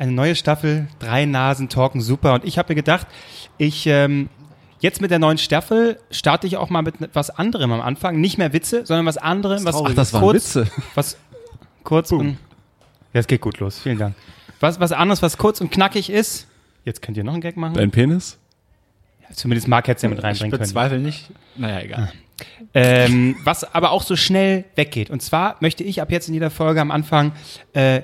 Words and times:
eine 0.00 0.12
neue 0.12 0.34
Staffel, 0.34 0.88
drei 0.98 1.26
Nasen 1.26 1.68
talken 1.68 2.00
super. 2.00 2.32
Und 2.34 2.44
ich 2.44 2.58
habe 2.58 2.70
mir 2.72 2.74
gedacht, 2.74 3.06
ich 3.58 3.86
ähm, 3.86 4.30
jetzt 4.80 5.00
mit 5.02 5.10
der 5.10 5.18
neuen 5.18 5.36
Staffel 5.36 6.00
starte 6.10 6.46
ich 6.46 6.56
auch 6.56 6.70
mal 6.70 6.80
mit 6.82 6.94
was 7.12 7.28
anderem 7.30 7.70
am 7.72 7.82
Anfang. 7.82 8.18
Nicht 8.18 8.38
mehr 8.38 8.52
Witze, 8.54 8.86
sondern 8.86 9.04
was 9.04 9.18
anderem, 9.18 9.64
was 9.64 9.76
Ach, 9.76 9.94
das 9.94 10.12
waren 10.14 10.22
kurz, 10.22 10.56
Witze. 10.56 10.70
was 10.94 11.18
kurz 11.84 12.12
und 12.12 12.38
ja, 13.12 13.20
es 13.20 13.26
geht 13.26 13.42
gut 13.42 13.58
los. 13.60 13.78
Vielen 13.78 13.98
Dank. 13.98 14.14
Was 14.58 14.80
was 14.80 14.92
anderes, 14.92 15.20
was 15.20 15.36
kurz 15.36 15.60
und 15.60 15.70
knackig 15.70 16.08
ist. 16.08 16.46
Jetzt 16.84 17.02
könnt 17.02 17.18
ihr 17.18 17.24
noch 17.24 17.34
einen 17.34 17.42
Gag 17.42 17.58
machen. 17.58 17.74
Dein 17.74 17.90
Penis? 17.90 18.38
Zumindest 19.34 19.68
Mark 19.68 19.86
hätte 19.86 19.96
es 19.98 20.02
ja 20.02 20.08
mit 20.08 20.18
Ich 20.18 20.24
reinbringen 20.24 20.50
können. 20.50 20.62
bezweifle 20.62 20.98
nicht. 20.98 21.30
Naja, 21.56 21.80
egal. 21.80 22.12
Ähm, 22.72 23.36
was 23.44 23.74
aber 23.74 23.90
auch 23.90 24.02
so 24.02 24.16
schnell 24.16 24.64
weggeht. 24.76 25.10
Und 25.10 25.20
zwar 25.20 25.56
möchte 25.60 25.84
ich 25.84 26.00
ab 26.00 26.10
jetzt 26.10 26.28
in 26.28 26.34
jeder 26.34 26.50
Folge 26.50 26.80
am 26.80 26.90
Anfang 26.90 27.32
äh, 27.74 28.00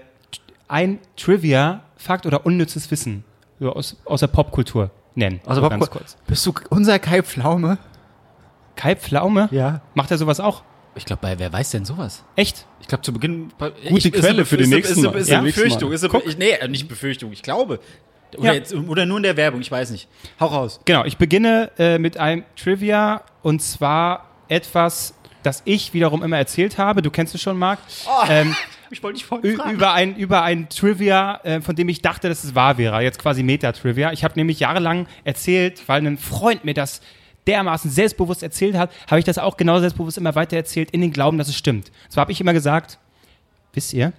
ein 0.69 0.99
Trivia, 1.17 1.83
Fakt 2.07 2.25
oder 2.27 2.47
unnützes 2.47 2.91
Wissen 2.91 3.25
so 3.61 3.73
aus, 3.73 3.97
aus 4.05 4.21
der 4.21 4.29
Popkultur 4.29 4.91
nennen. 5.15 5.41
Also 5.47 5.61
so 5.61 5.69
Popcorn, 5.69 6.05
bist 6.27 6.47
du 6.47 6.55
unser 6.71 6.99
Kai 6.99 7.23
Pflaume? 7.23 7.79
Kai 8.77 8.95
Pflaume? 8.97 9.49
Ja. 9.51 9.81
Macht 9.95 10.11
er 10.11 10.19
sowas 10.19 10.41
auch? 10.41 10.63
Ich 10.95 11.05
glaube, 11.05 11.21
bei 11.23 11.39
wer 11.39 11.53
weiß 11.53 11.71
denn 11.71 11.85
sowas? 11.85 12.25
Echt? 12.37 12.67
Ich 12.81 12.89
glaube, 12.89 13.03
zu 13.03 13.13
Beginn. 13.13 13.53
Gute 13.89 14.11
Quelle 14.11 14.45
für 14.47 14.57
den 14.57 14.71
nächsten 14.71 15.03
Mal. 15.03 15.15
Ist 15.17 15.29
Ja? 15.29 15.39
eine 15.39 15.47
Befürchtung. 15.49 15.93
Ist 15.93 16.05
eine, 16.05 16.23
ich, 16.25 16.39
nee, 16.39 16.51
äh, 16.51 16.69
nicht 16.69 16.89
Befürchtung. 16.89 17.33
Ich 17.33 17.43
glaube. 17.43 17.81
Oder, 18.37 18.47
Ja. 18.49 18.53
jetzt, 18.55 18.75
oder 18.75 19.05
nur 19.07 19.19
in 19.19 19.23
der 19.23 19.37
Werbung. 19.37 19.61
Ich 19.61 19.71
weiß 19.71 19.91
nicht. 19.91 20.09
Hau 20.41 20.47
raus. 20.47 20.81
Genau, 20.85 21.05
ich 21.05 21.17
beginne 21.19 21.71
äh, 21.79 21.99
mit 21.99 22.17
einem 22.19 22.45
Trivia 22.57 23.23
und 23.43 23.61
zwar 23.63 24.27
etwas, 24.49 25.15
das 25.43 25.63
ich 25.65 25.93
wiederum 25.95 26.23
immer 26.23 26.39
erzählt 26.39 26.79
habe. 26.79 27.03
Du 27.03 27.11
kennst 27.11 27.35
es 27.35 27.43
schon, 27.43 27.59
Marc. 27.59 27.79
Ähm, 28.29 28.55
Ich 28.91 29.03
wollte 29.03 29.19
dich 29.19 29.31
Ü- 29.31 29.73
über 29.73 29.93
ein, 29.93 30.17
über 30.17 30.43
ein 30.43 30.69
Trivia, 30.69 31.41
äh, 31.45 31.61
von 31.61 31.75
dem 31.77 31.89
ich 31.89 32.03
dachte, 32.03 32.29
dass 32.29 32.45
es 32.45 32.55
wahr 32.55 32.79
wäre. 32.79 33.01
Jetzt 33.03 33.19
quasi 33.19 33.43
Meta-Trivia. 33.43 34.13
Ich 34.13 34.23
habe 34.25 34.35
nämlich 34.37 34.61
jahrelang 34.61 35.07
erzählt, 35.25 35.83
weil 35.89 36.07
ein 36.07 36.19
Freund 36.19 36.65
mir 36.65 36.75
das 36.75 37.01
dermaßen 37.47 37.91
selbstbewusst 37.91 38.43
erzählt 38.43 38.77
hat, 38.77 38.91
habe 39.09 39.19
ich 39.19 39.25
das 39.25 39.39
auch 39.39 39.57
genau 39.57 39.79
selbstbewusst 39.79 40.19
immer 40.19 40.35
weiter 40.35 40.57
erzählt, 40.57 40.91
in 40.91 41.01
den 41.01 41.13
Glauben, 41.13 41.39
dass 41.39 41.49
es 41.49 41.57
stimmt. 41.57 41.93
Zwar 42.09 42.23
habe 42.23 42.33
ich 42.33 42.41
immer 42.41 42.53
gesagt, 42.53 42.99
wisst 43.73 43.93
ihr, 43.93 44.13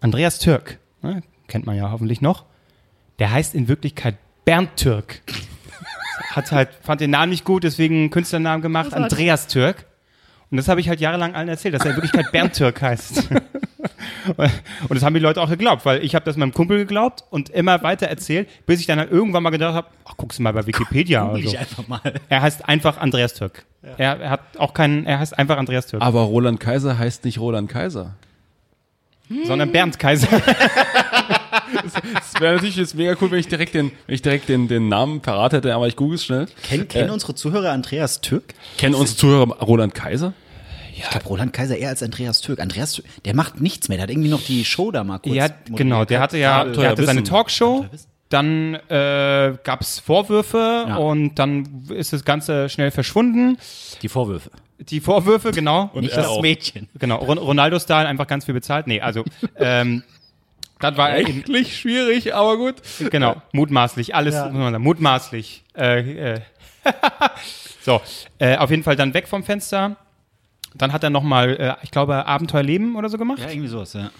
Andreas 0.00 0.38
Türk, 0.40 0.78
ne, 1.00 1.22
kennt 1.46 1.64
man 1.66 1.76
ja 1.76 1.90
hoffentlich 1.92 2.20
noch, 2.20 2.44
der 3.20 3.30
heißt 3.30 3.54
in 3.54 3.68
Wirklichkeit 3.68 4.16
Bernd 4.44 4.76
Türk. 4.76 5.20
Hat 6.30 6.50
halt, 6.50 6.70
fand 6.82 7.00
den 7.00 7.10
Namen 7.10 7.30
nicht 7.30 7.44
gut, 7.44 7.62
deswegen 7.62 7.94
einen 7.96 8.10
Künstlernamen 8.10 8.62
gemacht, 8.62 8.94
Andreas 8.94 9.46
Türk. 9.48 9.86
Und 10.50 10.56
das 10.56 10.68
habe 10.68 10.80
ich 10.80 10.88
halt 10.88 11.00
jahrelang 11.00 11.34
allen 11.34 11.48
erzählt, 11.48 11.74
dass 11.74 11.84
er 11.84 11.90
in 11.92 11.96
Wirklichkeit 11.96 12.30
Bernd 12.32 12.54
Türk 12.54 12.80
heißt. 12.82 13.28
Und 14.26 14.94
das 14.94 15.02
haben 15.02 15.14
die 15.14 15.20
Leute 15.20 15.40
auch 15.40 15.48
geglaubt, 15.48 15.84
weil 15.84 16.04
ich 16.04 16.14
habe 16.14 16.24
das 16.24 16.36
meinem 16.36 16.52
Kumpel 16.52 16.78
geglaubt 16.78 17.24
und 17.30 17.48
immer 17.50 17.82
weiter 17.82 18.06
erzählt, 18.06 18.48
bis 18.66 18.80
ich 18.80 18.86
dann 18.86 18.98
halt 18.98 19.10
irgendwann 19.10 19.42
mal 19.42 19.50
gedacht 19.50 19.74
habe, 19.74 19.88
ach, 20.04 20.16
guckst 20.16 20.38
du 20.38 20.42
mal 20.42 20.52
bei 20.52 20.66
Wikipedia 20.66 21.24
oder 21.28 21.42
so. 21.42 21.48
Ich 21.48 21.58
einfach 21.58 21.88
mal. 21.88 22.00
Er 22.28 22.42
heißt 22.42 22.68
einfach 22.68 22.98
Andreas 22.98 23.34
Türk. 23.34 23.64
Er, 23.98 24.20
er 24.20 24.30
hat 24.30 24.40
auch 24.58 24.74
keinen, 24.74 25.04
er 25.06 25.18
heißt 25.18 25.36
einfach 25.36 25.56
Andreas 25.58 25.86
Türk, 25.88 26.02
Aber 26.02 26.20
Roland 26.22 26.60
Kaiser 26.60 26.98
heißt 26.98 27.24
nicht 27.24 27.38
Roland 27.38 27.68
Kaiser. 27.68 28.14
sondern 29.44 29.72
Bernd 29.72 29.98
Kaiser. 29.98 30.28
Es 32.20 32.40
wäre 32.40 32.54
natürlich 32.54 32.76
jetzt 32.76 32.94
mega 32.94 33.14
cool, 33.20 33.30
wenn 33.30 33.38
ich 33.38 33.48
direkt 33.48 33.74
den, 33.74 33.92
wenn 34.06 34.14
ich 34.14 34.22
direkt 34.22 34.48
den, 34.48 34.68
den 34.68 34.88
Namen 34.88 35.20
parat 35.20 35.52
hätte, 35.52 35.74
aber 35.74 35.88
ich 35.88 35.96
google 35.96 36.16
es 36.16 36.24
schnell. 36.24 36.46
Kennen, 36.62 36.88
kennen 36.88 37.10
unsere 37.10 37.34
Zuhörer 37.34 37.70
Andreas 37.72 38.20
Türk? 38.20 38.54
Kennen 38.78 38.94
unsere 38.94 39.16
Zuhörer 39.16 39.46
Roland 39.60 39.94
Kaiser? 39.94 40.32
Ich 40.94 41.08
glaube, 41.08 41.26
Roland 41.26 41.52
Kaiser 41.52 41.76
eher 41.76 41.88
als 41.88 42.02
Andreas 42.02 42.40
Türk. 42.40 42.60
Andreas 42.60 42.92
Türk, 42.92 43.06
der 43.24 43.34
macht 43.34 43.60
nichts 43.60 43.88
mehr. 43.88 43.98
Der 43.98 44.04
hat 44.04 44.10
irgendwie 44.10 44.28
noch 44.28 44.42
die 44.42 44.64
Show 44.64 44.90
da 44.90 45.04
mal 45.04 45.18
kurz. 45.18 45.34
Ja, 45.34 45.48
genau, 45.70 46.04
der 46.04 46.20
hatte 46.20 46.38
ja, 46.38 46.64
der 46.64 46.90
hatte 46.90 47.04
seine. 47.04 47.22
Talkshow, 47.22 47.86
dann 48.28 48.74
äh, 48.88 49.56
gab 49.62 49.80
es 49.80 49.98
Vorwürfe 49.98 50.86
Ja. 50.88 50.96
und 50.96 51.34
dann 51.36 51.86
ist 51.90 52.12
das 52.12 52.24
Ganze 52.24 52.68
schnell 52.68 52.90
verschwunden. 52.90 53.58
Die 54.02 54.08
Vorwürfe. 54.08 54.50
Die 54.78 55.00
Vorwürfe, 55.00 55.52
genau. 55.52 55.90
Nicht 55.94 56.12
er 56.12 56.22
das 56.22 56.26
auch. 56.26 56.42
Mädchen. 56.42 56.88
Genau, 56.98 57.16
Ron 57.16 57.38
Ronaldo-Style, 57.38 58.06
einfach 58.08 58.26
ganz 58.26 58.44
viel 58.44 58.54
bezahlt. 58.54 58.86
Nee, 58.86 59.00
also, 59.00 59.24
ähm, 59.56 60.02
das 60.80 60.96
war 60.96 61.16
eben, 61.16 61.32
Rechtlich 61.38 61.78
schwierig, 61.78 62.34
aber 62.34 62.56
gut. 62.56 62.76
genau, 63.10 63.40
mutmaßlich, 63.52 64.14
alles, 64.14 64.34
muss 64.34 64.52
man 64.52 64.72
sagen, 64.72 64.82
mutmaßlich. 64.82 65.62
Äh, 65.76 66.32
äh. 66.34 66.40
so, 67.82 68.00
äh, 68.38 68.56
auf 68.56 68.70
jeden 68.70 68.82
Fall 68.82 68.96
dann 68.96 69.14
weg 69.14 69.28
vom 69.28 69.44
Fenster. 69.44 69.96
Dann 70.76 70.92
hat 70.92 71.02
er 71.04 71.10
nochmal, 71.10 71.56
äh, 71.56 71.74
ich 71.82 71.90
glaube, 71.90 72.26
Abenteuerleben 72.26 72.96
oder 72.96 73.08
so 73.08 73.18
gemacht. 73.18 73.40
Ja, 73.40 73.50
irgendwie 73.50 73.68
sowas, 73.68 73.92
ja. 73.92 74.10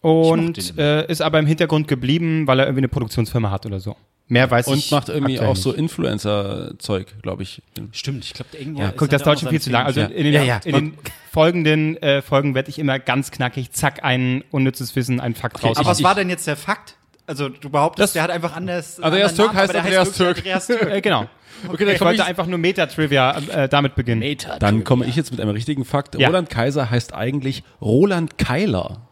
und 0.00 0.78
äh, 0.78 1.06
ist 1.06 1.22
aber 1.22 1.38
im 1.38 1.46
Hintergrund 1.46 1.88
geblieben, 1.88 2.46
weil 2.46 2.60
er 2.60 2.66
irgendwie 2.66 2.80
eine 2.80 2.88
Produktionsfirma 2.88 3.50
hat 3.50 3.66
oder 3.66 3.80
so. 3.80 3.96
Mehr 4.26 4.50
weiß 4.50 4.68
Und 4.68 4.78
ich 4.78 4.90
macht 4.90 5.10
irgendwie 5.10 5.38
auch 5.38 5.54
so 5.54 5.70
nicht. 5.70 5.80
Influencer-Zeug, 5.80 7.14
glaube 7.20 7.42
ich. 7.42 7.62
Stimmt, 7.92 8.24
ich 8.24 8.32
glaube, 8.32 8.56
irgendwo. 8.56 8.80
Ja, 8.80 8.92
guck, 8.96 9.10
das 9.10 9.20
er 9.20 9.24
dauert 9.26 9.40
schon 9.40 9.50
viel 9.50 9.60
zu 9.60 9.70
lang. 9.70 9.84
Also 9.84 10.00
Filme. 10.00 10.14
in 10.14 10.24
den, 10.24 10.32
ja, 10.32 10.42
ja. 10.42 10.60
in 10.64 10.74
den 10.74 10.94
folgenden 11.30 11.98
äh, 11.98 12.22
Folgen 12.22 12.54
werde 12.54 12.70
ich 12.70 12.78
immer 12.78 12.98
ganz 12.98 13.30
knackig, 13.30 13.72
zack, 13.72 14.02
ein 14.02 14.42
unnützes 14.50 14.96
Wissen, 14.96 15.20
ein 15.20 15.34
Fakt 15.34 15.62
raus. 15.62 15.76
Aber 15.76 15.90
was 15.90 16.02
war 16.02 16.14
denn 16.14 16.30
jetzt 16.30 16.46
der 16.46 16.56
Fakt? 16.56 16.96
Also 17.26 17.48
du 17.48 17.70
behauptest, 17.70 18.02
Das- 18.08 18.12
der 18.12 18.22
hat 18.24 18.30
einfach 18.30 18.54
anders. 18.54 19.00
Andreas 19.00 19.34
Türk 19.34 19.48
Namen, 19.48 19.58
heißt 19.60 19.74
Andreas 19.74 20.06
wirklich 20.06 20.16
Türk. 20.16 20.36
Andreas 20.38 20.66
Türk. 20.66 20.82
Äh, 20.92 21.00
genau. 21.00 21.26
Okay, 21.68 21.84
dann 21.86 21.94
Ich 21.94 22.00
wollte 22.02 22.20
ich, 22.22 22.28
einfach 22.28 22.46
nur 22.46 22.58
Meta-Trivia 22.58 23.38
äh, 23.38 23.68
damit 23.68 23.94
beginnen. 23.94 24.18
Meta. 24.20 24.58
dann 24.58 24.84
komme 24.84 25.06
ich 25.06 25.16
jetzt 25.16 25.30
mit 25.30 25.40
einem 25.40 25.50
richtigen 25.52 25.84
Fakt. 25.86 26.14
Ja. 26.18 26.26
Roland 26.28 26.50
Kaiser 26.50 26.90
heißt 26.90 27.14
eigentlich 27.14 27.62
Roland 27.80 28.36
Keiler. 28.36 29.02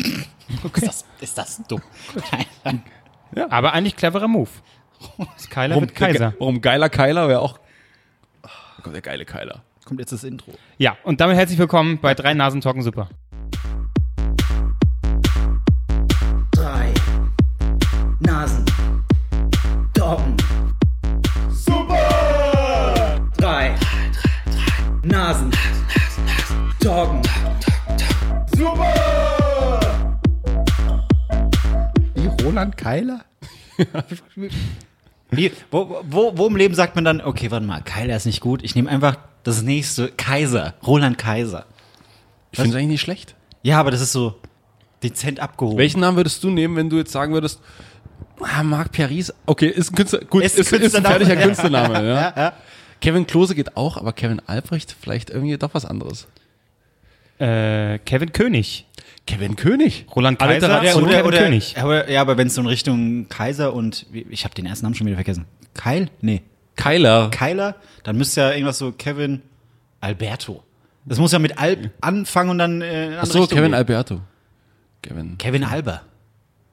Ist, 0.00 0.86
das, 0.86 1.04
ist 1.20 1.36
das 1.36 1.62
dumm? 1.68 1.82
Aber 3.50 3.72
eigentlich 3.74 3.96
cleverer 3.96 4.28
Move. 4.28 4.48
Das 5.34 5.50
Keiler 5.50 5.74
Warum, 5.74 5.88
wird 5.88 5.94
Kaiser. 5.94 6.34
warum 6.38 6.60
geiler 6.62 6.88
Keiler 6.88 7.28
wäre 7.28 7.40
auch. 7.40 7.58
Oh 8.44 8.48
Gott, 8.84 8.94
der 8.94 9.02
geile 9.02 9.24
Keiler. 9.26 9.62
Kommt 9.84 10.00
jetzt 10.00 10.12
das 10.12 10.24
Intro. 10.24 10.52
Ja, 10.78 10.96
und 11.02 11.20
damit 11.20 11.36
herzlich 11.36 11.58
willkommen 11.58 11.98
bei 12.00 12.14
Drei 12.14 12.32
Nasen 12.32 12.60
Talken 12.60 12.82
Super. 12.82 13.08
Nasen. 18.28 18.62
Doggen. 19.94 20.36
Super! 21.50 23.18
Drei 23.38 23.74
Nasen. 25.02 25.50
Doggen. 26.78 27.22
Wie 32.14 32.44
Roland 32.44 32.76
Keiler? 32.76 33.24
Wie, 35.30 35.50
wo, 35.70 36.02
wo, 36.02 36.36
wo 36.36 36.46
im 36.48 36.56
Leben 36.56 36.74
sagt 36.74 36.96
man 36.96 37.06
dann, 37.06 37.22
okay, 37.22 37.50
warte 37.50 37.64
mal, 37.64 37.80
Keiler 37.80 38.14
ist 38.14 38.26
nicht 38.26 38.42
gut, 38.42 38.62
ich 38.62 38.74
nehme 38.74 38.90
einfach 38.90 39.16
das 39.42 39.62
nächste, 39.62 40.08
Kaiser, 40.08 40.74
Roland 40.86 41.16
Kaiser. 41.16 41.64
Ich 42.52 42.58
finde 42.58 42.72
es 42.72 42.76
eigentlich 42.76 42.88
nicht 42.88 43.00
schlecht. 43.00 43.36
Ja, 43.62 43.80
aber 43.80 43.90
das 43.90 44.02
ist 44.02 44.12
so 44.12 44.34
dezent 45.02 45.40
abgehoben. 45.40 45.78
Welchen 45.78 46.00
Namen 46.00 46.18
würdest 46.18 46.44
du 46.44 46.50
nehmen, 46.50 46.76
wenn 46.76 46.90
du 46.90 46.98
jetzt 46.98 47.12
sagen 47.12 47.32
würdest, 47.32 47.60
ah, 48.42 48.62
Marc 48.62 48.92
Paris, 48.92 49.32
okay, 49.46 49.68
ist 49.68 49.92
ein 49.92 49.94
Künstler, 49.96 50.20
gut, 50.20 50.42
Ist 50.42 50.58
ist, 50.58 50.72
ein 50.72 50.82
ist, 50.82 50.94
ein 50.94 51.02
Künstlername. 51.02 51.24
fertiger 51.24 51.40
Ja. 51.40 51.46
Künstlername, 51.46 52.08
ja. 52.36 52.52
Kevin 53.00 53.26
Klose 53.26 53.54
geht 53.54 53.76
auch, 53.76 53.96
aber 53.96 54.12
Kevin 54.12 54.40
Albrecht 54.46 54.94
vielleicht 55.00 55.30
irgendwie 55.30 55.56
doch 55.56 55.74
was 55.74 55.84
anderes. 55.84 56.26
Äh, 57.38 57.98
Kevin 58.00 58.32
König. 58.32 58.86
Kevin 59.26 59.56
König. 59.56 60.06
Roland 60.16 60.38
Kaiser 60.38 60.68
Alliteration. 60.68 61.04
und 61.04 61.10
Kevin 61.10 61.30
König. 61.30 61.76
Aber, 61.78 62.10
ja, 62.10 62.20
aber 62.20 62.36
wenn 62.36 62.48
es 62.48 62.54
so 62.54 62.60
in 62.62 62.66
Richtung 62.66 63.28
Kaiser 63.28 63.72
und, 63.74 64.06
ich 64.12 64.44
habe 64.44 64.54
den 64.54 64.66
ersten 64.66 64.86
Namen 64.86 64.94
schon 64.94 65.06
wieder 65.06 65.16
vergessen. 65.16 65.44
Keil? 65.74 66.10
Nee. 66.20 66.42
Keiler. 66.76 67.30
Keiler, 67.30 67.76
dann 68.04 68.16
müsste 68.16 68.40
ja 68.40 68.52
irgendwas 68.52 68.78
so 68.78 68.92
Kevin 68.92 69.42
Alberto. 70.00 70.62
Das 71.04 71.18
muss 71.18 71.32
ja 71.32 71.38
mit 71.38 71.58
Alb 71.58 71.90
anfangen 72.00 72.50
und 72.50 72.58
dann 72.58 72.82
äh, 72.82 73.16
Achso, 73.20 73.40
Richtung 73.40 73.56
Kevin 73.56 73.70
gehen. 73.70 73.74
Alberto. 73.74 74.20
Kevin, 75.02 75.38
Kevin 75.38 75.64
Alber. 75.64 76.02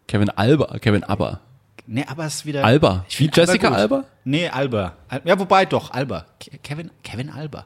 Kevin 0.08 0.30
Alba, 0.30 0.78
Kevin 0.80 1.04
Aber. 1.04 1.42
Nee, 1.88 2.04
aber 2.08 2.26
ist 2.26 2.46
wieder. 2.46 2.64
Alba. 2.64 3.06
Ich 3.08 3.20
Wie 3.20 3.30
Jessica 3.34 3.70
gut. 3.70 3.78
Alba? 3.78 4.04
Nee, 4.24 4.50
Alba. 4.50 4.94
Al- 5.08 5.22
Ja, 5.24 5.38
wobei 5.40 5.66
doch, 5.66 5.92
Alba. 5.92 6.26
Ke- 6.40 6.58
Kevin, 6.64 6.90
Kevin 7.04 7.30
Alba. 7.30 7.66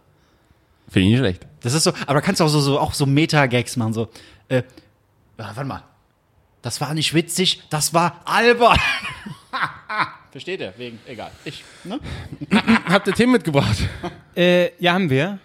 Finde 0.89 1.05
ich 1.07 1.11
nicht 1.11 1.19
schlecht. 1.19 1.47
Das 1.61 1.73
ist 1.73 1.83
so, 1.83 1.91
aber 2.05 2.15
da 2.15 2.21
kannst 2.21 2.41
du 2.41 2.45
auch 2.45 2.49
so, 2.49 2.59
so, 2.59 2.79
auch 2.79 2.93
so 2.93 3.05
Meta-Gags 3.05 3.77
machen, 3.77 3.93
so, 3.93 4.09
äh, 4.49 4.57
ja, 4.57 4.63
warte 5.37 5.63
mal. 5.65 5.83
Das 6.61 6.81
war 6.81 6.93
nicht 6.93 7.13
witzig, 7.13 7.63
das 7.69 7.93
war 7.93 8.19
Alba. 8.25 8.75
Versteht 10.31 10.59
ihr? 10.59 10.73
Wegen, 10.77 10.99
egal. 11.07 11.31
Ich, 11.45 11.63
ne? 11.83 11.99
Habt 12.89 13.07
ihr 13.07 13.13
Themen 13.13 13.31
mitgebracht? 13.33 13.77
Äh, 14.35 14.71
ja, 14.83 14.93
haben 14.93 15.09
wir. 15.09 15.39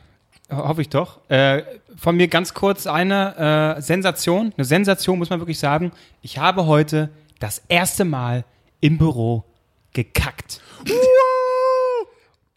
Ho- 0.51 0.69
Hoffe 0.69 0.83
ich 0.83 0.89
doch. 0.89 1.21
Äh, 1.31 1.63
von 1.97 2.17
mir 2.17 2.29
ganz 2.29 2.53
kurz 2.53 2.87
eine 2.87 3.77
äh, 3.79 3.81
Sensation. 3.81 4.53
Eine 4.57 4.65
Sensation 4.65 5.19
muss 5.19 5.31
man 5.31 5.39
wirklich 5.41 5.59
sagen. 5.59 5.93
Ich 6.23 6.39
habe 6.39 6.67
heute 6.67 7.09
das 7.39 7.63
erste 7.69 8.05
Mal 8.05 8.45
im 8.85 8.99
Büro 8.99 9.45
gekackt. 9.95 10.61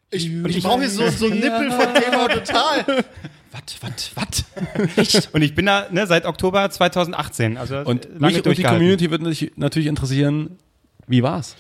Ich, 0.10 0.30
und 0.30 0.50
ich 0.50 0.62
brauche 0.64 0.84
jetzt 0.84 0.96
so, 0.96 1.10
so 1.10 1.26
einen 1.28 1.40
Nippel 1.40 1.72
von 1.72 1.94
Thema 1.94 2.28
total. 2.28 3.06
Was, 3.50 3.82
was, 3.82 4.12
was? 4.16 4.98
Echt? 4.98 5.34
Und 5.34 5.42
ich 5.42 5.56
bin 5.56 5.66
da 5.66 5.88
ne, 5.90 6.06
seit 6.06 6.26
Oktober 6.26 6.70
2018. 6.70 7.58
Also 7.58 7.78
Und 7.80 8.20
mich 8.20 8.46
und 8.46 8.58
die. 8.58 8.62
Community 8.62 9.10
würde 9.10 9.24
natürlich- 9.24 9.54
natürlich 9.56 9.88
interessieren, 9.88 10.60
wie 11.08 11.24
war's? 11.24 11.56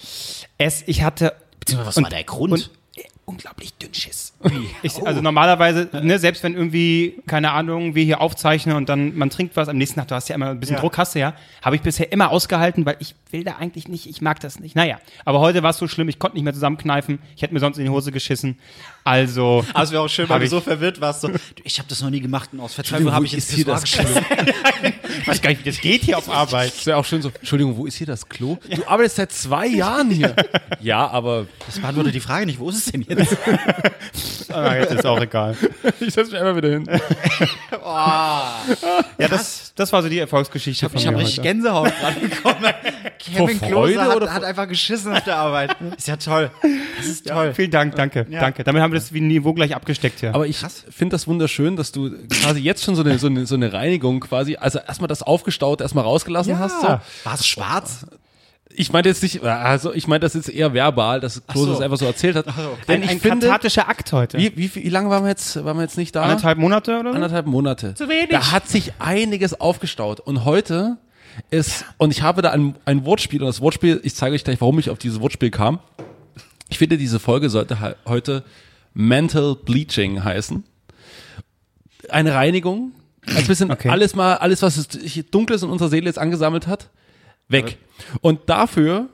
Es, 0.58 0.84
ich 0.86 1.02
hatte 1.02 1.34
Beziehungsweise, 1.60 1.88
was 1.88 1.98
Und- 1.98 2.04
war 2.04 2.10
der 2.12 2.24
Grund? 2.26 2.52
und 2.54 2.70
unglaublich 3.26 3.74
dünn 3.74 3.94
Schiss. 3.94 4.34
Ich, 4.84 5.06
also 5.06 5.22
normalerweise, 5.22 5.90
ne, 6.02 6.18
selbst 6.20 6.44
wenn 6.44 6.54
irgendwie, 6.56 7.22
keine 7.28 7.52
Ahnung, 7.52 7.94
wir 7.96 8.04
hier 8.04 8.22
aufzeichnen 8.22 8.76
und 8.78 8.88
dann 8.90 9.18
man 9.18 9.30
trinkt 9.30 9.56
was, 9.58 9.68
am 9.68 9.78
nächsten 9.78 10.00
Tag, 10.00 10.08
du 10.08 10.16
hast 10.16 10.30
ja 10.30 10.36
immer 10.36 10.50
ein 10.52 10.60
bisschen 10.60 10.76
Ja. 10.76 10.82
Druck, 10.82 10.98
hast 10.98 11.14
du 11.16 11.20
ja, 11.20 11.34
habe 11.62 11.76
ich 11.76 11.82
bisher 11.82 12.12
immer 12.12 12.30
ausgehalten, 12.32 12.86
weil 12.86 12.96
ich 13.00 13.16
will 13.32 13.44
da 13.44 13.56
eigentlich 13.58 13.88
nicht, 13.88 14.08
ich 14.08 14.22
mag 14.22 14.40
das 14.40 14.60
nicht. 14.60 14.76
Naja, 14.76 15.00
aber 15.26 15.40
heute 15.40 15.64
war 15.64 15.72
es 15.72 15.78
so 15.78 15.88
schlimm, 15.88 16.10
ich 16.10 16.20
konnte 16.20 16.36
nicht 16.38 16.44
mehr 16.44 16.54
zusammenkneifen, 16.54 17.20
ich 17.36 17.42
hätte 17.42 17.54
mir 17.54 17.60
sonst 17.60 17.78
in 17.78 17.84
die 17.86 17.90
Hose 17.90 18.12
geschissen. 18.12 18.58
Also, 19.04 19.66
Aber 19.74 19.84
es 19.84 19.92
wäre 19.92 20.02
auch 20.02 20.10
schön, 20.10 20.28
weil 20.28 20.42
du 20.42 20.48
so 20.48 20.60
verwirrt 20.60 21.00
warst. 21.00 21.22
So, 21.22 21.30
ich 21.64 21.80
habe 21.80 21.88
das 21.88 22.02
noch 22.02 22.10
nie 22.10 22.20
gemacht 22.20 22.50
und 22.52 22.60
aus 22.60 22.74
Verzweiflung 22.74 23.14
habe 23.14 23.26
ich 23.26 23.32
jetzt 23.32 23.52
hier 23.52 23.64
das 23.64 23.84
geschissen. 23.84 24.26
ich 25.22 25.28
weiß 25.28 25.42
gar 25.42 25.50
nicht, 25.50 25.64
wie 25.64 25.70
das 25.70 25.80
geht 25.80 26.04
hier 26.04 26.18
auf 26.18 26.30
Arbeit. 26.30 26.74
Das 26.76 26.86
wäre 26.86 26.98
auch 26.98 27.06
schön 27.06 27.22
so, 27.22 27.30
Entschuldigung, 27.40 27.78
wo 27.78 27.86
ist 27.86 27.96
hier 27.96 28.08
das 28.08 28.28
Klo? 28.28 28.58
Du 28.70 28.86
arbeitest 28.88 29.16
seit 29.16 29.32
zwei 29.32 29.68
Jahren 29.68 30.10
hier. 30.10 30.36
ja, 30.82 31.08
aber 31.08 31.48
Das 31.66 31.80
beantwortet 31.80 32.16
die 32.16 32.20
Frage 32.20 32.46
nicht. 32.46 32.60
Wo 32.60 32.70
ist 32.70 32.86
es 32.86 32.92
denn 32.92 33.06
jetzt? 33.08 33.38
Ah, 34.50 34.76
jetzt 34.76 34.94
ist 34.94 35.06
auch 35.06 35.20
egal. 35.22 35.56
ich 36.00 36.14
setze 36.14 36.32
mich 36.32 36.40
einfach 36.42 36.56
wieder 36.56 36.70
hin. 36.70 36.86
Ja, 39.18 39.28
das, 39.30 39.74
das 39.76 39.92
war 39.94 40.02
so 40.04 40.10
die 40.10 40.20
Erfolgsgeschichte 40.20 40.90
von 40.90 41.00
Ich 41.00 41.08
habe 41.08 41.18
richtig 41.18 41.40
heute. 41.40 41.48
Gänsehaut 41.48 41.94
gerade 42.00 42.20
bekommen. 42.20 42.74
Kevin 43.20 43.58
Vor 43.58 43.68
Klose 43.68 43.94
Freude 43.94 44.02
hat, 44.02 44.16
oder 44.16 44.34
hat 44.34 44.44
einfach 44.44 44.68
geschissen 44.68 45.14
auf 45.14 45.24
der 45.24 45.38
Arbeit. 45.38 45.76
Ist 45.98 46.08
ja 46.08 46.18
toll. 46.18 46.52
Das 46.98 47.06
ist 47.06 47.28
toll. 47.28 47.54
Vielen 47.54 47.72
Dank, 47.72 47.96
danke, 47.96 48.26
danke. 48.26 48.64
Damit 48.64 48.82
haben 48.82 48.92
wir 48.92 49.00
das 49.00 49.12
Niveau 49.12 49.54
gleich 49.54 49.76
abgesteckt 49.76 50.20
hier. 50.20 50.34
Aber 50.34 50.48
ich 50.48 50.58
finde 50.90 51.14
das 51.14 51.28
wunderschön, 51.28 51.76
dass 51.76 51.92
du 51.92 52.12
quasi 52.42 52.60
jetzt 52.60 52.84
schon 52.84 52.96
so 52.96 53.04
eine, 53.04 53.20
so 53.20 53.28
eine, 53.28 53.46
so 53.46 53.56
eine 53.56 53.74
Reinigung 53.74 54.20
quasi, 54.20 54.56
also 54.56 54.80
erstmal 54.80 55.08
das 55.08 55.24
aufgestaut 55.24 55.82
erstmal 55.82 56.04
rausgelassen 56.04 56.58
hast. 56.58 56.82
So. 56.82 56.88
War 56.88 57.34
es 57.34 57.46
schwarz? 57.46 58.06
Ich 58.80 58.92
meinte 58.92 59.10
jetzt 59.10 59.24
nicht, 59.24 59.44
also 59.44 59.92
ich 59.94 60.08
meinte 60.08 60.26
das 60.26 60.36
jetzt 60.36 60.50
eher 60.50 60.74
verbal, 60.74 61.20
dass 61.20 61.46
Klose 61.48 61.68
so. 61.68 61.74
das 61.74 61.82
einfach 61.82 61.98
so 61.98 62.06
erzählt 62.06 62.36
hat. 62.36 62.46
Denn 62.88 63.02
ein, 63.02 63.04
ich 63.04 63.10
ein 63.10 63.20
finde, 63.20 63.48
kathartischer 63.48 63.90
Akt 63.90 64.14
heute. 64.14 64.38
wie, 64.38 64.56
wie, 64.56 64.76
wie 64.76 64.90
lange 64.90 65.10
waren 65.10 65.24
wir 65.24 65.30
jetzt, 65.30 65.64
waren 65.64 65.78
wir 65.78 65.82
jetzt 65.84 65.98
nicht 65.98 66.16
da? 66.16 66.24
Anderthalb 66.24 66.60
Monate 66.60 67.00
oder 67.00 67.10
so? 67.10 67.16
Anderthalb 67.16 67.48
Monate. 67.48 67.96
Zu 67.96 68.08
wenig. 68.08 68.30
Da 68.30 68.52
hat 68.52 68.68
sich 68.68 68.94
einiges 69.00 69.60
aufgestaut. 69.60 70.20
Und 70.20 70.46
heute 70.46 70.98
ist, 71.50 71.86
und 71.98 72.12
ich 72.12 72.22
habe 72.22 72.42
da 72.42 72.52
ein, 72.52 72.76
ein 72.86 73.06
Wortspiel, 73.06 73.42
und 73.42 73.48
das 73.48 73.62
Wortspiel, 73.62 74.00
ich 74.04 74.16
zeige 74.16 74.36
euch 74.36 74.44
gleich, 74.44 74.60
warum 74.62 74.80
ich 74.80 74.90
auf 74.90 74.98
dieses 75.00 75.20
Wortspiel 75.22 75.52
kam. 75.52 75.80
Ich 76.70 76.78
finde, 76.78 76.98
diese 76.98 77.20
Folge 77.20 77.50
sollte 77.50 77.80
he- 77.82 77.96
heute 78.06 78.44
Mental 78.94 79.56
Bleaching 79.56 80.24
heißen. 80.24 80.64
Eine 82.10 82.34
Reinigung. 82.34 82.92
Ein 83.26 83.46
bisschen 83.46 83.72
Okay. 83.72 83.90
alles 83.90 84.16
mal, 84.16 84.36
alles, 84.36 84.62
was 84.62 84.78
es 84.78 84.88
Dunkles 85.32 85.64
in 85.64 85.70
unserer 85.70 85.90
Seele 85.90 86.06
jetzt 86.06 86.20
angesammelt 86.20 86.68
hat, 86.68 86.90
weg. 87.50 87.78
Und 88.22 88.42
dafür, 88.50 89.10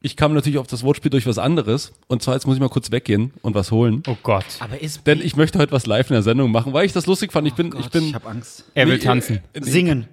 ich 0.00 0.16
kam 0.16 0.32
natürlich 0.34 0.58
auf 0.58 0.66
das 0.68 0.82
Wortspiel 0.84 1.10
durch 1.10 1.26
was 1.26 1.38
anderes. 1.38 1.92
Und 2.06 2.22
zwar, 2.22 2.34
jetzt 2.34 2.46
muss 2.46 2.54
ich 2.56 2.60
mal 2.60 2.68
kurz 2.68 2.90
weggehen 2.90 3.32
und 3.42 3.54
was 3.54 3.70
holen. 3.72 4.02
Oh 4.06 4.16
Gott. 4.22 4.44
Aber 4.60 4.80
ist 4.80 5.06
Denn 5.06 5.20
ich 5.20 5.34
möchte 5.36 5.58
heute 5.58 5.72
was 5.72 5.86
live 5.86 6.08
in 6.10 6.14
der 6.14 6.22
Sendung 6.22 6.50
machen, 6.52 6.72
weil 6.72 6.86
ich 6.86 6.92
das 6.92 7.06
lustig 7.06 7.32
fand. 7.32 7.46
Ich 7.48 7.54
bin, 7.54 7.74
ich 7.78 7.90
bin 7.90 8.04
ich 8.08 8.14
habe 8.14 8.28
Angst. 8.28 8.64
Er 8.74 8.86
will 8.86 8.98
Nee, 8.98 9.04
tanzen. 9.04 9.40
äh, 9.52 9.62
Singen. 9.62 10.06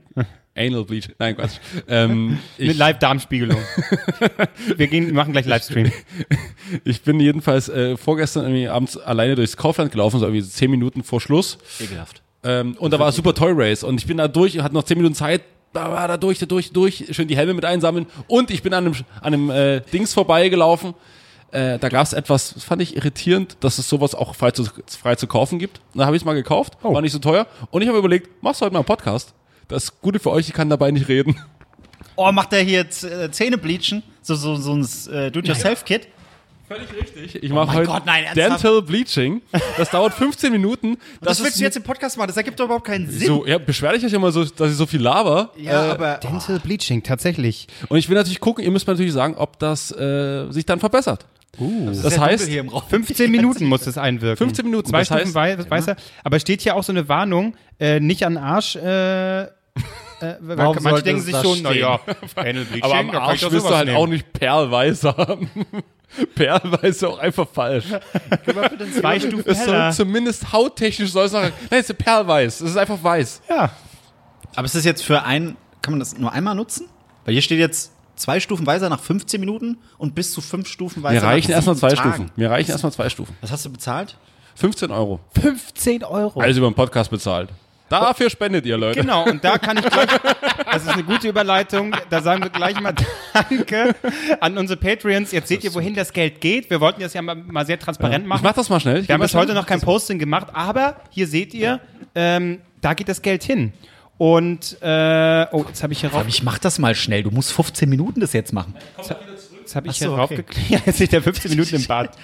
Anal 0.55 0.85
Bleach. 0.85 1.09
Nein, 1.19 1.35
Quatsch. 1.35 1.57
ähm, 1.87 2.39
Mit 2.57 2.77
Live-Darmspiegelung. 2.77 3.59
wir 4.77 4.87
gehen, 4.87 5.13
machen 5.13 5.33
gleich 5.33 5.45
Livestream. 5.45 5.91
ich 6.83 7.01
bin 7.01 7.19
jedenfalls 7.19 7.69
äh, 7.69 7.97
vorgestern 7.97 8.43
irgendwie 8.43 8.67
abends 8.67 8.97
alleine 8.97 9.35
durchs 9.35 9.57
Kaufland 9.57 9.91
gelaufen, 9.91 10.19
so 10.19 10.25
irgendwie 10.25 10.47
zehn 10.47 10.71
Minuten 10.71 11.03
vor 11.03 11.19
Schluss. 11.19 11.57
Ekelhaft. 11.79 12.21
Ähm, 12.43 12.75
und 12.79 12.91
da 12.91 12.99
war 12.99 13.11
Super 13.11 13.33
Toy 13.33 13.51
Race 13.53 13.83
und 13.83 13.99
ich 13.99 14.07
bin 14.07 14.17
da 14.17 14.27
durch, 14.27 14.57
hatte 14.59 14.73
noch 14.73 14.83
zehn 14.83 14.97
Minuten 14.97 15.15
Zeit, 15.15 15.41
da 15.73 15.91
war 15.91 16.07
da 16.07 16.15
durch, 16.15 16.39
da 16.39 16.45
durch, 16.45 16.71
durch, 16.71 17.05
schön 17.11 17.27
die 17.27 17.35
Helme 17.35 17.53
mit 17.53 17.65
einsammeln 17.65 18.05
und 18.27 18.49
ich 18.49 18.63
bin 18.63 18.73
an 18.73 18.85
einem, 18.85 18.95
an 19.19 19.33
einem 19.33 19.49
äh, 19.49 19.81
Dings 19.81 20.13
vorbeigelaufen. 20.13 20.93
Äh, 21.51 21.79
da 21.79 21.89
gab 21.89 22.05
es 22.05 22.13
etwas, 22.13 22.53
das 22.53 22.63
fand 22.63 22.81
ich 22.81 22.95
irritierend, 22.95 23.57
dass 23.61 23.77
es 23.77 23.89
sowas 23.89 24.15
auch 24.15 24.35
frei 24.35 24.51
zu, 24.51 24.65
frei 24.87 25.15
zu 25.15 25.27
kaufen 25.27 25.59
gibt. 25.59 25.79
Und 25.93 25.99
da 25.99 26.05
habe 26.05 26.15
ich 26.15 26.21
es 26.21 26.25
mal 26.25 26.33
gekauft, 26.33 26.77
war 26.81 27.01
nicht 27.01 27.13
so 27.13 27.19
teuer. 27.19 27.47
Und 27.71 27.81
ich 27.81 27.87
habe 27.87 27.97
überlegt, 27.97 28.43
machst 28.43 28.61
du 28.61 28.65
heute 28.65 28.73
mal 28.73 28.79
einen 28.79 28.85
Podcast? 28.85 29.33
Das 29.67 29.99
Gute 30.01 30.19
für 30.19 30.31
euch, 30.31 30.47
ich 30.47 30.53
kann 30.53 30.69
dabei 30.69 30.91
nicht 30.91 31.07
reden. 31.07 31.35
Oh, 32.15 32.31
macht 32.31 32.51
der 32.51 32.61
hier 32.61 32.79
jetzt 32.79 33.03
äh, 33.03 33.29
Zähne 33.31 33.57
bleachen? 33.57 34.03
So, 34.21 34.35
so, 34.35 34.55
so 34.55 34.73
ein 34.73 34.87
äh, 35.13 35.31
Do-it-yourself-Kit? 35.31 36.07
Völlig 36.67 36.87
richtig. 36.93 37.43
Ich 37.43 37.51
mache 37.51 37.67
mein 37.67 37.75
heute 37.77 37.87
Gott, 37.87 38.05
nein? 38.05 38.25
Dental 38.35 38.81
Bleaching. 38.81 39.41
Das 39.77 39.91
dauert 39.91 40.13
15 40.13 40.51
Minuten. 40.51 40.97
Das, 41.21 41.37
ist 41.37 41.45
willst 41.45 41.59
du 41.59 41.63
jetzt 41.63 41.77
im 41.77 41.83
Podcast 41.83 42.17
machen? 42.17 42.27
Das 42.27 42.37
ergibt 42.37 42.59
doch 42.59 42.65
überhaupt 42.65 42.87
keinen 42.87 43.07
Sinn. 43.07 43.27
so, 43.27 43.45
ja, 43.45 43.59
beschwer 43.59 43.93
dich 43.93 44.03
euch 44.03 44.13
immer 44.13 44.31
so, 44.31 44.45
dass 44.45 44.71
ich 44.71 44.77
so 44.77 44.87
viel 44.87 45.01
laber. 45.01 45.51
Ja, 45.57 45.89
äh, 45.89 45.91
aber 45.91 46.13
Dental 46.15 46.59
Bleaching, 46.59 47.03
tatsächlich. 47.03 47.67
Und 47.87 47.97
ich 47.97 48.09
will 48.09 48.15
natürlich 48.15 48.39
gucken, 48.39 48.63
ihr 48.63 48.71
müsst 48.71 48.87
mir 48.87 48.93
natürlich 48.93 49.13
sagen, 49.13 49.35
ob 49.35 49.59
das 49.59 49.91
äh, 49.91 50.49
sich 50.51 50.65
dann 50.65 50.79
verbessert. 50.79 51.25
Uh. 51.59 51.87
das 51.87 52.01
dunkel 52.01 52.19
heißt, 52.19 52.47
hier 52.47 52.59
im 52.61 52.69
Raum. 52.69 52.83
15 52.87 53.31
Minuten 53.31 53.65
muss 53.65 53.85
es 53.87 53.97
einwirken. 53.97 54.37
15 54.37 54.65
Minuten, 54.65 54.89
Zwei 54.89 54.99
das 54.99 55.07
Stufen 55.07 55.31
heißt- 55.31 55.57
weiß, 55.59 55.69
weiß 55.69 55.87
er. 55.87 55.95
Aber 56.23 56.39
steht 56.39 56.61
hier 56.61 56.75
auch 56.75 56.83
so 56.83 56.91
eine 56.91 57.07
Warnung, 57.09 57.55
äh, 57.79 57.99
nicht 57.99 58.25
an 58.25 58.35
den 58.35 58.43
Arsch, 58.43 58.75
äh, 58.75 59.43
äh, 59.43 59.47
Warum 60.39 60.77
manche 60.81 61.03
denken 61.03 61.21
sich 61.21 61.35
schon, 61.35 61.61
naja, 61.61 61.99
aber 62.81 62.95
am 62.95 63.09
Arsch 63.11 63.41
wirst 63.51 63.65
du 63.67 63.75
halt 63.75 63.87
nehmen. 63.87 63.97
auch 63.97 64.07
nicht 64.07 64.31
perlweiß 64.33 65.03
haben. 65.03 65.49
perlweiß 66.35 66.83
ist 66.95 67.03
auch 67.03 67.19
einfach 67.19 67.47
falsch. 67.51 67.85
Zwei 68.99 69.19
Stufen 69.19 69.43
Es 69.45 69.65
soll 69.65 69.91
zumindest 69.93 70.53
hauttechnisch 70.53 71.11
soll 71.11 71.25
es 71.25 71.33
noch, 71.33 71.41
nein, 71.41 71.51
es 71.69 71.89
ist 71.89 71.97
perlweiß. 71.97 72.61
Es 72.61 72.69
ist 72.71 72.77
einfach 72.77 73.01
weiß. 73.03 73.41
Ja. 73.49 73.71
Aber 74.55 74.65
ist 74.65 74.75
das 74.75 74.85
jetzt 74.85 75.03
für 75.03 75.23
ein, 75.23 75.57
kann 75.81 75.91
man 75.91 75.99
das 75.99 76.17
nur 76.17 76.31
einmal 76.31 76.55
nutzen? 76.55 76.87
Weil 77.25 77.33
hier 77.33 77.41
steht 77.41 77.59
jetzt 77.59 77.91
zwei 78.15 78.39
Stufen 78.39 78.65
weiser 78.65 78.89
nach 78.89 78.99
15 78.99 79.39
Minuten 79.39 79.77
und 79.97 80.15
bis 80.15 80.31
zu 80.31 80.41
fünf 80.41 80.67
Stufen 80.67 81.03
weiser 81.03 81.21
Mir 81.21 81.27
reichen 81.27 81.51
erstmal 81.51 81.75
zwei 81.75 81.89
Tagen. 81.89 82.13
Stufen. 82.13 82.31
Mir 82.35 82.49
reichen 82.49 82.71
erstmal 82.71 82.91
zwei 82.91 83.09
Stufen. 83.09 83.35
Was 83.41 83.51
hast 83.51 83.65
du 83.65 83.71
bezahlt? 83.71 84.17
15 84.55 84.91
Euro. 84.91 85.19
15 85.41 86.03
Euro. 86.03 86.39
Alles 86.39 86.57
über 86.57 86.69
den 86.69 86.75
Podcast 86.75 87.09
bezahlt. 87.11 87.49
Dafür 87.89 88.31
spendet 88.31 88.65
ihr, 88.65 88.77
Leute. 88.77 88.99
Genau, 89.01 89.25
und 89.25 89.43
da 89.43 89.59
kann 89.59 89.77
ich 89.77 89.85
gleich, 89.85 90.07
das 90.71 90.83
ist 90.83 90.89
eine 90.89 91.03
gute 91.03 91.27
Überleitung, 91.27 91.95
da 92.09 92.19
sagen 92.19 92.41
wir 92.41 92.49
gleich 92.49 92.79
mal 92.81 92.95
Danke 93.33 93.93
an 94.39 94.57
unsere 94.57 94.79
Patreons. 94.79 95.31
Jetzt 95.31 95.49
seht 95.49 95.63
ihr, 95.63 95.73
wohin 95.75 95.93
das 95.93 96.11
Geld 96.11 96.41
geht. 96.41 96.69
Wir 96.71 96.81
wollten 96.81 97.01
das 97.01 97.13
ja 97.13 97.21
mal, 97.21 97.35
mal 97.35 97.63
sehr 97.65 97.77
transparent 97.77 98.23
Ich 98.23 98.27
machen. 98.27 98.41
mach 98.43 98.53
das 98.53 98.69
mal 98.69 98.79
schnell. 98.79 99.01
Ich 99.01 99.07
Wir 99.07 99.13
haben 99.13 99.21
bis 99.21 99.35
heute 99.35 99.53
noch 99.53 99.67
kein 99.67 99.81
Posting 99.81 100.17
gemacht, 100.17 100.47
aber 100.53 100.95
hier 101.11 101.27
seht 101.27 101.53
ihr, 101.53 101.79
ähm, 102.15 102.59
da 102.81 102.95
geht 102.95 103.07
das 103.07 103.21
Geld 103.21 103.43
hin. 103.43 103.71
Und, 104.17 104.77
äh, 104.81 105.45
oh, 105.51 105.65
jetzt 105.67 105.83
habe 105.83 105.93
ich 105.93 106.01
hier 106.01 106.11
rauf, 106.11 106.25
ich 106.27 106.41
mach 106.41 106.57
das 106.57 106.79
mal 106.79 106.95
schnell. 106.95 107.23
Du 107.23 107.31
musst 107.31 107.51
15 107.51 107.89
Minuten 107.89 108.21
das 108.21 108.33
jetzt 108.33 108.53
machen. 108.53 108.73
jetzt 108.97 109.75
habe 109.75 109.87
ich 109.87 109.93
Ach 109.93 109.97
hier 109.97 110.07
so, 110.07 110.13
okay. 110.13 110.21
raufgeklickt. 110.21 110.69
Ja, 110.69 110.79
jetzt 110.85 110.99
liegt 110.99 111.13
der 111.13 111.21
15 111.21 111.51
Minuten 111.51 111.75
im 111.75 111.85
Bad. 111.85 112.11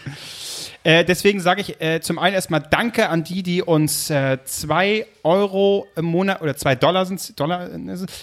Äh, 0.83 1.05
deswegen 1.05 1.41
sage 1.41 1.61
ich 1.61 1.79
äh, 1.79 2.01
zum 2.01 2.17
einen 2.17 2.33
erstmal 2.33 2.59
Danke 2.59 3.09
an 3.09 3.23
die, 3.23 3.43
die 3.43 3.61
uns 3.61 4.07
2 4.07 5.05
Euro 5.21 5.85
im 5.95 6.05
Monat 6.05 6.41
oder 6.41 6.57
2 6.57 6.73
Dollar 6.73 7.05
sind 7.05 7.39
Dollar, 7.39 7.69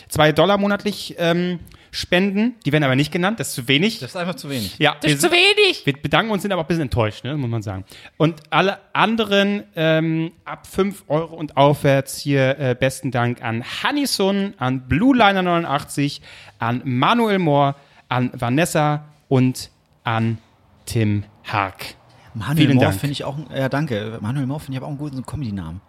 2 0.08 0.32
Dollar 0.32 0.58
monatlich 0.58 1.14
ähm, 1.18 1.60
spenden. 1.90 2.54
Die 2.64 2.72
werden 2.72 2.84
aber 2.84 2.96
nicht 2.96 3.12
genannt, 3.12 3.40
das 3.40 3.48
ist 3.48 3.54
zu 3.54 3.68
wenig. 3.68 4.00
Das 4.00 4.10
ist 4.10 4.16
einfach 4.16 4.34
zu 4.34 4.50
wenig. 4.50 4.78
Ja, 4.78 4.96
das 5.00 5.12
ist 5.12 5.20
zu 5.22 5.30
wenig. 5.30 5.84
Wir 5.84 5.94
bedanken 5.94 6.30
uns, 6.30 6.42
sind 6.42 6.52
aber 6.52 6.60
auch 6.60 6.64
ein 6.64 6.68
bisschen 6.68 6.82
enttäuscht, 6.82 7.24
ne, 7.24 7.36
muss 7.36 7.50
man 7.50 7.62
sagen. 7.62 7.84
Und 8.16 8.40
alle 8.50 8.78
anderen 8.92 9.64
ähm, 9.76 10.32
ab 10.44 10.66
5 10.66 11.04
Euro 11.08 11.34
und 11.34 11.56
aufwärts 11.56 12.18
hier 12.18 12.58
äh, 12.58 12.74
besten 12.78 13.10
Dank 13.10 13.42
an 13.42 13.64
Hanison, 13.82 14.54
an 14.58 14.88
BlueLiner89, 14.88 16.20
an 16.58 16.82
Manuel 16.84 17.38
Mohr, 17.38 17.76
an 18.08 18.30
Vanessa 18.34 19.04
und 19.28 19.70
an 20.04 20.38
Tim 20.86 21.24
Hark. 21.44 21.94
Manuel 22.34 22.56
Vielen 22.56 22.74
Mohr 22.76 22.84
Dank. 22.84 23.00
finde 23.00 23.12
ich 23.12 23.24
auch, 23.24 23.36
ja 23.54 23.68
danke. 23.68 24.18
Manuel 24.20 24.46
Mohr 24.46 24.60
finde 24.60 24.72
ich 24.72 24.78
aber 24.78 24.86
auch 24.86 24.90
einen 24.90 24.98
guten 24.98 25.24
Comedy-Namen. 25.24 25.80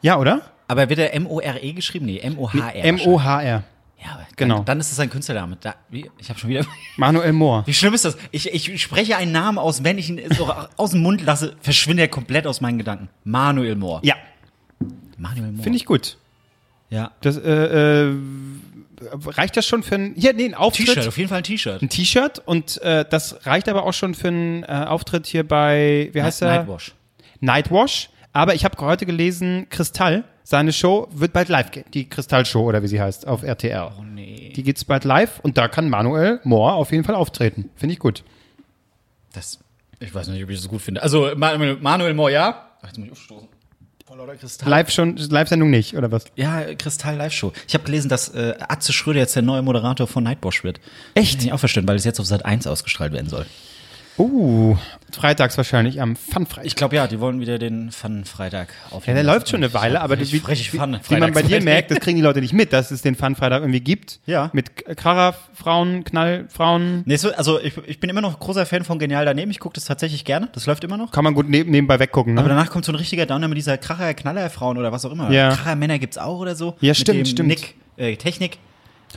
Ja, 0.00 0.18
oder? 0.18 0.42
Aber 0.68 0.88
wird 0.88 0.98
er 0.98 1.14
M-O-R-E 1.14 1.72
geschrieben? 1.72 2.06
Nee, 2.06 2.18
M-O-H-R. 2.18 2.84
M-O-H-R. 2.84 3.64
Ja, 4.02 4.12
aber 4.12 4.26
Genau. 4.36 4.56
Dann, 4.56 4.64
dann 4.66 4.80
ist 4.80 4.92
es 4.92 5.00
ein 5.00 5.10
Künstlername. 5.10 5.56
Da, 5.60 5.74
wie, 5.88 6.10
ich 6.18 6.28
habe 6.28 6.38
schon 6.38 6.50
wieder. 6.50 6.64
Manuel 6.96 7.32
Mohr. 7.32 7.64
Wie 7.66 7.74
schlimm 7.74 7.94
ist 7.94 8.04
das? 8.04 8.16
Ich, 8.30 8.52
ich 8.52 8.80
spreche 8.82 9.16
einen 9.16 9.32
Namen 9.32 9.58
aus, 9.58 9.82
wenn 9.82 9.98
ich 9.98 10.08
ihn 10.08 10.20
so 10.36 10.52
aus 10.76 10.92
dem 10.92 11.02
Mund 11.02 11.22
lasse, 11.22 11.56
verschwindet 11.60 12.04
er 12.04 12.08
komplett 12.08 12.46
aus 12.46 12.60
meinen 12.60 12.78
Gedanken. 12.78 13.08
Manuel 13.24 13.74
Mohr. 13.74 14.00
Ja, 14.04 14.14
Manuel 15.16 15.52
Mohr. 15.52 15.64
finde 15.64 15.76
ich 15.76 15.84
gut. 15.84 16.16
Ja. 16.90 17.10
Das, 17.20 17.36
äh, 17.36 18.06
äh, 18.10 18.16
reicht 19.26 19.56
das 19.56 19.66
schon 19.66 19.82
für 19.82 19.96
ein, 19.96 20.14
hier, 20.16 20.32
nee, 20.32 20.46
ein 20.46 20.54
Auftritt? 20.54 20.86
T-Shirt, 20.86 21.08
auf 21.08 21.18
jeden 21.18 21.28
Fall 21.28 21.38
ein 21.38 21.44
T-Shirt. 21.44 21.82
ein 21.82 21.88
T-Shirt 21.88 22.40
und 22.44 22.80
äh, 22.82 23.04
das 23.08 23.46
reicht 23.46 23.68
aber 23.68 23.84
auch 23.84 23.92
schon 23.92 24.14
für 24.14 24.28
einen 24.28 24.62
äh, 24.62 24.66
Auftritt 24.66 25.26
hier 25.26 25.46
bei, 25.46 26.10
wie 26.12 26.22
heißt 26.22 26.40
der? 26.42 26.48
Nightwash. 26.58 26.94
Nightwash. 27.40 28.10
Aber 28.32 28.54
ich 28.54 28.64
habe 28.64 28.76
heute 28.84 29.06
gelesen, 29.06 29.66
Kristall, 29.70 30.24
seine 30.44 30.72
Show 30.72 31.08
wird 31.10 31.32
bald 31.32 31.48
live 31.48 31.70
gehen. 31.70 31.84
Die 31.92 32.08
Kristall-Show 32.08 32.62
oder 32.62 32.82
wie 32.82 32.88
sie 32.88 33.00
heißt, 33.00 33.26
auf 33.26 33.42
RTL. 33.42 33.90
Oh 33.98 34.02
nee. 34.02 34.52
Die 34.54 34.62
geht's 34.62 34.84
bald 34.84 35.04
live 35.04 35.40
und 35.40 35.58
da 35.58 35.68
kann 35.68 35.88
Manuel 35.90 36.40
Mohr 36.44 36.74
auf 36.74 36.92
jeden 36.92 37.04
Fall 37.04 37.14
auftreten. 37.14 37.70
Finde 37.74 37.92
ich 37.94 37.98
gut. 37.98 38.24
Das, 39.32 39.58
ich 40.00 40.14
weiß 40.14 40.28
nicht, 40.28 40.42
ob 40.42 40.50
ich 40.50 40.58
das 40.58 40.68
gut 40.68 40.80
finde. 40.80 41.02
Also, 41.02 41.30
Manuel, 41.36 41.76
Manuel 41.76 42.14
Mohr, 42.14 42.30
ja. 42.30 42.70
Ach, 42.80 42.86
jetzt 42.86 42.98
muss 42.98 43.06
ich 43.06 43.12
aufstoßen. 43.12 43.48
Live 44.64 44.90
schon, 44.90 45.16
Live-Sendung 45.16 45.68
nicht, 45.68 45.94
oder 45.94 46.10
was? 46.10 46.24
Ja, 46.34 46.74
Kristall 46.74 47.16
Live 47.16 47.34
Show. 47.34 47.52
Ich 47.66 47.74
habe 47.74 47.84
gelesen, 47.84 48.08
dass 48.08 48.30
äh, 48.30 48.54
Atze 48.58 48.92
Schröder 48.92 49.20
jetzt 49.20 49.36
der 49.36 49.42
neue 49.42 49.60
Moderator 49.60 50.06
von 50.06 50.24
Nightwash 50.24 50.64
wird. 50.64 50.80
Echt? 51.14 51.44
Ich 51.44 51.52
auch 51.52 51.58
verstanden, 51.58 51.88
weil 51.88 51.96
es 51.96 52.04
jetzt 52.04 52.18
auf 52.18 52.26
Sat 52.26 52.44
1 52.44 52.66
ausgestrahlt 52.66 53.12
werden 53.12 53.28
soll. 53.28 53.44
Uh, 54.18 54.76
freitags 55.12 55.56
wahrscheinlich 55.56 56.00
am 56.02 56.16
Fun-Freitag. 56.16 56.66
Ich 56.66 56.74
glaube 56.74 56.96
ja, 56.96 57.06
die 57.06 57.20
wollen 57.20 57.40
wieder 57.40 57.58
den 57.58 57.92
Fun-Freitag 57.92 58.68
Ja, 58.90 58.96
aufnehmen. 58.96 59.14
der 59.14 59.24
läuft 59.24 59.48
schon 59.48 59.62
eine 59.62 59.72
Weile, 59.74 60.00
aber 60.00 60.18
wie, 60.18 60.24
Fun- 60.40 60.98
wie, 61.08 61.16
man 61.16 61.32
bei 61.32 61.42
dir 61.42 61.62
merkt, 61.62 61.90
das 61.92 62.00
kriegen 62.00 62.16
die 62.16 62.22
Leute 62.22 62.40
nicht 62.40 62.52
mit, 62.52 62.72
dass 62.72 62.90
es 62.90 63.02
den 63.02 63.14
Fun-Freitag 63.14 63.60
irgendwie 63.62 63.80
gibt. 63.80 64.18
Ja. 64.26 64.50
Mit 64.52 64.74
Kracher, 64.96 65.34
Frauen, 65.54 66.02
Knallfrauen. 66.04 67.02
Nee, 67.06 67.16
so, 67.16 67.32
also 67.32 67.60
ich, 67.60 67.76
ich 67.86 68.00
bin 68.00 68.10
immer 68.10 68.20
noch 68.20 68.38
großer 68.40 68.66
Fan 68.66 68.84
von 68.84 68.98
Genial 68.98 69.24
daneben. 69.24 69.50
Ich 69.50 69.60
gucke 69.60 69.74
das 69.74 69.84
tatsächlich 69.84 70.24
gerne. 70.24 70.48
Das 70.52 70.66
läuft 70.66 70.82
immer 70.84 70.96
noch. 70.96 71.12
Kann 71.12 71.24
man 71.24 71.34
gut 71.34 71.48
neben, 71.48 71.70
nebenbei 71.70 71.98
weggucken, 72.00 72.34
ne? 72.34 72.40
Aber 72.40 72.48
danach 72.48 72.70
kommt 72.70 72.84
so 72.84 72.92
ein 72.92 72.96
richtiger 72.96 73.24
Downer 73.26 73.48
mit 73.48 73.56
dieser 73.58 73.78
Kracher, 73.78 74.12
Knaller 74.14 74.50
Frauen 74.50 74.78
oder 74.78 74.90
was 74.92 75.04
auch 75.04 75.12
immer. 75.12 75.30
Ja. 75.30 75.50
Kracher 75.54 75.76
Männer 75.76 75.98
gibt's 75.98 76.18
auch 76.18 76.38
oder 76.40 76.56
so. 76.56 76.76
Ja, 76.80 76.90
Mit 76.90 76.96
stimmt, 76.96 77.18
dem 77.20 77.26
stimmt. 77.26 77.48
Nick, 77.48 77.74
äh, 77.96 78.16
Technik. 78.16 78.58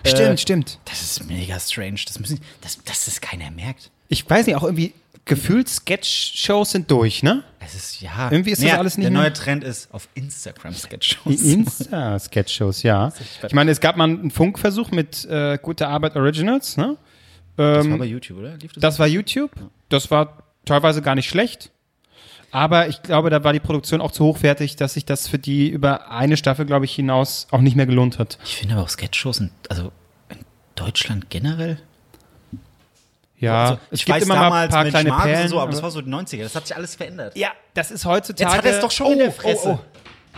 stimmt, 0.06 0.20
äh, 0.20 0.38
stimmt. 0.38 0.80
Das 0.86 1.02
ist 1.02 1.28
mega 1.28 1.60
strange. 1.60 2.00
Das 2.06 2.20
müssen, 2.20 2.40
dass, 2.62 2.84
dass 2.84 3.06
das 3.06 3.20
keiner 3.20 3.50
merkt. 3.52 3.90
Ich 4.12 4.30
weiß 4.30 4.46
nicht, 4.46 4.58
auch 4.58 4.64
irgendwie 4.64 4.94
gefühlt 5.24 5.70
Sketch-Shows 5.70 6.72
sind 6.72 6.92
durch, 6.92 7.24
ne? 7.24 7.44
Es 7.60 7.76
ist, 7.76 8.02
ja. 8.02 8.30
Irgendwie 8.30 8.52
ist 8.52 8.62
das 8.62 8.74
alles 8.74 8.98
nicht 8.98 9.06
Der 9.06 9.12
neue 9.12 9.32
Trend 9.32 9.64
ist 9.64 9.94
auf 9.94 10.10
Instagram 10.16 10.74
Sketch-Shows. 10.74 11.42
Insta-Sketch-Shows, 11.42 12.84
ja. 12.84 13.14
Ich 13.48 13.54
meine, 13.54 13.72
es 13.72 13.80
gab 13.80 13.96
mal 13.96 14.04
einen 14.04 14.30
Funkversuch 14.30 14.92
mit 14.92 15.24
äh, 15.26 15.58
Gute 15.62 15.88
Arbeit 15.88 16.18
Originals, 16.18 16.76
ne? 16.76 16.98
Das 17.56 17.90
war 17.90 17.98
bei 18.00 18.06
YouTube, 18.06 18.40
oder? 18.40 18.58
Lief 18.58 18.74
das? 18.74 18.82
Das 18.82 19.00
war 19.00 19.08
YouTube. 19.08 19.52
Das 19.88 20.12
war 20.12 20.44
teilweise 20.66 21.02
gar 21.02 21.16
nicht 21.16 21.30
schlecht. 21.30 21.72
Aber 22.52 22.90
ich 22.90 23.02
glaube, 23.02 23.30
da 23.30 23.46
war 23.46 23.54
die 23.54 23.62
Produktion 23.62 24.02
auch 24.02 24.12
zu 24.12 24.26
hochwertig, 24.26 24.76
dass 24.76 24.96
sich 24.96 25.06
das 25.06 25.30
für 25.30 25.40
die 25.40 25.70
über 25.70 26.12
eine 26.12 26.36
Staffel, 26.36 26.66
glaube 26.66 26.84
ich, 26.84 26.94
hinaus 26.94 27.48
auch 27.52 27.62
nicht 27.62 27.78
mehr 27.78 27.86
gelohnt 27.86 28.20
hat. 28.20 28.40
Ich 28.44 28.58
finde 28.58 28.76
aber 28.76 28.84
auch 28.84 28.90
Sketch-Shows, 28.90 29.42
also 29.70 29.94
in 30.28 30.40
Deutschland 30.76 31.30
generell. 31.30 31.78
Ja, 33.42 33.62
also, 33.64 33.80
es 33.90 34.00
ich 34.00 34.06
gibt 34.06 34.16
weiß 34.16 34.24
immer 34.24 34.36
mal 34.36 34.42
ein 34.44 34.70
damals 34.70 34.72
paar 34.72 34.84
mit 34.84 34.92
kleine 34.94 35.12
Perlen. 35.12 35.42
und 35.44 35.50
so, 35.50 35.60
aber 35.60 35.72
das 35.72 35.84
war 35.84 35.92
so 35.92 36.02
die 36.02 36.10
90er. 36.10 36.44
Das 36.44 36.56
hat 36.56 36.68
sich 36.68 36.76
alles 36.76 36.96
verändert. 36.96 37.36
ja, 37.36 37.50
das 37.74 37.92
ist 37.92 38.06
heutzutage. 38.06 38.50
Jetzt 38.50 38.58
hat 38.58 38.66
er 38.66 38.74
es 38.76 38.80
doch 38.80 38.92
schon 38.92 39.14
in 39.14 39.18
der 39.20 39.32
Fresse. 39.32 39.80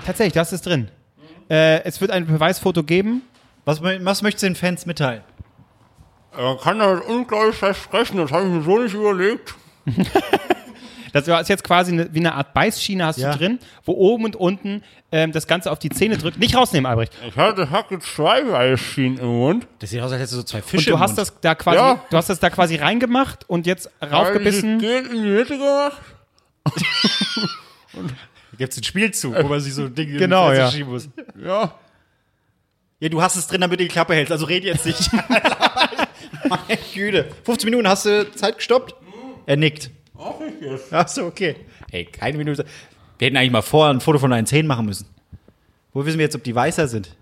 Tatsächlich, 0.05 0.33
das 0.33 0.53
ist 0.53 0.65
drin. 0.65 0.89
Äh, 1.49 1.83
es 1.83 2.01
wird 2.01 2.09
ein 2.11 2.25
Beweisfoto 2.25 2.81
geben. 2.83 3.21
Was, 3.65 3.81
was 3.83 4.21
möchtest 4.21 4.43
du 4.43 4.47
den 4.47 4.55
Fans 4.55 4.85
mitteilen? 4.85 5.21
Man 6.35 6.57
kann 6.57 6.79
das 6.79 7.01
unglaublich 7.01 7.55
versprechen, 7.55 8.17
das 8.17 8.31
habe 8.31 8.45
ich 8.45 8.49
mir 8.49 8.63
so 8.63 8.79
nicht 8.79 8.93
überlegt. 8.93 9.53
Das 11.13 11.27
ist 11.27 11.47
jetzt 11.49 11.63
quasi 11.63 11.91
eine, 11.93 12.13
wie 12.13 12.19
eine 12.19 12.33
Art 12.33 12.53
Beißschiene 12.53 13.05
hast 13.05 13.17
Ja. 13.19 13.31
du 13.31 13.37
drin, 13.37 13.59
wo 13.85 13.93
oben 13.93 14.25
und 14.25 14.35
unten 14.35 14.83
ähm, 15.11 15.31
das 15.31 15.47
Ganze 15.47 15.71
auf 15.71 15.79
die 15.79 15.89
Zähne 15.89 16.17
drückt. 16.17 16.39
Nicht 16.39 16.55
rausnehmen, 16.55 16.85
Albrecht. 16.89 17.13
Ich 17.27 17.37
hatte 17.37 17.69
Hacke 17.69 17.99
zwei 17.99 18.45
Weißschienen 18.49 19.19
im 19.19 19.27
Mund. 19.27 19.67
Das 19.79 19.91
sieht 19.91 20.01
aus, 20.01 20.11
als 20.11 20.19
hättest 20.19 20.33
du 20.33 20.37
so 20.37 20.43
zwei 20.43 20.57
Und 20.57 20.65
Fische 20.65 20.89
du 20.89 20.95
im 20.95 20.99
hast 20.99 21.11
Mund. 21.11 21.19
das 21.19 21.39
da 21.39 21.55
quasi, 21.55 21.77
Ja. 21.77 22.03
du 22.09 22.17
hast 22.17 22.29
das 22.29 22.39
da 22.39 22.49
quasi 22.49 22.75
reingemacht 22.75 23.47
und 23.49 23.65
jetzt 23.67 23.89
raufgebissen. 24.01 24.79
ich 24.79 24.83
in 25.11 25.23
die 25.23 25.29
Mitte 25.29 25.57
gemacht. 25.57 26.01
Da 27.93 28.57
gibt's 28.57 28.77
einen 28.77 28.83
Spielzug, 28.83 29.35
wo 29.41 29.47
man 29.47 29.59
sich 29.59 29.73
so 29.73 29.87
Dinge 29.87 30.17
Genau, 30.17 30.47
in 30.49 30.53
die 30.53 30.57
ja. 30.57 30.63
Fresse 30.65 30.77
schieben 30.77 30.91
muss. 30.93 31.09
Ja. 31.43 31.73
Ja, 32.99 33.09
du 33.09 33.21
hast 33.21 33.35
es 33.35 33.47
drin, 33.47 33.61
damit 33.61 33.79
du 33.79 33.83
die 33.83 33.89
Klappe 33.89 34.13
hältst, 34.15 34.31
also 34.31 34.45
red 34.45 34.63
jetzt 34.63 34.85
nicht. 34.85 35.11
Meine 36.49 36.79
Güte. 36.93 37.25
15 37.43 37.69
Minuten 37.69 37.87
hast 37.87 38.05
du 38.05 38.31
Zeit 38.31 38.57
gestoppt? 38.57 38.95
Er 39.45 39.57
nickt. 39.57 39.89
Ach, 40.17 40.33
ich 40.39 40.61
jetzt. 40.61 40.93
Ach 40.93 41.07
so, 41.07 41.25
okay. 41.25 41.55
Hey, 41.91 42.05
keine 42.05 42.37
Minute. 42.37 42.65
Wir 43.17 43.27
hätten 43.27 43.37
eigentlich 43.37 43.51
mal 43.51 43.61
vor 43.61 43.87
ein 43.89 44.01
Foto 44.01 44.19
von 44.19 44.31
deinen 44.31 44.45
Zähnen 44.45 44.67
machen 44.67 44.85
müssen. 44.85 45.07
Wo 45.93 46.05
wissen 46.05 46.17
wir 46.17 46.25
jetzt, 46.25 46.35
ob 46.35 46.43
die 46.43 46.55
weißer 46.55 46.87
sind? 46.87 47.15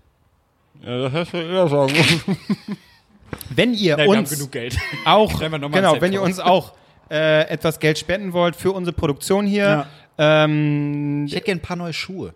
Ja, 0.82 1.02
das 1.02 1.12
hättest 1.12 1.32
du 1.34 1.38
eher 1.38 1.68
sagen 1.68 1.92
müssen. 1.92 2.36
Wenn 3.54 3.72
ihr 3.74 3.96
Nein, 3.96 4.06
wir 4.06 4.12
haben 4.14 4.20
uns 4.20 4.30
genug 4.30 4.52
Geld. 4.52 4.76
auch, 5.04 5.30
Stellen 5.36 5.52
wir 5.52 5.58
noch 5.58 5.68
mal 5.70 5.78
ein 5.78 5.82
genau, 5.84 6.00
wenn 6.00 6.12
ihr 6.12 6.20
uns 6.20 6.38
auch 6.38 6.72
äh, 7.10 7.48
etwas 7.48 7.78
Geld 7.80 7.98
spenden 7.98 8.32
wollt 8.34 8.56
für 8.56 8.72
unsere 8.72 8.94
Produktion 8.94 9.46
hier, 9.46 9.86
ähm, 10.18 11.24
Ich 11.26 11.34
hätte 11.34 11.46
gerne 11.46 11.60
ein 11.60 11.62
paar 11.62 11.76
neue 11.76 11.94
Schuhe. 11.94 12.34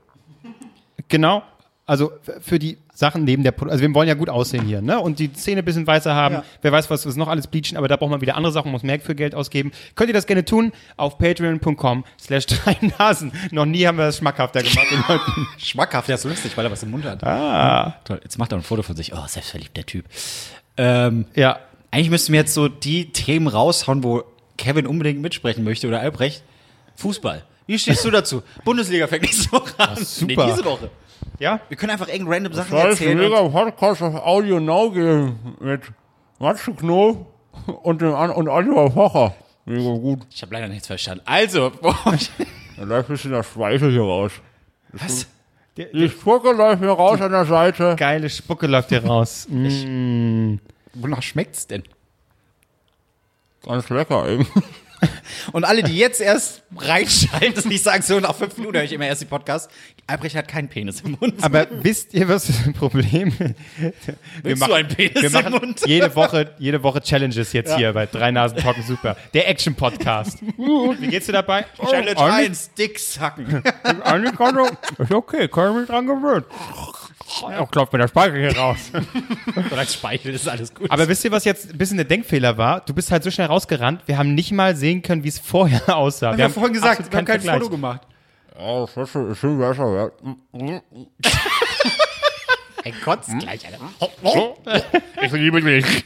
genau, 1.08 1.42
also 1.84 2.12
für 2.40 2.58
die 2.58 2.78
Sachen 2.98 3.24
neben 3.24 3.42
der 3.42 3.50
Produktion, 3.52 3.72
also 3.72 3.82
wir 3.86 3.94
wollen 3.94 4.08
ja 4.08 4.14
gut 4.14 4.30
aussehen 4.30 4.64
hier, 4.64 4.80
ne? 4.80 4.98
Und 4.98 5.18
die 5.18 5.30
Zähne 5.30 5.60
ein 5.60 5.64
bisschen 5.66 5.86
weißer 5.86 6.14
haben. 6.14 6.36
Ja. 6.36 6.44
Wer 6.62 6.72
weiß, 6.72 6.88
was 6.88 7.04
wir 7.04 7.12
noch 7.16 7.28
alles 7.28 7.46
bleachen, 7.46 7.76
aber 7.76 7.88
da 7.88 7.96
braucht 7.96 8.10
man 8.10 8.22
wieder 8.22 8.36
andere 8.36 8.52
Sachen, 8.54 8.72
muss 8.72 8.82
mehr 8.82 8.98
für 9.00 9.14
Geld 9.14 9.34
ausgeben. 9.34 9.70
Könnt 9.96 10.08
ihr 10.08 10.14
das 10.14 10.26
gerne 10.26 10.46
tun 10.46 10.72
auf 10.96 11.18
patreon.com 11.18 12.04
slash 12.18 12.46
drei 12.46 12.74
Nasen. 12.98 13.32
Noch 13.50 13.66
nie 13.66 13.86
haben 13.86 13.98
wir 13.98 14.06
das 14.06 14.16
schmackhafter 14.16 14.62
gemacht 14.62 14.86
den 14.90 15.04
Leuten. 15.08 15.46
Schmackhaft, 15.58 16.08
ja, 16.08 16.14
ist 16.14 16.24
lustig, 16.24 16.56
weil 16.56 16.64
er 16.64 16.70
was 16.72 16.82
im 16.84 16.90
Mund 16.90 17.04
hat. 17.04 17.22
Ah. 17.22 17.96
Toll, 18.04 18.18
jetzt 18.24 18.38
macht 18.38 18.52
er 18.52 18.58
ein 18.58 18.62
Foto 18.62 18.82
von 18.82 18.96
sich. 18.96 19.12
Oh, 19.12 19.26
selbstverliebt, 19.26 19.76
der 19.76 19.84
Typ. 19.84 20.06
Ähm, 20.78 21.26
Ja, 21.34 21.58
eigentlich 21.90 22.08
müssten 22.10 22.32
wir 22.32 22.40
jetzt 22.40 22.54
so 22.54 22.68
die 22.68 23.12
Themen 23.12 23.46
raushauen, 23.46 24.02
wo 24.04 24.24
Kevin 24.56 24.86
unbedingt 24.86 25.20
mitsprechen 25.20 25.64
möchte 25.64 25.86
oder 25.86 26.00
Albrecht. 26.00 26.42
Fußball. 26.96 27.44
Wie 27.66 27.78
stehst 27.78 28.04
du 28.04 28.10
dazu? 28.10 28.42
Bundesliga 28.64 29.06
fängt 29.06 29.24
nächste 29.24 29.52
Woche 29.52 29.74
an. 29.78 29.96
super. 30.02 30.46
Nee, 30.46 30.52
diese 30.52 30.64
Woche. 30.64 30.90
Ja. 31.38 31.61
Wir 31.68 31.76
können 31.76 31.90
einfach 31.90 32.08
irgendeine 32.08 32.37
random 32.37 32.52
Sachen 32.54 32.76
erzählen. 32.76 33.18
mega 33.18 33.38
Und 33.38 33.52
Podcast 33.52 34.02
auf 34.02 34.14
Audio 34.14 34.61
Now 34.61 34.90
geben 34.90 35.56
mit 35.61 35.82
Matze 36.38 36.73
Knob 36.73 37.26
und, 37.82 38.00
dem, 38.02 38.12
und 38.14 38.49
Oliver 38.49 38.90
Pocher. 38.90 39.35
Mega 39.64 39.90
gut. 39.99 40.26
ich 40.30 40.42
habe 40.42 40.54
leider 40.54 40.68
nichts 40.68 40.87
verstanden. 40.87 41.23
Also, 41.26 41.70
Da 42.76 42.82
läuft 42.85 43.08
ein 43.08 43.12
bisschen 43.14 43.30
der 43.32 43.42
Speichel 43.42 43.90
hier 43.90 44.02
raus. 44.02 44.32
was? 44.92 45.26
Die 45.76 46.08
Spucke 46.08 46.52
läuft 46.52 46.80
mir 46.80 46.90
raus 46.90 47.20
an 47.20 47.32
der 47.32 47.44
Seite. 47.44 47.96
Geile 47.99 48.30
Spucke 48.30 48.66
läuft 48.66 48.88
hier 48.90 49.04
raus. 49.04 49.46
Mm. 49.50 50.56
Wonach 50.94 51.23
schmeckt's 51.23 51.66
denn? 51.66 51.82
Ganz 53.64 53.88
lecker 53.90 54.26
eben. 54.28 54.46
Und 55.52 55.64
alle, 55.64 55.82
die 55.82 55.96
jetzt 55.96 56.20
erst 56.20 56.62
reinschalten 56.76 57.54
und 57.62 57.66
nicht 57.66 57.84
sagen, 57.84 58.02
so 58.02 58.18
nach 58.18 58.34
fünf 58.34 58.56
Minuten 58.56 58.76
höre 58.76 58.84
ich 58.84 58.92
immer 58.92 59.06
erst 59.06 59.20
die 59.22 59.26
Podcast. 59.26 59.70
Albrecht 60.06 60.34
hat 60.36 60.48
keinen 60.48 60.68
Penis 60.68 61.00
im 61.02 61.16
Mund. 61.20 61.34
Aber 61.42 61.66
wisst 61.82 62.14
ihr, 62.14 62.28
was 62.28 62.46
das 62.46 62.72
Problem 62.78 63.28
ist? 63.28 63.38
Wir 63.78 63.94
Willst 64.42 64.66
du 64.66 64.72
einen 64.72 64.88
Penis 64.88 65.14
wir 65.14 65.24
im 65.26 65.32
machen 65.32 65.52
Mund? 65.52 65.80
jede 65.86 66.14
Woche, 66.14 66.54
jede 66.58 66.82
Woche 66.82 67.00
Challenges 67.00 67.52
jetzt 67.52 67.76
hier 67.76 67.92
bei 67.92 68.06
Drei 68.06 68.30
Nasen 68.30 68.58
Talken 68.58 68.82
Super. 68.82 69.16
Der 69.34 69.48
Action-Podcast. 69.48 70.38
Wie 70.42 71.06
geht's 71.08 71.26
dir 71.26 71.32
dabei? 71.32 71.66
Challenge 71.88 72.14
Oh, 72.16 72.22
eigentlich- 72.22 72.48
1, 72.50 72.74
Dicks 72.74 73.20
hacken. 73.20 73.62
Ist 74.98 75.12
okay, 75.12 75.48
kann 75.48 75.72
ich 75.72 75.78
mich 75.80 75.86
dran 75.88 76.06
gewöhnen. 76.06 76.44
Auch 77.59 77.71
klopft 77.71 77.92
mir 77.92 77.99
der 78.00 78.09
Speichel 78.09 78.38
hier 78.50 78.56
raus. 78.56 78.90
Und 79.56 79.73
als 79.73 79.95
Speichel 79.95 80.35
ist 80.35 80.49
alles 80.49 80.73
gut. 80.75 80.90
Aber 80.90 81.09
wisst 81.09 81.25
ihr, 81.25 81.30
was 81.33 81.45
jetzt 81.45 81.71
ein 81.73 81.78
bisschen 81.78 81.97
der 81.97 82.06
Denkfehler 82.06 82.56
war? 82.56 82.80
Du 82.80 82.95
bist 82.95 83.11
halt 83.11 83.23
so 83.25 83.30
schnell 83.30 83.47
rausgerannt, 83.49 84.02
wir 84.06 84.16
haben 84.18 84.35
nicht 84.35 84.52
mal 84.52 84.76
sehen 84.76 85.02
können, 85.02 85.25
wie 85.25 85.28
es 85.28 85.38
vorher 85.38 85.83
aussah. 85.97 86.37
wir 86.37 86.45
haben 86.45 86.52
vorhin 86.52 86.73
gesagt, 86.73 86.99
wir 87.11 87.18
haben 87.18 87.25
kein 87.25 87.40
Vergleich. 87.40 87.59
Foto 87.59 87.71
gemacht. 87.71 88.00
Ja, 88.59 88.87
das 88.95 88.97
ist 89.14 89.38
schon 89.38 89.59
besser. 89.59 90.11
Ja. 90.54 90.80
Ey, 92.85 92.92
kotzt 93.04 93.30
gleich, 93.40 93.61
Alter. 93.66 93.80
Ich 95.23 95.33
liebe 95.33 95.61
dich. 95.61 96.04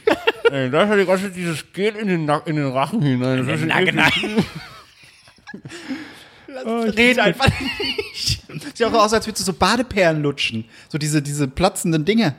Ey, 0.51 0.69
da 0.71 0.83
ist 0.83 0.89
ja 0.89 0.95
die 0.97 1.05
ganze 1.05 1.23
Zeit 1.25 1.35
dieses 1.35 1.71
Gel 1.71 1.95
in 1.95 2.07
den, 2.07 2.25
Nack- 2.25 2.47
in 2.47 2.55
den 2.55 2.71
Rachen 2.71 3.01
hinein. 3.03 3.45
Das 3.45 3.59
ist 3.61 3.67
Nein, 3.67 3.87
eklig. 3.87 3.95
nein. 3.95 4.45
Red 6.95 7.19
einfach 7.19 7.47
nicht. 7.59 8.40
Sieht 8.59 8.83
auch 8.83 8.93
aus, 8.93 9.13
als 9.13 9.25
würdest 9.27 9.47
du 9.47 9.51
so 9.51 9.57
Badeperlen 9.57 10.21
lutschen. 10.21 10.65
So 10.89 10.97
diese, 10.97 11.21
diese 11.21 11.47
platzenden 11.47 12.05
Dinge. 12.05 12.35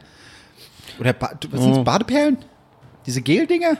Oder 0.99 1.12
ba 1.12 1.33
was 1.50 1.61
Oh. 1.61 1.83
Badeperlen? 1.85 2.38
Diese 3.07 3.23
Gel-Dinger? 3.23 3.78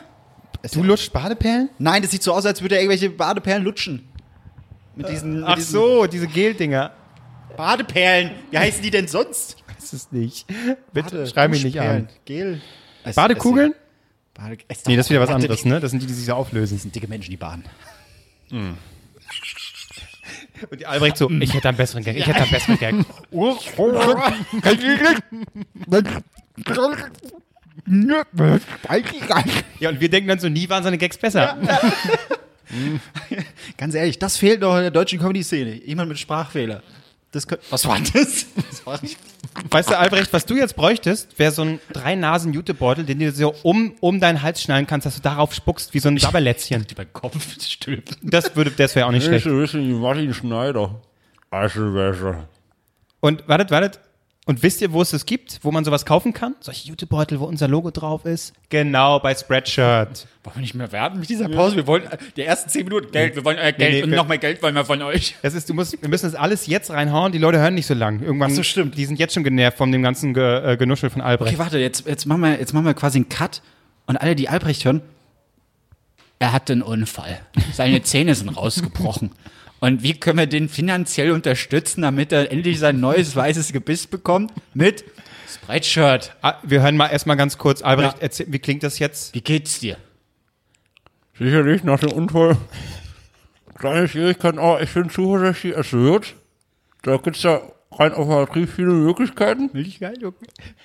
Du 0.71 0.81
lutscht 0.83 1.11
Badeperlen? 1.13 1.69
Nein, 1.77 2.01
das 2.01 2.11
sieht 2.11 2.23
so 2.23 2.33
aus, 2.33 2.45
als 2.45 2.61
würde 2.61 2.75
er 2.75 2.81
irgendwelche 2.81 3.09
Badeperlen 3.09 3.63
lutschen. 3.63 4.07
Mit 4.95 5.09
diesen, 5.09 5.35
mit 5.41 5.43
Ach 5.45 5.55
diesen 5.55 5.71
so, 5.71 6.05
diese 6.07 6.27
Geldinger. 6.27 6.91
Badeperlen. 7.57 8.31
Wie 8.51 8.57
heißen 8.57 8.81
die 8.81 8.89
denn 8.91 9.07
sonst? 9.07 9.57
Ist 9.77 9.93
es 9.93 10.11
nicht. 10.11 10.47
Bitte, 10.93 11.09
Bade- 11.17 11.27
schrei 11.27 11.47
mich 11.49 11.63
nicht 11.63 11.79
an. 11.79 12.07
Gel. 12.25 12.61
Es- 13.03 13.15
Badekugeln? 13.15 13.71
es- 13.73 13.77
Bade 14.33 14.57
es- 14.67 14.85
Nee, 14.85 14.95
das 14.95 15.07
ist 15.07 15.09
wieder 15.09 15.19
was 15.21 15.29
anderes, 15.29 15.65
ne? 15.65 15.79
Das 15.79 15.91
sind 15.91 16.01
die, 16.01 16.07
die 16.07 16.13
sich 16.13 16.25
so 16.25 16.33
auflösen. 16.33 16.75
Das 16.75 16.81
sind 16.83 16.95
dicke 16.95 17.07
Menschen, 17.07 17.31
die 17.31 17.37
baden. 17.37 17.63
Und 20.69 20.85
Albrecht 20.85 21.17
so, 21.17 21.29
ich 21.29 21.53
hätte 21.53 21.69
einen 21.69 21.77
besseren 21.77 22.03
Gag, 22.03 22.17
ich 22.17 22.27
hätte 22.27 22.41
einen 22.41 22.51
besseren 22.51 22.79
Gag. 22.79 22.95
Ja, 29.79 29.89
und 29.89 29.99
wir 29.99 30.09
denken 30.09 30.29
dann 30.29 30.39
so, 30.39 30.49
nie 30.49 30.69
waren 30.69 30.83
seine 30.83 30.97
Gags 30.97 31.17
besser. 31.17 31.57
Ganz 33.77 33.95
ehrlich, 33.95 34.19
das 34.19 34.37
fehlt 34.37 34.61
noch 34.61 34.75
in 34.75 34.83
der 34.83 34.91
deutschen 34.91 35.19
Comedy-Szene. 35.19 35.85
Jemand 35.85 36.09
mit 36.09 36.19
Sprachfehler. 36.19 36.81
Das 37.31 37.47
was 37.69 37.87
war 37.87 37.99
das? 37.99 38.45
das 38.69 38.85
war 38.85 39.01
nicht, 39.01 39.17
Weißt 39.69 39.89
du, 39.89 39.97
Albrecht, 39.97 40.33
was 40.33 40.45
du 40.45 40.55
jetzt 40.55 40.75
bräuchtest, 40.75 41.37
wäre 41.37 41.51
so 41.51 41.63
ein 41.63 41.79
drei-Nasen-Jutebeutel, 41.91 43.05
den 43.05 43.19
du 43.19 43.31
so 43.31 43.53
um, 43.63 43.95
um 43.99 44.19
deinen 44.19 44.41
Hals 44.41 44.61
schnallen 44.61 44.87
kannst, 44.87 45.05
dass 45.05 45.15
du 45.15 45.21
darauf 45.21 45.53
spuckst, 45.53 45.93
wie 45.93 45.99
so 45.99 46.09
ein 46.09 46.17
Sabberlätzchen. 46.17 46.85
über 46.89 47.05
Kopf 47.13 47.59
stülpen. 47.61 48.15
Das 48.21 48.55
würde, 48.55 48.71
das 48.71 48.95
wäre 48.95 49.07
auch 49.07 49.11
nicht 49.11 49.27
Ich 49.27 49.43
schlecht. 49.43 49.45
Martin 49.99 50.33
Schneider. 50.33 51.01
Und 53.19 53.47
wartet, 53.47 53.71
wartet. 53.71 53.99
Und 54.45 54.61
wisst 54.61 54.81
ihr, 54.81 54.91
wo 54.91 55.01
es 55.01 55.11
das 55.11 55.25
gibt, 55.25 55.59
wo 55.61 55.71
man 55.71 55.85
sowas 55.85 56.05
kaufen 56.05 56.33
kann? 56.33 56.55
Solche 56.59 56.89
Jutebeutel, 56.89 57.39
wo 57.39 57.45
unser 57.45 57.69
Logo 57.69 57.91
drauf 57.91 58.25
ist? 58.25 58.53
Genau, 58.67 59.19
bei 59.19 59.33
Spreadshirt. 59.33 60.27
Wollen 60.43 60.55
wir 60.57 60.61
nicht 60.61 60.73
mehr 60.73 60.91
werden 60.91 61.21
mit 61.21 61.29
dieser 61.29 61.47
Pause? 61.47 61.77
Wir 61.77 61.87
wollen 61.87 62.03
äh, 62.07 62.17
die 62.35 62.41
ersten 62.41 62.69
zehn 62.69 62.83
Minuten 62.83 63.09
Geld, 63.11 63.35
wir 63.35 63.45
wollen 63.45 63.57
euer 63.57 63.71
Geld 63.71 63.93
nee, 63.93 64.03
und 64.03 64.09
noch 64.09 64.27
mehr 64.27 64.37
Geld 64.37 64.61
wollen 64.61 64.75
wir 64.75 64.83
von 64.83 65.01
euch. 65.01 65.35
Das 65.41 65.53
ist, 65.53 65.69
du 65.69 65.73
musst, 65.73 66.01
wir 66.01 66.09
müssen 66.09 66.25
das 66.25 66.35
alles 66.35 66.67
jetzt 66.67 66.91
reinhauen. 66.91 67.31
Die 67.31 67.37
Leute 67.37 67.59
hören 67.59 67.73
nicht 67.73 67.85
so 67.85 67.93
lang. 67.93 68.21
Irgendwann, 68.21 68.51
Ach 68.51 68.55
so, 68.55 68.63
stimmt. 68.63 68.97
Die 68.97 69.05
sind 69.05 69.17
jetzt 69.17 69.33
schon 69.33 69.45
genervt 69.45 69.77
von 69.77 69.93
dem 69.93 70.03
ganzen 70.03 70.33
Ge, 70.33 70.73
äh, 70.73 70.75
Genuschel 70.75 71.09
von 71.09 71.21
Albrecht. 71.21 71.53
Okay, 71.53 71.59
warte, 71.59 71.79
jetzt, 71.79 72.05
jetzt, 72.05 72.25
machen 72.25 72.41
wir, 72.41 72.59
jetzt 72.59 72.73
machen 72.73 72.85
wir 72.85 72.93
quasi 72.95 73.19
einen 73.19 73.29
Cut 73.29 73.61
und 74.07 74.17
alle, 74.17 74.35
die 74.35 74.49
Albrecht 74.49 74.83
hören, 74.83 75.01
er 76.39 76.51
hatte 76.51 76.73
einen 76.73 76.81
Unfall. 76.81 77.39
Seine 77.71 78.03
Zähne 78.03 78.35
sind 78.35 78.49
rausgebrochen. 78.49 79.31
Und 79.83 80.01
wie 80.01 80.13
können 80.13 80.37
wir 80.37 80.47
den 80.47 80.69
finanziell 80.69 81.31
unterstützen, 81.31 82.03
damit 82.03 82.31
er 82.31 82.49
endlich 82.53 82.79
sein 82.79 83.01
neues 83.01 83.35
weißes 83.35 83.73
Gebiss 83.73 84.07
bekommt? 84.07 84.53
Mit 84.73 85.03
Spreadshirt. 85.53 86.33
Ah, 86.41 86.53
wir 86.63 86.81
hören 86.81 86.95
mal 86.95 87.07
erstmal 87.07 87.35
ganz 87.35 87.57
kurz. 87.57 87.81
Albrecht, 87.81 88.13
Ja. 88.13 88.21
erzähl, 88.21 88.45
wie 88.49 88.59
klingt 88.59 88.83
das 88.83 88.97
jetzt? 88.99 89.35
Wie 89.35 89.41
geht's 89.41 89.81
dir? 89.81 89.97
Sicherlich 91.37 91.83
nach 91.83 91.99
dem 91.99 92.13
Unfall. 92.13 92.55
Kleine 93.77 94.07
Schwierigkeiten, 94.07 94.57
aber 94.57 94.81
ich 94.81 94.93
bin 94.93 95.09
zuversichtlich, 95.09 95.75
es 95.75 95.91
wird. 95.91 96.33
Da 97.01 97.17
gibt's 97.17 97.43
ja 97.43 97.59
rein 97.91 98.13
operativ 98.13 98.75
viele 98.75 98.93
Möglichkeiten. 98.93 99.69
Ist 99.77 99.97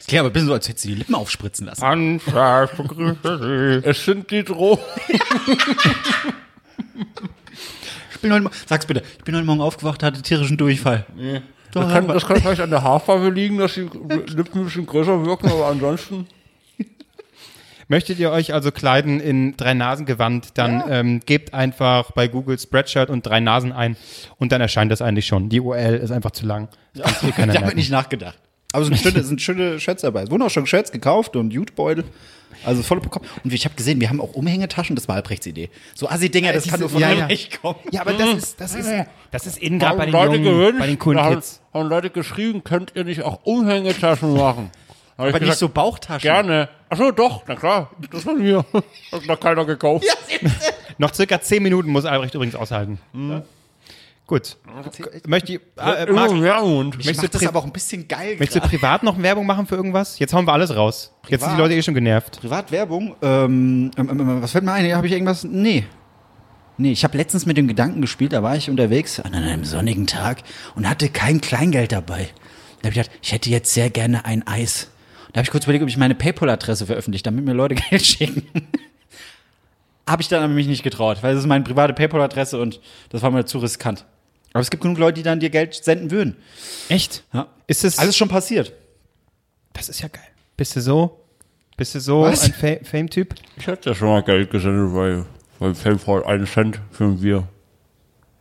klar, 0.08 0.22
aber 0.22 0.30
ein 0.30 0.32
bisschen 0.32 0.48
so, 0.48 0.54
als 0.54 0.68
hättest 0.68 0.86
du 0.86 0.88
die 0.88 0.94
Lippen 0.96 1.14
aufspritzen 1.14 1.66
lassen. 1.68 1.84
Anschlag, 1.84 2.76
begrüße 2.76 3.80
Sie. 3.80 3.88
Es 3.88 4.04
sind 4.04 4.28
die 4.32 4.42
Drohungen. 4.42 4.82
Ich 8.18 8.22
bin 8.22 8.32
heute, 8.32 8.42
Mo- 8.44 8.50
sag's 8.66 8.86
bitte, 8.86 9.02
ich 9.18 9.24
bin 9.24 9.34
heute 9.36 9.44
Morgen 9.46 9.60
aufgewacht, 9.60 10.02
hatte 10.02 10.20
tierischen 10.22 10.56
Durchfall. 10.56 11.06
Doch, 11.72 11.82
Das 11.84 11.92
kann, 11.92 12.08
das 12.08 12.26
kann 12.26 12.40
vielleicht 12.40 12.60
an 12.60 12.70
der 12.70 12.82
Haarfarbe 12.82 13.30
liegen, 13.30 13.58
dass 13.58 13.74
die 13.74 13.80
Lippen 14.34 14.60
ein 14.60 14.64
bisschen 14.64 14.86
größer 14.86 15.24
wirken, 15.24 15.48
aber 15.50 15.66
ansonsten. 15.66 16.26
Möchtet 17.88 18.18
ihr 18.18 18.30
euch 18.30 18.52
also 18.52 18.70
kleiden 18.70 19.18
in 19.20 19.56
drei 19.56 19.72
Nasen 19.74 20.04
Gewand, 20.04 20.58
dann 20.58 20.82
ähm, 20.90 21.20
gebt 21.24 21.54
einfach 21.54 22.10
bei 22.12 22.28
Google 22.28 22.58
Spreadshirt 22.58 23.08
und 23.08 23.24
drei 23.26 23.40
Nasen 23.40 23.72
ein 23.72 23.96
und 24.36 24.52
dann 24.52 24.60
erscheint 24.60 24.92
das 24.92 25.00
eigentlich 25.00 25.26
schon. 25.26 25.48
Die 25.48 25.60
URL 25.60 25.94
ist 25.94 26.10
einfach 26.10 26.32
zu 26.32 26.44
lang. 26.44 26.68
Da 26.94 27.04
wird 27.22 27.38
merken. 27.38 27.76
nicht 27.76 27.90
nachgedacht. 27.90 28.38
Aber 28.72 28.82
es 28.82 28.88
sind 28.88 28.98
schöne, 29.00 29.22
sind 29.24 29.40
schöne 29.40 29.80
Shirts 29.80 30.02
dabei. 30.02 30.24
Es 30.24 30.30
wurden 30.30 30.42
auch 30.42 30.50
schon 30.50 30.66
Shirts 30.66 30.92
gekauft 30.92 31.34
und 31.36 31.50
Jutebeutel. 31.52 32.04
Also 32.64 32.82
volle 32.82 33.00
Programm. 33.00 33.24
Und 33.44 33.52
ich 33.52 33.64
habe 33.64 33.74
gesehen, 33.74 34.00
wir 34.00 34.08
haben 34.08 34.20
auch 34.20 34.34
Umhängetaschen, 34.34 34.96
das 34.96 35.08
war 35.08 35.16
Albrechts 35.16 35.46
Idee. 35.46 35.70
So 35.94 36.08
Assi-Dinger, 36.08 36.52
das 36.52 36.66
kann 36.66 36.80
nur 36.80 36.88
von 36.88 37.00
ja, 37.00 37.12
ja. 37.12 37.22
Albrecht 37.22 37.60
kommen. 37.60 37.78
Ja, 37.90 38.02
aber 38.02 38.12
das 38.12 38.34
ist, 38.34 38.60
das 38.60 38.74
ist, 38.74 38.90
das 39.30 39.46
ist 39.46 39.58
innen 39.58 39.78
gerade 39.78 39.98
bei 39.98 40.06
den 40.06 40.12
Leute 40.12 40.36
Jungen, 40.36 40.44
gewöhnlich, 40.44 40.80
bei 40.80 40.86
den 40.86 40.98
coolen 40.98 41.20
haben, 41.20 41.34
Kids. 41.36 41.60
haben 41.72 41.88
Leute 41.88 42.10
geschrieben, 42.10 42.64
könnt 42.64 42.92
ihr 42.94 43.04
nicht 43.04 43.22
auch 43.22 43.40
Umhängetaschen 43.44 44.34
machen? 44.34 44.70
Aber 45.16 45.30
nicht 45.30 45.40
gesagt, 45.40 45.58
so 45.58 45.68
Bauchtaschen. 45.68 46.22
Gerne. 46.22 46.68
Achso, 46.88 47.10
doch, 47.10 47.42
na 47.48 47.56
klar. 47.56 47.90
Das 48.12 48.22
von 48.22 48.38
mir. 48.38 48.64
Hat 49.12 49.26
noch 49.26 49.40
keiner 49.40 49.64
gekauft. 49.64 50.06
Noch 50.96 51.12
circa 51.12 51.40
zehn 51.40 51.62
Minuten 51.62 51.90
muss 51.90 52.04
Albrecht 52.04 52.34
übrigens 52.34 52.54
aushalten. 52.54 53.00
Ja. 53.12 53.42
Gut. 54.28 54.58
Möchte 55.26 55.54
ich, 55.54 55.60
äh, 55.78 56.04
äh, 56.04 56.12
Marc. 56.12 56.30
Ich 56.30 56.38
Möchtest 56.38 57.16
mach 57.16 57.22
du 57.22 57.28
das 57.38 57.46
aber 57.46 57.60
auch 57.60 57.64
ein 57.64 57.72
bisschen 57.72 58.06
geil 58.06 58.36
möchtest 58.38 58.56
du 58.56 58.60
grad. 58.60 58.70
privat 58.70 59.02
noch 59.02 59.20
Werbung 59.20 59.46
machen 59.46 59.66
für 59.66 59.74
irgendwas? 59.74 60.18
Jetzt 60.18 60.34
hauen 60.34 60.46
wir 60.46 60.52
alles 60.52 60.76
raus. 60.76 61.14
Jetzt 61.28 61.44
sind 61.44 61.54
die 61.54 61.58
Leute 61.58 61.74
eh 61.74 61.80
schon 61.80 61.94
genervt. 61.94 62.38
Privatwerbung? 62.38 63.16
Ähm, 63.22 63.90
ähm, 63.96 64.08
ähm, 64.10 64.42
was 64.42 64.52
fällt 64.52 64.64
mir 64.64 64.72
ein? 64.72 64.94
Habe 64.94 65.06
ich 65.06 65.14
irgendwas? 65.14 65.44
Nee. 65.44 65.86
Nee, 66.76 66.92
ich 66.92 67.04
habe 67.04 67.16
letztens 67.16 67.46
mit 67.46 67.56
dem 67.56 67.68
Gedanken 67.68 68.02
gespielt, 68.02 68.34
da 68.34 68.42
war 68.42 68.54
ich 68.54 68.68
unterwegs 68.68 69.18
an 69.18 69.34
einem 69.34 69.64
sonnigen 69.64 70.06
Tag 70.06 70.42
und 70.76 70.86
hatte 70.86 71.08
kein 71.08 71.40
Kleingeld 71.40 71.92
dabei. 71.92 72.28
Da 72.82 72.88
habe 72.88 72.88
ich 72.90 72.94
gedacht, 72.96 73.10
ich 73.22 73.32
hätte 73.32 73.48
jetzt 73.48 73.72
sehr 73.72 73.88
gerne 73.88 74.26
ein 74.26 74.46
Eis. 74.46 74.90
Da 75.32 75.38
habe 75.38 75.44
ich 75.46 75.50
kurz 75.50 75.64
überlegt, 75.64 75.82
ob 75.82 75.88
ich 75.88 75.96
meine 75.96 76.14
PayPal-Adresse 76.14 76.84
veröffentliche, 76.84 77.24
damit 77.24 77.46
mir 77.46 77.54
Leute 77.54 77.74
Geld 77.90 78.04
schicken. 78.04 78.46
habe 80.06 80.20
ich 80.20 80.28
dann 80.28 80.42
aber 80.42 80.52
mich 80.52 80.68
nicht 80.68 80.82
getraut, 80.82 81.22
weil 81.22 81.32
das 81.32 81.44
ist 81.44 81.48
meine 81.48 81.64
private 81.64 81.94
PayPal-Adresse 81.94 82.60
und 82.60 82.78
das 83.08 83.22
war 83.22 83.30
mir 83.30 83.46
zu 83.46 83.56
riskant. 83.58 84.04
Aber 84.52 84.60
es 84.62 84.70
gibt 84.70 84.82
genug 84.82 84.98
Leute, 84.98 85.14
die 85.14 85.22
dann 85.22 85.40
dir 85.40 85.50
Geld 85.50 85.74
senden 85.74 86.10
würden. 86.10 86.36
Echt? 86.88 87.22
Ja. 87.32 87.48
Ist 87.66 87.84
es, 87.84 87.98
Alles 87.98 88.16
schon 88.16 88.28
passiert. 88.28 88.72
das 89.72 89.88
ist 89.88 90.00
ja 90.00 90.08
geil. 90.08 90.22
Bist 90.56 90.74
du 90.74 90.80
so, 90.80 91.20
bist 91.76 91.94
du 91.94 92.00
so 92.00 92.22
Was? 92.22 92.44
ein 92.44 92.52
Fa 92.52 92.76
Fame-Typ? 92.82 93.34
Ich 93.56 93.66
hätte 93.66 93.90
ja 93.90 93.94
schon 93.94 94.08
mal 94.08 94.22
Geld 94.22 94.50
gesendet, 94.50 94.94
weil, 94.94 95.26
weil 95.58 95.74
PayPal 95.74 96.24
einen 96.24 96.46
Cent 96.46 96.80
für 96.90 97.04
ein 97.04 97.20
Bier. 97.20 97.46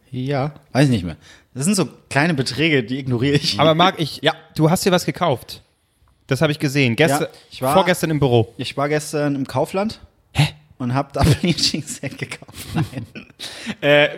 Ja. 0.10 0.54
Weiß 0.72 0.86
ich 0.86 0.90
nicht 0.92 1.04
mehr. 1.04 1.18
Das 1.54 1.66
sind 1.66 1.76
so 1.76 1.88
kleine 2.10 2.34
Beträge, 2.34 2.84
die 2.84 2.98
ignoriere 3.00 3.36
ich. 3.36 3.60
Aber 3.60 3.76
Marc, 3.76 4.00
ich, 4.00 4.20
Ja. 4.22 4.34
du 4.56 4.70
hast 4.70 4.86
dir 4.86 4.92
was 4.92 5.06
gekauft. 5.06 5.62
Das 6.28 6.42
habe 6.42 6.52
ich 6.52 6.60
gesehen. 6.60 6.96
Gestern, 6.96 7.24
Ja, 7.24 7.28
ich 7.52 7.62
war- 7.62 7.74
vorgestern 7.74 8.10
im 8.12 8.20
Büro. 8.20 8.54
Ich 8.58 8.76
war 8.78 8.90
gestern 8.90 9.36
im 9.36 9.46
Kaufland. 9.48 10.00
Hä? 10.34 10.48
Und 10.80 10.94
hab 10.94 11.14
da 11.14 11.24
Bleaching 11.42 11.82
Set 11.84 12.18
gekauft. 12.18 12.68
Nein. 12.76 13.08
äh, 13.82 14.10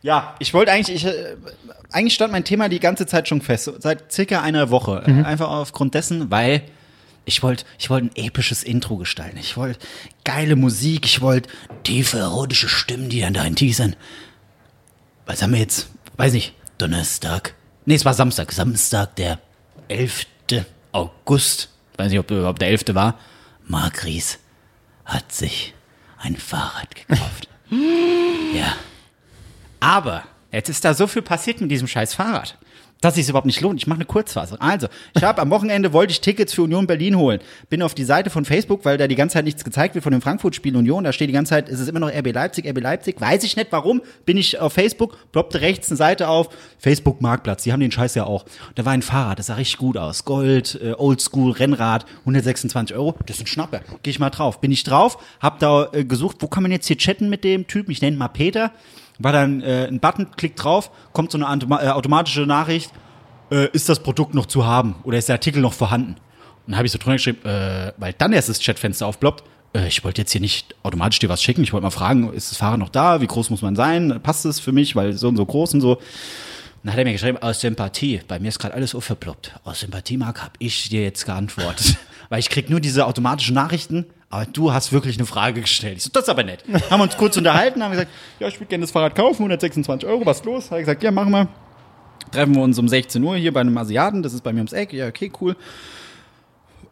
ja, 0.00 0.34
ich 0.38 0.54
wollte 0.54 0.72
eigentlich, 0.72 0.96
ich, 0.96 1.04
äh, 1.04 1.36
eigentlich 1.90 2.14
stand 2.14 2.32
mein 2.32 2.44
Thema 2.44 2.68
die 2.70 2.80
ganze 2.80 3.04
Zeit 3.06 3.28
schon 3.28 3.42
fest. 3.42 3.70
Seit 3.78 4.10
circa 4.10 4.40
einer 4.40 4.70
Woche. 4.70 5.02
Äh, 5.06 5.22
Einfach 5.24 5.50
aufgrund 5.50 5.94
dessen, 5.94 6.30
weil 6.30 6.62
ich 7.24 7.42
wollte 7.42 7.64
ich 7.78 7.90
wollte 7.90 8.06
ein 8.06 8.16
episches 8.16 8.62
Intro 8.62 8.96
gestalten. 8.96 9.36
Ich 9.38 9.56
wollte 9.56 9.78
geile 10.24 10.56
Musik. 10.56 11.04
Ich 11.04 11.20
wollte 11.20 11.50
tiefe, 11.84 12.18
erotische 12.18 12.68
Stimmen, 12.68 13.10
die 13.10 13.20
dann 13.20 13.34
dahin 13.34 13.54
teasern. 13.54 13.94
Was 15.26 15.42
haben 15.42 15.52
wir 15.52 15.60
jetzt? 15.60 15.88
Weiß 16.16 16.32
nicht. 16.32 16.54
Donnerstag. 16.78 17.54
Nee, 17.84 17.94
es 17.94 18.04
war 18.04 18.14
Samstag. 18.14 18.50
Samstag, 18.52 19.14
der 19.16 19.38
11. 19.88 20.26
August. 20.92 21.68
Weiß 21.96 22.10
nicht, 22.10 22.18
ob 22.18 22.30
überhaupt 22.30 22.60
der 22.62 22.68
11. 22.68 22.94
war. 22.94 23.18
Marc 23.66 24.04
Ries 24.04 24.38
hat 25.04 25.32
sich 25.32 25.74
ein 26.22 26.36
Fahrrad 26.36 26.94
gekauft. 26.94 27.48
ja. 28.54 28.76
Aber 29.80 30.24
jetzt 30.52 30.68
ist 30.68 30.84
da 30.84 30.94
so 30.94 31.06
viel 31.06 31.22
passiert 31.22 31.60
mit 31.60 31.70
diesem 31.70 31.88
scheiß 31.88 32.14
Fahrrad, 32.14 32.56
dass 33.02 33.18
es 33.18 33.28
überhaupt 33.28 33.46
nicht 33.46 33.60
lohnt. 33.60 33.78
Ich 33.78 33.86
mache 33.86 33.98
eine 33.98 34.06
Kurzfassung. 34.06 34.58
Also, 34.60 34.86
ich 35.14 35.22
habe 35.22 35.42
am 35.42 35.50
Wochenende 35.50 35.92
wollte 35.92 36.12
ich 36.12 36.20
Tickets 36.22 36.54
für 36.54 36.62
Union 36.62 36.86
Berlin 36.86 37.18
holen. 37.18 37.40
Bin 37.68 37.82
auf 37.82 37.94
die 37.94 38.04
Seite 38.04 38.30
von 38.30 38.46
Facebook, 38.46 38.84
weil 38.84 38.96
da 38.96 39.06
die 39.06 39.16
ganze 39.16 39.34
Zeit 39.34 39.44
nichts 39.44 39.64
gezeigt 39.64 39.94
wird 39.94 40.04
von 40.04 40.12
dem 40.12 40.22
Frankfurt-Spiel 40.22 40.74
Union. 40.76 41.04
Da 41.04 41.12
steht 41.12 41.28
die 41.28 41.32
ganze 41.32 41.50
Zeit, 41.50 41.68
ist 41.68 41.80
es 41.80 41.88
immer 41.88 42.00
noch 42.00 42.08
RB 42.08 42.32
Leipzig, 42.32 42.66
RB 42.66 42.80
Leipzig. 42.80 43.20
Weiß 43.20 43.42
ich 43.42 43.56
nicht 43.56 43.72
warum. 43.72 44.00
Bin 44.24 44.36
ich 44.36 44.60
auf 44.60 44.72
Facebook, 44.72 45.16
ploppte 45.32 45.60
rechts 45.60 45.90
eine 45.90 45.96
Seite 45.96 46.28
auf. 46.28 46.48
Facebook 46.78 47.20
Marktplatz. 47.20 47.64
Die 47.64 47.72
haben 47.72 47.80
den 47.80 47.90
Scheiß 47.90 48.14
ja 48.14 48.24
auch. 48.24 48.44
Da 48.76 48.84
war 48.84 48.92
ein 48.92 49.02
Fahrrad, 49.02 49.40
das 49.40 49.46
sah 49.46 49.54
richtig 49.54 49.78
gut 49.78 49.96
aus. 49.96 50.24
Gold, 50.24 50.78
äh, 50.80 50.94
Oldschool, 50.96 51.50
Rennrad, 51.50 52.06
126 52.20 52.96
Euro. 52.96 53.16
Das 53.26 53.36
ist 53.36 53.42
ein 53.42 53.46
Schnapper. 53.48 53.80
Gehe 54.04 54.12
ich 54.12 54.20
mal 54.20 54.30
drauf. 54.30 54.60
Bin 54.60 54.70
ich 54.70 54.84
drauf, 54.84 55.18
hab 55.40 55.58
da 55.58 55.88
äh, 55.92 56.04
gesucht, 56.04 56.36
wo 56.40 56.46
kann 56.46 56.62
man 56.62 56.70
jetzt 56.70 56.86
hier 56.86 56.96
chatten 56.96 57.28
mit 57.28 57.42
dem 57.42 57.66
Typen? 57.66 57.90
Ich 57.90 58.00
nenne 58.00 58.16
mal 58.16 58.28
Peter. 58.28 58.70
War 59.22 59.32
dann 59.32 59.62
äh, 59.62 59.86
ein 59.86 60.00
Button, 60.00 60.28
klick 60.36 60.56
drauf, 60.56 60.90
kommt 61.12 61.30
so 61.30 61.42
eine 61.42 61.62
äh, 61.62 61.88
automatische 61.88 62.46
Nachricht, 62.46 62.90
äh, 63.50 63.68
ist 63.72 63.88
das 63.88 64.00
Produkt 64.00 64.34
noch 64.34 64.46
zu 64.46 64.66
haben 64.66 64.96
oder 65.04 65.18
ist 65.18 65.28
der 65.28 65.36
Artikel 65.36 65.60
noch 65.62 65.72
vorhanden? 65.72 66.12
Und 66.12 66.72
dann 66.72 66.76
habe 66.76 66.86
ich 66.86 66.92
so 66.92 66.98
drunter 66.98 67.14
geschrieben, 67.14 67.44
äh, 67.44 67.92
weil 67.96 68.14
dann 68.16 68.32
erst 68.32 68.48
das 68.48 68.60
Chatfenster 68.60 69.06
aufploppt, 69.06 69.44
äh, 69.74 69.88
ich 69.88 70.04
wollte 70.04 70.22
jetzt 70.22 70.32
hier 70.32 70.40
nicht 70.40 70.74
automatisch 70.82 71.18
dir 71.18 71.28
was 71.28 71.42
schicken, 71.42 71.62
ich 71.62 71.72
wollte 71.72 71.84
mal 71.84 71.90
fragen, 71.90 72.32
ist 72.32 72.50
das 72.50 72.58
Fahrrad 72.58 72.78
noch 72.78 72.88
da, 72.88 73.20
wie 73.20 73.26
groß 73.26 73.50
muss 73.50 73.62
man 73.62 73.76
sein, 73.76 74.20
passt 74.22 74.44
es 74.44 74.60
für 74.60 74.72
mich, 74.72 74.96
weil 74.96 75.12
so 75.14 75.28
und 75.28 75.36
so 75.36 75.44
groß 75.44 75.74
und 75.74 75.80
so. 75.80 75.96
Und 75.96 76.88
dann 76.88 76.94
hat 76.94 76.98
er 76.98 77.04
mir 77.04 77.12
geschrieben, 77.12 77.38
aus 77.38 77.60
Sympathie, 77.60 78.22
bei 78.26 78.40
mir 78.40 78.48
ist 78.48 78.58
gerade 78.58 78.74
alles 78.74 78.94
aufgeploppt. 78.94 79.52
Aus 79.62 79.80
Sympathie, 79.80 80.16
Marc, 80.16 80.42
habe 80.42 80.54
ich 80.58 80.88
dir 80.88 81.02
jetzt 81.02 81.24
geantwortet. 81.24 81.96
Weil 82.28 82.40
ich 82.40 82.48
krieg 82.48 82.70
nur 82.70 82.80
diese 82.80 83.06
automatischen 83.06 83.54
Nachrichten, 83.54 84.06
aber 84.32 84.46
du 84.46 84.72
hast 84.72 84.92
wirklich 84.92 85.18
eine 85.18 85.26
Frage 85.26 85.60
gestellt. 85.60 85.98
Ich 85.98 86.04
so, 86.04 86.10
das 86.10 86.22
ist 86.22 86.30
aber 86.30 86.42
nett. 86.42 86.64
haben 86.90 87.02
uns 87.02 87.18
kurz 87.18 87.36
unterhalten, 87.36 87.82
haben 87.82 87.90
gesagt, 87.90 88.10
ja, 88.40 88.48
ich 88.48 88.54
würde 88.58 88.64
gerne 88.64 88.80
das 88.80 88.90
Fahrrad 88.90 89.14
kaufen, 89.14 89.40
126 89.40 90.08
Euro, 90.08 90.24
was 90.24 90.38
ist 90.38 90.46
los? 90.46 90.64
Hat 90.70 90.78
er 90.78 90.80
gesagt, 90.80 91.02
ja, 91.02 91.10
machen 91.10 91.32
wir. 91.32 91.48
Treffen 92.30 92.54
wir 92.54 92.62
uns 92.62 92.78
um 92.78 92.88
16 92.88 93.22
Uhr 93.22 93.36
hier 93.36 93.52
bei 93.52 93.60
einem 93.60 93.76
Asiaten, 93.76 94.22
das 94.22 94.32
ist 94.32 94.42
bei 94.42 94.54
mir 94.54 94.60
ums 94.60 94.72
Eck, 94.72 94.94
ja, 94.94 95.06
okay, 95.06 95.30
cool. 95.42 95.54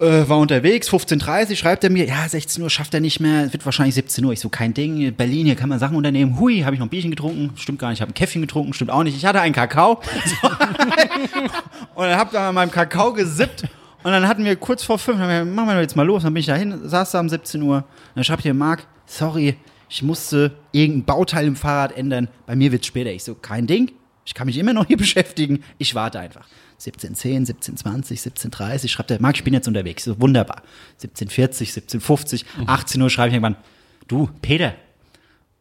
Äh, 0.00 0.28
war 0.28 0.36
unterwegs, 0.36 0.90
15.30 0.90 1.50
Uhr, 1.50 1.56
schreibt 1.56 1.82
er 1.82 1.88
mir, 1.88 2.04
ja, 2.04 2.28
16 2.28 2.62
Uhr 2.62 2.68
schafft 2.68 2.92
er 2.92 3.00
nicht 3.00 3.20
mehr, 3.20 3.46
es 3.46 3.54
wird 3.54 3.64
wahrscheinlich 3.64 3.94
17 3.94 4.22
Uhr. 4.22 4.34
Ich 4.34 4.40
so, 4.40 4.50
kein 4.50 4.74
Ding, 4.74 5.14
Berlin, 5.14 5.46
hier 5.46 5.56
kann 5.56 5.70
man 5.70 5.78
Sachen 5.78 5.96
unternehmen. 5.96 6.38
Hui, 6.38 6.60
habe 6.60 6.74
ich 6.74 6.78
noch 6.78 6.88
ein 6.88 6.90
Bierchen 6.90 7.10
getrunken? 7.10 7.52
Stimmt 7.56 7.78
gar 7.78 7.88
nicht, 7.88 8.00
ich 8.00 8.02
habe 8.02 8.10
ein 8.10 8.14
Käffchen 8.14 8.42
getrunken, 8.42 8.74
stimmt 8.74 8.90
auch 8.90 9.02
nicht. 9.02 9.16
Ich 9.16 9.24
hatte 9.24 9.40
einen 9.40 9.54
Kakao. 9.54 9.92
und 11.94 12.04
dann 12.04 12.18
hab 12.18 12.32
da 12.32 12.50
an 12.50 12.54
meinem 12.54 12.70
Kakao 12.70 13.14
gesippt. 13.14 13.64
Und 14.02 14.12
dann 14.12 14.26
hatten 14.26 14.44
wir 14.44 14.56
kurz 14.56 14.82
vor 14.82 14.98
fünf, 14.98 15.18
dann 15.18 15.28
haben 15.30 15.46
wir, 15.46 15.54
machen 15.54 15.68
wir 15.68 15.74
doch 15.74 15.82
jetzt 15.82 15.96
mal 15.96 16.06
los. 16.06 16.22
Dann 16.22 16.32
bin 16.32 16.40
ich 16.40 16.46
da 16.46 16.54
hin, 16.54 16.80
saß 16.82 17.10
da 17.10 17.20
um 17.20 17.28
17 17.28 17.60
Uhr. 17.62 17.84
Dann 18.14 18.24
schreibt 18.24 18.42
hier 18.42 18.54
Marc, 18.54 18.86
sorry, 19.06 19.56
ich 19.88 20.02
musste 20.02 20.56
irgendein 20.72 21.04
Bauteil 21.04 21.46
im 21.46 21.56
Fahrrad 21.56 21.96
ändern. 21.96 22.28
Bei 22.46 22.56
mir 22.56 22.72
wird's 22.72 22.86
später. 22.86 23.10
Ich 23.10 23.24
so, 23.24 23.34
kein 23.34 23.66
Ding. 23.66 23.92
Ich 24.24 24.34
kann 24.34 24.46
mich 24.46 24.56
immer 24.56 24.72
noch 24.72 24.86
hier 24.86 24.96
beschäftigen. 24.98 25.62
Ich 25.78 25.94
warte 25.94 26.20
einfach. 26.20 26.46
17.10, 26.80 27.46
17.20, 27.46 28.48
17.30 28.50 28.88
schreibt 28.88 29.10
er, 29.10 29.20
Marc, 29.20 29.36
ich 29.36 29.44
bin 29.44 29.52
jetzt 29.52 29.68
unterwegs. 29.68 30.04
So, 30.04 30.18
wunderbar. 30.20 30.62
17.40, 31.02 32.00
17.50, 32.00 32.44
18 32.66 33.02
Uhr 33.02 33.10
schreibe 33.10 33.28
ich 33.28 33.34
irgendwann, 33.34 33.56
du, 34.08 34.30
Peter, 34.40 34.74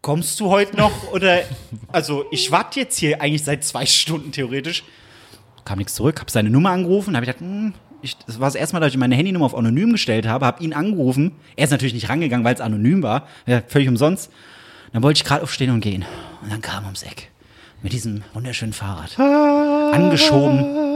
kommst 0.01 0.39
du 0.39 0.49
heute 0.49 0.77
noch? 0.77 0.91
Oder, 1.11 1.41
also, 1.91 2.25
ich 2.31 2.51
warte 2.51 2.79
jetzt 2.79 2.97
hier 2.97 3.21
eigentlich 3.21 3.43
seit 3.43 3.65
zwei 3.65 3.85
Stunden 3.85 4.31
theoretisch. 4.31 4.83
kam 5.65 5.79
nichts 5.79 5.95
zurück, 5.95 6.21
habe 6.21 6.31
seine 6.31 6.49
Nummer 6.49 6.69
angerufen, 6.69 7.15
habe 7.15 7.25
ich 7.25 7.31
gedacht, 7.33 7.41
hm, 7.41 7.73
ich, 8.01 8.17
das 8.17 8.39
war 8.39 8.47
das 8.47 8.55
erste 8.55 8.75
Mal, 8.75 8.79
dass 8.79 8.91
ich 8.91 8.97
meine 8.97 9.15
Handynummer 9.15 9.45
auf 9.45 9.55
anonym 9.55 9.91
gestellt 9.91 10.27
habe, 10.27 10.45
habe 10.45 10.63
ihn 10.63 10.73
angerufen. 10.73 11.33
Er 11.55 11.65
ist 11.65 11.71
natürlich 11.71 11.93
nicht 11.93 12.09
rangegangen, 12.09 12.45
weil 12.45 12.55
es 12.55 12.61
anonym 12.61 13.03
war, 13.03 13.27
ja, 13.45 13.61
völlig 13.67 13.89
umsonst. 13.89 14.31
Dann 14.93 15.03
wollte 15.03 15.17
ich 15.17 15.23
gerade 15.23 15.43
aufstehen 15.43 15.71
und 15.71 15.81
gehen. 15.81 16.05
Und 16.41 16.51
dann 16.51 16.61
kam 16.61 16.83
er 16.83 16.87
ums 16.87 17.03
Eck 17.03 17.29
mit 17.81 17.93
diesem 17.93 18.23
wunderschönen 18.33 18.73
Fahrrad. 18.73 19.19
Angeschoben. 19.19 20.89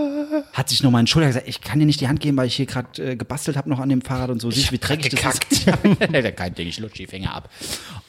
Hat 0.52 0.70
sich 0.70 0.82
nochmal 0.82 1.02
entschuldigt, 1.02 1.36
hat 1.36 1.44
gesagt, 1.46 1.50
ich 1.50 1.62
kann 1.62 1.80
dir 1.80 1.86
nicht 1.86 2.02
die 2.02 2.08
Hand 2.08 2.20
geben, 2.20 2.38
weil 2.38 2.48
ich 2.48 2.56
hier 2.56 2.66
gerade 2.66 3.12
äh, 3.12 3.16
gebastelt 3.16 3.56
habe 3.56 3.70
noch 3.70 3.80
an 3.80 3.90
dem 3.90 4.02
Fahrrad 4.02 4.32
und 4.32 4.40
so. 4.40 4.50
Siehst, 4.50 4.72
wie 4.72 4.80
dreckig 4.80 5.14
das 5.14 5.40
ist. 5.50 5.66
Kein 6.36 6.56
Ding, 6.56 6.68
ich 6.68 6.80
lutsche 6.80 6.98
die 6.98 7.08
Finger 7.08 7.36
ab. 7.36 7.50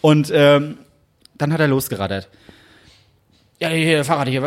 Und 0.00 0.30
ähm, 0.34 0.78
dann 1.36 1.52
hat 1.52 1.60
er 1.60 1.68
losgerattert. 1.68 2.28
Ja, 3.60 3.68
hier, 3.68 4.04
Fahrrad 4.04 4.28
hier, 4.28 4.42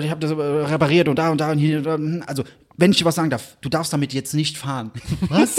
ich 0.00 0.10
habe 0.10 0.20
das 0.20 0.30
repariert 0.32 1.08
und 1.08 1.18
da 1.18 1.30
und 1.30 1.40
da 1.40 1.52
und 1.52 1.58
hier. 1.58 1.82
da. 1.82 1.96
Also, 2.26 2.44
wenn 2.76 2.90
ich 2.90 2.98
dir 2.98 3.04
was 3.04 3.14
sagen 3.14 3.30
darf, 3.30 3.56
du 3.60 3.68
darfst 3.68 3.92
damit 3.92 4.12
jetzt 4.12 4.34
nicht 4.34 4.58
fahren. 4.58 4.90
Was? 5.28 5.56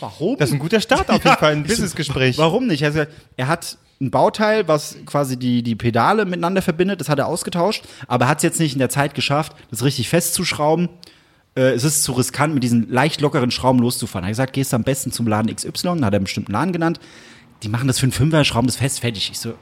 Warum? 0.00 0.36
Das 0.36 0.50
ist 0.50 0.54
ein 0.54 0.58
guter 0.58 0.80
Start 0.80 1.08
auf 1.10 1.24
jeden 1.24 1.36
Fall, 1.36 1.52
ein 1.52 1.64
Businessgespräch. 1.64 2.36
Warum 2.38 2.66
nicht? 2.66 2.84
Also, 2.84 3.04
er 3.36 3.48
hat 3.48 3.78
ein 4.00 4.10
Bauteil, 4.10 4.68
was 4.68 4.96
quasi 5.06 5.36
die, 5.36 5.62
die 5.64 5.74
Pedale 5.74 6.24
miteinander 6.24 6.62
verbindet, 6.62 7.00
das 7.00 7.08
hat 7.08 7.18
er 7.18 7.26
ausgetauscht, 7.26 7.84
aber 8.06 8.26
er 8.26 8.28
hat 8.28 8.38
es 8.38 8.44
jetzt 8.44 8.60
nicht 8.60 8.74
in 8.74 8.78
der 8.78 8.90
Zeit 8.90 9.14
geschafft, 9.14 9.56
das 9.70 9.82
richtig 9.82 10.08
festzuschrauben. 10.08 10.88
Äh, 11.56 11.72
es 11.72 11.82
ist 11.82 12.04
zu 12.04 12.12
riskant, 12.12 12.54
mit 12.54 12.62
diesen 12.62 12.88
leicht 12.88 13.20
lockeren 13.20 13.50
Schrauben 13.50 13.80
loszufahren. 13.80 14.24
Er 14.24 14.28
hat 14.28 14.32
gesagt, 14.32 14.52
gehst 14.52 14.72
du 14.72 14.76
am 14.76 14.84
besten 14.84 15.10
zum 15.10 15.26
Laden 15.26 15.54
XY, 15.54 15.70
da 15.82 15.90
hat 15.90 16.00
er 16.00 16.18
einen 16.18 16.24
bestimmten 16.24 16.52
Laden 16.52 16.72
genannt. 16.72 17.00
Die 17.64 17.68
machen 17.68 17.88
das 17.88 17.98
für 17.98 18.04
einen 18.04 18.12
Fünfer, 18.12 18.44
schrauben 18.44 18.68
das 18.68 18.76
fest, 18.76 19.00
fertig. 19.00 19.30
Ich 19.32 19.38
so, 19.40 19.54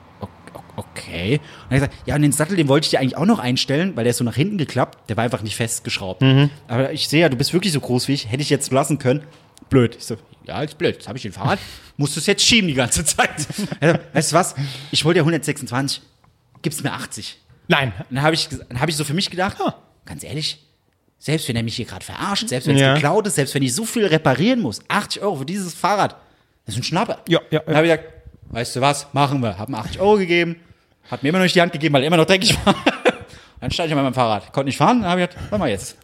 okay. 0.76 1.40
Und 1.68 1.72
er 1.76 1.80
hat 1.82 1.90
gesagt, 1.90 1.94
ja, 2.08 2.14
und 2.14 2.22
den 2.22 2.32
Sattel, 2.32 2.56
den 2.56 2.68
wollte 2.68 2.86
ich 2.86 2.90
dir 2.90 3.00
eigentlich 3.00 3.16
auch 3.16 3.24
noch 3.26 3.38
einstellen, 3.38 3.96
weil 3.96 4.04
der 4.04 4.10
ist 4.12 4.18
so 4.18 4.24
nach 4.24 4.34
hinten 4.36 4.58
geklappt, 4.58 5.08
der 5.08 5.16
war 5.16 5.24
einfach 5.24 5.42
nicht 5.42 5.56
festgeschraubt. 5.56 6.22
Aber 6.68 6.92
ich 6.92 7.08
sehe 7.08 7.20
ja, 7.22 7.28
du 7.28 7.36
bist 7.36 7.52
wirklich 7.52 7.72
so 7.72 7.80
groß 7.80 8.08
wie 8.08 8.12
ich, 8.14 8.30
hätte 8.30 8.42
ich 8.42 8.50
jetzt 8.50 8.70
lassen 8.72 8.98
können. 8.98 9.22
Blöd. 9.68 9.96
Ich 9.96 10.04
so, 10.04 10.16
ja, 10.44 10.62
ist 10.62 10.78
blöd. 10.78 10.94
Jetzt 10.96 11.08
habe 11.08 11.18
ich 11.18 11.22
den 11.22 11.32
Fahrrad, 11.32 11.58
musst 11.96 12.14
du 12.16 12.20
es 12.20 12.26
jetzt 12.26 12.44
schieben 12.44 12.68
die 12.68 12.74
ganze 12.74 13.04
Zeit. 13.04 13.30
Also, 13.80 13.98
weißt 14.12 14.32
du 14.32 14.36
was? 14.36 14.54
Ich 14.92 15.04
wollte 15.04 15.18
ja 15.18 15.22
126, 15.22 16.02
gib's 16.62 16.82
mir 16.82 16.92
80. 16.92 17.38
Nein. 17.68 17.92
Dann 18.10 18.22
habe 18.22 18.34
ich, 18.34 18.48
dann 18.48 18.80
hab 18.80 18.88
ich 18.88 18.96
so 18.96 19.02
für 19.04 19.14
mich 19.14 19.28
gedacht, 19.30 19.56
ganz 20.04 20.22
ehrlich, 20.22 20.62
selbst 21.18 21.48
wenn 21.48 21.56
er 21.56 21.62
mich 21.64 21.74
hier 21.76 21.86
gerade 21.86 22.04
verarscht, 22.04 22.48
selbst 22.48 22.68
wenn 22.68 22.76
es 22.76 22.82
Ja. 22.82 22.94
geklaut 22.94 23.26
ist, 23.26 23.34
selbst 23.34 23.54
wenn 23.54 23.62
ich 23.62 23.74
so 23.74 23.84
viel 23.84 24.06
reparieren 24.06 24.60
muss, 24.60 24.80
80 24.86 25.22
Euro 25.22 25.36
für 25.36 25.46
dieses 25.46 25.74
Fahrrad, 25.74 26.14
das 26.64 26.74
ist 26.74 26.80
ein 26.80 26.84
Schnapper. 26.84 27.20
Ja, 27.28 27.40
ja, 27.50 27.60
Dann 27.60 27.74
habe 27.76 27.86
ich 27.86 27.92
gesagt, 27.92 28.12
weißt 28.50 28.76
du 28.76 28.80
was, 28.80 29.12
machen 29.12 29.40
wir. 29.40 29.58
Hab 29.58 29.68
ihm 29.68 29.74
80 29.74 30.00
Euro 30.00 30.16
gegeben, 30.16 30.56
hat 31.10 31.22
mir 31.22 31.30
immer 31.30 31.38
noch 31.38 31.44
nicht 31.44 31.54
die 31.54 31.60
Hand 31.60 31.72
gegeben, 31.72 31.94
weil 31.94 32.02
er 32.02 32.08
immer 32.08 32.16
noch 32.16 32.26
dreckig 32.26 32.56
war. 32.64 32.74
Dann 33.60 33.70
stand 33.70 33.88
ich 33.88 33.94
mal 33.94 34.02
mit 34.02 34.14
meinem 34.14 34.14
Fahrrad, 34.14 34.52
konnte 34.52 34.66
nicht 34.66 34.76
fahren, 34.76 35.00
dann 35.00 35.10
habe 35.10 35.22
ich 35.22 35.28
gesagt, 35.28 35.50
warte 35.50 35.58
mal 35.60 35.70
jetzt, 35.70 35.96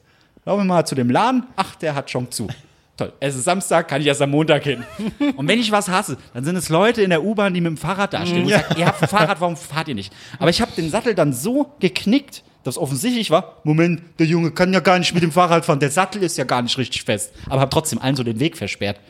laufen 0.46 0.60
wir 0.60 0.64
mal 0.64 0.86
zu 0.86 0.94
dem 0.94 1.10
Laden, 1.10 1.44
ach, 1.54 1.76
der 1.76 1.94
hat 1.94 2.10
schon 2.10 2.30
zu. 2.30 2.48
Toll, 2.96 3.12
es 3.20 3.34
ist 3.34 3.44
Samstag, 3.44 3.88
kann 3.88 4.00
ich 4.00 4.06
erst 4.06 4.22
am 4.22 4.30
Montag 4.30 4.64
hin. 4.64 4.84
Und 5.36 5.48
wenn 5.48 5.58
ich 5.58 5.70
was 5.70 5.88
hasse, 5.88 6.16
dann 6.34 6.44
sind 6.44 6.56
es 6.56 6.70
Leute 6.70 7.02
in 7.02 7.10
der 7.10 7.22
U-Bahn, 7.22 7.52
die 7.52 7.60
mit 7.60 7.70
dem 7.70 7.76
Fahrrad 7.76 8.14
dastehen. 8.14 8.46
Ich 8.46 8.54
sag, 8.54 8.78
ihr 8.78 8.86
habt 8.86 9.02
ein 9.02 9.08
Fahrrad, 9.08 9.40
warum 9.40 9.56
fahrt 9.56 9.88
ihr 9.88 9.94
nicht? 9.94 10.12
Aber 10.38 10.50
ich 10.50 10.60
habe 10.60 10.72
den 10.72 10.90
Sattel 10.90 11.14
dann 11.14 11.32
so 11.32 11.72
geknickt, 11.78 12.42
dass 12.64 12.78
offensichtlich 12.78 13.30
war, 13.30 13.56
Moment, 13.64 14.02
der 14.18 14.26
Junge 14.26 14.50
kann 14.52 14.72
ja 14.72 14.80
gar 14.80 14.98
nicht 14.98 15.14
mit 15.14 15.22
dem 15.22 15.32
Fahrrad 15.32 15.64
fahren, 15.64 15.80
der 15.80 15.90
Sattel 15.90 16.22
ist 16.22 16.36
ja 16.38 16.44
gar 16.44 16.62
nicht 16.62 16.76
richtig 16.78 17.02
fest. 17.02 17.32
Aber 17.48 17.60
habe 17.60 17.70
trotzdem 17.70 17.98
allen 17.98 18.16
so 18.16 18.22
den 18.22 18.40
Weg 18.40 18.56
versperrt. 18.56 19.00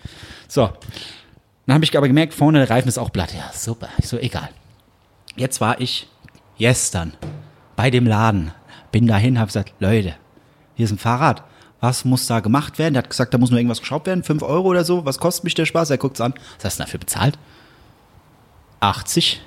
So, 0.49 0.71
dann 1.67 1.75
habe 1.75 1.85
ich 1.85 1.97
aber 1.97 2.09
gemerkt, 2.09 2.35
vorne 2.35 2.59
der 2.59 2.71
Reifen 2.71 2.89
ist 2.89 2.99
auch 2.99 3.13
platt. 3.13 3.33
Ja, 3.35 3.51
super. 3.53 3.89
Ich 3.99 4.09
so, 4.09 4.19
egal. 4.19 4.49
Jetzt 5.37 5.61
war 5.61 5.81
ich 5.81 6.09
gestern 6.59 7.15
bei 7.77 7.91
dem 7.91 8.07
Laden. 8.07 8.53
Bin 8.91 9.07
dahin, 9.07 9.39
habe 9.39 9.47
gesagt, 9.47 9.73
Leute, 9.79 10.15
hier 10.75 10.85
ist 10.85 10.93
ein 10.93 10.99
Fahrrad. 10.99 11.43
Was 11.81 12.05
muss 12.05 12.27
da 12.27 12.41
gemacht 12.41 12.79
werden? 12.79 12.95
Der 12.95 13.03
hat 13.03 13.11
gesagt, 13.11 13.35
da 13.35 13.39
muss 13.39 13.51
nur 13.51 13.59
irgendwas 13.59 13.81
geschraubt 13.81 14.07
werden. 14.07 14.23
5 14.23 14.43
Euro 14.43 14.69
oder 14.69 14.85
so. 14.85 15.05
Was 15.05 15.19
kostet 15.19 15.45
mich 15.45 15.55
der 15.55 15.67
Spaß? 15.67 15.91
Er 15.91 15.99
guckt's 15.99 16.21
an. 16.21 16.35
Was 16.59 16.65
hast 16.67 16.79
du 16.79 16.83
dafür 16.85 17.01
bezahlt? 17.01 17.39
80. 18.81 19.41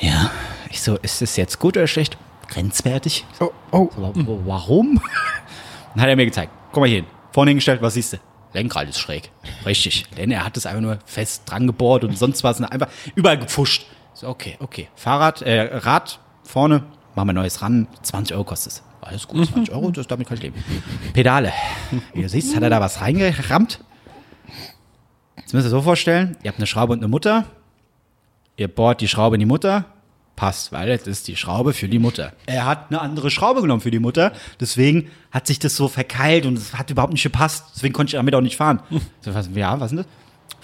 Ja. 0.00 0.30
Ich 0.70 0.82
so, 0.82 0.96
ist 0.98 1.20
das 1.22 1.36
jetzt 1.36 1.58
gut 1.58 1.76
oder 1.76 1.86
schlecht? 1.86 2.16
Grenzwertig. 2.48 3.24
Oh, 3.40 3.50
oh. 3.70 3.90
So, 3.96 4.02
wa- 4.02 4.12
wa- 4.14 4.38
warum? 4.44 5.00
Dann 5.94 6.02
hat 6.02 6.08
er 6.08 6.16
mir 6.16 6.26
gezeigt. 6.26 6.52
Komm 6.72 6.82
mal 6.82 6.86
hier 6.88 6.98
hin. 6.98 7.06
Vorne 7.32 7.50
hingestellt, 7.50 7.80
was 7.82 7.94
siehst 7.94 8.12
du? 8.14 8.16
Lenkrad 8.54 8.88
ist 8.88 8.98
schräg. 8.98 9.30
Richtig. 9.66 10.04
Denn 10.16 10.30
er 10.30 10.44
hat 10.44 10.56
es 10.56 10.64
einfach 10.64 10.80
nur 10.80 10.98
fest 11.04 11.42
dran 11.46 11.66
gebohrt 11.66 12.04
und 12.04 12.16
sonst 12.16 12.44
was. 12.44 12.60
Einfach 12.62 12.88
überall 13.14 13.38
gepfuscht. 13.38 13.86
So, 14.14 14.28
okay, 14.28 14.56
okay. 14.60 14.88
Fahrrad, 14.94 15.42
äh, 15.42 15.76
Rad 15.78 16.20
vorne, 16.44 16.84
machen 17.14 17.28
wir 17.28 17.32
neues 17.32 17.60
ran. 17.62 17.88
20 18.02 18.34
Euro 18.34 18.44
kostet 18.44 18.72
es. 18.72 18.82
Alles 19.00 19.28
gut, 19.28 19.46
20 19.46 19.74
Euro, 19.74 19.90
das, 19.90 20.06
damit 20.06 20.28
kann 20.28 20.38
ich 20.38 20.42
leben. 20.44 20.64
Pedale. 21.12 21.52
Wie 22.14 22.22
du 22.22 22.28
siehst, 22.28 22.56
hat 22.56 22.62
er 22.62 22.70
da 22.70 22.80
was 22.80 23.00
reingerammt. 23.00 23.80
Jetzt 25.36 25.52
müsst 25.52 25.66
ihr 25.66 25.70
so 25.70 25.82
vorstellen, 25.82 26.38
ihr 26.42 26.48
habt 26.48 26.58
eine 26.58 26.66
Schraube 26.66 26.94
und 26.94 27.00
eine 27.00 27.08
Mutter. 27.08 27.44
Ihr 28.56 28.68
bohrt 28.68 29.00
die 29.00 29.08
Schraube 29.08 29.36
in 29.36 29.40
die 29.40 29.46
Mutter. 29.46 29.84
Passt, 30.36 30.72
weil 30.72 30.88
das 30.88 31.06
ist 31.06 31.28
die 31.28 31.36
Schraube 31.36 31.72
für 31.72 31.88
die 31.88 32.00
Mutter. 32.00 32.32
Er 32.46 32.66
hat 32.66 32.86
eine 32.90 33.00
andere 33.00 33.30
Schraube 33.30 33.60
genommen 33.60 33.80
für 33.80 33.92
die 33.92 34.00
Mutter. 34.00 34.32
Deswegen 34.58 35.10
hat 35.30 35.46
sich 35.46 35.60
das 35.60 35.76
so 35.76 35.86
verkeilt 35.86 36.44
und 36.44 36.58
es 36.58 36.74
hat 36.74 36.90
überhaupt 36.90 37.12
nicht 37.12 37.22
gepasst. 37.22 37.66
Deswegen 37.76 37.94
konnte 37.94 38.10
ich 38.10 38.14
damit 38.16 38.34
auch 38.34 38.40
nicht 38.40 38.56
fahren. 38.56 38.80
So, 39.20 39.32
was, 39.34 39.48
ja, 39.54 39.78
was 39.78 39.92
ist 39.92 39.98
denn 39.98 40.04
das? 40.04 40.06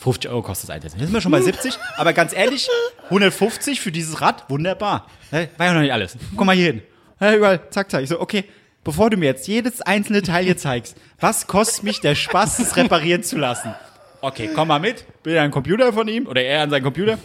50 0.02 0.30
Euro 0.30 0.42
kostet 0.42 0.68
das 0.68 0.74
Einzelne. 0.74 0.94
Jetzt 0.94 1.06
sind 1.08 1.14
wir 1.14 1.20
schon 1.20 1.30
bei 1.30 1.40
70. 1.40 1.78
Aber 1.96 2.12
ganz 2.12 2.32
ehrlich, 2.34 2.68
150 3.04 3.80
für 3.80 3.92
dieses 3.92 4.20
Rad, 4.20 4.48
wunderbar. 4.48 5.06
War 5.30 5.66
ja 5.66 5.72
noch 5.72 5.80
nicht 5.80 5.92
alles. 5.92 6.16
Komm 6.36 6.46
mal 6.46 6.56
hier 6.56 6.66
hin. 6.66 6.82
Ja, 7.20 7.34
überall, 7.34 7.60
zack, 7.70 7.90
zack. 7.90 8.02
Ich 8.02 8.08
so, 8.08 8.20
okay, 8.20 8.44
bevor 8.82 9.10
du 9.10 9.16
mir 9.16 9.26
jetzt 9.26 9.46
jedes 9.46 9.82
einzelne 9.82 10.22
Teil 10.22 10.44
hier 10.44 10.56
zeigst, 10.56 10.96
was 11.20 11.46
kostet 11.46 11.84
mich 11.84 12.00
der 12.00 12.14
Spaß, 12.14 12.56
das 12.56 12.76
reparieren 12.76 13.22
zu 13.22 13.36
lassen? 13.38 13.74
Okay, 14.22 14.50
komm 14.54 14.68
mal 14.68 14.80
mit. 14.80 15.04
Bin 15.22 15.36
an 15.36 15.44
den 15.44 15.50
Computer 15.50 15.92
von 15.92 16.08
ihm 16.08 16.26
oder 16.26 16.42
er 16.42 16.62
an 16.62 16.70
seinen 16.70 16.82
Computer. 16.82 17.18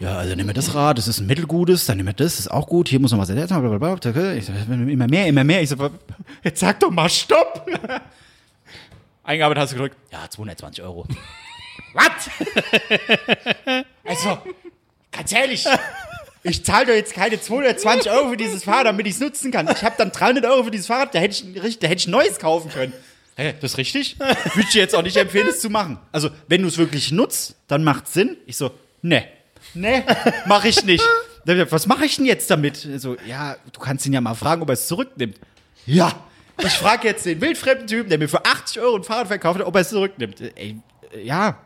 Ja, 0.00 0.16
also 0.18 0.34
nimm 0.36 0.46
mir 0.46 0.54
das 0.54 0.74
Rad, 0.74 0.96
das 0.98 1.08
ist 1.08 1.18
ein 1.18 1.26
mittelgutes, 1.26 1.86
dann 1.86 1.96
nimm 1.96 2.06
mir 2.06 2.14
das, 2.14 2.32
das 2.36 2.40
ist 2.40 2.50
auch 2.50 2.68
gut, 2.68 2.88
hier 2.88 3.00
muss 3.00 3.10
noch 3.10 3.18
was. 3.18 3.30
Ich 3.30 4.46
so, 4.46 4.52
immer 4.52 5.08
mehr, 5.08 5.26
immer 5.26 5.42
mehr. 5.44 5.60
Ich 5.62 5.70
so, 5.70 5.90
jetzt 6.44 6.60
sag 6.60 6.78
doch 6.80 6.90
mal 6.90 7.08
Stopp! 7.08 7.68
Eingearbeitet 9.24 9.62
hast 9.62 9.70
du 9.72 9.76
gedrückt, 9.76 9.96
ja, 10.12 10.28
220 10.30 10.82
Euro. 10.84 11.06
Was? 11.94 12.30
also, 14.04 14.38
ganz 15.10 15.32
ehrlich, 15.32 15.64
ich 16.42 16.64
zahle 16.64 16.86
doch 16.86 16.92
jetzt 16.94 17.12
keine 17.14 17.40
220 17.40 18.10
Euro 18.10 18.30
für 18.30 18.36
dieses 18.36 18.64
Fahrrad, 18.64 18.86
damit 18.86 19.06
ich 19.06 19.14
es 19.14 19.20
nutzen 19.20 19.50
kann. 19.50 19.68
Ich 19.70 19.82
habe 19.82 19.94
dann 19.98 20.12
300 20.12 20.44
Euro 20.44 20.64
für 20.64 20.70
dieses 20.70 20.86
Fahrrad, 20.86 21.14
da 21.14 21.18
hätte 21.18 21.34
ich, 21.34 21.44
ein- 21.44 21.54
da 21.54 21.88
hätte 21.88 21.94
ich 22.00 22.06
ein 22.06 22.10
neues 22.10 22.38
kaufen 22.38 22.70
können. 22.70 22.92
Hä, 23.36 23.54
das 23.60 23.72
ist 23.72 23.78
richtig? 23.78 24.18
Würde 24.18 24.36
ich 24.60 24.68
dir 24.70 24.80
jetzt 24.82 24.94
auch 24.94 25.02
nicht 25.02 25.16
empfehlen, 25.16 25.48
es 25.48 25.60
zu 25.60 25.70
machen. 25.70 25.98
Also, 26.12 26.30
wenn 26.46 26.62
du 26.62 26.68
es 26.68 26.76
wirklich 26.78 27.10
nutzt, 27.12 27.56
dann 27.68 27.84
macht 27.84 28.06
Sinn. 28.08 28.36
Ich 28.46 28.56
so, 28.56 28.70
ne, 29.02 29.24
ne, 29.74 30.04
mache 30.46 30.68
ich 30.68 30.84
nicht. 30.84 31.04
Was 31.70 31.86
mache 31.86 32.04
ich 32.04 32.16
denn 32.16 32.26
jetzt 32.26 32.50
damit? 32.50 32.76
So, 32.76 33.16
ja, 33.26 33.56
du 33.72 33.80
kannst 33.80 34.04
ihn 34.06 34.12
ja 34.12 34.20
mal 34.20 34.34
fragen, 34.34 34.62
ob 34.62 34.68
er 34.68 34.74
es 34.74 34.86
zurücknimmt. 34.86 35.36
Ja, 35.86 36.12
ich 36.58 36.72
frage 36.72 37.06
jetzt 37.06 37.24
den 37.24 37.40
wildfremden 37.40 37.86
Typen, 37.86 38.08
der 38.10 38.18
mir 38.18 38.28
für 38.28 38.44
80 38.44 38.80
Euro 38.80 38.96
ein 38.96 39.04
Fahrrad 39.04 39.28
verkauft 39.28 39.60
hat, 39.60 39.66
ob 39.66 39.74
er 39.74 39.80
es 39.80 39.90
zurücknimmt. 39.90 40.40
Ey, 40.40 40.76
äh, 41.14 41.22
ja, 41.22 41.58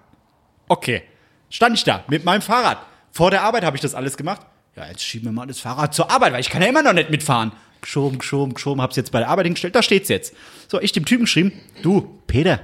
okay. 0.68 1.02
Stand 1.48 1.76
ich 1.76 1.84
da 1.84 2.04
mit 2.08 2.24
meinem 2.24 2.42
Fahrrad. 2.42 2.78
Vor 3.10 3.30
der 3.30 3.42
Arbeit 3.42 3.64
habe 3.64 3.76
ich 3.76 3.80
das 3.82 3.94
alles 3.94 4.16
gemacht. 4.16 4.42
Ja, 4.76 4.86
jetzt 4.86 5.02
schieben 5.02 5.26
wir 5.26 5.32
mal 5.32 5.46
das 5.46 5.60
Fahrrad 5.60 5.94
zur 5.94 6.10
Arbeit, 6.10 6.32
weil 6.32 6.40
ich 6.40 6.48
kann 6.48 6.62
ja 6.62 6.68
immer 6.68 6.82
noch 6.82 6.94
nicht 6.94 7.10
mitfahren. 7.10 7.52
Geschoben, 7.80 8.18
geschoben, 8.18 8.54
geschoben, 8.54 8.80
hab's 8.80 8.96
jetzt 8.96 9.12
bei 9.12 9.18
der 9.18 9.28
Arbeit 9.28 9.46
hingestellt, 9.46 9.74
da 9.74 9.82
steht's 9.82 10.08
jetzt. 10.08 10.34
So, 10.68 10.80
ich 10.80 10.92
dem 10.92 11.04
Typen 11.04 11.24
geschrieben, 11.24 11.52
du, 11.82 12.20
Peter, 12.26 12.60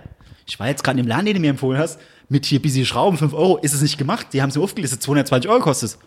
ich 0.46 0.58
war 0.60 0.68
jetzt 0.68 0.84
gerade 0.84 1.00
im 1.00 1.06
Laden, 1.06 1.26
den 1.26 1.34
du 1.34 1.40
mir 1.40 1.50
empfohlen 1.50 1.78
hast, 1.78 2.00
mit 2.28 2.44
hier 2.46 2.60
bisschen 2.60 2.84
Schrauben, 2.84 3.16
5 3.16 3.32
Euro, 3.32 3.56
ist 3.58 3.72
es 3.72 3.82
nicht 3.82 3.98
gemacht. 3.98 4.28
Die 4.32 4.42
haben 4.42 4.50
sie 4.50 4.60
aufgelistet, 4.60 5.02
220 5.02 5.50
Euro 5.50 5.60
kostet 5.60 5.90
es. 5.90 5.98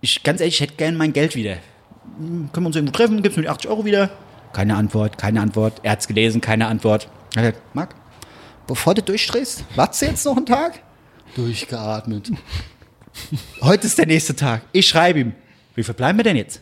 Ich, 0.00 0.22
ganz 0.22 0.40
ehrlich, 0.40 0.54
ich 0.56 0.60
hätte 0.60 0.74
gern 0.74 0.96
mein 0.96 1.12
Geld 1.12 1.36
wieder. 1.36 1.56
Hm, 2.18 2.50
Können 2.52 2.64
wir 2.64 2.68
uns 2.68 2.76
irgendwo 2.76 2.92
treffen, 2.92 3.22
gibt's 3.22 3.36
mir 3.36 3.42
die 3.44 3.48
80 3.48 3.70
Euro 3.70 3.84
wieder? 3.84 4.10
Keine 4.52 4.74
Antwort, 4.76 5.18
keine 5.18 5.40
Antwort. 5.40 5.80
Er 5.82 5.92
hat's 5.92 6.08
gelesen, 6.08 6.40
keine 6.40 6.66
Antwort. 6.66 7.08
Er 7.36 7.42
hat 7.44 7.52
gesagt, 7.54 7.74
Marc, 7.74 7.94
bevor 8.66 8.94
du 8.94 9.02
durchdrehst, 9.02 9.64
wartest 9.76 10.02
du 10.02 10.06
jetzt 10.06 10.24
noch 10.24 10.36
einen 10.36 10.46
Tag? 10.46 10.82
Durchgeatmet. 11.36 12.32
Heute 13.60 13.86
ist 13.86 13.98
der 13.98 14.06
nächste 14.06 14.34
Tag. 14.34 14.62
Ich 14.72 14.88
schreibe 14.88 15.20
ihm. 15.20 15.32
Wie 15.74 15.84
viel 15.84 15.94
bleiben 15.94 16.18
wir 16.18 16.24
denn 16.24 16.36
jetzt? 16.36 16.60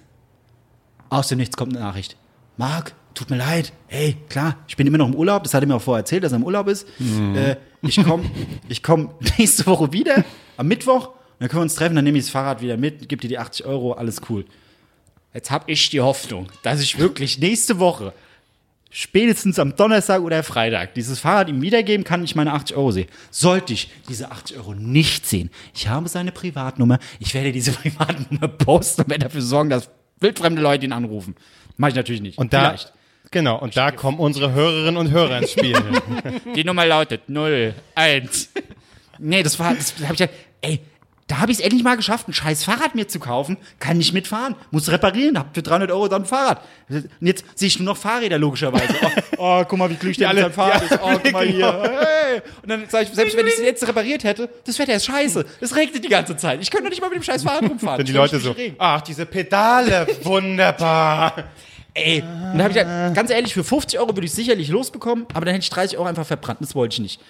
Aus 1.09 1.29
dem 1.29 1.39
Nichts 1.39 1.57
kommt 1.57 1.75
eine 1.75 1.85
Nachricht. 1.85 2.17
Marc, 2.59 2.95
tut 3.15 3.31
mir 3.31 3.37
leid. 3.37 3.73
Hey, 3.87 4.17
klar, 4.29 4.57
ich 4.67 4.77
bin 4.77 4.87
immer 4.87 4.99
noch 4.99 5.09
im 5.09 5.15
Urlaub. 5.15 5.45
Das 5.45 5.55
hat 5.55 5.63
er 5.63 5.67
mir 5.67 5.77
auch 5.77 5.83
vorher 5.83 6.01
erzählt, 6.01 6.25
dass 6.25 6.33
er 6.33 6.37
im 6.37 6.45
Urlaub 6.45 6.69
ist. 6.69 6.87
Äh, 7.35 7.57
ich 7.83 8.03
komme 8.03 8.31
ich 8.69 8.83
komm 8.83 9.11
nächste 9.39 9.67
Woche 9.67 9.93
wieder, 9.93 10.25
am 10.57 10.69
Mittwoch. 10.69 11.09
Und 11.09 11.15
dann 11.41 11.49
können 11.49 11.61
wir 11.61 11.65
uns 11.65 11.75
treffen, 11.77 11.95
dann 11.95 12.05
nehme 12.05 12.19
ich 12.19 12.25
das 12.25 12.31
Fahrrad 12.31 12.61
wieder 12.61 12.77
mit, 12.77 13.09
gib 13.09 13.21
dir 13.21 13.29
die 13.29 13.39
80 13.39 13.65
Euro, 13.65 13.93
alles 13.93 14.21
cool. 14.29 14.45
Jetzt 15.33 15.51
habe 15.51 15.71
ich 15.71 15.89
die 15.91 16.01
Hoffnung, 16.01 16.49
dass 16.63 16.81
ich 16.81 16.99
wirklich 16.99 17.39
nächste 17.39 17.79
Woche, 17.79 18.13
spätestens 18.91 19.59
am 19.59 19.77
Donnerstag 19.77 20.23
oder 20.23 20.43
Freitag, 20.43 20.95
dieses 20.95 21.21
Fahrrad 21.21 21.49
ihm 21.49 21.63
wiedergeben 21.63 22.03
kann, 22.05 22.25
ich 22.25 22.35
meine 22.35 22.53
80 22.55 22.77
Euro 22.77 22.91
sehe. 22.91 23.07
Sollte 23.31 23.73
ich 23.73 23.91
diese 24.09 24.33
80 24.33 24.57
Euro 24.57 24.75
nicht 24.75 25.27
sehen, 25.27 25.51
ich 25.75 25.87
habe 25.89 26.09
seine 26.09 26.33
Privatnummer, 26.33 26.99
ich 27.21 27.35
werde 27.35 27.53
diese 27.53 27.73
Privatnummer 27.73 28.49
posten 28.49 29.03
und 29.03 29.11
werde 29.11 29.27
dafür 29.27 29.43
sorgen, 29.43 29.71
dass 29.71 29.91
wildfremde 30.21 30.61
Leute 30.61 30.87
ihn 30.87 30.93
anrufen. 30.93 31.37
Mach 31.77 31.89
ich 31.89 31.95
natürlich 31.95 32.23
nicht. 32.23 32.39
Und 32.39 32.53
da, 32.53 32.71
Vielleicht. 32.71 32.93
Genau, 33.31 33.59
und 33.59 33.77
da 33.77 33.91
kommen 33.91 34.19
unsere 34.19 34.53
Hörerinnen 34.53 34.97
und 34.97 35.11
Hörer 35.11 35.39
ins 35.39 35.53
Spiel. 35.53 35.77
Die 36.55 36.65
Nummer 36.65 36.87
lautet 36.87 37.29
0, 37.29 37.75
1. 37.95 38.51
nee, 39.19 39.43
das 39.43 39.59
war, 39.59 39.75
das 39.75 39.95
hab 40.07 40.13
ich 40.15 40.21
ja, 40.21 40.29
ey, 40.61 40.81
da 41.29 41.41
habe 41.41 41.53
ich 41.53 41.59
es 41.59 41.65
endlich 41.65 41.85
mal 41.85 41.95
geschafft, 41.97 42.27
ein 42.27 42.33
scheiß 42.33 42.65
Fahrrad 42.65 42.95
mir 42.95 43.07
zu 43.07 43.21
kaufen. 43.21 43.59
Kann 43.81 43.99
nicht 43.99 44.15
mitfahren, 44.15 44.57
muss 44.71 44.91
reparieren, 44.91 45.39
hab 45.39 45.55
für 45.55 45.63
300 45.63 45.91
Euro 45.91 46.09
dann 46.09 46.23
ein 46.23 46.27
Fahrrad. 46.27 46.63
Und 46.89 47.07
jetzt 47.21 47.45
sehe 47.55 47.69
ich 47.69 47.79
nur 47.79 47.85
noch 47.85 47.99
Fahrräder, 47.99 48.39
logischerweise. 48.39 48.95
Oh, 49.37 49.61
oh 49.61 49.65
guck 49.69 49.79
mal, 49.79 49.91
wie 49.91 49.95
glücklich 49.95 50.17
der 50.17 50.31
alle- 50.31 50.45
mit 50.45 50.55
seinem 50.55 50.71
Fahrrad 50.71 50.81
die 50.81 50.95
ist. 50.95 51.01
Oh, 51.03 51.21
guck 51.23 51.33
mal 51.33 51.47
hier. 51.47 51.83
Hey. 51.83 52.41
Und 52.63 52.71
dann 52.71 52.89
sage 52.89 53.05
ich, 53.05 53.15
selbst 53.15 53.37
wenn 53.37 53.47
ich 53.47 53.53
es 53.53 53.61
jetzt 53.61 53.87
repariert 53.87 54.25
hätte, 54.25 54.49
das 54.65 54.79
Wetter 54.79 54.95
ist 54.95 55.05
scheiße. 55.05 55.45
Es 55.61 55.77
regnet 55.77 56.03
die 56.03 56.09
ganze 56.09 56.35
Zeit. 56.35 56.63
Ich 56.63 56.71
könnte 56.71 56.85
doch 56.85 56.91
nicht 56.91 57.03
mal 57.03 57.09
mit 57.11 57.17
dem 57.17 57.23
scheiß 57.23 57.43
Fahrrad 57.43 57.69
rumfahren. 57.69 57.99
Dann 57.99 58.07
die 58.07 58.13
Leute 58.13 58.39
so, 58.41 58.57
ach, 58.79 59.03
diese 59.03 59.27
Pedale, 59.27 60.07
wunderbar. 60.23 61.35
Ey, 61.95 62.21
und 62.23 62.29
dann 62.29 62.63
habe 62.63 62.71
ich 62.71 62.77
gesagt, 62.77 63.15
ganz 63.15 63.31
ehrlich, 63.31 63.55
für 63.55 63.65
50 63.65 63.99
Euro 63.99 64.15
würde 64.15 64.27
ich 64.27 64.33
sicherlich 64.33 64.69
losbekommen, 64.69 65.27
aber 65.35 65.47
dann 65.47 65.55
hätte 65.55 65.65
ich 65.65 65.71
30 65.71 65.99
Euro 65.99 66.09
einfach 66.09 66.27
verbrannt. 66.27 66.61
Das 66.61 66.75
wollte 66.75 66.95
ich 66.95 67.01
nicht. 67.01 67.21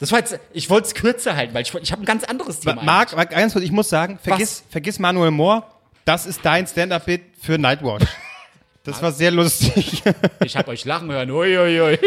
Das 0.00 0.12
war 0.12 0.18
jetzt, 0.18 0.38
ich 0.52 0.70
wollte 0.70 0.88
es 0.88 0.94
kürzer 0.94 1.34
halten, 1.34 1.54
weil 1.54 1.62
ich, 1.62 1.74
ich 1.74 1.92
habe 1.92 2.02
ein 2.02 2.04
ganz 2.04 2.24
anderes 2.24 2.60
Thema. 2.60 2.82
Marc, 2.82 3.16
Marc, 3.16 3.30
ganz 3.30 3.52
kurz, 3.52 3.64
ich 3.64 3.72
muss 3.72 3.88
sagen, 3.88 4.18
vergiss, 4.22 4.62
vergiss 4.70 4.98
Manuel 4.98 5.30
Mohr, 5.30 5.66
das 6.04 6.26
ist 6.26 6.40
dein 6.42 6.66
Stand-Up-Bit 6.66 7.22
für 7.40 7.58
Nightwatch. 7.58 8.06
Das 8.84 9.02
war 9.02 9.12
sehr 9.12 9.30
lustig. 9.30 10.02
Ich 10.44 10.56
hab 10.56 10.68
euch 10.68 10.84
lachen 10.86 11.10
hören. 11.10 11.30
Uiuiui. 11.30 11.98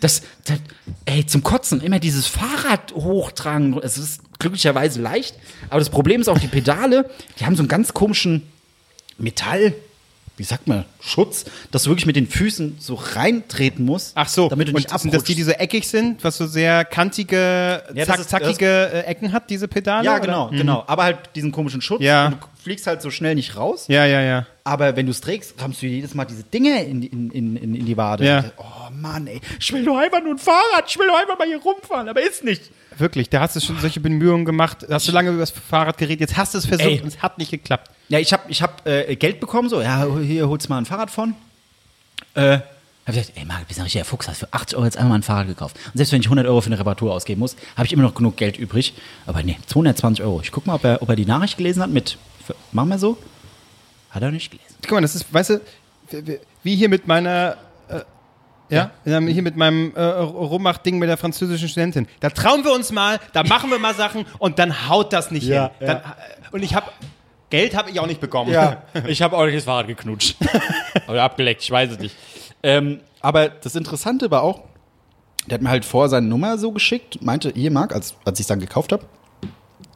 Das, 0.00 0.22
das, 0.44 0.58
ey, 1.04 1.24
zum 1.26 1.42
Kotzen, 1.44 1.80
immer 1.80 2.00
dieses 2.00 2.26
Fahrrad 2.26 2.92
hochtragen. 2.92 3.78
Es 3.82 3.98
ist 3.98 4.22
glücklicherweise 4.38 5.00
leicht. 5.00 5.36
Aber 5.70 5.78
das 5.78 5.90
Problem 5.90 6.20
ist 6.20 6.28
auch 6.28 6.38
die 6.38 6.48
Pedale, 6.48 7.08
die 7.38 7.46
haben 7.46 7.54
so 7.54 7.62
einen 7.62 7.68
ganz 7.68 7.94
komischen 7.94 8.50
Metall, 9.18 9.74
wie 10.38 10.44
sagt 10.44 10.66
man, 10.68 10.84
Schutz, 11.00 11.44
dass 11.70 11.82
du 11.82 11.90
wirklich 11.90 12.06
mit 12.06 12.16
den 12.16 12.26
Füßen 12.28 12.76
so 12.78 12.94
reintreten 12.94 13.84
musst. 13.84 14.12
Ach 14.14 14.28
so, 14.28 14.48
Damit 14.48 14.68
du 14.68 14.72
nicht 14.72 14.90
und 14.92 15.00
sind 15.00 15.12
das 15.12 15.24
die, 15.24 15.34
die 15.34 15.42
so 15.42 15.50
eckig 15.50 15.86
sind, 15.88 16.22
was 16.24 16.36
so 16.38 16.46
sehr 16.46 16.84
kantige, 16.84 17.82
Ja, 17.94 18.06
zack, 18.06 18.20
ist- 18.20 18.30
zackige 18.30 18.66
äh, 18.92 19.00
Ecken 19.02 19.32
hat, 19.32 19.50
diese 19.50 19.68
Pedale? 19.68 20.04
Ja, 20.04 20.12
oder? 20.16 20.20
genau, 20.20 20.48
genau. 20.50 20.84
Aber 20.86 21.02
halt 21.04 21.18
diesen 21.34 21.52
komischen 21.52 21.80
Schutz. 21.80 22.00
Ja. 22.02 22.26
Und 22.26 22.34
du 22.34 22.38
fliegst 22.68 22.86
halt 22.86 23.00
so 23.00 23.10
schnell 23.10 23.34
nicht 23.34 23.56
raus. 23.56 23.86
Ja, 23.88 24.04
ja, 24.04 24.20
ja. 24.20 24.46
Aber 24.62 24.94
wenn 24.94 25.06
du 25.06 25.12
es 25.12 25.22
trägst, 25.22 25.56
kommst 25.56 25.80
du 25.80 25.86
jedes 25.86 26.14
Mal 26.14 26.26
diese 26.26 26.42
Dinge 26.42 26.84
in, 26.84 27.02
in, 27.02 27.30
in, 27.30 27.56
in 27.56 27.86
die 27.86 27.96
Wade. 27.96 28.26
Ja. 28.26 28.44
Oh 28.58 28.90
Mann, 28.92 29.26
ey. 29.26 29.40
Ich 29.58 29.72
will 29.72 29.82
nur 29.82 29.98
einfach 29.98 30.22
nur 30.22 30.34
ein 30.34 30.38
Fahrrad. 30.38 30.84
Ich 30.86 30.98
will 30.98 31.06
nur 31.06 31.18
einfach 31.18 31.38
mal 31.38 31.46
hier 31.46 31.62
rumfahren. 31.62 32.10
Aber 32.10 32.20
ist 32.20 32.44
nicht. 32.44 32.70
Wirklich, 32.98 33.30
da 33.30 33.40
hast 33.40 33.56
du 33.56 33.60
schon 33.60 33.78
solche 33.80 34.00
Bemühungen 34.00 34.44
gemacht, 34.44 34.86
hast 34.90 35.08
du 35.08 35.12
lange 35.12 35.30
über 35.30 35.38
das 35.38 35.50
Fahrrad 35.50 35.96
geredet, 35.96 36.20
jetzt 36.20 36.36
hast 36.36 36.52
du 36.52 36.58
es 36.58 36.66
versucht 36.66 36.88
Ey. 36.88 37.00
und 37.00 37.06
es 37.06 37.22
hat 37.22 37.38
nicht 37.38 37.50
geklappt. 37.50 37.90
Ja, 38.08 38.18
ich 38.18 38.32
habe 38.32 38.42
ich 38.48 38.60
hab, 38.60 38.86
äh, 38.86 39.14
Geld 39.14 39.38
bekommen, 39.38 39.68
so, 39.68 39.80
ja, 39.80 40.04
hier 40.20 40.48
holst 40.48 40.66
du 40.66 40.70
mal 40.72 40.78
ein 40.78 40.84
Fahrrad 40.84 41.10
von. 41.10 41.34
Äh, 42.34 42.58
hab 43.08 43.14
ich 43.14 43.20
gesagt, 43.22 43.38
ey, 43.38 43.44
Marc, 43.46 43.60
du 43.60 43.66
bist 43.66 43.78
ein 43.80 43.84
richtiger 43.84 44.04
Fuchs, 44.04 44.28
hast 44.28 44.38
für 44.38 44.52
80 44.52 44.76
Euro 44.76 44.84
jetzt 44.84 44.98
einmal 44.98 45.16
ein 45.16 45.22
Fahrrad 45.22 45.46
gekauft. 45.46 45.76
Und 45.86 45.96
selbst 45.96 46.12
wenn 46.12 46.20
ich 46.20 46.26
100 46.26 46.46
Euro 46.46 46.60
für 46.60 46.66
eine 46.66 46.78
Reparatur 46.78 47.14
ausgeben 47.14 47.38
muss, 47.38 47.56
habe 47.76 47.86
ich 47.86 47.92
immer 47.92 48.02
noch 48.02 48.14
genug 48.14 48.36
Geld 48.36 48.58
übrig. 48.58 48.92
Aber 49.26 49.42
nee, 49.42 49.56
220 49.66 50.22
Euro. 50.24 50.40
Ich 50.42 50.52
guck 50.52 50.66
mal, 50.66 50.74
ob 50.74 50.84
er, 50.84 51.00
ob 51.00 51.08
er 51.08 51.16
die 51.16 51.24
Nachricht 51.24 51.56
gelesen 51.56 51.82
hat 51.82 51.88
mit, 51.88 52.18
machen 52.72 52.88
wir 52.90 52.98
so. 52.98 53.18
Hat 54.10 54.22
er 54.22 54.30
nicht 54.30 54.50
gelesen. 54.50 54.74
Guck 54.82 54.92
mal, 54.92 55.00
das 55.00 55.14
ist, 55.14 55.32
weißt 55.32 55.50
du, 55.50 55.60
wie- 56.62 56.76
hier 56.76 56.88
mit 56.88 57.06
meiner, 57.06 57.56
äh, 57.88 58.00
ja, 58.70 58.90
hier 59.04 59.20
mit 59.42 59.56
meinem 59.56 59.94
äh, 59.94 60.00
Rummach-Ding 60.02 60.98
mit 60.98 61.08
der 61.08 61.16
französischen 61.16 61.68
Studentin. 61.68 62.06
Da 62.20 62.30
trauen 62.30 62.64
wir 62.64 62.72
uns 62.72 62.90
mal, 62.92 63.18
da 63.32 63.42
machen 63.42 63.70
wir 63.70 63.78
mal 63.78 63.94
Sachen 63.94 64.26
und 64.38 64.58
dann 64.58 64.88
haut 64.88 65.12
das 65.12 65.30
nicht 65.30 65.46
Ja, 65.46 65.70
hin. 65.78 65.86
Dann, 65.88 65.96
äh, 65.98 66.02
und 66.52 66.62
ich 66.62 66.74
habe, 66.74 66.90
Geld 67.50 67.74
habe 67.76 67.90
ich 67.90 68.00
auch 68.00 68.06
nicht 68.06 68.20
bekommen. 68.20 68.54
ich 69.06 69.22
habe 69.22 69.36
auch 69.36 69.44
nicht 69.44 69.56
das 69.56 69.64
Fahrrad 69.64 69.86
geknutscht. 69.86 70.36
Oder 71.08 71.22
abgeleckt, 71.22 71.62
ich 71.62 71.70
weiß 71.70 71.92
es 71.92 71.98
nicht. 71.98 72.14
Ähm, 72.62 73.00
aber 73.20 73.48
das 73.48 73.74
Interessante 73.74 74.30
war 74.30 74.42
auch, 74.42 74.62
der 75.46 75.54
hat 75.54 75.62
mir 75.62 75.70
halt 75.70 75.84
vorher 75.84 76.08
seine 76.10 76.26
Nummer 76.26 76.58
so 76.58 76.72
geschickt, 76.72 77.22
meinte, 77.22 77.52
hier 77.54 77.70
Marc, 77.70 77.94
als, 77.94 78.14
als 78.24 78.38
ich 78.38 78.44
es 78.44 78.48
dann 78.48 78.60
gekauft 78.60 78.92
habe, 78.92 79.04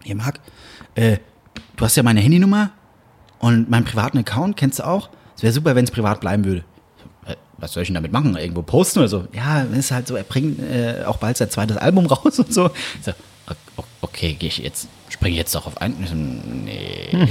hier 0.02 0.16
Marc, 0.16 0.40
äh, 0.94 1.18
du 1.76 1.84
hast 1.84 1.96
ja 1.96 2.02
meine 2.02 2.20
Handynummer 2.20 2.70
und 3.38 3.68
meinen 3.70 3.84
privaten 3.84 4.18
Account, 4.18 4.56
kennst 4.56 4.78
du 4.78 4.86
auch? 4.86 5.08
Es 5.36 5.42
wäre 5.42 5.52
super, 5.52 5.74
wenn 5.74 5.84
es 5.84 5.90
privat 5.90 6.20
bleiben 6.20 6.44
würde. 6.44 6.64
Äh, 7.26 7.34
Was 7.58 7.72
soll 7.72 7.82
ich 7.82 7.88
denn 7.88 7.94
damit 7.94 8.12
machen? 8.12 8.36
Irgendwo 8.36 8.62
posten 8.62 9.00
oder 9.00 9.08
so? 9.08 9.26
Ja, 9.32 9.62
ist 9.62 9.90
halt 9.90 10.06
so, 10.06 10.16
er 10.16 10.24
bringt 10.24 10.60
äh, 10.60 11.04
auch 11.06 11.16
bald 11.16 11.36
sein 11.36 11.50
zweites 11.50 11.76
Album 11.76 12.06
raus 12.12 12.38
und 12.38 12.52
so. 12.52 12.70
Ich 12.98 13.04
so 13.04 13.12
okay, 14.00 14.34
gehe 14.34 14.48
ich 14.48 14.58
jetzt, 14.58 14.88
springe 15.08 15.36
jetzt 15.36 15.54
doch 15.54 15.66
auf 15.66 15.80
ein. 15.80 15.96
Ich 16.02 16.10
so, 16.10 16.14
Nee. 16.14 17.08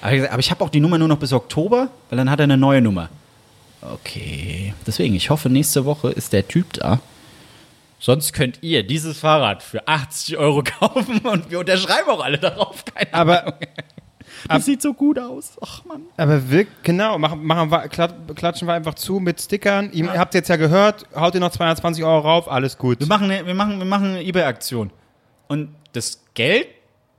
Aber 0.00 0.12
ich, 0.12 0.30
aber 0.30 0.38
ich 0.38 0.50
habe 0.52 0.62
auch 0.64 0.68
die 0.70 0.78
Nummer 0.78 0.96
nur 0.96 1.08
noch 1.08 1.18
bis 1.18 1.32
Oktober, 1.32 1.90
weil 2.08 2.16
dann 2.16 2.30
hat 2.30 2.38
er 2.38 2.44
eine 2.44 2.56
neue 2.56 2.80
Nummer. 2.80 3.08
Okay. 3.82 4.72
Deswegen, 4.86 5.16
ich 5.16 5.28
hoffe, 5.28 5.50
nächste 5.50 5.84
Woche 5.84 6.10
ist 6.10 6.32
der 6.32 6.46
Typ 6.46 6.72
da. 6.74 7.00
Sonst 7.98 8.32
könnt 8.32 8.58
ihr 8.62 8.84
dieses 8.86 9.18
Fahrrad 9.18 9.62
für 9.62 9.86
80 9.88 10.36
Euro 10.36 10.62
kaufen 10.62 11.18
und 11.18 11.50
wir 11.50 11.58
unterschreiben 11.60 12.08
auch 12.10 12.22
alle 12.24 12.38
darauf. 12.38 12.84
Keine 12.84 13.12
Aber, 13.14 13.42
Ahnung. 13.46 13.58
Das 14.46 14.66
sieht 14.66 14.80
so 14.82 14.94
gut 14.94 15.18
aus. 15.18 15.56
Ach 15.60 15.84
Mann. 15.84 16.02
aber 16.16 16.48
wir, 16.48 16.66
genau, 16.84 17.18
machen, 17.18 17.44
machen 17.44 17.72
wir, 17.72 17.88
klat- 17.88 18.14
klatschen 18.36 18.68
wir 18.68 18.74
einfach 18.74 18.94
zu 18.94 19.18
mit 19.18 19.40
Stickern. 19.40 19.90
Ihr 19.92 20.12
habt 20.12 20.32
jetzt 20.34 20.48
ja 20.48 20.54
gehört, 20.54 21.06
haut 21.16 21.34
ihr 21.34 21.40
noch 21.40 21.50
220 21.50 22.04
Euro 22.04 22.20
rauf, 22.20 22.48
alles 22.48 22.78
gut. 22.78 23.00
Wir 23.00 23.08
machen, 23.08 23.30
eine- 23.30 23.44
wir 23.46 23.54
machen, 23.54 23.78
wir 23.78 23.84
machen 23.84 24.10
eine 24.10 24.22
eBay-Aktion. 24.22 24.92
Und 25.48 25.74
das 25.92 26.22
Geld 26.34 26.68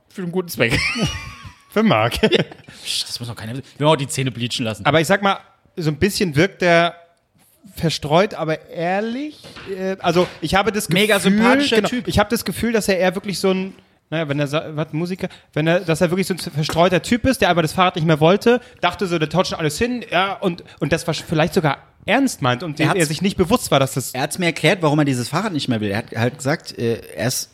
für 0.08 0.22
einen 0.22 0.32
guten 0.32 0.48
Zweck. 0.48 0.78
Für 1.68 1.82
Marc. 1.84 2.14
Psst, 2.82 3.08
das 3.08 3.20
muss 3.20 3.28
doch 3.28 3.36
keiner 3.36 3.52
wissen. 3.52 3.64
Wir 3.76 3.86
haben 3.86 3.92
auch 3.92 3.96
die 3.96 4.08
Zähne 4.08 4.30
bleachen 4.32 4.64
lassen. 4.64 4.84
Aber 4.86 5.00
ich 5.00 5.06
sag 5.06 5.22
mal, 5.22 5.38
so 5.76 5.90
ein 5.90 5.98
bisschen 5.98 6.34
wirkt 6.34 6.62
der 6.62 6.96
verstreut, 7.76 8.34
aber 8.34 8.68
ehrlich. 8.70 9.38
Äh, 9.76 9.96
also 10.00 10.26
ich 10.40 10.54
habe 10.54 10.72
das 10.72 10.86
Gefühl, 10.88 11.02
Mega 11.02 11.18
sympathischer 11.20 11.76
genau, 11.76 11.88
Typ. 11.88 12.08
Ich 12.08 12.18
habe 12.18 12.30
das 12.30 12.44
Gefühl, 12.44 12.72
dass 12.72 12.88
er 12.88 12.98
eher 12.98 13.14
wirklich 13.14 13.38
so 13.38 13.50
ein, 13.52 13.74
naja, 14.10 14.28
wenn 14.28 14.40
er 14.40 14.46
sa- 14.46 14.70
was 14.74 14.92
Musiker, 14.92 15.28
wenn 15.52 15.66
er, 15.66 15.80
dass 15.80 16.00
er 16.00 16.10
wirklich 16.10 16.26
so 16.26 16.34
ein 16.34 16.38
verstreuter 16.38 17.02
Typ 17.02 17.26
ist, 17.26 17.40
der 17.40 17.48
aber 17.50 17.62
das 17.62 17.72
Fahrrad 17.72 17.96
nicht 17.96 18.06
mehr 18.06 18.20
wollte, 18.20 18.60
dachte 18.80 19.06
so, 19.06 19.18
der 19.18 19.28
tauscht 19.28 19.50
schon 19.50 19.58
alles 19.58 19.78
hin, 19.78 20.04
ja 20.10 20.32
und 20.34 20.64
und 20.80 20.92
das 20.92 21.06
war 21.06 21.14
vielleicht 21.14 21.54
sogar 21.54 21.78
ernst 22.06 22.42
meint 22.42 22.62
und 22.62 22.80
hat's- 22.80 22.98
er 22.98 23.06
sich 23.06 23.22
nicht 23.22 23.36
bewusst 23.36 23.70
war, 23.70 23.78
dass 23.78 23.94
das 23.94 24.12
Er 24.12 24.22
hat 24.22 24.38
mir 24.38 24.46
erklärt, 24.46 24.82
warum 24.82 24.98
er 24.98 25.04
dieses 25.04 25.28
Fahrrad 25.28 25.52
nicht 25.52 25.68
mehr 25.68 25.80
will. 25.80 25.90
Er 25.90 25.98
hat 25.98 26.16
halt 26.16 26.36
gesagt, 26.38 26.76
äh, 26.78 27.00
er 27.14 27.28
ist, 27.28 27.50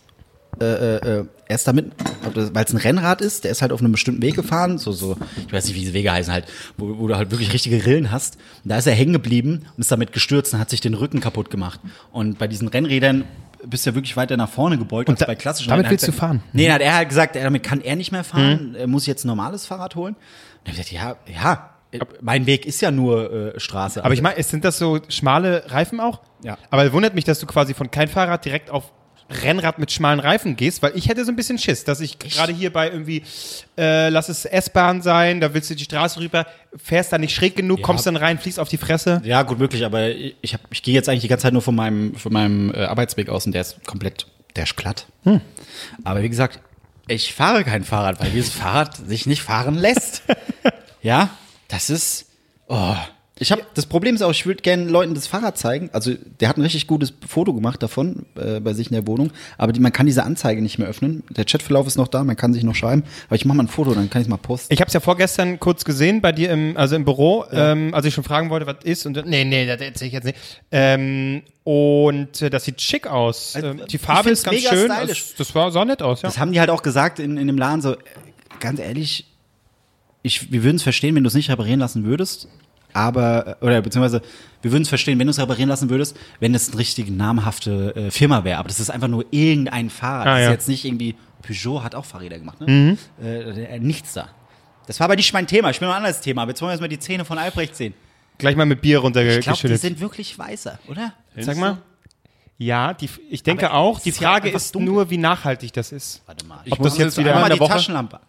äh, 0.60 0.96
äh, 0.96 1.24
er 1.48 1.54
ist 1.54 1.66
damit, 1.68 1.92
weil 2.34 2.64
es 2.64 2.72
ein 2.72 2.76
Rennrad 2.78 3.20
ist, 3.20 3.44
der 3.44 3.50
ist 3.52 3.62
halt 3.62 3.72
auf 3.72 3.80
einem 3.80 3.92
bestimmten 3.92 4.22
Weg 4.22 4.34
gefahren, 4.34 4.78
so, 4.78 4.90
so, 4.92 5.16
ich 5.46 5.52
weiß 5.52 5.66
nicht, 5.66 5.76
wie 5.76 5.80
diese 5.80 5.94
Wege 5.94 6.10
heißen 6.12 6.32
halt, 6.32 6.46
wo, 6.76 6.98
wo 6.98 7.06
du 7.08 7.16
halt 7.16 7.30
wirklich 7.30 7.52
richtige 7.52 7.84
Rillen 7.86 8.10
hast. 8.10 8.36
Und 8.64 8.70
da 8.70 8.78
ist 8.78 8.86
er 8.86 8.94
hängen 8.94 9.12
geblieben 9.12 9.66
und 9.76 9.80
ist 9.80 9.92
damit 9.92 10.12
gestürzt 10.12 10.52
und 10.54 10.60
hat 10.60 10.70
sich 10.70 10.80
den 10.80 10.94
Rücken 10.94 11.20
kaputt 11.20 11.50
gemacht. 11.50 11.80
Und 12.10 12.38
bei 12.38 12.48
diesen 12.48 12.68
Rennrädern 12.68 13.24
bist 13.64 13.86
du 13.86 13.90
ja 13.90 13.94
wirklich 13.94 14.16
weiter 14.16 14.36
nach 14.36 14.48
vorne 14.48 14.76
gebeugt 14.78 15.08
als 15.08 15.20
da- 15.20 15.26
bei 15.26 15.34
klassischen 15.34 15.70
damit 15.70 15.88
willst 15.90 16.06
du 16.08 16.12
fahren? 16.12 16.42
Nee, 16.52 16.70
hat 16.70 16.80
er 16.80 16.94
halt 16.96 17.08
gesagt, 17.08 17.36
damit 17.36 17.62
kann 17.62 17.80
er 17.80 17.96
nicht 17.96 18.12
mehr 18.12 18.24
fahren, 18.24 18.74
er 18.78 18.86
muss 18.86 19.06
jetzt 19.06 19.24
ein 19.24 19.28
normales 19.28 19.66
Fahrrad 19.66 19.94
holen. 19.96 20.14
Und 20.64 20.72
ich 20.72 20.78
hab 20.78 20.88
gesagt, 20.88 20.92
ja, 20.92 21.32
ja, 21.32 21.70
äh, 21.92 22.00
mein 22.20 22.46
Weg 22.46 22.66
ist 22.66 22.80
ja 22.80 22.90
nur 22.90 23.54
äh, 23.54 23.60
Straße. 23.60 24.04
Aber 24.04 24.14
ich 24.14 24.22
meine, 24.22 24.42
sind 24.42 24.64
das 24.64 24.78
so 24.78 24.98
schmale 25.08 25.64
Reifen 25.68 26.00
auch? 26.00 26.20
Ja. 26.42 26.58
Aber 26.70 26.92
wundert 26.92 27.14
mich, 27.14 27.24
dass 27.24 27.38
du 27.38 27.46
quasi 27.46 27.72
von 27.74 27.90
kein 27.90 28.08
Fahrrad 28.08 28.44
direkt 28.44 28.70
auf 28.70 28.92
Rennrad 29.28 29.78
mit 29.78 29.90
schmalen 29.90 30.20
Reifen 30.20 30.56
gehst, 30.56 30.82
weil 30.82 30.92
ich 30.94 31.08
hätte 31.08 31.24
so 31.24 31.32
ein 31.32 31.36
bisschen 31.36 31.58
Schiss, 31.58 31.84
dass 31.84 32.00
ich 32.00 32.18
gerade 32.18 32.52
hier 32.52 32.72
bei 32.72 32.90
irgendwie, 32.90 33.22
äh, 33.76 34.08
lass 34.08 34.28
es 34.28 34.44
S-Bahn 34.44 35.02
sein, 35.02 35.40
da 35.40 35.52
willst 35.52 35.68
du 35.70 35.74
die 35.74 35.84
Straße 35.84 36.20
rüber, 36.20 36.46
fährst 36.76 37.12
da 37.12 37.18
nicht 37.18 37.34
schräg 37.34 37.56
genug, 37.56 37.82
kommst 37.82 38.06
dann 38.06 38.16
rein, 38.16 38.38
fliegst 38.38 38.60
auf 38.60 38.68
die 38.68 38.78
Fresse. 38.78 39.20
Ja, 39.24 39.42
gut 39.42 39.58
möglich, 39.58 39.84
aber 39.84 40.10
ich, 40.10 40.36
ich, 40.42 40.54
hab, 40.54 40.60
ich 40.70 40.82
gehe 40.82 40.94
jetzt 40.94 41.08
eigentlich 41.08 41.22
die 41.22 41.28
ganze 41.28 41.44
Zeit 41.44 41.52
nur 41.52 41.62
von 41.62 41.74
meinem, 41.74 42.14
von 42.14 42.32
meinem 42.32 42.72
äh, 42.72 42.84
Arbeitsweg 42.84 43.28
aus 43.28 43.46
und 43.46 43.52
der 43.52 43.62
ist 43.62 43.84
komplett, 43.84 44.26
der 44.54 44.64
ist 44.64 44.76
glatt. 44.76 45.06
Aber 46.04 46.22
wie 46.22 46.28
gesagt, 46.28 46.60
ich 47.08 47.34
fahre 47.34 47.64
kein 47.64 47.84
Fahrrad, 47.84 48.20
weil 48.20 48.30
dieses 48.30 48.52
Fahrrad 48.52 48.96
sich 48.96 49.26
nicht 49.26 49.42
fahren 49.42 49.74
lässt. 49.74 50.22
ja, 51.02 51.30
das 51.68 51.90
ist. 51.90 52.26
Oh. 52.68 52.96
Ich 53.38 53.52
habe 53.52 53.62
das 53.74 53.84
Problem 53.84 54.14
ist 54.14 54.22
auch, 54.22 54.30
ich 54.30 54.46
würde 54.46 54.62
gerne 54.62 54.84
Leuten 54.84 55.14
das 55.14 55.26
Fahrrad 55.26 55.58
zeigen. 55.58 55.90
Also 55.92 56.14
der 56.40 56.48
hat 56.48 56.56
ein 56.56 56.62
richtig 56.62 56.86
gutes 56.86 57.12
Foto 57.26 57.52
gemacht 57.52 57.82
davon 57.82 58.24
äh, 58.34 58.60
bei 58.60 58.72
sich 58.72 58.86
in 58.86 58.94
der 58.94 59.06
Wohnung, 59.06 59.30
aber 59.58 59.72
die, 59.72 59.80
man 59.80 59.92
kann 59.92 60.06
diese 60.06 60.22
Anzeige 60.22 60.62
nicht 60.62 60.78
mehr 60.78 60.88
öffnen. 60.88 61.22
Der 61.28 61.44
Chatverlauf 61.44 61.86
ist 61.86 61.98
noch 61.98 62.08
da, 62.08 62.24
man 62.24 62.36
kann 62.36 62.54
sich 62.54 62.64
noch 62.64 62.74
schreiben. 62.74 63.02
Aber 63.26 63.36
ich 63.36 63.44
mache 63.44 63.58
mal 63.58 63.64
ein 63.64 63.68
Foto, 63.68 63.92
dann 63.92 64.08
kann 64.08 64.22
ich 64.22 64.26
es 64.26 64.30
mal 64.30 64.38
posten. 64.38 64.72
Ich 64.72 64.80
habe 64.80 64.88
es 64.88 64.94
ja 64.94 65.00
vorgestern 65.00 65.60
kurz 65.60 65.84
gesehen 65.84 66.22
bei 66.22 66.32
dir 66.32 66.50
im, 66.50 66.78
also 66.78 66.96
im 66.96 67.04
Büro, 67.04 67.44
ähm, 67.52 67.92
als 67.92 68.06
ich 68.06 68.14
schon 68.14 68.24
fragen 68.24 68.48
wollte, 68.48 68.66
was 68.66 68.76
ist 68.84 69.04
und 69.04 69.22
nee, 69.26 69.44
nee, 69.44 69.66
das 69.66 69.82
erzähle 69.82 70.08
ich 70.08 70.14
jetzt 70.14 70.24
nicht. 70.24 70.38
Ähm, 70.72 71.42
und 71.62 72.40
äh, 72.40 72.48
das 72.48 72.64
sieht 72.64 72.80
schick 72.80 73.06
aus. 73.06 73.54
Ähm, 73.54 73.82
die 73.90 73.98
Farbe 73.98 74.30
ist 74.30 74.44
ganz 74.44 74.56
mega 74.56 74.70
schön. 74.70 74.90
stylisch. 74.90 75.26
Das, 75.28 75.48
das 75.48 75.54
war, 75.54 75.70
sah 75.72 75.84
nett 75.84 76.00
aus, 76.00 76.22
ja. 76.22 76.28
Das 76.28 76.38
haben 76.38 76.52
die 76.52 76.60
halt 76.60 76.70
auch 76.70 76.82
gesagt 76.82 77.18
in, 77.18 77.36
in 77.36 77.48
dem 77.48 77.58
Laden 77.58 77.82
so, 77.82 77.92
äh, 77.92 77.98
ganz 78.60 78.80
ehrlich, 78.80 79.26
ich, 80.22 80.50
wir 80.50 80.64
würden 80.64 80.76
es 80.76 80.82
verstehen, 80.82 81.14
wenn 81.14 81.22
du 81.22 81.28
es 81.28 81.34
nicht 81.34 81.50
reparieren 81.50 81.80
lassen 81.80 82.04
würdest, 82.04 82.48
aber, 82.96 83.58
oder 83.60 83.80
beziehungsweise, 83.82 84.22
wir 84.62 84.72
würden 84.72 84.82
es 84.82 84.88
verstehen, 84.88 85.18
wenn 85.18 85.26
du 85.26 85.30
es 85.30 85.38
reparieren 85.38 85.68
lassen 85.68 85.90
würdest, 85.90 86.16
wenn 86.40 86.54
es 86.54 86.68
eine 86.70 86.78
richtig 86.78 87.10
namhafte 87.10 87.94
äh, 87.94 88.10
Firma 88.10 88.42
wäre. 88.44 88.58
Aber 88.58 88.68
das 88.68 88.80
ist 88.80 88.90
einfach 88.90 89.08
nur 89.08 89.26
irgendein 89.30 89.90
Fahrrad. 89.90 90.26
Ah, 90.26 90.30
das 90.32 90.40
ist 90.40 90.44
ja. 90.46 90.50
jetzt 90.52 90.68
nicht 90.68 90.84
irgendwie, 90.84 91.14
Peugeot 91.42 91.82
hat 91.82 91.94
auch 91.94 92.04
Fahrräder 92.04 92.38
gemacht, 92.38 92.60
ne? 92.60 92.96
Äh, 93.22 93.76
äh, 93.76 93.78
nichts 93.78 94.14
da. 94.14 94.28
Das 94.86 94.98
war 95.00 95.04
aber 95.06 95.16
nicht 95.16 95.32
mein 95.32 95.46
Thema, 95.46 95.70
ich 95.70 95.78
bin 95.78 95.88
noch 95.88 95.94
ein 95.94 95.98
anderes 95.98 96.20
Thema. 96.20 96.42
Aber 96.42 96.52
jetzt 96.52 96.62
wollen 96.62 96.70
wir 96.70 96.72
erstmal 96.72 96.88
die 96.88 96.98
Zähne 96.98 97.24
von 97.24 97.38
Albrecht 97.38 97.76
sehen. 97.76 97.94
Gleich 98.38 98.56
mal 98.56 98.66
mit 98.66 98.80
Bier 98.80 98.98
Ich 98.98 99.00
glaube, 99.02 99.12
die 99.12 99.22
runtergeschüttet. 99.22 99.80
sind 99.80 100.00
wirklich 100.00 100.38
weißer, 100.38 100.78
oder? 100.88 101.12
Sag 101.36 101.56
mal. 101.56 101.78
Ja, 102.58 102.94
die, 102.94 103.10
ich 103.30 103.42
denke 103.42 103.70
Aber 103.70 103.78
auch. 103.78 104.00
Die 104.00 104.08
ist 104.08 104.20
ja 104.20 104.30
Frage 104.30 104.48
ist 104.48 104.74
dunkel. 104.74 104.92
nur, 104.92 105.10
wie 105.10 105.18
nachhaltig 105.18 105.72
das 105.74 105.92
ist. 105.92 106.22
Warte 106.26 106.46
mal. 106.46 106.60
Ich 106.64 106.72
Ob 106.72 106.78
muss 106.78 106.94
das 106.94 106.98
jetzt 106.98 107.18
wieder 107.18 107.30
einmal 107.34 107.42
Mach 107.42 107.48
mal 107.48 107.54
in 107.54 107.58
der 107.58 107.66
die 107.66 107.70
Woche, 107.70 107.78
Taschenlampe. 107.78 108.20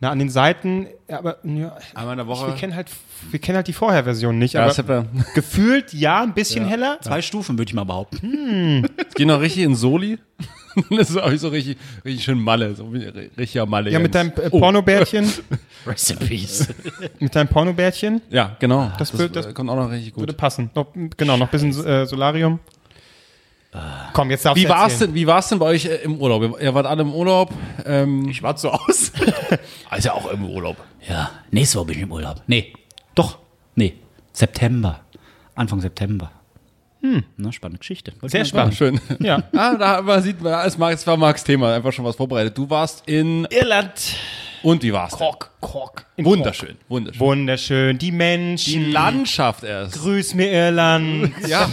Na, 0.00 0.10
an 0.10 0.18
den 0.20 0.30
Seiten, 0.30 0.86
ja, 1.08 1.18
aber 1.18 1.38
ja, 1.42 1.76
einmal 1.94 2.12
in 2.12 2.18
der 2.18 2.26
wir 2.28 2.30
Woche. 2.30 2.54
kennen 2.56 2.76
halt, 2.76 2.88
wir 3.32 3.40
kennen 3.40 3.56
halt 3.56 3.66
die 3.66 3.72
Vorherversion 3.72 4.38
nicht. 4.38 4.54
Ja, 4.54 4.62
aber 4.62 4.70
ich 4.70 4.76
ja, 4.78 5.04
gefühlt 5.34 5.92
ja, 5.92 6.22
ein 6.22 6.34
bisschen 6.34 6.64
heller. 6.66 6.98
Zwei 7.00 7.20
Stufen, 7.20 7.58
würde 7.58 7.68
ich 7.70 7.74
mal 7.74 7.82
behaupten. 7.84 8.86
geh 9.16 9.24
noch 9.24 9.40
richtig 9.40 9.64
in 9.64 9.74
Soli. 9.74 10.18
das 10.90 11.10
ist 11.10 11.16
auch 11.16 11.32
so 11.36 11.48
richtig, 11.48 11.78
richtig 12.04 12.22
schön 12.22 12.38
Malle, 12.38 12.76
so 12.76 12.94
wie 12.94 13.06
richtiger 13.36 13.66
Malle. 13.66 13.90
Ja, 13.90 13.98
mit 13.98 14.14
Jens. 14.14 14.34
deinem 14.36 14.46
äh, 14.46 14.50
Pornobärtchen, 14.50 15.32
Rest 15.84 16.12
in 16.12 16.18
peace. 16.18 16.68
mit 17.18 17.34
deinem 17.34 17.48
Pornobärtchen 17.48 18.20
Ja, 18.30 18.56
genau. 18.60 18.92
Das 18.98 19.16
wird- 19.18 19.34
das 19.34 19.46
äh, 19.46 19.52
kommt 19.52 19.68
auch 19.68 19.74
noch 19.76 19.90
richtig 19.90 20.12
gut. 20.12 20.22
würde 20.22 20.32
passen. 20.34 20.70
Noch, 20.76 20.86
genau, 21.16 21.36
noch 21.36 21.48
ein 21.48 21.50
bisschen 21.50 21.70
äh, 21.84 22.06
Solarium. 22.06 22.60
Komm, 24.14 24.30
jetzt 24.30 24.44
darfst 24.44 24.56
Wie 24.60 24.64
du 24.66 24.70
war's 24.70 24.98
denn, 24.98 25.14
wie 25.14 25.26
war's 25.26 25.48
denn 25.50 25.58
bei 25.58 25.66
euch 25.66 25.84
äh, 25.84 25.96
im 25.96 26.20
Urlaub? 26.20 26.58
Ihr- 26.60 26.74
wart 26.74 26.86
alle 26.86 27.02
im 27.02 27.12
Urlaub. 27.14 27.52
Ähm, 27.84 28.28
Ich 28.28 28.42
war 28.42 28.56
so 28.56 28.70
aus. 28.70 29.12
also 29.90 30.10
auch 30.10 30.30
im 30.30 30.44
Urlaub. 30.46 30.76
Ja, 31.08 31.30
nächste 31.50 31.78
Woche 31.78 31.86
bin 31.88 31.96
ich 31.96 32.02
im 32.02 32.12
Urlaub. 32.12 32.42
Nee, 32.46 32.72
doch. 33.14 33.38
Nee, 33.74 33.94
September. 34.32 35.00
Anfang 35.54 35.80
September. 35.80 36.32
Hm. 37.02 37.22
Na, 37.36 37.52
spannende 37.52 37.78
Geschichte. 37.78 38.12
Sehr 38.22 38.44
spannend. 38.44 38.74
Schön. 38.74 39.00
Ja. 39.20 39.42
Ah, 39.52 39.74
da 39.76 40.02
man 40.02 40.22
sieht 40.22 40.40
man, 40.40 40.66
es 40.66 40.78
war, 40.80 40.90
es 40.90 41.06
war 41.06 41.16
Marks 41.16 41.44
Thema, 41.44 41.74
einfach 41.74 41.92
schon 41.92 42.04
was 42.04 42.16
vorbereitet. 42.16 42.56
Du 42.58 42.68
warst 42.70 43.04
in 43.06 43.44
Irland. 43.50 43.92
Und 44.62 44.82
wie 44.82 44.92
war's? 44.92 45.10
denn? 45.12 45.18
Kork, 45.18 45.50
Kork. 45.60 46.06
In 46.16 46.24
Wunderschön, 46.24 46.76
wunderschön. 46.88 47.20
Wunderschön. 47.20 47.98
Die 47.98 48.12
Menschen. 48.12 48.72
Die 48.84 48.90
Landschaft 48.92 49.64
erst. 49.64 49.94
Grüß 50.00 50.34
mir 50.34 50.50
Irland. 50.50 51.32
Ja, 51.48 51.68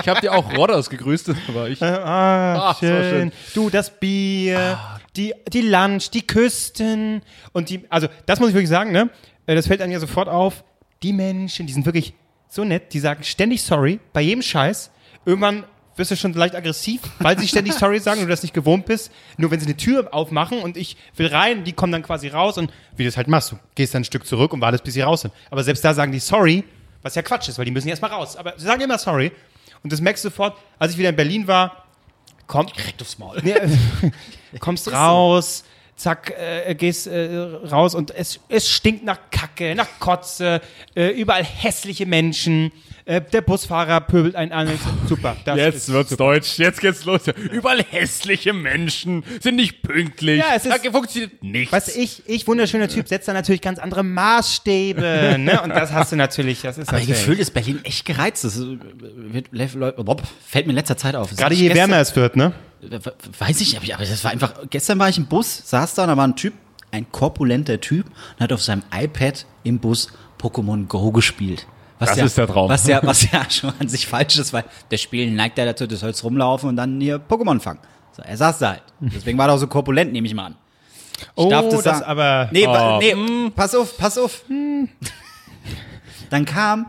ich 0.00 0.08
habe 0.08 0.20
dir 0.20 0.32
auch 0.32 0.56
Rodders 0.56 0.88
gegrüßt, 0.90 1.30
aber 1.48 1.68
ich. 1.68 1.82
Ah, 1.82 2.70
Ach, 2.70 2.74
so 2.80 2.86
schön. 2.86 3.10
schön. 3.10 3.32
Du, 3.54 3.70
das 3.70 3.90
Bier, 3.98 4.78
die, 5.16 5.34
die 5.52 5.62
Lunch, 5.62 6.10
die 6.10 6.26
Küsten 6.26 7.22
und 7.52 7.68
die, 7.70 7.84
also 7.90 8.08
das 8.26 8.38
muss 8.40 8.48
ich 8.50 8.54
wirklich 8.54 8.70
sagen, 8.70 8.92
ne? 8.92 9.10
Äh, 9.46 9.54
Das 9.54 9.66
fällt 9.66 9.80
einem 9.82 9.92
ja 9.92 9.98
sofort 10.00 10.28
auf. 10.28 10.64
Die 11.02 11.12
Menschen, 11.12 11.66
die 11.66 11.72
sind 11.72 11.86
wirklich 11.86 12.14
so 12.48 12.64
nett, 12.64 12.92
die 12.92 13.00
sagen 13.00 13.22
ständig 13.24 13.62
sorry 13.62 14.00
bei 14.12 14.20
jedem 14.20 14.42
Scheiß. 14.42 14.90
Irgendwann 15.24 15.64
wirst 15.96 16.10
du 16.10 16.16
schon 16.16 16.32
leicht 16.32 16.54
aggressiv, 16.54 17.00
weil 17.18 17.38
sie 17.38 17.48
ständig 17.48 17.74
sorry 17.74 17.98
sagen 17.98 18.20
und 18.20 18.26
du 18.26 18.30
das 18.30 18.42
nicht 18.42 18.54
gewohnt 18.54 18.86
bist. 18.86 19.10
Nur 19.36 19.50
wenn 19.50 19.60
sie 19.60 19.66
eine 19.66 19.76
Tür 19.76 20.12
aufmachen 20.12 20.60
und 20.60 20.76
ich 20.76 20.96
will 21.16 21.26
rein, 21.26 21.64
die 21.64 21.72
kommen 21.72 21.92
dann 21.92 22.02
quasi 22.02 22.28
raus 22.28 22.58
und 22.58 22.72
wie 22.96 23.02
du 23.02 23.08
es 23.08 23.16
halt 23.16 23.28
machst, 23.28 23.52
du 23.52 23.58
gehst 23.74 23.94
dann 23.94 24.02
ein 24.02 24.04
Stück 24.04 24.26
zurück 24.26 24.52
und 24.52 24.60
wartest, 24.60 24.84
bis 24.84 24.94
sie 24.94 25.02
raus 25.02 25.22
sind. 25.22 25.34
Aber 25.50 25.62
selbst 25.62 25.84
da 25.84 25.94
sagen 25.94 26.12
die 26.12 26.20
sorry, 26.20 26.64
was 27.02 27.14
ja 27.14 27.22
Quatsch 27.22 27.48
ist, 27.48 27.58
weil 27.58 27.64
die 27.64 27.70
müssen 27.70 27.88
erst 27.88 28.02
mal 28.02 28.08
raus. 28.08 28.36
Aber 28.36 28.54
sie 28.56 28.66
sagen 28.66 28.80
immer 28.80 28.98
sorry. 28.98 29.32
Und 29.82 29.92
das 29.92 30.00
merkst 30.00 30.24
du 30.24 30.28
sofort, 30.28 30.56
als 30.78 30.92
ich 30.92 30.98
wieder 30.98 31.08
in 31.08 31.16
Berlin 31.16 31.46
war, 31.46 31.84
kommt, 32.46 32.76
Direkt 32.76 33.00
aufs 33.00 33.18
Maul. 33.18 33.38
Nee, 33.42 33.54
kommst 34.60 34.92
raus, 34.92 35.64
zack, 35.96 36.34
äh, 36.36 36.74
gehst 36.74 37.06
äh, 37.06 37.36
raus 37.70 37.94
und 37.94 38.10
es, 38.10 38.40
es 38.48 38.68
stinkt 38.68 39.04
nach 39.04 39.18
Kacke, 39.30 39.74
nach 39.74 39.88
Kotze, 40.00 40.60
äh, 40.94 41.08
überall 41.08 41.44
hässliche 41.44 42.06
Menschen. 42.06 42.72
Äh, 43.06 43.20
der 43.32 43.40
Busfahrer 43.40 44.00
pöbelt 44.02 44.36
einen 44.36 44.52
an. 44.52 44.68
Super. 45.08 45.36
Das 45.44 45.56
ist 45.74 45.92
wird's 45.92 46.10
super. 46.10 46.24
deutsch, 46.34 46.58
jetzt 46.58 46.80
geht's 46.80 47.04
los. 47.04 47.22
Überall 47.50 47.82
hässliche 47.90 48.52
Menschen, 48.52 49.24
sind 49.40 49.56
nicht 49.56 49.82
pünktlich. 49.82 50.38
Ja, 50.38 50.54
es 50.54 50.66
ist- 50.66 50.84
da 50.84 50.90
funktioniert 50.92 51.42
nichts. 51.42 51.94
Du, 51.94 52.00
ich, 52.00 52.22
ich, 52.26 52.46
wunderschöner 52.46 52.88
Typ, 52.88 53.08
setzt 53.08 53.26
da 53.28 53.32
natürlich 53.32 53.60
ganz 53.62 53.78
andere 53.78 54.02
Maßstäbe. 54.02 55.00
ne? 55.38 55.60
Und 55.62 55.70
das 55.70 55.92
hast 55.92 56.12
du 56.12 56.16
natürlich. 56.16 56.62
Das 56.62 56.78
ist 56.78 56.88
Aber 56.88 56.98
natürlich. 56.98 57.18
gefühlt 57.18 57.38
ist 57.38 57.52
Berlin 57.54 57.80
echt 57.84 58.04
gereizt. 58.04 58.44
Das 58.44 58.58
wird, 58.60 59.50
Bob, 59.96 60.22
fällt 60.46 60.66
mir 60.66 60.72
in 60.72 60.76
letzter 60.76 60.96
Zeit 60.96 61.14
auf. 61.16 61.30
Das 61.30 61.38
Gerade 61.38 61.54
je 61.54 61.68
gestern- 61.68 61.90
wärmer 61.90 62.00
es 62.02 62.14
wird, 62.16 62.36
ne? 62.36 62.52
Weiß 63.38 63.60
ich, 63.60 63.78
nicht, 63.80 63.94
aber 63.94 64.04
das 64.04 64.24
war 64.24 64.30
einfach. 64.30 64.54
Gestern 64.70 64.98
war 64.98 65.08
ich 65.08 65.18
im 65.18 65.26
Bus, 65.26 65.62
saß 65.68 65.94
da 65.94 66.02
und 66.02 66.08
da 66.08 66.16
war 66.16 66.26
ein 66.26 66.36
Typ, 66.36 66.54
ein 66.92 67.10
korpulenter 67.12 67.80
Typ, 67.80 68.06
und 68.06 68.40
hat 68.40 68.52
auf 68.52 68.62
seinem 68.62 68.82
iPad 68.94 69.44
im 69.64 69.78
Bus 69.78 70.08
Pokémon 70.40 70.86
Go 70.86 71.12
gespielt. 71.12 71.66
Was 72.00 72.08
Das 72.10 72.18
ja, 72.18 72.24
ist 72.24 72.36
der 72.38 72.46
Traum. 72.48 72.68
Was 72.68 72.86
ja, 72.88 73.00
was 73.04 73.30
ja 73.30 73.44
schon 73.50 73.72
an 73.78 73.86
sich 73.88 74.06
falsch 74.08 74.36
ist, 74.38 74.52
weil 74.52 74.64
der 74.90 74.96
Spiel 74.96 75.30
neigt 75.30 75.56
ja 75.58 75.64
dazu, 75.66 75.86
du 75.86 75.96
sollst 75.96 76.24
rumlaufen 76.24 76.68
und 76.70 76.76
dann 76.76 77.00
hier 77.00 77.18
Pokémon 77.20 77.60
fangen. 77.60 77.78
So, 78.12 78.22
er 78.22 78.36
saß 78.36 78.58
da 78.58 78.70
halt. 78.70 78.82
Deswegen 79.00 79.38
war 79.38 79.48
er 79.48 79.54
auch 79.54 79.58
so 79.58 79.68
korpulent, 79.68 80.10
nehme 80.12 80.26
ich 80.26 80.34
mal 80.34 80.46
an. 80.46 80.56
Ich 81.18 81.26
Oh, 81.36 81.48
darf 81.50 81.68
das 81.68 81.82
das 81.84 82.02
aber- 82.02 82.48
Nee, 82.50 82.66
Oh, 82.66 82.98
nee 83.00 83.14
pass 83.54 83.74
auf, 83.76 83.96
pass 83.96 84.18
auf. 84.18 84.42
Dann 86.30 86.44
kam, 86.44 86.86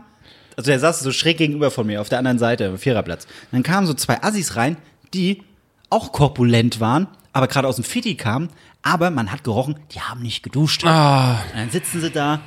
also 0.56 0.70
er 0.70 0.78
saß 0.78 1.00
so 1.00 1.12
schräg 1.12 1.38
gegenüber 1.38 1.70
von 1.70 1.86
mir, 1.86 2.00
auf 2.00 2.08
der 2.08 2.18
anderen 2.18 2.38
Seite, 2.38 2.78
Viererplatz. 2.78 3.26
Dann 3.50 3.62
kamen 3.62 3.86
so 3.86 3.94
zwei 3.94 4.22
Assis 4.22 4.56
rein, 4.56 4.76
die 5.14 5.42
auch 5.90 6.12
korpulent 6.12 6.80
waren, 6.80 7.06
aber 7.32 7.48
gerade 7.48 7.68
aus 7.68 7.76
dem 7.76 7.84
Fitti 7.84 8.14
kamen, 8.14 8.48
aber 8.82 9.10
man 9.10 9.30
hat 9.30 9.44
gerochen, 9.44 9.76
die 9.94 10.00
haben 10.00 10.22
nicht 10.22 10.42
geduscht. 10.42 10.84
Ah, 10.86 11.40
Und 11.52 11.58
dann 11.60 11.70
sitzen 11.70 12.00
sie 12.00 12.10
da, 12.10 12.40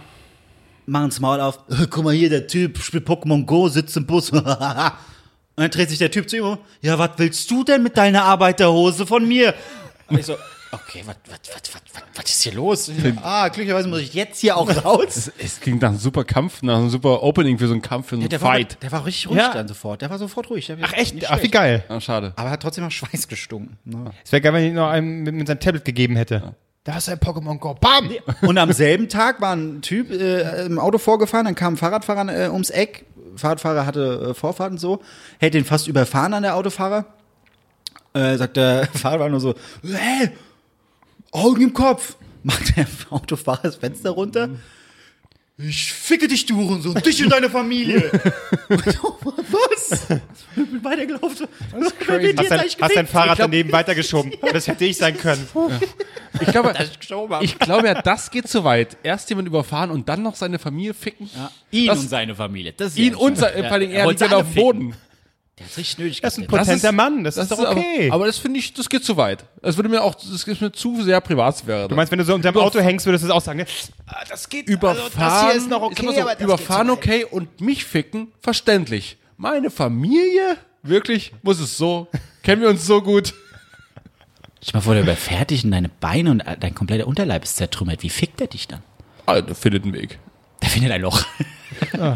machen 0.85 1.09
das 1.09 1.19
Maul 1.19 1.39
auf, 1.39 1.59
"Äh, 1.69 1.87
guck 1.89 2.03
mal 2.03 2.13
hier, 2.13 2.29
der 2.29 2.47
Typ 2.47 2.77
spielt 2.79 3.07
Pokémon 3.07 3.45
Go, 3.45 3.67
sitzt 3.67 3.95
im 3.97 4.05
Bus. 4.05 4.31
Und 5.57 5.61
dann 5.63 5.71
dreht 5.71 5.89
sich 5.89 5.99
der 5.99 6.11
Typ 6.11 6.29
zu 6.29 6.37
ihm 6.37 6.43
um, 6.43 6.57
ja, 6.81 6.99
was 6.99 7.11
willst 7.17 7.49
du 7.49 7.63
denn 7.63 7.81
mit 7.81 7.95
deiner 7.95 8.23
Arbeiterhose 8.23 9.05
von 9.07 9.25
mir? 9.25 9.53
Und 10.09 10.19
ich 10.19 10.25
so, 10.25 10.33
okay, 10.71 11.01
was, 11.05 11.15
was, 11.29 11.39
was, 11.53 11.73
was, 11.73 11.81
was, 11.93 12.03
was 12.13 12.25
ist 12.29 12.43
hier 12.43 12.53
los? 12.53 12.91
Ah, 13.23 13.47
glücklicherweise 13.47 13.87
muss 13.87 14.01
ich 14.01 14.13
jetzt 14.13 14.41
hier 14.41 14.57
auch 14.57 14.69
raus. 14.83 15.31
es 15.37 15.61
klingt 15.61 15.81
nach 15.81 15.89
einem 15.89 15.97
super 15.97 16.25
Kampf, 16.25 16.61
nach 16.61 16.75
einem 16.75 16.89
super 16.89 17.23
Opening 17.23 17.57
für 17.57 17.67
so 17.67 17.73
einen 17.73 17.81
Kampf, 17.81 18.07
für 18.09 18.15
so 18.17 18.21
einen 18.21 18.29
der, 18.29 18.41
war, 18.41 18.51
Fight. 18.51 18.77
der 18.83 18.91
war 18.91 19.05
richtig 19.05 19.29
ruhig 19.29 19.37
Ja. 19.39 19.53
dann 19.53 19.69
sofort. 19.69 20.01
Der 20.01 20.09
war 20.09 20.19
sofort 20.19 20.49
ruhig. 20.49 20.67
Der- 20.67 20.77
Ach 20.81 20.91
echt? 20.91 21.15
Ach, 21.31 21.41
wie 21.41 21.49
geil. 21.49 21.85
Ah, 21.87 22.01
schade. 22.01 22.33
Aber 22.35 22.49
hat 22.49 22.61
trotzdem 22.61 22.83
noch 22.83 22.91
Schweiß 22.91 23.29
gestunken. 23.29 23.77
Ne? 23.85 24.11
Es 24.25 24.33
wäre 24.33 24.41
geil, 24.41 24.51
wenn 24.53 24.65
ich 24.65 24.73
noch 24.73 24.89
einen 24.89 25.23
mit, 25.23 25.33
mit 25.35 25.47
seinem 25.47 25.61
Tablet 25.61 25.85
gegeben 25.85 26.17
hätte. 26.17 26.53
Da 26.85 26.97
ist 26.97 27.09
ein 27.09 27.17
Pokémon 27.17 27.57
Go. 27.57 27.73
Bam! 27.73 28.11
Und 28.41 28.59
am 28.59 28.71
selben 28.71 29.09
Tag 29.09 29.41
war 29.41 29.55
ein 29.55 29.81
Typ 29.81 30.11
äh, 30.11 30.65
im 30.67 30.77
Auto 30.77 30.99
vorgefahren, 30.99 31.45
dann 31.45 31.55
kam 31.55 31.73
ein 31.73 31.77
Fahrradfahrer 31.77 32.45
äh, 32.45 32.49
ums 32.49 32.69
Eck. 32.69 33.05
Fahrradfahrer 33.35 33.87
hatte 33.87 34.27
äh, 34.29 34.33
Vorfahrt 34.35 34.71
und 34.71 34.77
so, 34.77 35.01
hätte 35.39 35.57
ihn 35.57 35.65
fast 35.65 35.87
überfahren 35.87 36.35
an 36.35 36.43
der 36.43 36.55
Autofahrer. 36.55 37.05
Äh, 38.13 38.37
sagt 38.37 38.57
der 38.57 38.85
Fahrradfahrer 38.93 39.29
nur 39.29 39.39
so, 39.39 39.55
hey, 39.83 40.29
Augen 41.31 41.61
im 41.61 41.73
Kopf. 41.73 42.17
Macht 42.43 42.77
der 42.77 42.85
Autofahrer 43.09 43.63
das 43.63 43.77
Fenster 43.77 44.11
runter. 44.11 44.49
Ich 45.57 45.93
ficke 45.93 46.27
dich, 46.27 46.45
du 46.45 46.57
Hurensohn, 46.57 46.95
dich 46.95 47.23
und 47.23 47.29
deine 47.29 47.49
Familie. 47.49 48.11
Was? 48.69 50.09
Ich 50.09 50.69
bin 50.69 50.83
weitergelaufen. 50.83 51.47
Das 51.71 51.81
ist 51.87 51.95
Hast 52.39 52.51
dein, 52.51 52.59
hast 52.81 52.95
dein 52.95 53.07
Fahrrad 53.07 53.39
daneben 53.39 53.71
weitergeschoben. 53.71 54.33
Das 54.51 54.67
hätte 54.67 54.83
ich 54.85 54.97
sein 54.97 55.17
können. 55.17 55.47
Ich 56.41 56.47
glaube, 56.47 56.73
ich 57.39 57.57
glaube 57.59 57.87
ja, 57.87 57.93
das 58.01 58.29
geht 58.29 58.49
zu 58.49 58.65
weit. 58.65 58.97
Erst 59.03 59.29
jemand 59.29 59.47
überfahren 59.47 59.89
und 59.89 60.09
dann 60.09 60.21
noch 60.21 60.35
seine 60.35 60.59
Familie 60.59 60.93
ficken. 60.93 61.29
Ihn 61.71 61.87
Das- 61.87 61.99
und 61.99 62.09
seine 62.09 62.35
Familie. 62.35 62.73
Das 62.73 62.89
ist 62.89 62.97
Ihn 62.97 63.13
ja- 63.13 63.17
und 63.19 63.37
sein, 63.37 63.53
Ja, 63.55 63.63
vor 63.63 63.71
allem 63.71 63.89
er 63.89 63.99
er 64.01 64.07
liegt 64.09 64.19
ja 64.19 64.27
alle 64.27 64.35
auf 64.35 64.47
dem. 64.51 64.55
Boden. 64.55 64.95
Der 65.57 65.65
hat 65.67 65.77
richtig 65.77 65.97
nötig 65.97 66.19
Das 66.21 66.33
ist 66.33 66.39
ein 66.43 66.47
potenter 66.47 66.91
Mann. 66.91 67.23
Das, 67.23 67.37
ist 67.37 67.49
doch 67.49 67.59
aber- 67.59 67.71
okay. 67.71 68.09
Aber, 68.11 68.25
das 68.25 68.37
finde 68.37 68.59
ich, 68.59 68.73
das 68.73 68.89
geht 68.89 69.05
zu 69.05 69.15
weit. 69.15 69.45
Das 69.61 69.77
würde 69.77 69.87
mir 69.87 70.01
auch, 70.03 70.13
das 70.15 70.25
ist 70.29 70.45
mir 70.61 70.71
zu 70.73 71.01
sehr 71.01 71.21
Privatsphäre. 71.21 71.87
Du 71.87 71.95
meinst, 71.95 72.11
wenn 72.11 72.19
du 72.19 72.25
so 72.25 72.35
unter 72.35 72.51
dem 72.51 72.59
Auto 72.61 72.79
hängst, 72.79 73.05
würdest 73.05 73.23
du 73.23 73.29
das 73.29 73.37
auch 73.37 73.41
sagen, 73.41 73.59
ne? 73.59 73.65
Ah, 74.05 74.23
das 74.27 74.49
geht, 74.49 74.67
überfahren, 74.67 74.99
also 75.05 75.17
das 75.19 75.41
hier 75.51 75.53
ist 75.61 75.69
noch 75.69 75.81
okay, 75.81 76.05
so, 76.13 76.21
aber 76.21 76.33
das 76.35 76.41
überfahren 76.43 76.87
geht 76.87 77.03
zu 77.03 77.09
weit. 77.09 77.23
okay 77.23 77.25
und 77.31 77.61
mich 77.61 77.85
ficken, 77.85 78.33
verständlich. 78.41 79.17
Meine 79.37 79.71
Familie, 79.71 80.57
wirklich, 80.83 81.31
muss 81.41 81.59
es 81.61 81.77
so, 81.77 82.07
kennen 82.43 82.61
wir 82.61 82.67
uns 82.69 82.85
so 82.85 83.01
gut. 83.01 83.33
Ich 84.61 84.73
mal 84.73 84.81
vor, 84.81 84.93
der 84.93 85.03
überfährt 85.03 85.51
dich 85.51 85.63
und 85.63 85.71
deine 85.71 85.89
Beine 85.89 86.31
und 86.31 86.43
dein 86.59 86.75
kompletter 86.75 87.07
Unterleib 87.07 87.43
ist 87.43 87.55
zertrümmert. 87.57 88.03
Wie 88.03 88.09
fickt 88.09 88.41
er 88.41 88.47
dich 88.47 88.67
dann? 88.67 88.81
Alter, 89.25 89.55
findet 89.55 89.83
einen 89.83 89.93
Weg. 89.93 90.19
Der 90.61 90.69
findet 90.69 90.91
ein 90.91 91.01
Loch. 91.01 91.23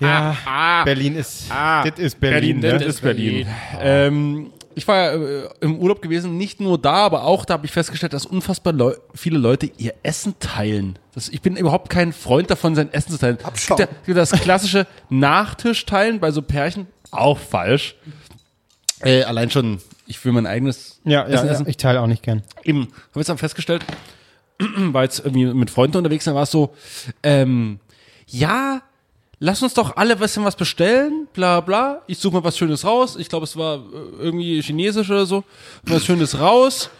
Ja, 0.00 0.82
Berlin 0.84 1.16
ist, 1.16 1.50
das 1.50 1.98
ist 1.98 2.20
Berlin, 2.20 2.60
das 2.60 2.80
ne? 2.80 2.84
ist 2.86 3.00
Berlin. 3.00 3.46
Ähm, 3.80 4.50
ich 4.74 4.86
war 4.88 5.12
äh, 5.12 5.48
im 5.60 5.78
Urlaub 5.78 6.02
gewesen, 6.02 6.36
nicht 6.36 6.60
nur 6.60 6.78
da, 6.78 6.94
aber 6.94 7.24
auch 7.24 7.44
da 7.44 7.54
habe 7.54 7.66
ich 7.66 7.72
festgestellt, 7.72 8.12
dass 8.12 8.26
unfassbar 8.26 8.72
Leu 8.72 8.94
viele 9.14 9.38
Leute 9.38 9.70
ihr 9.78 9.94
Essen 10.02 10.34
teilen. 10.40 10.98
Das, 11.14 11.28
ich 11.28 11.40
bin 11.42 11.56
überhaupt 11.56 11.90
kein 11.90 12.12
Freund 12.12 12.50
davon, 12.50 12.74
sein 12.74 12.92
Essen 12.92 13.12
zu 13.12 13.18
teilen. 13.18 13.38
Es 13.54 13.66
gibt 13.66 13.78
ja, 13.80 13.86
es 13.86 14.06
gibt 14.06 14.18
das 14.18 14.32
klassische 14.32 14.86
Nachtisch 15.10 15.86
teilen 15.86 16.18
bei 16.20 16.30
so 16.30 16.42
Pärchen, 16.42 16.88
auch 17.10 17.38
Äh, 19.00 19.22
allein 19.22 19.50
schon, 19.50 19.80
ich 20.06 20.24
will 20.24 20.32
mein 20.32 20.46
eigenes 20.46 21.00
Ja, 21.04 21.10
ja, 21.10 21.22
Essen 21.26 21.46
ja, 21.46 21.52
essen. 21.52 21.68
ich 21.68 21.76
teile 21.76 22.00
auch 22.00 22.06
nicht 22.06 22.22
gern. 22.22 22.42
Eben, 22.64 22.80
haben 22.82 22.90
wir 23.12 23.20
jetzt 23.20 23.28
dann 23.28 23.38
festgestellt, 23.38 23.84
war 24.58 25.04
jetzt 25.04 25.20
irgendwie 25.20 25.46
mit 25.46 25.70
Freunden 25.70 25.98
unterwegs, 25.98 26.24
da 26.24 26.34
war 26.34 26.42
es 26.44 26.50
so, 26.50 26.74
ähm, 27.22 27.78
ja, 28.26 28.82
lass 29.38 29.62
uns 29.62 29.74
doch 29.74 29.96
alle 29.96 30.14
ein 30.14 30.18
bisschen 30.18 30.44
was 30.44 30.56
bestellen, 30.56 31.28
bla 31.32 31.60
bla. 31.60 32.02
Ich 32.06 32.18
suche 32.18 32.34
mal 32.34 32.44
was 32.44 32.58
Schönes 32.58 32.84
raus. 32.84 33.16
Ich 33.16 33.28
glaube, 33.28 33.44
es 33.44 33.56
war 33.56 33.76
äh, 33.76 34.22
irgendwie 34.22 34.62
chinesisch 34.62 35.10
oder 35.10 35.26
so. 35.26 35.44
Was 35.84 36.04
Schönes 36.04 36.38
raus. 36.38 36.90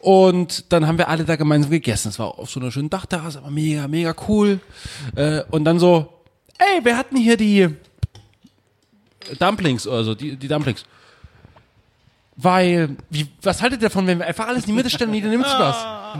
Und 0.00 0.72
dann 0.72 0.86
haben 0.86 0.98
wir 0.98 1.08
alle 1.08 1.24
da 1.24 1.36
gemeinsam 1.36 1.70
gegessen. 1.70 2.08
Es 2.08 2.18
war 2.18 2.38
auf 2.38 2.50
so 2.50 2.60
einer 2.60 2.70
schönen 2.70 2.90
Dachterrasse, 2.90 3.38
aber 3.38 3.50
mega, 3.50 3.88
mega 3.88 4.14
cool. 4.28 4.60
Äh, 5.16 5.42
und 5.50 5.64
dann 5.64 5.78
so, 5.78 6.12
ey, 6.58 6.84
wir 6.84 6.96
hatten 6.96 7.16
hier 7.16 7.36
die 7.36 7.68
Dumplings 9.38 9.86
oder 9.86 10.04
so, 10.04 10.14
die, 10.14 10.36
die 10.36 10.48
Dumplings. 10.48 10.84
Weil, 12.36 12.96
wie, 13.10 13.28
was 13.42 13.62
haltet 13.62 13.80
ihr 13.80 13.88
davon, 13.88 14.06
wenn 14.08 14.18
wir 14.18 14.26
einfach 14.26 14.48
alles 14.48 14.64
in 14.64 14.68
die 14.68 14.72
Mitte 14.72 14.90
stellen 14.90 15.10
und 15.10 15.14
jeder 15.14 15.28
nimmt 15.28 15.46
sich 15.46 15.56
was? 15.58 15.76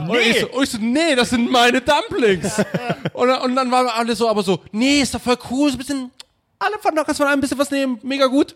Und 0.09 0.17
ich 0.17 0.41
so, 0.41 0.63
ich 0.63 0.71
so, 0.71 0.79
nee, 0.79 1.15
das 1.17 1.31
sind 1.31 1.51
meine 1.51 1.81
Dumplings. 1.81 2.59
und, 3.13 3.27
dann- 3.29 3.41
und 3.43 3.57
dann 3.57 3.71
waren 3.73 3.87
wir 3.87 3.95
alle 3.95 4.15
so, 4.15 4.29
aber 4.29 4.43
so, 4.45 4.61
nee, 4.71 5.01
ist 5.01 5.13
doch 5.15 5.21
voll 5.21 5.37
cool, 5.51 5.71
so 5.71 5.75
ein 5.75 5.79
bisschen, 5.79 6.11
alle 6.61 6.79
von 6.81 6.95
doch, 6.95 7.05
dass 7.05 7.19
wir 7.19 7.29
ein 7.29 7.41
bisschen 7.41 7.59
was 7.59 7.71
nehmen, 7.73 7.99
mega 8.03 8.27
gut. 8.27 8.55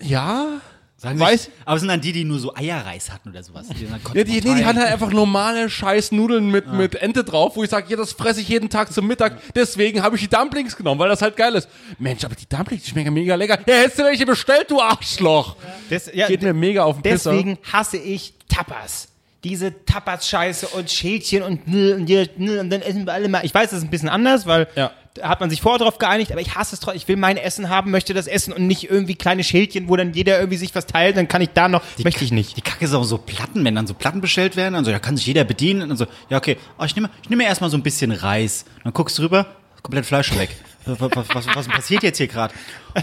Ja, 0.00 0.60
Sagen 1.04 1.20
Weiß- 1.20 1.36
Sie, 1.44 1.50
aber 1.64 1.76
es 1.76 1.80
sind 1.82 1.88
dann 1.88 2.00
die, 2.00 2.12
die 2.12 2.24
nur 2.24 2.38
so 2.38 2.54
Eierreis 2.54 3.12
hatten 3.12 3.28
oder 3.28 3.42
sowas. 3.42 3.66
Die, 3.68 3.86
dann 3.86 4.00
Ja, 4.14 4.24
die, 4.24 4.32
nee, 4.32 4.40
die 4.40 4.64
hatten 4.64 4.78
halt 4.78 4.92
einfach 4.92 5.12
normale 5.12 5.68
scheiß 5.70 6.12
Nudeln 6.12 6.50
mit, 6.50 6.72
mit 6.72 6.94
Ente 6.96 7.22
drauf, 7.24 7.56
wo 7.56 7.62
ich 7.62 7.70
sage, 7.70 7.86
ja, 7.90 7.96
das 7.96 8.12
fresse 8.12 8.40
ich 8.40 8.48
jeden 8.48 8.70
Tag 8.70 8.92
zum 8.92 9.06
Mittag. 9.06 9.38
Deswegen 9.54 10.02
habe 10.02 10.16
ich 10.16 10.22
die 10.22 10.28
Dumplings 10.28 10.74
genommen, 10.76 10.98
weil 10.98 11.08
das 11.08 11.22
halt 11.22 11.36
geil 11.36 11.54
ist. 11.54 11.68
Mensch, 11.98 12.24
aber 12.24 12.34
die 12.34 12.48
Dumplings, 12.48 12.84
die 12.84 12.90
schmecken 12.90 13.12
mega 13.14 13.34
lecker. 13.34 13.58
Ja, 13.66 13.74
hättest 13.76 13.98
du 13.98 14.04
welche 14.04 14.26
bestellt, 14.26 14.70
du 14.70 14.80
Arschloch. 14.80 15.56
Das, 15.90 16.10
ja, 16.12 16.26
Geht 16.26 16.42
mir 16.42 16.54
mega 16.54 16.84
auf 16.84 16.96
den 16.96 17.02
Pisser. 17.12 17.32
Deswegen 17.32 17.58
hasse 17.70 17.98
ich 17.98 18.34
Tapas. 18.48 19.08
Diese 19.44 19.84
Tapas-Scheiße 19.84 20.68
und 20.68 20.90
Schälchen 20.90 21.42
und, 21.42 21.68
nö, 21.68 21.94
und, 21.96 22.08
nö, 22.38 22.60
und 22.60 22.70
dann 22.70 22.80
essen 22.80 23.04
wir 23.04 23.12
alle 23.12 23.28
mal. 23.28 23.44
Ich 23.44 23.52
weiß, 23.52 23.68
das 23.70 23.80
ist 23.80 23.84
ein 23.84 23.90
bisschen 23.90 24.08
anders, 24.08 24.46
weil 24.46 24.68
Ja. 24.74 24.90
Da 25.14 25.28
hat 25.28 25.40
man 25.40 25.48
sich 25.48 25.62
vorher 25.62 25.78
drauf 25.78 25.98
geeinigt, 25.98 26.32
aber 26.32 26.40
ich 26.40 26.56
hasse 26.56 26.74
es 26.74 26.80
trotzdem. 26.80 26.96
Ich 26.96 27.08
will 27.08 27.16
mein 27.16 27.36
Essen 27.36 27.68
haben, 27.68 27.92
möchte 27.92 28.14
das 28.14 28.26
essen 28.26 28.52
und 28.52 28.66
nicht 28.66 28.90
irgendwie 28.90 29.14
kleine 29.14 29.44
Schälchen, 29.44 29.88
wo 29.88 29.96
dann 29.96 30.12
jeder 30.12 30.38
irgendwie 30.38 30.58
sich 30.58 30.74
was 30.74 30.86
teilt, 30.86 31.16
dann 31.16 31.28
kann 31.28 31.40
ich 31.40 31.50
da 31.54 31.68
noch, 31.68 31.82
möchte 32.02 32.24
ich 32.24 32.32
nicht. 32.32 32.56
Die 32.56 32.62
Kacke 32.62 32.84
ist 32.84 32.94
auch 32.94 33.04
so 33.04 33.18
Platten, 33.18 33.64
wenn 33.64 33.76
dann 33.76 33.86
so 33.86 33.94
Platten 33.94 34.20
bestellt 34.20 34.56
werden, 34.56 34.74
dann 34.74 34.84
so, 34.84 34.90
ja, 34.90 34.98
kann 34.98 35.16
sich 35.16 35.26
jeder 35.26 35.44
bedienen. 35.44 35.82
Und 35.82 35.90
dann 35.90 35.96
so, 35.96 36.06
ja, 36.30 36.38
okay, 36.38 36.56
oh, 36.78 36.84
ich 36.84 36.96
nehme 36.96 37.10
ich 37.22 37.30
nehme 37.30 37.44
erstmal 37.44 37.70
so 37.70 37.76
ein 37.76 37.82
bisschen 37.82 38.10
Reis. 38.10 38.64
Dann 38.82 38.92
guckst 38.92 39.16
du 39.18 39.22
rüber, 39.22 39.46
komplett 39.82 40.04
Fleisch 40.04 40.28
schon 40.28 40.38
weg. 40.38 40.50
was, 40.86 41.00
was, 41.00 41.46
was, 41.54 41.68
passiert 41.68 42.02
jetzt 42.02 42.18
hier 42.18 42.26
gerade? 42.26 42.52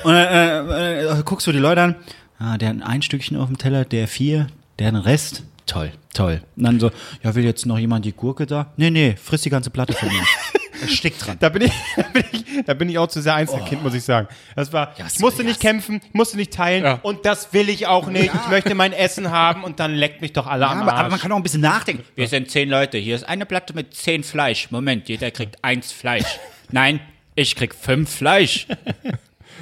Und 0.04 0.14
dann 0.14 0.70
äh, 0.70 1.04
äh, 1.06 1.24
guckst 1.24 1.48
du 1.48 1.54
die 1.54 1.60
Leute 1.60 1.82
an, 1.82 1.96
ah, 2.40 2.58
der 2.58 2.70
hat 2.70 2.82
ein 2.84 3.02
Stückchen 3.02 3.38
auf 3.38 3.48
dem 3.48 3.58
Teller, 3.58 3.86
der 3.86 4.10
vier, 4.10 4.48
der 4.80 4.88
hat 4.88 4.96
den 4.96 5.02
Rest. 5.02 5.44
Toll, 5.66 5.94
toll. 6.14 6.42
Und 6.58 6.64
dann 6.64 6.80
so, 6.80 6.92
ja, 7.24 7.34
will 7.36 7.46
jetzt 7.46 7.66
noch 7.66 7.80
jemand 7.80 8.04
die 8.04 8.12
Gurke 8.12 8.46
da? 8.46 8.74
Nee, 8.76 8.90
nee, 8.90 9.16
frisst 9.16 9.46
die 9.46 9.50
ganze 9.50 9.70
Platte 9.70 9.94
von 9.94 10.10
mir. 10.10 10.22
Erstickt 10.82 11.26
dran. 11.26 11.38
Da 11.40 11.50
bin 11.50 11.64
ich, 11.64 11.72
da 11.96 12.04
bin 12.04 12.24
ich, 12.32 12.46
da 12.66 12.74
bin 12.74 12.90
ich 12.90 12.98
auch 12.98 13.08
zu 13.08 13.22
sehr 13.22 13.36
Einzelkind, 13.36 13.84
muss 13.84 13.94
ich 13.94 14.04
sagen. 14.04 14.28
Das 14.56 14.74
war, 14.74 14.94
was 14.98 15.16
ich 15.16 15.20
musste 15.20 15.44
nicht 15.44 15.60
kämpfen, 15.60 16.02
musste 16.14 16.38
nicht 16.38 16.54
teilen 16.54 16.84
Ja. 16.84 17.00
und 17.04 17.26
das 17.26 17.54
will 17.54 17.70
ich 17.70 17.88
auch 17.88 18.08
nicht. 18.08 18.32
Ich 18.34 18.50
möchte 18.50 18.76
mein 18.76 18.94
Essen 18.94 19.32
haben 19.32 19.64
und 19.64 19.80
dann 19.80 19.94
leckt 19.94 20.22
mich 20.22 20.34
doch 20.34 20.48
alle 20.48 20.64
Ja, 20.66 20.72
am 20.72 20.82
aber, 20.82 20.92
Arsch. 20.94 21.00
aber 21.02 21.10
man 21.10 21.20
kann 21.20 21.32
auch 21.32 21.38
ein 21.38 21.44
bisschen 21.44 21.62
nachdenken. 21.62 22.04
Wir 22.16 22.28
sind 22.28 22.50
zehn 22.52 22.70
Leute. 22.70 22.98
Hier 22.98 23.16
ist 23.16 23.24
eine 23.28 23.46
Platte 23.46 23.74
mit 23.74 23.94
zehn 23.94 24.24
Fleisch. 24.24 24.70
Moment, 24.72 25.08
jeder 25.10 25.32
kriegt 25.32 25.64
eins 25.64 25.92
Fleisch. 25.92 26.40
Nein, 26.72 27.00
ich 27.36 27.56
krieg 27.56 27.74
fünf 27.76 28.10
Fleisch. 28.14 28.68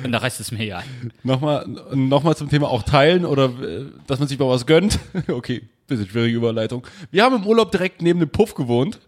Und 0.04 0.12
der 0.14 0.22
Rest 0.22 0.40
ist 0.40 0.52
mir 0.52 0.60
egal. 0.60 0.84
Nochmal, 1.24 1.66
nochmal 1.94 2.36
zum 2.38 2.50
Thema 2.50 2.70
auch 2.70 2.84
teilen 2.84 3.26
oder 3.26 3.46
äh, 3.46 3.86
dass 4.08 4.20
man 4.20 4.28
sich 4.30 4.40
mal 4.40 4.48
was 4.48 4.66
gönnt. 4.66 4.98
Okay, 5.28 5.64
bisschen 5.90 6.08
schwierige 6.10 6.38
Überleitung. 6.38 6.86
Wir 7.12 7.24
haben 7.24 7.36
im 7.36 7.46
Urlaub 7.46 7.72
direkt 7.72 8.02
neben 8.02 8.20
dem 8.20 8.30
Puff 8.30 8.56
gewohnt 8.56 9.00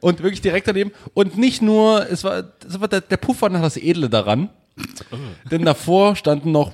und 0.00 0.22
wirklich 0.22 0.40
direkt 0.40 0.66
daneben. 0.68 0.90
Und 1.14 1.38
nicht 1.38 1.62
nur, 1.62 2.06
es 2.10 2.24
war, 2.24 2.44
es 2.66 2.80
war 2.80 2.88
der, 2.88 3.00
der 3.02 3.16
Puff 3.18 3.42
war 3.42 3.48
noch 3.50 3.60
das 3.62 3.76
Edle 3.76 4.08
daran. 4.08 4.50
Denn 5.50 5.64
davor 5.64 6.16
standen 6.16 6.52
noch, 6.52 6.72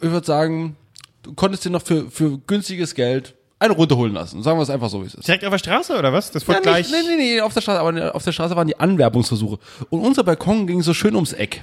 ich 0.00 0.10
würde 0.10 0.26
sagen, 0.26 0.76
du 1.22 1.34
konntest 1.34 1.64
dir 1.64 1.70
noch 1.70 1.82
für, 1.82 2.10
für 2.10 2.38
günstiges 2.46 2.94
Geld 2.94 3.34
eine 3.58 3.74
runterholen 3.74 4.14
lassen. 4.14 4.42
Sagen 4.42 4.58
wir 4.58 4.62
es 4.62 4.70
einfach 4.70 4.88
so, 4.88 5.02
wie 5.02 5.06
es 5.06 5.14
ist. 5.14 5.26
Direkt 5.28 5.44
auf 5.44 5.50
der 5.50 5.58
Straße 5.58 5.98
oder 5.98 6.12
was? 6.12 6.30
Das 6.30 6.42
Ja, 6.44 6.48
wird 6.54 6.62
gleich. 6.62 6.90
nicht, 6.90 7.04
nee, 7.06 7.16
nee, 7.16 7.22
nee, 7.34 7.40
auf 7.42 7.52
der 7.52 7.60
Straße, 7.60 7.80
aber 7.80 8.14
auf 8.14 8.24
der 8.24 8.32
Straße 8.32 8.56
waren 8.56 8.66
die 8.68 8.78
Anwerbungsversuche. 8.78 9.58
Und 9.90 10.00
unser 10.00 10.24
Balkon 10.24 10.66
ging 10.66 10.80
so 10.82 10.94
schön 10.94 11.14
ums 11.14 11.32
Eck. 11.34 11.62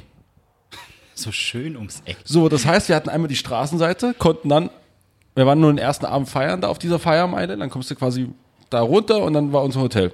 So 1.16 1.32
schön 1.32 1.76
ums 1.76 2.04
Eck. 2.06 2.18
So, 2.24 2.50
das 2.50 2.66
heißt, 2.68 2.90
wir 2.90 2.96
hatten 2.96 3.10
einmal 3.10 3.28
die 3.30 3.36
Straßenseite, 3.36 4.14
konnten 4.20 4.50
dann, 4.50 4.70
wir 5.38 5.46
waren 5.46 5.60
nur 5.60 5.72
den 5.72 5.78
ersten 5.78 6.06
Abend 6.06 6.28
feiern 6.28 6.62
da 6.62 6.68
auf 6.68 6.80
dieser 6.80 6.98
Feiermeile, 6.98 7.56
dann 7.56 7.70
kommst 7.70 7.92
du 7.92 7.96
quasi 7.96 8.30
da 8.72 8.82
runter 8.82 9.22
und 9.22 9.34
dann 9.34 9.54
war 9.54 9.64
unser 9.64 9.82
Hotel. 9.82 10.12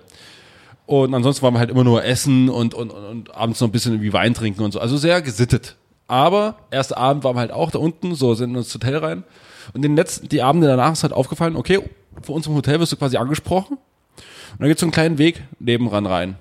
Und 0.85 1.13
ansonsten 1.13 1.43
waren 1.43 1.53
wir 1.53 1.59
halt 1.59 1.69
immer 1.69 1.85
nur 1.85 2.03
essen 2.03 2.49
und, 2.49 2.73
und, 2.73 2.91
und, 2.91 3.05
und 3.05 3.35
abends 3.35 3.61
noch 3.61 3.69
ein 3.69 3.71
bisschen 3.71 3.93
irgendwie 3.93 4.11
Wein 4.11 4.33
trinken 4.33 4.61
und 4.63 4.73
so. 4.73 4.81
Also 4.81 4.97
sehr 4.97 5.21
gesittet. 5.21 5.77
Aber 6.07 6.57
erster 6.71 6.97
Abend 6.97 7.23
waren 7.23 7.37
wir 7.37 7.39
halt 7.39 7.53
auch 7.53 7.71
da 7.71 7.79
unten, 7.79 8.15
so 8.15 8.33
sind 8.33 8.51
wir 8.51 8.57
ins 8.57 8.73
Hotel 8.73 8.97
rein. 8.97 9.23
Und 9.73 9.81
den 9.81 9.95
letzten, 9.95 10.27
die 10.27 10.41
Abende 10.41 10.67
danach 10.67 10.91
ist 10.91 11.03
halt 11.03 11.13
aufgefallen, 11.13 11.55
okay, 11.55 11.79
vor 12.21 12.35
uns 12.35 12.45
im 12.45 12.55
Hotel 12.55 12.81
wirst 12.81 12.91
du 12.91 12.97
quasi 12.97 13.15
angesprochen. 13.15 13.77
Und 13.77 14.59
dann 14.59 14.67
gibt's 14.67 14.81
so 14.81 14.85
einen 14.85 14.91
kleinen 14.91 15.17
Weg 15.17 15.41
nebenan 15.57 16.05
rein. 16.05 16.35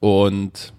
Und 0.00 0.74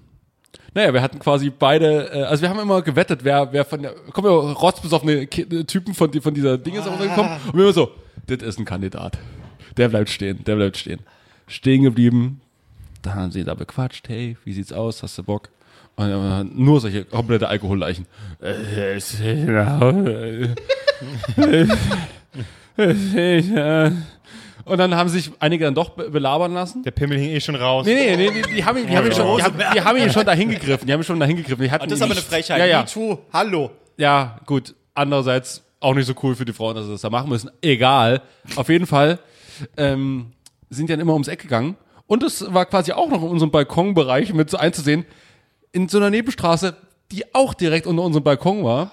naja, 0.74 0.93
wir 0.93 1.01
hatten 1.01 1.19
quasi 1.19 1.49
beide, 1.51 2.11
äh, 2.13 2.24
also 2.24 2.41
wir 2.41 2.49
haben 2.49 2.59
immer 2.59 2.82
gewettet, 2.82 3.24
wer, 3.24 3.51
wer 3.51 3.65
von 3.65 3.82
der, 3.82 3.91
kommen 4.11 4.28
wir 4.28 4.32
rotzbesoffene 4.53 5.28
Ki- 5.28 5.41
äh, 5.43 5.63
Typen 5.65 5.93
von, 5.93 6.09
die- 6.11 6.21
von 6.21 6.34
dieser 6.34 6.57
Dinge 6.57 6.80
ist 6.80 6.88
runtergekommen 6.88 7.32
und 7.47 7.53
wir 7.55 7.63
immer 7.63 7.74
so, 7.74 7.91
das 8.28 8.41
ist 8.41 8.59
ein 8.59 8.65
Kandidat. 8.65 9.17
Der 9.78 9.89
bleibt 9.89 10.09
stehen, 10.09 10.43
der 10.43 10.55
bleibt 10.55 10.78
stehen. 10.78 10.99
Stehen 11.47 11.84
geblieben, 11.84 12.41
da 13.01 13.13
haben 13.15 13.32
sie 13.32 13.43
da 13.43 13.53
bequatscht, 13.53 14.07
hey, 14.09 14.38
wie 14.45 14.53
sieht's 14.53 14.71
aus, 14.74 15.03
hast 15.03 15.17
du 15.17 15.24
Bock? 15.24 15.49
Und 15.95 16.09
äh, 16.09 16.43
nur 16.43 16.82
solche 16.82 17.05
komplette 17.05 17.47
Alkoholleichen. 17.47 18.07
Äh, 18.41 18.95
es- 22.76 23.13
äh, 23.13 23.38
äh, 23.39 23.91
Und 24.66 24.78
dann 24.78 24.95
haben 24.95 25.09
sich 25.09 25.32
einige 25.39 25.66
dann 25.66 25.76
doch 25.76 25.89
be- 25.89 26.09
belabern 26.09 26.53
lassen. 26.53 26.84
Der 26.84 26.91
Pimmel 26.91 27.18
hing 27.18 27.30
eh 27.32 27.39
schon 27.41 27.55
raus. 27.55 27.86
Nee, 27.86 27.95
nee, 27.95 28.16
nee, 28.30 28.41
die, 28.41 28.53
die 28.55 28.64
haben 28.66 28.78
ihn, 28.78 28.88
die 28.88 28.95
haben 28.95 29.05
ihn 29.05 29.11
schon, 29.11 29.38
die 29.38 29.43
haben, 29.43 29.57
die 29.76 29.82
haben 29.82 29.97
ihn 29.97 30.11
schon 30.11 30.26
dahin 30.26 30.49
gegriffen. 30.49 30.88
Die 30.88 30.93
haben 30.93 31.01
ihn 31.01 31.03
schon 31.03 31.20
dahin 31.20 31.36
gegriffen. 31.38 31.61
Die 31.64 31.72
hatten 31.72 31.89
Das 31.89 31.97
ist 31.97 32.01
aber 32.01 32.14
eine 32.14 32.22
Frechheit. 32.22 32.59
Ja, 32.59 32.66
ja. 32.66 32.80
Me 32.82 32.86
too. 32.86 33.18
Hallo. 33.34 33.72
Ja, 33.97 34.39
gut. 34.45 34.74
Andererseits 34.93 35.64
auch 35.80 35.93
nicht 35.93 36.05
so 36.05 36.14
cool 36.24 36.36
für 36.36 36.45
die 36.45 36.53
Frauen, 36.53 36.76
dass 36.76 36.86
sie 36.86 36.91
das 36.91 37.01
da 37.01 37.09
machen 37.09 37.30
müssen. 37.30 37.49
Egal. 37.61 38.22
Auf 38.55 38.70
jeden 38.70 38.86
Fall 38.88 39.20
ähm, 39.76 40.32
sind 40.70 40.88
die 40.88 40.93
dann 40.93 40.99
immer 41.01 41.14
ums 41.14 41.28
Eck 41.28 41.41
gegangen. 41.41 41.76
Und 42.07 42.24
es 42.24 42.53
war 42.53 42.66
quasi 42.66 42.91
auch 42.93 43.09
noch 43.09 43.22
in 43.22 43.28
unserem 43.30 43.51
Balkonbereich 43.51 44.34
mit 44.34 44.49
so 44.49 44.57
einzusehen, 44.57 45.05
in 45.72 45.89
so 45.89 45.97
einer 45.97 46.09
Nebenstraße, 46.09 46.76
die 47.11 47.34
auch 47.36 47.53
direkt 47.53 47.88
unter 47.88 48.03
unserem 48.03 48.24
Balkon 48.24 48.64
war, 48.64 48.91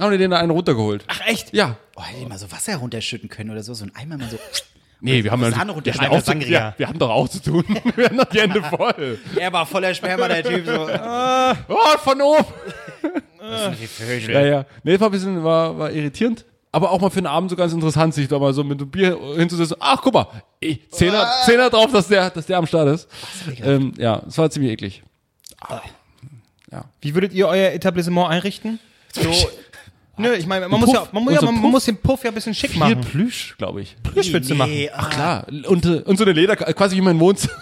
haben 0.00 0.10
die 0.12 0.18
den 0.18 0.30
da 0.30 0.38
einen 0.38 0.50
runtergeholt. 0.50 1.04
Ach 1.08 1.20
echt? 1.26 1.54
Ja. 1.54 1.76
Oh, 1.96 2.02
hätte 2.02 2.20
ich 2.20 2.28
mal 2.28 2.38
so 2.38 2.50
Wasser 2.52 2.76
runterschütten 2.76 3.28
können 3.28 3.50
oder 3.50 3.62
so. 3.62 3.72
So 3.72 3.84
ein 3.84 3.92
Eimer 3.94 4.18
mal 4.18 4.28
so. 4.28 4.36
Nee, 5.00 5.22
wir 5.22 5.30
haben 5.30 5.42
ja 5.42 5.48
andere 5.48 5.84
wir, 5.84 5.94
hatten 5.94 6.06
auch 6.06 6.18
zu, 6.20 6.24
Sangria. 6.24 6.74
wir, 6.76 6.88
haben 6.88 6.98
doch 6.98 7.10
auch 7.10 7.28
zu 7.28 7.42
tun. 7.42 7.64
wir 7.96 8.06
haben 8.06 8.16
doch 8.16 8.24
die 8.24 8.40
Hände 8.40 8.62
voll. 8.62 9.18
Er 9.36 9.52
war 9.52 9.66
voller 9.66 9.94
Sperma, 9.94 10.28
der 10.28 10.42
Typ. 10.42 10.66
So. 10.66 10.72
Oh, 11.68 11.98
von 11.98 12.20
oben. 12.20 12.44
Die 13.80 13.86
Vögel. 13.86 14.34
Ja, 14.34 14.40
ja. 14.40 14.66
Nee, 14.82 14.98
war 14.98 15.08
ein 15.08 15.12
bisschen, 15.12 15.44
war, 15.44 15.78
war 15.78 15.90
irritierend. 15.90 16.44
Aber 16.72 16.90
auch 16.90 17.00
mal 17.00 17.10
für 17.10 17.18
einen 17.18 17.26
Abend 17.26 17.50
so 17.50 17.56
ganz 17.56 17.72
interessant, 17.72 18.14
sich 18.14 18.28
da 18.28 18.38
mal 18.38 18.52
so 18.52 18.64
mit 18.64 18.80
einem 18.80 18.90
Bier 18.90 19.18
hinzusetzen. 19.36 19.76
Ach, 19.80 20.00
guck 20.02 20.14
mal, 20.14 20.26
ich, 20.60 20.90
Zehner, 20.90 21.30
Zehner 21.44 21.70
drauf, 21.70 21.92
dass 21.92 22.08
der, 22.08 22.30
dass 22.30 22.46
der 22.46 22.58
am 22.58 22.66
Start 22.66 22.88
ist. 22.88 23.08
Ähm, 23.62 23.94
ja, 23.96 24.22
es 24.26 24.36
war 24.36 24.50
ziemlich 24.50 24.72
eklig. 24.72 25.02
Wie 27.00 27.14
würdet 27.14 27.32
ihr 27.32 27.48
euer 27.48 27.72
Etablissement 27.72 28.30
einrichten? 28.30 28.78
So. 29.12 29.30
Nö, 30.18 30.32
ich 30.34 30.46
meine, 30.46 30.68
man, 30.68 30.80
muss 30.80 30.92
ja, 30.92 31.06
man, 31.12 31.24
muss 31.24 31.34
ja, 31.34 31.42
man, 31.42 31.54
muss 31.56 31.84
den 31.84 31.96
Puff 31.98 32.24
ja 32.24 32.30
ein 32.30 32.34
bisschen 32.34 32.54
schick 32.54 32.70
Viel 32.70 32.80
machen. 32.80 33.00
Plüsch, 33.02 33.54
glaube 33.58 33.82
ich. 33.82 33.96
Plüschwitze 34.02 34.54
machen. 34.54 34.70
Nee, 34.70 34.90
ach, 34.94 35.10
Klar. 35.10 35.46
Und, 35.68 35.84
und 35.84 36.16
so 36.16 36.24
eine 36.24 36.32
Leder, 36.32 36.56
quasi 36.56 36.96
wie 36.96 37.00
mein 37.02 37.18
Wohnzimmer. 37.20 37.54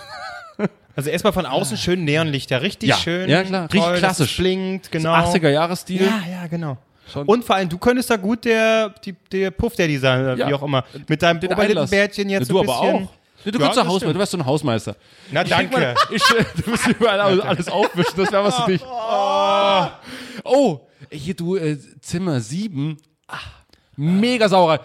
Also 0.96 1.10
erstmal 1.10 1.32
von 1.32 1.44
außen 1.44 1.76
schön 1.76 2.04
Neonlichter, 2.04 2.62
richtig 2.62 2.90
Ja, 2.90 2.96
schön. 2.96 3.28
ja, 3.28 3.42
klar, 3.42 3.64
richtig 3.64 3.80
toll, 3.80 3.90
dass 3.94 3.98
klassisch. 4.18 4.36
Blinkt, 4.36 4.92
genau. 4.92 5.12
80er-Jahres-Stil. 5.12 6.02
Ja, 6.02 6.22
ja, 6.30 6.46
genau. 6.46 6.76
Schon. 7.12 7.26
Und 7.26 7.44
vor 7.44 7.56
allem, 7.56 7.68
du 7.68 7.78
könntest 7.78 8.10
da 8.10 8.16
gut 8.16 8.44
der, 8.44 8.90
die, 9.04 9.12
der 9.32 9.50
Puff 9.50 9.74
Daddy 9.74 9.98
sein, 9.98 10.20
oder 10.22 10.36
Ja. 10.36 10.48
wie 10.48 10.54
auch 10.54 10.62
immer. 10.62 10.84
Mit 11.08 11.20
deinem 11.20 11.40
Den. 11.40 11.52
Oberlippenbärtchen 11.52 12.28
jetzt 12.30 12.48
du 12.48 12.54
so 12.54 12.60
ein 12.60 12.68
aber 12.68 12.80
bisschen. 12.80 12.94
auch. 13.06 13.10
Nee, 13.44 13.50
du 13.50 13.58
Ja, 13.58 13.64
kannst 13.64 13.78
Hausmeister, 13.80 13.96
stimmt. 13.98 14.14
du 14.14 14.18
wärst 14.20 14.32
so 14.32 14.38
ein 14.38 14.46
Hausmeister. 14.46 14.96
Na, 15.32 15.42
danke. 15.42 15.94
Ich, 16.12 16.22
du 16.22 16.70
musst 16.70 16.86
überall 16.86 17.20
alles- 17.20 17.40
alles 17.44 17.68
aufwischen, 17.68 18.12
das 18.16 18.30
wäre 18.30 18.44
was 18.44 18.56
für 18.60 18.70
dich. 18.70 18.82
Oh, 20.44 20.80
hier 21.14 21.34
du, 21.34 21.56
äh, 21.56 21.78
Zimmer 22.00 22.40
7. 22.40 22.96
Ah, 23.28 23.38
mega 23.96 24.48
sauer. 24.48 24.80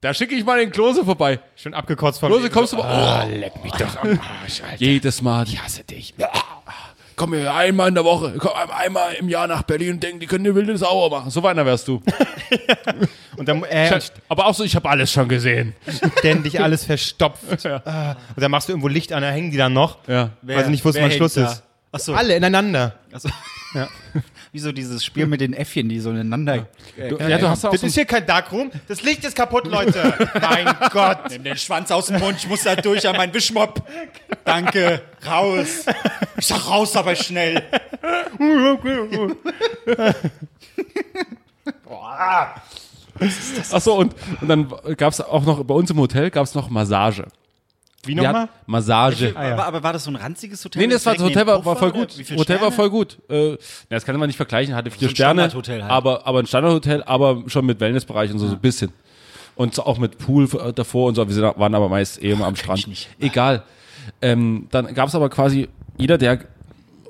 Da 0.00 0.14
schicke 0.14 0.34
ich 0.34 0.44
mal 0.44 0.58
den 0.58 0.70
Klose 0.70 1.04
vorbei. 1.04 1.40
Schon 1.56 1.74
abgekotzt 1.74 2.20
von 2.20 2.30
Klose, 2.30 2.48
kommst 2.48 2.72
du 2.72 2.78
mal? 2.78 2.84
Ah, 2.86 3.24
leck 3.24 3.62
mich 3.62 3.72
doch 3.72 3.96
am 4.02 4.18
Arsch, 4.42 4.62
Alter. 4.62 4.76
Jedes 4.82 5.20
Mal. 5.20 5.46
Ich 5.46 5.62
hasse 5.62 5.84
dich. 5.84 6.14
Komm 7.16 7.34
hier 7.34 7.52
einmal 7.52 7.88
in 7.88 7.94
der 7.94 8.04
Woche, 8.04 8.34
komm 8.38 8.52
einmal 8.70 9.12
im 9.12 9.28
Jahr 9.28 9.46
nach 9.46 9.62
Berlin 9.62 9.92
und 9.94 10.02
denken, 10.02 10.20
die 10.20 10.26
können 10.26 10.44
die 10.44 10.54
wilde 10.54 10.78
Sauer 10.78 11.10
machen. 11.10 11.30
So 11.30 11.46
einer 11.46 11.66
wärst 11.66 11.86
du. 11.86 12.02
Und 13.36 13.46
dann 13.46 13.62
äh, 13.64 14.00
Aber 14.28 14.46
auch 14.46 14.54
so, 14.54 14.64
ich 14.64 14.74
habe 14.74 14.88
alles 14.88 15.12
schon 15.12 15.28
gesehen. 15.28 15.74
ständig 16.18 16.60
alles 16.60 16.84
verstopft. 16.86 17.42
Ah, 17.84 18.16
Und 18.34 18.42
dann 18.42 18.50
machst 18.50 18.68
du 18.68 18.72
irgendwo 18.72 18.88
Licht 18.88 19.12
an, 19.12 19.22
da 19.22 19.30
hängen 19.30 19.50
die 19.50 19.58
dann 19.58 19.74
noch. 19.74 19.98
Ja. 20.08 20.30
weil 20.40 20.64
sie 20.64 20.70
nicht 20.70 20.84
wussten, 20.84 21.02
wann 21.02 21.10
wer 21.10 21.16
Schluss 21.16 21.36
hängt 21.36 21.48
ist. 21.50 21.62
Achso. 21.92 22.14
Alle 22.14 22.36
ineinander. 22.36 22.94
Also, 23.12 23.28
Wie 24.52 24.58
so 24.58 24.72
dieses 24.72 25.04
Spiel 25.04 25.26
mit 25.26 25.40
den 25.40 25.52
Äffchen, 25.52 25.88
die 25.88 26.00
so 26.00 26.10
ineinander. 26.10 26.66
Du, 26.96 27.16
ja, 27.18 27.38
du 27.38 27.48
hast 27.48 27.64
auch 27.64 27.70
Das 27.70 27.82
so 27.82 27.86
ist 27.86 27.94
hier 27.94 28.04
kein 28.04 28.26
Darkroom. 28.26 28.72
Das 28.88 29.02
Licht 29.02 29.24
ist 29.24 29.36
kaputt, 29.36 29.66
Leute. 29.66 30.12
mein 30.40 30.66
Gott. 30.90 31.30
Nimm 31.30 31.44
den 31.44 31.56
Schwanz 31.56 31.92
aus 31.92 32.06
dem 32.06 32.18
Mund, 32.18 32.36
ich 32.38 32.48
muss 32.48 32.64
da 32.64 32.74
durch 32.74 33.06
an 33.06 33.16
meinen 33.16 33.32
Wischmopp. 33.32 33.82
Danke, 34.44 35.02
raus. 35.24 35.86
Ich 36.36 36.46
sag 36.46 36.68
raus, 36.68 36.96
aber 36.96 37.14
schnell. 37.14 37.62
Achso, 43.70 43.94
und, 43.94 44.14
und 44.40 44.48
dann 44.48 44.68
gab 44.96 45.12
es 45.12 45.20
auch 45.20 45.44
noch, 45.44 45.62
bei 45.64 45.74
uns 45.74 45.90
im 45.90 45.98
Hotel 45.98 46.30
gab 46.30 46.44
es 46.44 46.54
noch 46.54 46.70
Massage. 46.70 47.26
Wie 48.04 48.16
Wir 48.16 48.22
nochmal? 48.22 48.42
hatten 48.42 48.52
Massage. 48.66 49.32
aber, 49.36 49.66
aber 49.66 49.82
war 49.82 49.92
das 49.92 50.04
so 50.04 50.10
ein 50.10 50.16
ranziges 50.16 50.64
Hotel? 50.64 50.82
Nee, 50.82 50.92
das 50.92 51.04
war, 51.04 51.14
das 51.14 51.22
Hotel 51.22 51.46
war, 51.46 51.64
war 51.64 51.76
voll 51.76 51.92
gut. 51.92 52.12
Hotel 52.12 52.36
war 52.38 52.44
Sterne? 52.44 52.72
voll 52.72 52.90
gut. 52.90 53.18
Äh, 53.28 53.50
na, 53.50 53.56
das 53.90 54.04
kann 54.06 54.18
man 54.18 54.26
nicht 54.26 54.36
vergleichen, 54.36 54.74
hatte 54.74 54.90
vier 54.90 55.08
ein 55.08 55.14
Sterne, 55.14 55.42
halt. 55.52 55.82
aber, 55.82 56.26
aber 56.26 56.38
ein 56.38 56.46
Standardhotel, 56.46 57.02
aber 57.02 57.42
schon 57.46 57.66
mit 57.66 57.78
Wellnessbereich 57.80 58.32
und 58.32 58.38
so, 58.38 58.46
so 58.46 58.54
ein 58.54 58.60
bisschen. 58.60 58.92
Und 59.54 59.74
so 59.74 59.84
auch 59.84 59.98
mit 59.98 60.16
Pool 60.16 60.48
äh, 60.58 60.72
davor 60.72 61.08
und 61.08 61.14
so. 61.16 61.28
Wir 61.28 61.54
waren 61.58 61.74
aber 61.74 61.90
meist 61.90 62.22
eh 62.22 62.30
immer 62.30 62.46
am 62.46 62.56
Strand. 62.56 62.88
Egal. 63.18 63.64
Ähm, 64.22 64.68
dann 64.70 64.94
gab 64.94 65.08
es 65.08 65.14
aber 65.14 65.28
quasi, 65.28 65.68
jeder, 65.98 66.16
der 66.16 66.40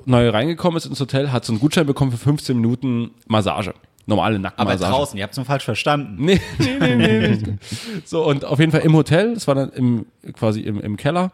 neu 0.05 0.29
reingekommen 0.29 0.77
ist 0.77 0.85
ins 0.85 0.99
Hotel, 0.99 1.31
hat 1.31 1.45
so 1.45 1.53
einen 1.53 1.61
Gutschein 1.61 1.85
bekommen 1.85 2.11
für 2.11 2.17
15 2.17 2.55
Minuten 2.57 3.11
Massage. 3.27 3.73
Normale 4.11 4.35
Aber 4.35 4.43
Nackenmassage. 4.43 4.91
draußen, 4.91 5.17
ihr 5.17 5.23
habt 5.23 5.33
es 5.33 5.37
nur 5.37 5.45
falsch 5.45 5.63
verstanden. 5.63 6.23
Nee, 6.23 6.39
nee, 6.59 6.77
nee, 6.79 6.95
nee, 6.95 7.29
nee. 7.29 7.57
So, 8.05 8.25
und 8.27 8.45
auf 8.45 8.59
jeden 8.59 8.71
Fall 8.71 8.81
im 8.81 8.93
Hotel, 8.93 9.33
das 9.33 9.47
war 9.47 9.55
dann 9.55 9.69
im, 9.71 10.05
quasi 10.33 10.59
im, 10.61 10.79
im 10.81 10.97
Keller. 10.97 11.31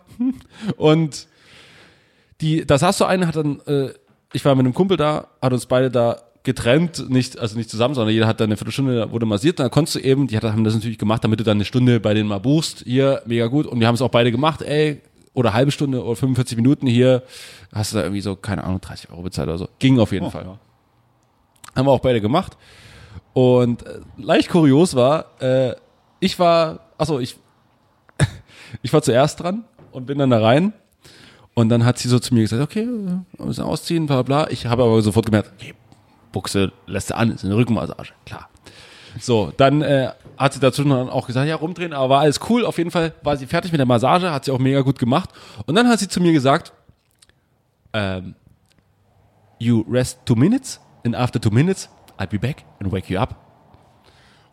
Und 0.77 1.27
die, 2.41 2.65
da 2.65 2.77
saß 2.77 2.99
so 2.99 3.05
eine, 3.05 3.27
hat 3.27 3.35
dann, 3.35 3.59
äh, 3.65 3.89
ich 4.31 4.45
war 4.45 4.55
mit 4.55 4.65
einem 4.65 4.73
Kumpel 4.73 4.95
da, 4.95 5.27
hat 5.41 5.53
uns 5.53 5.65
beide 5.65 5.89
da 5.89 6.17
getrennt, 6.43 7.09
nicht, 7.09 7.39
also 7.39 7.57
nicht 7.57 7.69
zusammen, 7.69 7.95
sondern 7.95 8.13
jeder 8.13 8.27
hat 8.27 8.39
dann 8.39 8.47
eine 8.47 8.57
Viertelstunde, 8.57 8.95
da 8.95 9.11
wurde 9.11 9.25
massiert, 9.25 9.59
und 9.59 9.63
dann 9.65 9.71
konntest 9.71 9.95
du 9.95 9.99
eben, 9.99 10.27
die 10.27 10.37
haben 10.37 10.63
das 10.63 10.75
natürlich 10.75 10.97
gemacht, 10.97 11.23
damit 11.23 11.39
du 11.39 11.43
dann 11.43 11.57
eine 11.57 11.65
Stunde 11.65 11.99
bei 11.99 12.13
denen 12.13 12.29
mal 12.29 12.39
buchst, 12.39 12.83
hier, 12.85 13.21
mega 13.25 13.47
gut, 13.47 13.65
und 13.65 13.79
wir 13.79 13.87
haben 13.87 13.95
es 13.95 14.01
auch 14.01 14.09
beide 14.09 14.31
gemacht, 14.31 14.61
ey, 14.61 15.01
oder 15.33 15.53
halbe 15.53 15.71
Stunde 15.71 16.03
oder 16.03 16.15
45 16.15 16.55
Minuten 16.55 16.87
hier, 16.87 17.23
hast 17.73 17.91
du 17.91 17.97
da 17.97 18.03
irgendwie 18.03 18.21
so, 18.21 18.35
keine 18.35 18.63
Ahnung, 18.63 18.79
30 18.79 19.09
Euro 19.11 19.23
bezahlt 19.23 19.49
oder 19.49 19.57
so. 19.57 19.67
Ging 19.79 19.99
auf 19.99 20.11
jeden 20.11 20.31
Fall. 20.31 20.57
Haben 21.77 21.85
wir 21.85 21.91
auch 21.91 21.99
beide 21.99 22.21
gemacht. 22.21 22.57
Und 23.33 23.85
äh, 23.85 23.99
leicht 24.17 24.49
kurios 24.49 24.95
war, 24.95 25.25
äh, 25.39 25.75
ich 26.19 26.39
war, 26.39 26.79
achso, 26.97 27.19
ich, 27.19 27.37
ich 28.81 28.91
war 28.91 29.03
zuerst 29.03 29.39
dran 29.39 29.63
und 29.91 30.07
bin 30.07 30.17
dann 30.17 30.31
da 30.31 30.41
rein. 30.41 30.73
Und 31.53 31.69
dann 31.69 31.85
hat 31.85 31.99
sie 31.99 32.07
so 32.07 32.17
zu 32.17 32.33
mir 32.33 32.41
gesagt, 32.41 32.61
okay, 32.61 32.87
müssen 33.37 33.63
ausziehen, 33.63 34.07
bla 34.07 34.23
bla. 34.23 34.49
Ich 34.49 34.65
habe 34.65 34.83
aber 34.83 35.01
sofort 35.03 35.27
gemerkt, 35.27 35.51
okay, 35.55 35.75
Buchse 36.31 36.71
lässt 36.87 37.11
du 37.11 37.15
an, 37.15 37.31
ist 37.31 37.45
eine 37.45 37.55
Rückenmassage, 37.55 38.09
klar. 38.25 38.49
So, 39.19 39.53
dann 39.55 39.83
äh, 39.83 40.09
hat 40.37 40.53
sie 40.53 40.59
dazu 40.59 40.83
dann 40.83 41.09
auch 41.09 41.27
gesagt, 41.27 41.47
ja, 41.47 41.55
rumdrehen, 41.55 41.93
aber 41.93 42.09
war 42.09 42.21
alles 42.21 42.39
cool. 42.49 42.65
Auf 42.65 42.79
jeden 42.79 42.91
Fall 42.91 43.13
war 43.21 43.37
sie 43.37 43.45
fertig 43.45 43.71
mit 43.71 43.79
der 43.79 43.85
Massage, 43.87 44.31
hat 44.31 44.45
sie 44.45 44.51
auch 44.51 44.59
mega 44.59 44.81
gut 44.81 44.97
gemacht. 44.97 45.29
Und 45.67 45.75
dann 45.75 45.87
hat 45.87 45.99
sie 45.99 46.07
zu 46.07 46.21
mir 46.21 46.33
gesagt, 46.33 46.73
ähm, 47.93 48.33
you 49.59 49.85
rest 49.89 50.19
two 50.25 50.35
minutes 50.35 50.79
and 51.07 51.15
after 51.15 51.39
two 51.39 51.49
minutes 51.51 51.89
I'll 52.17 52.27
be 52.27 52.37
back 52.37 52.63
and 52.79 52.91
wake 52.91 53.09
you 53.09 53.19
up. 53.19 53.35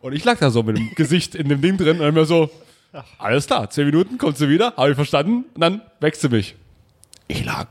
Und 0.01 0.13
ich 0.13 0.23
lag 0.23 0.37
da 0.39 0.49
so 0.49 0.63
mit 0.63 0.77
dem 0.77 0.91
Gesicht 0.95 1.35
in 1.35 1.49
dem 1.49 1.61
Ding 1.61 1.77
drin 1.77 1.99
und 1.99 2.13
mir 2.13 2.25
so, 2.25 2.49
alles 3.17 3.47
klar, 3.47 3.69
zehn 3.69 3.85
Minuten, 3.85 4.17
kommst 4.17 4.39
du 4.39 4.49
wieder, 4.49 4.73
habe 4.77 4.91
ich 4.91 4.95
verstanden, 4.95 5.45
und 5.53 5.61
dann 5.61 5.81
wächst 5.99 6.23
du 6.23 6.29
mich. 6.29 6.55
Ich 7.27 7.43
lag 7.43 7.67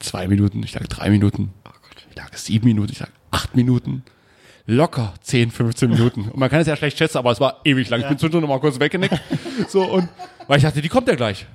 zwei 0.00 0.26
Minuten, 0.26 0.62
ich 0.62 0.74
lag 0.74 0.86
drei 0.88 1.08
Minuten, 1.10 1.52
ich 2.10 2.16
lag 2.16 2.34
sieben 2.34 2.66
Minuten, 2.66 2.92
ich 2.92 2.98
lag 2.98 3.10
acht 3.30 3.54
Minuten, 3.54 4.02
locker 4.66 5.14
10, 5.22 5.50
15 5.50 5.90
Minuten. 5.90 6.22
Und 6.30 6.36
man 6.36 6.50
kann 6.50 6.60
es 6.60 6.66
ja 6.66 6.76
schlecht 6.76 6.98
schätzen, 6.98 7.18
aber 7.18 7.30
es 7.30 7.40
war 7.40 7.60
ewig 7.64 7.88
lang. 7.88 8.00
Ich 8.00 8.08
bin 8.08 8.18
zwischendurch 8.18 8.42
noch 8.42 8.48
mal 8.48 8.60
kurz 8.60 8.80
weggenickt. 8.80 9.20
So, 9.68 9.84
und 9.84 10.08
weil 10.48 10.58
ich 10.58 10.64
dachte, 10.64 10.82
die 10.82 10.88
kommt 10.88 11.08
ja 11.08 11.14
gleich. 11.14 11.46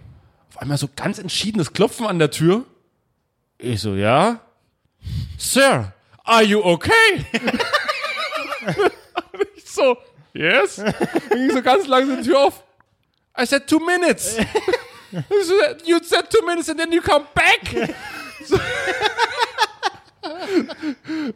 Auf 0.49 0.62
einmal 0.62 0.78
so 0.78 0.88
ganz 0.95 1.20
entschiedenes 1.20 1.74
Klopfen 1.74 2.05
an 2.05 2.20
der 2.20 2.32
Tür. 2.32 2.64
Ich 3.58 3.82
so, 3.82 3.95
ja? 3.95 4.39
Sir, 5.38 5.93
are 6.28 6.43
you 6.43 6.61
okay? 6.63 7.25
Ich 9.55 9.69
so, 9.69 9.97
yes? 10.34 10.75
Dann 10.75 10.93
ging 11.30 11.51
so 11.51 11.61
ganz 11.61 11.88
langsam 11.88 12.17
die 12.17 12.30
Tür 12.30 12.39
auf. 12.39 12.63
I 13.39 13.45
said 13.45 13.67
two 13.67 13.80
minutes. 13.80 14.38
Ich 15.09 15.88
you 15.88 15.99
said 16.03 16.30
two 16.30 16.45
minutes 16.45 16.67
and 16.69 16.78
then 16.78 16.91
you 16.91 17.01
come 17.01 17.25
back. 17.34 17.95
So, 18.45 18.57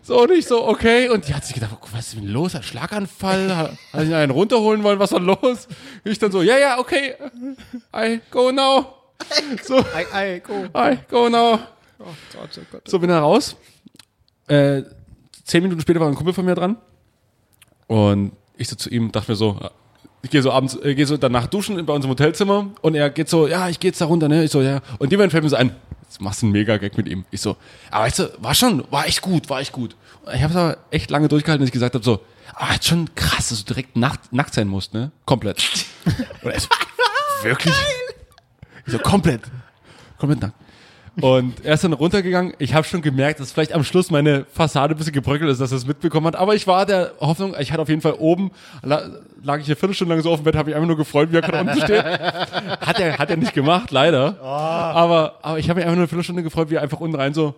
so 0.02 0.22
und 0.22 0.32
ich 0.32 0.46
so, 0.46 0.66
okay. 0.68 1.10
Und 1.10 1.28
die 1.28 1.34
hat 1.34 1.44
sich 1.46 1.56
gedacht, 1.56 1.78
was 1.92 2.08
ist 2.08 2.16
denn 2.16 2.28
los? 2.28 2.56
Ein 2.56 2.64
Schlaganfall? 2.64 3.56
Hat, 3.56 3.72
sie 4.06 4.14
einen 4.14 4.32
runterholen 4.32 4.84
wollen? 4.84 5.00
Was 5.00 5.12
war 5.12 5.20
los? 5.20 5.68
Ich 6.04 6.20
dann 6.20 6.32
so, 6.32 6.42
ja, 6.42 6.58
ja, 6.58 6.80
okay. 6.80 7.16
I 7.96 8.22
go 8.30 8.52
now. 8.52 8.94
So, 9.64 9.78
Ei, 9.94 10.06
ei, 10.14 10.40
go. 10.40 10.66
I 10.76 11.00
go 11.10 11.30
now. 11.30 11.60
So, 12.86 13.00
bin 13.00 13.10
dann 13.10 13.24
raus. 13.24 13.56
Äh, 14.52 14.84
zehn 15.46 15.64
Minuten 15.64 15.80
später 15.80 16.02
war 16.02 16.10
ein 16.10 16.16
Kumpel 16.16 16.34
von 16.34 16.44
mir 16.44 16.56
dran. 16.56 16.76
Und 17.88 18.34
ich 18.58 18.68
so 18.68 18.76
zu 18.76 18.90
ihm, 18.90 19.12
dachte 19.12 19.32
mir 19.32 19.36
so, 19.38 19.58
ich 20.24 20.30
gehe 20.30 20.42
so 20.42 20.52
abends, 20.52 20.76
äh, 20.76 20.94
gehe 20.94 21.06
so 21.06 21.16
danach 21.16 21.48
duschen 21.48 21.86
bei 21.86 21.94
unserem 21.94 22.12
Hotelzimmer 22.12 22.68
und 22.82 22.96
er 22.96 23.10
geht 23.10 23.30
so, 23.30 23.48
ja, 23.48 23.70
ich 23.70 23.80
gehe 23.80 23.92
jetzt 23.92 24.02
da 24.02 24.06
runter, 24.06 24.28
ne? 24.28 24.44
Ich 24.44 24.52
so, 24.52 24.62
ja. 24.62 24.82
Und 25.00 25.10
jemand 25.12 25.32
fällt 25.32 25.44
mir 25.44 25.50
so 25.50 25.56
ein, 25.56 25.74
jetzt 26.04 26.22
machst 26.22 26.42
du 26.42 26.48
einen 26.48 26.54
Mega-Gag 26.54 26.98
mit 26.98 27.08
ihm. 27.08 27.24
Ich 27.32 27.40
so, 27.40 27.56
aber 27.90 28.06
weißt 28.06 28.20
du, 28.20 28.32
war 28.40 28.54
schon, 28.54 28.84
war 28.92 29.08
echt 29.08 29.22
gut, 29.22 29.50
war 29.50 29.62
echt 29.62 29.72
gut. 29.72 29.96
Und 30.26 30.36
ich 30.36 30.44
habe 30.44 30.52
es 30.52 30.58
aber 30.58 30.78
echt 30.92 31.10
lange 31.10 31.30
durchgehalten, 31.30 31.62
dass 31.62 31.70
ich 31.70 31.74
gesagt 31.74 31.96
habe, 31.96 32.04
so, 32.04 32.20
aber 32.54 32.74
jetzt 32.74 32.88
schon 32.88 33.14
krass, 33.16 33.50
dass 33.50 33.64
du 33.64 33.74
direkt 33.74 33.96
nackt, 33.96 34.34
nackt 34.34 34.54
sein 34.54 34.68
musst, 34.68 34.94
ne? 34.94 35.12
Komplett. 35.26 35.64
Und 36.44 36.52
er 36.52 36.60
so, 36.60 36.68
wirklich? 37.44 37.74
Ich 38.86 38.92
so, 38.92 39.00
komplett. 39.00 39.42
Komplett 40.18 40.42
nackt. 40.42 40.56
Und 41.20 41.66
er 41.66 41.74
ist 41.74 41.84
dann 41.84 41.92
runtergegangen. 41.92 42.54
Ich 42.58 42.74
habe 42.74 42.88
schon 42.88 43.02
gemerkt, 43.02 43.42
dass 43.42 43.52
vielleicht 43.52 43.74
am 43.74 43.84
Schluss 43.84 44.12
meine 44.12 44.46
Fassade 44.54 44.96
ein 44.96 44.98
bisschen 44.98 45.12
gebröckelt 45.12 45.52
ist, 45.52 45.60
dass 45.60 45.72
er 45.72 45.78
es 45.78 45.86
mitbekommen 45.86 46.26
hat. 46.28 46.38
Aber 46.38 46.56
ich 46.56 46.68
war 46.68 46.86
der 46.86 47.12
Hoffnung, 47.20 47.54
ich 47.60 47.72
hatte 47.74 47.82
auf 47.82 47.90
jeden 47.90 48.00
Fall 48.02 48.14
oben, 48.14 48.52
la- 48.82 49.10
lag 49.44 49.60
ich 49.60 49.66
eine 49.66 49.76
Viertelstunde 49.76 50.14
lang 50.16 50.24
so 50.24 50.32
auf 50.32 50.40
dem 50.40 50.46
Bett, 50.46 50.56
habe 50.56 50.70
ich 50.70 50.76
einfach 50.76 50.88
nur 50.88 50.96
gefreut, 50.96 51.30
wie 51.32 51.36
er 51.36 51.42
gerade 51.42 51.60
unten 51.70 51.82
steht. 51.82 52.02
Hat 52.04 53.00
er, 53.00 53.18
hat 53.18 53.30
er 53.30 53.36
nicht 53.36 53.54
gemacht, 53.54 53.92
leider. 53.92 54.42
Aber, 54.42 55.40
aber 55.42 55.60
ich 55.60 55.70
habe 55.70 55.80
mich 55.80 55.84
einfach 55.86 55.96
nur 55.98 56.04
eine 56.04 56.08
Viertelstunde 56.08 56.44
gefreut, 56.44 56.70
wie 56.70 56.76
er 56.76 56.82
einfach 56.82 57.02
unten 57.02 57.18
rein 57.18 57.34
so, 57.34 57.56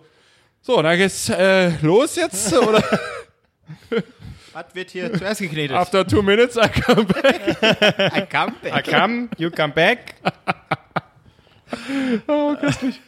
so, 0.60 0.82
dann 0.82 0.96
geht's 0.96 1.28
äh, 1.28 1.70
los 1.80 2.16
jetzt, 2.16 2.52
oder? 2.56 2.82
Was 4.52 4.64
wird 4.74 4.90
hier 4.90 5.12
zuerst 5.12 5.40
geknetet? 5.40 5.76
After 5.76 6.06
two 6.06 6.22
minutes, 6.22 6.56
I 6.56 6.68
come 6.68 7.04
back. 7.04 7.56
I 7.62 8.22
come 8.30 8.52
I 8.64 8.82
come, 8.82 9.28
you 9.36 9.50
come 9.50 9.72
back. 9.72 10.14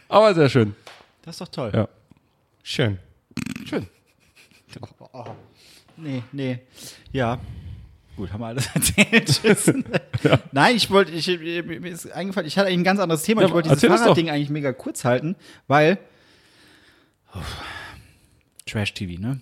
Aber 0.08 0.34
sehr 0.34 0.48
schön. 0.48 0.74
Das 1.22 1.34
ist 1.34 1.40
doch 1.40 1.48
toll. 1.48 1.70
Ja. 1.74 1.88
Schön. 2.62 2.98
Schön. 3.68 3.86
Nee, 5.98 6.22
nee. 6.32 6.58
Ja. 7.10 7.38
Gut, 8.16 8.30
haben 8.30 8.40
wir 8.40 8.48
alles 8.48 8.66
erzählt. 8.74 9.26
Tschüss. 9.28 9.72
Nein, 10.52 10.76
ich 10.76 10.90
wollte, 10.90 11.12
ich, 11.12 11.26
mir 11.26 11.86
ist 11.90 12.10
eingefallen, 12.12 12.46
ich 12.46 12.58
hatte 12.58 12.66
eigentlich 12.68 12.80
ein 12.80 12.84
ganz 12.84 13.00
anderes 13.00 13.22
Thema. 13.22 13.40
Ja, 13.40 13.48
ich 13.48 13.54
wollte 13.54 13.70
dieses. 13.70 13.82
Fahrradding 13.88 14.28
eigentlich 14.28 14.50
mega 14.50 14.72
kurz 14.74 15.04
halten, 15.06 15.36
weil 15.68 15.96
Trash-TV, 18.66 19.20
ne? 19.20 19.40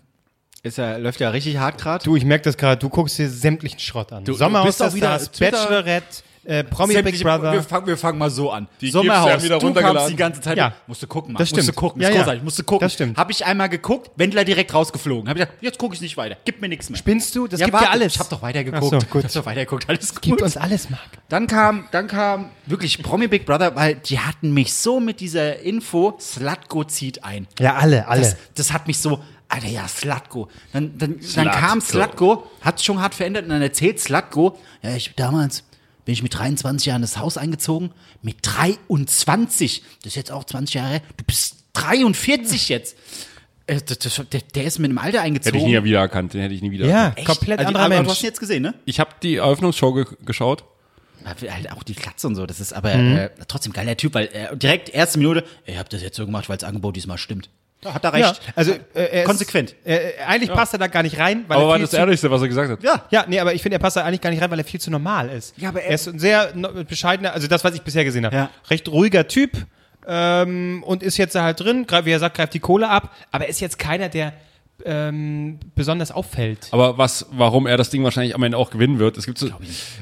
Ist 0.63 0.79
ja, 0.79 0.97
läuft 0.97 1.21
ja 1.21 1.31
richtig 1.31 1.59
hart 1.59 1.79
gerade. 1.81 2.05
Du, 2.05 2.17
ich 2.17 2.25
merke 2.25 2.45
das 2.45 2.57
gerade, 2.57 2.79
du 2.79 2.89
guckst 2.89 3.19
dir 3.19 3.29
sämtlichen 3.29 3.79
Schrott 3.79 4.13
an. 4.13 4.25
du 4.25 4.33
Sommerhaus, 4.33 4.67
bist 4.67 4.81
doch 4.81 4.87
das 4.87 4.95
wieder 4.95 5.19
Twitter- 5.19 5.51
Bachelorette, 5.59 6.23
äh, 6.45 6.65
Promi 6.65 6.95
Big 6.95 7.05
Sämtliche- 7.17 7.25
Wir 7.25 7.39
Brother. 7.39 7.63
fangen, 7.63 7.87
wir 7.87 7.97
fangen 7.97 8.19
mal 8.19 8.31
so 8.31 8.51
an. 8.51 8.69
Die 8.81 8.91
Sommerhaus, 8.91 9.43
wieder 9.43 9.59
du 9.59 9.73
kamst 9.73 10.11
die 10.11 10.17
ganze 10.17 10.41
Zeit. 10.41 10.57
Ja. 10.57 10.75
Musst 10.87 11.03
du 11.03 11.07
gucken, 11.07 11.33
Mann. 11.33 11.39
Das 11.41 11.49
stimmt. 11.49 11.75
gucken. 11.75 12.03
Ja, 12.03 12.09
ist 12.09 12.15
ja. 12.15 12.21
großartig. 12.21 12.43
Musst 12.45 12.59
du 12.59 12.65
gucken. 12.65 12.85
Das 12.87 12.93
stimmt. 12.93 13.17
Hab 13.17 13.31
ich 13.31 13.45
einmal 13.45 13.69
geguckt, 13.69 14.11
Wendler 14.17 14.45
direkt 14.45 14.75
rausgeflogen. 14.75 15.29
Hab 15.29 15.37
ich 15.37 15.43
gedacht, 15.43 15.59
jetzt 15.61 15.79
gucke 15.79 15.95
ich 15.95 16.01
nicht 16.01 16.17
weiter. 16.17 16.37
Gib 16.45 16.61
mir 16.61 16.69
nichts 16.69 16.91
mehr. 16.91 16.99
Spinnst 16.99 17.35
du? 17.35 17.47
Das 17.47 17.61
gibt 17.61 17.73
warte, 17.73 17.87
ja 17.87 17.91
alles. 17.91 18.15
Ich 18.15 18.21
hab 18.21 18.29
doch 18.29 18.43
weitergeguckt. 18.43 18.95
Ach 18.95 19.01
so, 19.01 19.07
gut. 19.09 19.25
Ich 19.25 19.37
hab 19.37 19.43
doch 19.43 19.47
weitergeguckt. 19.47 19.89
Alles 19.89 20.13
gut. 20.15 20.23
Gibt 20.23 20.43
uns 20.43 20.57
alles, 20.57 20.91
Marc. 20.91 21.01
Dann 21.29 21.47
kam, 21.47 21.89
dann 21.91 22.07
kam 22.07 22.51
wirklich 22.67 23.03
Promi 23.03 23.27
Big 23.29 23.47
Brother, 23.47 23.75
weil 23.75 23.97
die 23.97 24.19
hatten 24.19 24.53
mich 24.53 24.75
so 24.75 25.01
mit 25.01 25.21
dieser 25.21 25.61
Info, 25.61 26.17
Slatko 26.21 26.85
zieht 26.85 27.25
ein. 27.25 27.47
Ja, 27.59 27.75
alle, 27.77 28.07
alle. 28.07 28.21
Das, 28.21 28.37
das 28.55 28.73
hat 28.73 28.87
mich 28.87 28.99
so, 28.99 29.21
Alter, 29.49 29.69
ja, 29.69 29.87
Slatko. 29.89 30.49
Dann, 30.73 30.99
dann, 30.99 31.13
dann 31.13 31.23
Slatko. 31.23 31.59
kam 31.59 31.81
Slatko, 31.81 32.47
hat 32.61 32.83
schon 32.83 33.01
hart 33.01 33.15
verändert 33.15 33.45
und 33.45 33.51
dann 33.51 33.63
erzählt 33.63 34.01
Slatko, 34.01 34.59
ja, 34.83 34.95
ich 34.97 35.15
damals 35.15 35.65
bin 36.05 36.13
ich 36.13 36.23
mit 36.23 36.35
23 36.35 36.87
Jahren 36.87 37.03
das 37.03 37.19
Haus 37.19 37.37
eingezogen. 37.37 37.91
Mit 38.23 38.37
23, 38.43 39.83
das 40.03 40.13
ist 40.13 40.17
jetzt 40.17 40.33
auch 40.33 40.45
20 40.45 40.75
Jahre, 40.75 40.91
her, 40.91 41.03
du 41.17 41.25
bist 41.25 41.57
43 41.75 42.69
jetzt. 42.69 42.97
Äh, 43.67 43.81
das, 43.85 43.99
das, 43.99 44.23
der, 44.31 44.41
der 44.55 44.65
ist 44.65 44.79
mit 44.79 44.91
dem 44.91 44.99
Alter 44.99 45.19
Hätte 45.19 45.21
eingezogen. 45.23 45.59
ich 45.59 45.67
nie 45.67 45.85
wieder 45.85 46.01
erkannt, 46.01 46.35
den 46.35 46.43
hätte 46.43 46.55
ich 46.55 46.63
nie 46.63 46.71
wieder 46.71 46.87
ja, 46.87 47.07
erkannt. 47.07 47.27
Komplett 47.27 47.59
Also, 47.61 47.69
anderer 47.69 47.85
aber 47.85 47.95
Mensch. 47.95 48.07
Du 48.07 48.11
hast 48.11 48.23
ihn 48.23 48.27
jetzt 48.27 48.41
gesehen, 48.41 48.63
ne? 48.63 48.75
Ich 48.85 49.01
habe 49.01 49.11
die 49.23 49.37
Eröffnungsshow 49.37 49.93
ge 49.93 50.05
geschaut. 50.25 50.65
Halt 51.25 51.73
auch 51.73 51.83
die 51.83 51.95
Klatze 51.95 52.27
und 52.27 52.35
so, 52.35 52.45
das 52.45 52.61
ist 52.61 52.75
aber 52.75 52.93
äh, 52.93 53.31
trotzdem 53.49 53.73
geiler 53.73 53.97
Typ, 53.97 54.13
weil 54.13 54.27
äh, 54.27 54.55
direkt 54.55 54.91
erste 54.91 55.19
Minute, 55.19 55.43
ihr 55.65 55.79
habt 55.79 55.91
das 55.95 56.03
jetzt 56.03 56.19
so 56.19 56.27
gemacht, 56.27 56.51
weil 56.51 56.59
das 56.59 56.69
Angebot 56.69 56.97
diesmal 56.97 57.17
stimmt. 57.17 57.49
Da 57.85 57.95
hat 57.95 58.03
er 58.05 58.19
Ja, 58.19 58.29
recht. 58.31 58.41
also 58.57 58.73
äh, 58.73 58.79
er 58.95 59.13
ist, 59.23 59.27
Konsequent. 59.27 59.75
Äh, 59.85 59.99
eigentlich 60.27 60.51
passt 60.51 60.73
er 60.73 60.79
da 60.79 60.89
gar 60.89 61.03
nicht 61.05 61.19
rein, 61.19 61.45
weil 61.47 61.57
Aber 61.59 61.67
er 61.67 61.69
war 61.71 61.79
das 61.79 61.91
zu, 61.91 61.97
Ehrlichste, 61.99 62.31
was 62.31 62.43
er 62.43 62.49
gesagt 62.49 62.71
hat. 62.73 62.83
Ja. 62.83 63.05
Ja, 63.11 63.25
nee, 63.29 63.39
aber 63.39 63.55
ich 63.55 63.63
finde, 63.63 63.77
er 63.77 63.79
passt 63.79 63.97
da 63.97 64.03
eigentlich 64.05 64.21
gar 64.23 64.31
nicht 64.31 64.43
rein, 64.43 64.51
weil 64.51 64.59
er 64.59 64.65
viel 64.65 64.81
zu 64.81 64.91
normal 64.91 65.29
ist. 65.29 65.57
Ja, 65.59 65.69
aber 65.69 65.83
er- 65.83 65.91
er 65.91 65.95
ist 65.95 66.09
ein 66.09 66.19
sehr 66.19 66.53
bescheidener, 66.89 67.33
also 67.35 67.47
das, 67.47 67.63
was 67.63 67.75
ich 67.75 67.83
bisher 67.83 68.05
gesehen 68.05 68.27
habe. 68.27 68.35
Ja. 68.35 68.51
Recht 68.71 68.89
ruhiger 68.89 69.29
Typ 69.29 69.53
ähm, 70.07 70.83
und 70.85 71.03
ist 71.03 71.17
jetzt 71.17 71.35
da 71.35 71.43
halt 71.43 71.61
drin, 71.61 71.87
greif- 71.87 72.05
wie 72.05 72.11
er 72.11 72.19
sagt, 72.19 72.37
greift 72.37 72.55
die 72.55 72.61
Kohle 72.61 72.89
ab, 72.89 73.15
aber 73.31 73.45
er 73.45 73.51
ist 73.51 73.61
jetzt 73.61 73.79
keiner, 73.79 74.09
der 74.09 74.33
ähm, 74.85 75.59
besonders 75.75 76.11
auffällt. 76.13 76.69
Aber 76.71 76.99
was, 76.99 77.27
warum 77.33 77.67
er 77.67 77.77
das 77.77 77.91
Ding 77.91 78.05
wahrscheinlich 78.05 78.35
am 78.35 78.43
Ende 78.43 78.59
auch 78.59 78.71
gewinnen 78.71 78.99
wird, 78.99 79.17
es 79.17 79.27
gibt 79.27 79.39
so, 79.39 79.49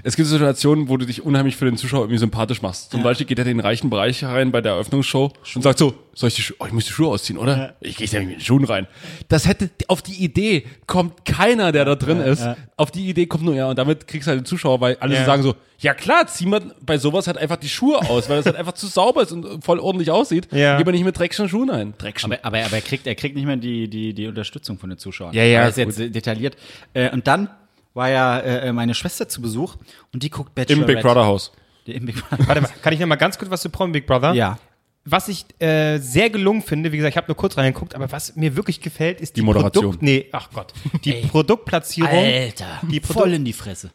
es 0.02 0.16
gibt 0.16 0.28
Situationen, 0.28 0.88
wo 0.88 0.96
du 0.96 1.06
dich 1.06 1.22
unheimlich 1.22 1.56
für 1.56 1.64
den 1.66 1.76
Zuschauer 1.76 2.02
irgendwie 2.02 2.18
sympathisch 2.18 2.62
machst. 2.62 2.90
Zum 2.90 3.02
Beispiel 3.02 3.26
geht 3.26 3.38
er 3.38 3.46
in 3.46 3.56
den 3.58 3.60
reichen 3.60 3.90
Bereich 3.90 4.24
rein 4.24 4.50
bei 4.52 4.60
der 4.60 4.72
Eröffnungsshow 4.72 5.32
und 5.54 5.62
sagt 5.62 5.78
so, 5.78 5.94
soll 6.14 6.28
ich 6.28 6.34
die 6.34 6.42
Schuhe, 6.42 6.56
oh, 6.60 6.66
ich 6.66 6.72
muss 6.72 6.84
die 6.86 6.92
Schuhe 6.92 7.08
ausziehen, 7.08 7.38
oder? 7.38 7.74
Ich 7.80 7.96
gehe 7.96 8.06
da 8.08 8.20
mit 8.20 8.30
den 8.36 8.40
Schuhen 8.40 8.64
rein. 8.64 8.86
Das 9.28 9.46
hätte, 9.46 9.70
auf 9.88 10.02
die 10.02 10.22
Idee 10.22 10.64
kommt 10.86 11.24
keiner, 11.24 11.72
der 11.72 11.84
da 11.84 11.94
drin 11.94 12.20
ist. 12.20 12.46
Auf 12.76 12.90
die 12.90 13.08
Idee 13.08 13.26
kommt 13.26 13.44
nur 13.44 13.54
er 13.54 13.68
und 13.68 13.78
damit 13.78 14.06
kriegst 14.06 14.26
du 14.26 14.30
halt 14.30 14.40
den 14.40 14.44
Zuschauer, 14.46 14.80
weil 14.80 14.96
alle 15.00 15.14
Ja. 15.14 15.20
so 15.20 15.26
sagen 15.26 15.42
so, 15.42 15.54
ja 15.82 15.94
klar, 15.94 16.26
zieh 16.26 16.46
mal 16.46 16.74
bei 16.80 16.96
sowas 16.96 17.26
halt 17.26 17.36
einfach 17.38 17.56
die 17.56 17.68
Schuhe 17.68 17.98
aus, 18.08 18.28
weil 18.28 18.36
das 18.38 18.46
halt 18.46 18.56
einfach 18.56 18.72
zu 18.72 18.86
sauber 18.86 19.22
ist 19.22 19.32
und 19.32 19.62
voll 19.64 19.78
ordentlich 19.78 20.10
aussieht. 20.10 20.48
Ja. 20.52 20.78
Geh 20.78 20.84
mal 20.84 20.92
nicht 20.92 21.04
mit 21.04 21.18
dreckigen 21.18 21.48
Schuhen 21.48 21.70
ein. 21.70 21.94
Dreckschuhe. 21.98 22.38
Aber, 22.42 22.44
aber, 22.58 22.64
aber 22.66 22.76
er, 22.76 22.80
kriegt, 22.82 23.06
er 23.06 23.14
kriegt 23.14 23.34
nicht 23.36 23.44
mehr 23.46 23.56
die, 23.56 23.88
die, 23.88 24.14
die 24.14 24.26
Unterstützung 24.26 24.78
von 24.78 24.88
den 24.90 24.98
Zuschauern. 24.98 25.34
Ja, 25.34 25.42
ja, 25.44 25.62
Er 25.62 25.68
ist 25.68 25.76
jetzt 25.78 25.98
detailliert. 25.98 26.56
Äh, 26.94 27.10
und 27.10 27.26
dann 27.26 27.50
war 27.94 28.08
ja 28.08 28.38
äh, 28.38 28.72
meine 28.72 28.94
Schwester 28.94 29.28
zu 29.28 29.42
Besuch 29.42 29.76
und 30.14 30.22
die 30.22 30.30
guckt 30.30 30.50
Im 30.50 30.54
Bachelorette. 30.54 30.92
Big 30.94 31.02
Brother 31.02 31.26
Haus. 31.26 31.52
Im 31.84 32.06
Big 32.06 32.16
Brother. 32.16 32.46
Warte 32.48 32.60
mal, 32.62 32.70
kann 32.80 32.92
ich 32.94 33.00
noch 33.00 33.06
mal 33.08 33.16
ganz 33.16 33.36
kurz 33.36 33.50
was 33.50 33.60
zu 33.60 33.68
Promi 33.68 33.92
Big 33.92 34.06
Brother? 34.06 34.32
Ja. 34.34 34.58
Was 35.04 35.26
ich 35.26 35.44
äh, 35.60 35.98
sehr 35.98 36.30
gelungen 36.30 36.62
finde, 36.62 36.92
wie 36.92 36.96
gesagt, 36.98 37.14
ich 37.14 37.16
habe 37.16 37.26
nur 37.26 37.36
kurz 37.36 37.56
reingeguckt, 37.58 37.96
aber 37.96 38.12
was 38.12 38.36
mir 38.36 38.54
wirklich 38.54 38.80
gefällt, 38.80 39.20
ist 39.20 39.34
die, 39.36 39.40
Die 39.40 39.44
Moderation. 39.44 39.82
Produkt, 39.86 40.02
nee, 40.02 40.26
ach 40.30 40.48
Gott, 40.54 40.72
die 41.04 41.12
Produktplatzierung. 41.28 42.08
Alter, 42.08 42.80
Die 42.88 43.00
Produ- 43.00 43.12
voll 43.12 43.32
in 43.34 43.44
die 43.44 43.52
Fresse. 43.52 43.90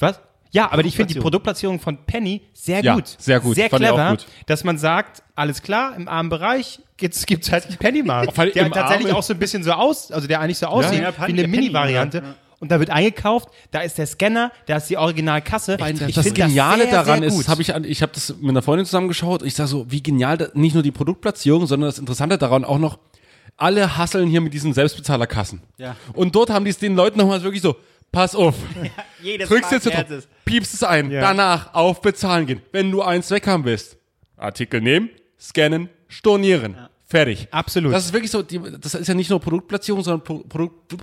Was? 0.00 0.18
Ja, 0.52 0.72
aber 0.72 0.84
ich 0.84 0.96
finde 0.96 1.14
die 1.14 1.20
Produktplatzierung 1.20 1.78
von 1.80 1.98
Penny 2.06 2.42
sehr 2.52 2.82
Ja, 2.82 2.94
gut. 2.94 3.14
sehr 3.18 3.40
gut. 3.40 3.54
Sehr 3.54 3.68
clever, 3.68 4.10
gut. 4.10 4.26
dass 4.46 4.64
man 4.64 4.78
sagt, 4.78 5.22
alles 5.36 5.62
klar, 5.62 5.94
im 5.96 6.08
armen 6.08 6.28
Bereich 6.28 6.80
gibt's, 6.96 7.24
gibt's 7.26 7.52
halt. 7.52 7.64
Vor 7.80 7.86
allem 7.86 8.52
der 8.52 8.70
tatsächlich 8.70 9.12
auch 9.12 9.22
so 9.22 9.32
ein 9.32 9.38
bisschen 9.38 9.62
so 9.62 9.72
aus, 9.72 10.10
also 10.10 10.26
der 10.26 10.40
eigentlich 10.40 10.58
so 10.58 10.66
aussieht 10.66 11.02
ja, 11.02 11.12
wie 11.16 11.22
eine 11.32 11.42
Penny- 11.42 11.46
Mini-Variante. 11.48 12.20
Penny, 12.22 12.34
Und 12.58 12.70
da 12.70 12.78
wird 12.80 12.90
eingekauft, 12.90 13.48
da 13.70 13.80
ist 13.80 13.96
der 13.96 14.06
Scanner, 14.06 14.50
da 14.66 14.76
ist 14.76 14.90
die 14.90 14.96
Originalkasse. 14.98 15.78
Ich 16.08 16.14
das 16.14 16.34
Geniale 16.34 16.82
sehr, 16.82 16.92
daran 16.92 17.20
sehr 17.20 17.28
ist, 17.28 17.48
habe 17.48 17.62
ich, 17.62 17.68
ich 17.70 18.02
habe 18.02 18.12
das 18.12 18.34
mit 18.40 18.50
einer 18.50 18.60
Freundin 18.62 18.84
zusammengeschaut. 18.86 19.42
Ich 19.42 19.54
sage 19.54 19.68
so, 19.68 19.90
wie 19.90 20.02
genial, 20.02 20.36
da, 20.36 20.48
nicht 20.54 20.74
nur 20.74 20.82
die 20.82 20.90
Produktplatzierung, 20.90 21.66
sondern 21.66 21.88
das 21.88 21.98
Interessante 21.98 22.36
daran 22.38 22.64
auch 22.64 22.78
noch, 22.78 22.98
alle 23.56 23.96
hasseln 23.96 24.28
hier 24.28 24.40
mit 24.40 24.52
diesen 24.52 24.72
Selbstbezahlerkassen. 24.72 25.60
Ja. 25.78 25.96
Und 26.14 26.34
dort 26.34 26.50
haben 26.50 26.64
die 26.64 26.70
es 26.70 26.78
den 26.78 26.96
Leuten 26.96 27.18
nochmal 27.18 27.42
wirklich 27.42 27.62
so, 27.62 27.76
pass 28.12 28.34
auf, 28.34 28.54
Jedes 29.22 29.48
drückst 29.48 29.72
jetzt 29.72 29.86
erstes. 29.86 30.28
piepst 30.44 30.74
es 30.74 30.82
ein, 30.82 31.10
Ja. 31.10 31.20
danach 31.20 31.74
auf 31.74 32.00
Bezahlen 32.00 32.46
gehen. 32.46 32.62
Wenn 32.72 32.90
du 32.90 33.02
eins 33.02 33.30
weg 33.30 33.46
haben 33.46 33.64
willst, 33.64 33.96
Artikel 34.36 34.80
nehmen, 34.80 35.10
scannen, 35.38 35.88
stornieren. 36.08 36.76
Fertig. 37.06 37.48
Absolut. 37.50 37.92
Das 37.92 38.04
ist 38.06 38.12
wirklich 38.12 38.30
so, 38.30 38.42
die, 38.42 38.60
das 38.80 38.94
ist 38.94 39.08
ja 39.08 39.14
nicht 39.14 39.30
nur 39.30 39.40
Produktplatzierung, 39.40 40.02
sondern 40.02 40.22
Pro, 40.24 40.38
Produkt 40.48 40.94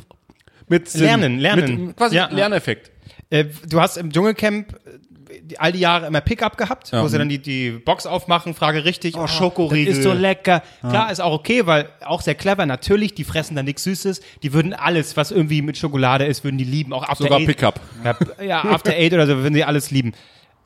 mit 0.69 0.87
Sinn. 0.89 1.01
Lernen, 1.03 1.39
lernen. 1.39 1.87
Mit, 1.87 1.97
quasi 1.97 2.15
Ja. 2.15 2.29
Lerneffekt. 2.31 2.91
Äh, 3.29 3.45
du 3.67 3.81
hast 3.81 3.97
im 3.97 4.11
Dschungelcamp 4.11 4.77
all 5.57 5.71
die 5.71 5.79
Jahre 5.79 6.07
immer 6.07 6.21
Pickup 6.21 6.57
gehabt, 6.57 6.91
Ja. 6.91 7.03
wo 7.03 7.07
sie 7.07 7.17
dann 7.17 7.29
die, 7.29 7.39
die 7.39 7.71
Box 7.71 8.05
aufmachen, 8.05 8.53
Frage 8.53 8.85
richtig. 8.85 9.15
Oh, 9.17 9.27
Schokoriegel. 9.27 9.93
Ist 9.93 10.03
so 10.03 10.13
lecker. 10.13 10.63
Klar, 10.81 11.11
ist 11.11 11.19
auch 11.19 11.33
okay, 11.33 11.65
weil 11.65 11.89
auch 12.05 12.21
sehr 12.21 12.35
clever. 12.35 12.65
Natürlich, 12.65 13.13
die 13.15 13.23
fressen 13.23 13.55
da 13.55 13.63
nichts 13.63 13.83
Süßes. 13.83 14.21
Die 14.43 14.53
würden 14.53 14.73
alles, 14.73 15.17
was 15.17 15.31
irgendwie 15.31 15.61
mit 15.61 15.77
Schokolade 15.77 16.25
ist, 16.25 16.43
würden 16.43 16.57
die 16.57 16.63
lieben. 16.63 16.93
Auch 16.93 17.03
After 17.03 17.23
Sogar 17.25 17.39
Eight. 17.39 17.47
Pickup. 17.47 17.79
Ja, 18.03 18.17
ja, 18.43 18.63
After 18.65 18.91
Eight 18.93 19.13
oder 19.13 19.27
so 19.27 19.37
würden 19.37 19.53
sie 19.53 19.63
alles 19.63 19.91
lieben. 19.91 20.13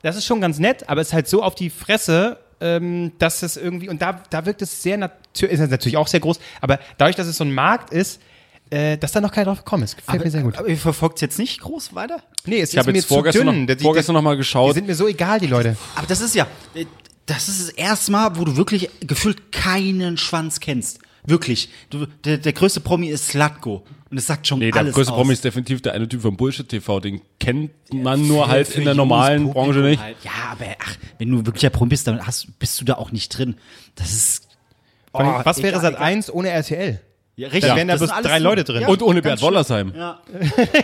Das 0.02 0.16
ist 0.16 0.24
schon 0.26 0.40
ganz 0.40 0.58
nett, 0.58 0.88
aber 0.88 1.00
es 1.00 1.08
ist 1.08 1.12
halt 1.14 1.28
so 1.28 1.42
auf 1.42 1.54
die 1.54 1.70
Fresse, 1.70 2.38
ähm, 2.60 3.12
dass 3.18 3.42
es 3.42 3.56
irgendwie, 3.56 3.88
und 3.88 4.02
da, 4.02 4.20
da 4.30 4.46
wirkt 4.46 4.62
es 4.62 4.82
sehr 4.82 4.96
natürlich, 4.96 5.58
ist 5.60 5.70
natürlich 5.70 5.96
auch 5.96 6.08
sehr 6.08 6.20
groß, 6.20 6.40
aber 6.60 6.78
dadurch, 6.98 7.16
dass 7.16 7.26
es 7.26 7.36
so 7.36 7.44
ein 7.44 7.52
Markt 7.52 7.92
ist, 7.92 8.20
äh, 8.72 8.96
dass 8.96 9.12
da 9.12 9.20
noch 9.20 9.30
keiner 9.32 9.46
drauf 9.46 9.58
gekommen 9.58 9.82
ist. 9.84 9.96
Gefällt 9.98 10.24
mir 10.24 10.30
sehr 10.30 10.42
gut. 10.42 10.56
Aber 10.56 10.66
ihr 10.68 10.76
verfolgt 10.78 11.20
jetzt 11.20 11.38
nicht 11.38 11.60
groß 11.60 11.94
weiter? 11.94 12.22
Nee, 12.46 12.60
es 12.60 12.72
Ich 12.72 12.78
habe 12.78 12.90
jetzt 12.92 13.06
vorgestern, 13.06 13.44
noch, 13.46 13.52
Die- 13.66 13.76
die- 13.76 13.82
vorgestern 13.82 14.14
noch 14.14 14.22
mal 14.22 14.32
Die 14.34 14.38
geschaut. 14.38 14.74
sind 14.74 14.86
mir 14.86 14.94
so 14.94 15.06
egal, 15.06 15.38
die 15.40 15.46
Leute. 15.46 15.76
Aber 15.94 16.06
das 16.06 16.20
ist 16.20 16.34
ja, 16.34 16.46
äh, 16.74 16.86
das 17.26 17.48
ist 17.48 17.60
das 17.60 17.68
erste 17.70 18.10
Mal, 18.12 18.36
wo 18.38 18.44
du 18.44 18.56
wirklich 18.56 18.88
gefühlt 19.00 19.52
keinen 19.52 20.16
Schwanz 20.16 20.58
kennst. 20.60 21.00
Wirklich. 21.24 21.68
Du, 21.90 22.06
der, 22.24 22.38
der 22.38 22.52
größte 22.52 22.80
Promi 22.80 23.08
ist 23.08 23.28
Slatko. 23.28 23.84
Und 24.10 24.18
es 24.18 24.26
sagt 24.26 24.46
schon 24.46 24.58
Nee, 24.58 24.70
der 24.72 24.80
alles 24.82 24.94
größte 24.94 25.12
aus. 25.12 25.18
Promi 25.18 25.32
ist 25.34 25.44
definitiv 25.44 25.80
der 25.82 25.92
eine 25.92 26.08
Typ 26.08 26.20
von 26.22 26.36
Bullshit 26.36 26.68
TV. 26.68 26.98
Den 27.00 27.20
kennt 27.38 27.70
man 27.92 28.26
nur 28.26 28.48
halt 28.48 28.70
in 28.76 28.84
der 28.84 28.94
normalen 28.94 29.44
Publikum 29.44 29.72
Branche 29.72 29.78
nicht. 29.88 30.02
Halt. 30.02 30.16
Ja, 30.24 30.30
aber 30.50 30.66
ach, 30.82 30.96
wenn 31.18 31.30
du 31.30 31.46
wirklich 31.46 31.60
der 31.60 31.70
Promi 31.70 31.90
bist, 31.90 32.06
dann 32.08 32.26
hast, 32.26 32.58
bist 32.58 32.80
du 32.80 32.84
da 32.84 32.94
auch 32.94 33.12
nicht 33.12 33.28
drin. 33.36 33.54
Das 33.94 34.10
ist. 34.12 34.48
Oh, 35.12 35.20
was 35.44 35.58
wäre 35.58 35.68
egal, 35.76 35.80
Sat 35.82 35.96
1 35.96 36.32
ohne 36.32 36.48
RTL? 36.50 37.00
Ja, 37.42 37.48
richtig. 37.48 37.70
Da 37.70 37.76
wären 37.76 37.88
da 37.88 37.96
Das 37.96 38.10
alles 38.10 38.26
drei 38.26 38.38
so- 38.38 38.44
Leute 38.44 38.64
drin. 38.64 38.82
Ja, 38.82 38.88
Und 38.88 39.02
ohne 39.02 39.20
Bert 39.20 39.42
Wollersheim. 39.42 39.92
Ja. 39.96 40.20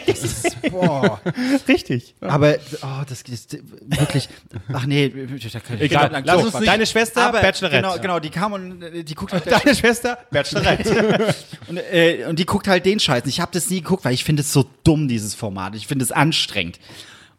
Boah. 0.71 1.21
Richtig. 1.69 2.15
Aber, 2.21 2.57
oh, 2.83 2.87
das 3.09 3.23
ist 3.23 3.57
wirklich. 3.87 4.29
Ach 4.73 4.87
nee, 4.87 5.09
da 5.09 5.61
kann 5.61 5.77
ich 5.77 5.83
Egal, 5.83 6.11
lang- 6.11 6.25
lass 6.25 6.41
so, 6.41 6.47
uns 6.47 6.55
nicht- 6.59 6.67
Deine 6.69 6.87
Schwester, 6.87 7.27
aber 7.27 7.41
Bachelorette. 7.41 7.83
Genau, 7.83 7.99
genau, 7.99 8.19
die 8.21 8.31
kam 8.31 8.53
und 8.55 8.83
äh, 8.83 9.05
die 9.05 9.15
guckt 9.15 9.33
halt 9.33 9.47
Deine 9.51 9.75
Schwester, 9.75 10.19
Bachelorette. 10.31 11.35
und, 11.69 11.77
äh, 11.77 12.25
und 12.29 12.39
die 12.39 12.47
guckt 12.47 12.67
halt 12.69 12.85
den 12.87 12.99
Scheiß. 12.99 13.25
Ich 13.27 13.41
habe 13.41 13.53
das 13.53 13.71
nie 13.71 13.81
geguckt, 13.81 14.05
weil 14.05 14.15
ich 14.15 14.25
finde 14.25 14.43
es 14.43 14.53
so 14.53 14.65
dumm, 14.85 15.07
dieses 15.09 15.35
Format. 15.35 15.75
Ich 15.77 15.87
finde 15.87 16.03
es 16.05 16.11
anstrengend. 16.13 16.79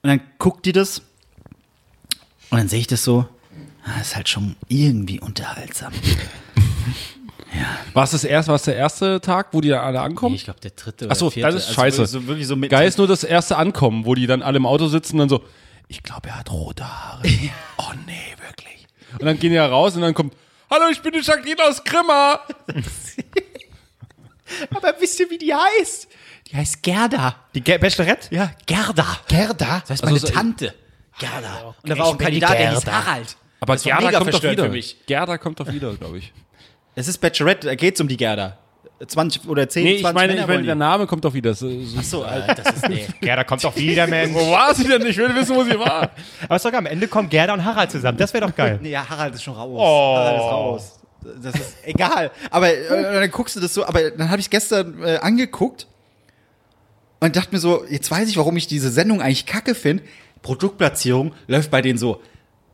Und 0.02 0.10
dann 0.10 0.22
guckt 0.38 0.66
die 0.66 0.72
das 0.72 1.00
und 2.52 2.58
dann 2.58 2.70
sehe 2.70 2.80
ich 2.80 2.88
das 2.88 3.04
so. 3.04 3.28
ah, 3.86 4.00
ist 4.02 4.16
halt 4.16 4.30
schon 4.30 4.56
irgendwie 4.70 5.20
unterhaltsam. 5.20 5.92
War 7.94 8.04
es 8.04 8.12
das 8.12 8.24
erste, 8.24 8.50
war 8.50 8.56
es 8.58 8.64
der 8.64 8.76
erste 8.76 9.20
Tag, 9.22 9.48
wo 9.52 9.62
die 9.62 9.70
da 9.70 9.82
alle 9.82 10.02
ankommen? 10.02 10.36
ich 10.36 10.44
glaube, 10.44 10.60
der 10.60 10.72
dritte 10.72 11.08
Ach 11.10 11.16
so, 11.16 11.30
das 11.32 11.56
ist 11.56 11.74
scheiße. 11.74 12.06
So, 12.06 12.28
wirklich 12.28 12.46
so 12.48 12.56
Geil 12.58 12.88
ist 12.88 12.98
nur 12.98 13.08
das 13.08 13.24
erste 13.24 13.58
Ankommen, 13.58 14.06
wo 14.06 14.14
die 14.16 14.28
dann 14.28 14.42
alle 14.44 14.58
im 14.58 14.66
Auto 14.66 14.88
sitzen 14.88 15.16
und 15.16 15.20
dann 15.20 15.30
so, 15.30 15.44
ich 15.88 16.04
glaube, 16.04 16.30
er 16.30 16.40
hat 16.40 16.52
rote 16.52 16.84
Haare. 16.88 17.24
oh 17.78 17.92
nee, 18.06 18.36
wirklich. 18.46 18.86
Und 19.14 19.26
dann 19.26 19.40
gehen 19.40 19.50
die 19.50 19.56
ja 19.56 19.66
raus 19.66 19.96
und 19.96 20.02
dann 20.02 20.14
kommt, 20.14 20.34
hallo, 20.70 20.90
ich 20.92 21.02
bin 21.02 21.12
die 21.14 21.22
Jacqueline 21.22 21.64
aus 21.64 21.84
Grimma. 21.84 22.40
Aber 24.76 24.94
wisst 25.00 25.20
ihr, 25.20 25.30
wie 25.30 25.38
die 25.38 25.54
heißt? 25.54 26.08
Die 26.48 26.56
heißt 26.56 26.82
Gerda. 26.82 27.36
Die 27.54 27.62
Ge 27.62 27.78
Bachelorette? 27.78 28.34
Ja, 28.34 28.52
Gerda. 28.66 29.06
Gerda? 29.28 29.80
Das 29.82 29.90
heißt 29.92 30.04
meine 30.04 30.16
Also 30.16 30.28
so- 30.28 30.34
Tante. 30.34 30.74
Gerda. 31.20 31.76
Und 31.84 31.90
da 31.90 31.98
war 31.98 32.06
auch 32.08 32.12
ein 32.14 32.18
Kandidat, 32.18 32.58
der 32.58 32.72
hieß. 32.72 32.86
Harald. 32.86 33.36
Aber 33.60 33.76
Gerda 33.76 34.12
kommt 34.20 34.34
doch 34.34 34.44
wieder. 34.44 34.64
für 34.64 34.70
mich. 34.70 34.98
Gerda 35.06 35.38
kommt 35.38 35.60
doch 35.60 35.72
wieder, 35.72 35.94
glaube 35.96 36.20
ich. 36.20 36.32
Es 36.96 37.08
ist 37.08 37.20
Bachelorette, 37.20 37.68
da 37.68 37.76
geht's 37.76 38.00
um 38.02 38.08
die 38.08 38.18
Gerda. 38.18 38.58
20 39.06 39.48
oder 39.48 39.70
10, 39.70 39.84
Nee, 39.84 39.94
ich 39.94 40.02
20 40.02 40.14
meine, 40.16 40.34
Männer 40.34 40.42
ich 40.42 40.48
meine, 40.48 40.64
der. 40.66 40.76
Name 40.76 41.08
kommt 41.08 41.24
doch 41.24 41.34
wieder. 41.34 41.54
So, 41.54 41.70
so. 41.70 41.98
Achso, 41.98 42.24
Alter, 42.24 42.56
das 42.56 42.76
ist, 42.76 42.90
nee. 42.90 43.06
Gerda 43.22 43.44
kommt 43.46 43.64
doch 43.64 43.76
wieder, 43.76 44.08
Mensch. 44.08 44.34
Wo 44.34 44.52
war 44.52 44.76
sie 44.76 44.86
denn? 44.86 45.06
Ich 45.06 45.18
will 45.18 45.34
wissen, 45.36 45.56
wo 45.56 45.64
sie 45.64 45.80
war. 45.80 46.12
Aber 46.44 46.56
ist 46.56 46.66
doch 46.66 46.72
geil, 46.72 46.80
am 46.80 46.86
Ende 46.86 47.08
kommen 47.08 47.30
Gerda 47.30 47.54
und 47.54 47.64
Harald 47.64 47.92
zusammen. 47.92 48.18
Das 48.18 48.34
wäre 48.34 48.46
doch 48.46 48.56
geil. 48.56 48.80
Nee, 48.82 48.90
ja, 48.92 49.08
Harald 49.08 49.36
ist 49.36 49.44
schon 49.44 49.54
raus. 49.54 49.70
Oh. 49.74 50.16
Harald 50.18 50.36
ist 50.38 50.44
raus. 50.44 51.00
Das 51.42 51.56
ist 51.56 51.78
egal. 51.84 52.32
Aber 52.50 52.74
äh, 52.74 53.20
dann 53.20 53.32
guckst 53.32 53.56
du 53.56 53.60
das 53.60 53.74
so, 53.74 53.86
aber 53.86 54.12
dann 54.12 54.30
habe 54.30 54.40
ich 54.40 54.50
gestern 54.50 55.02
äh, 55.04 55.18
angeguckt 55.18 55.88
und 57.20 57.36
dachte 57.36 57.54
mir 57.54 57.60
so, 57.60 57.84
jetzt 57.90 58.10
weiß 58.10 58.30
ich, 58.30 58.38
warum 58.38 58.56
ich 58.58 58.68
diese 58.68 58.90
Sendung 58.90 59.22
eigentlich 59.22 59.46
kacke 59.46 59.76
finde. 59.76 60.04
Produktplatzierung 60.42 61.34
läuft 61.48 61.72
bei 61.72 61.82
denen 61.82 62.00
so 62.00 62.22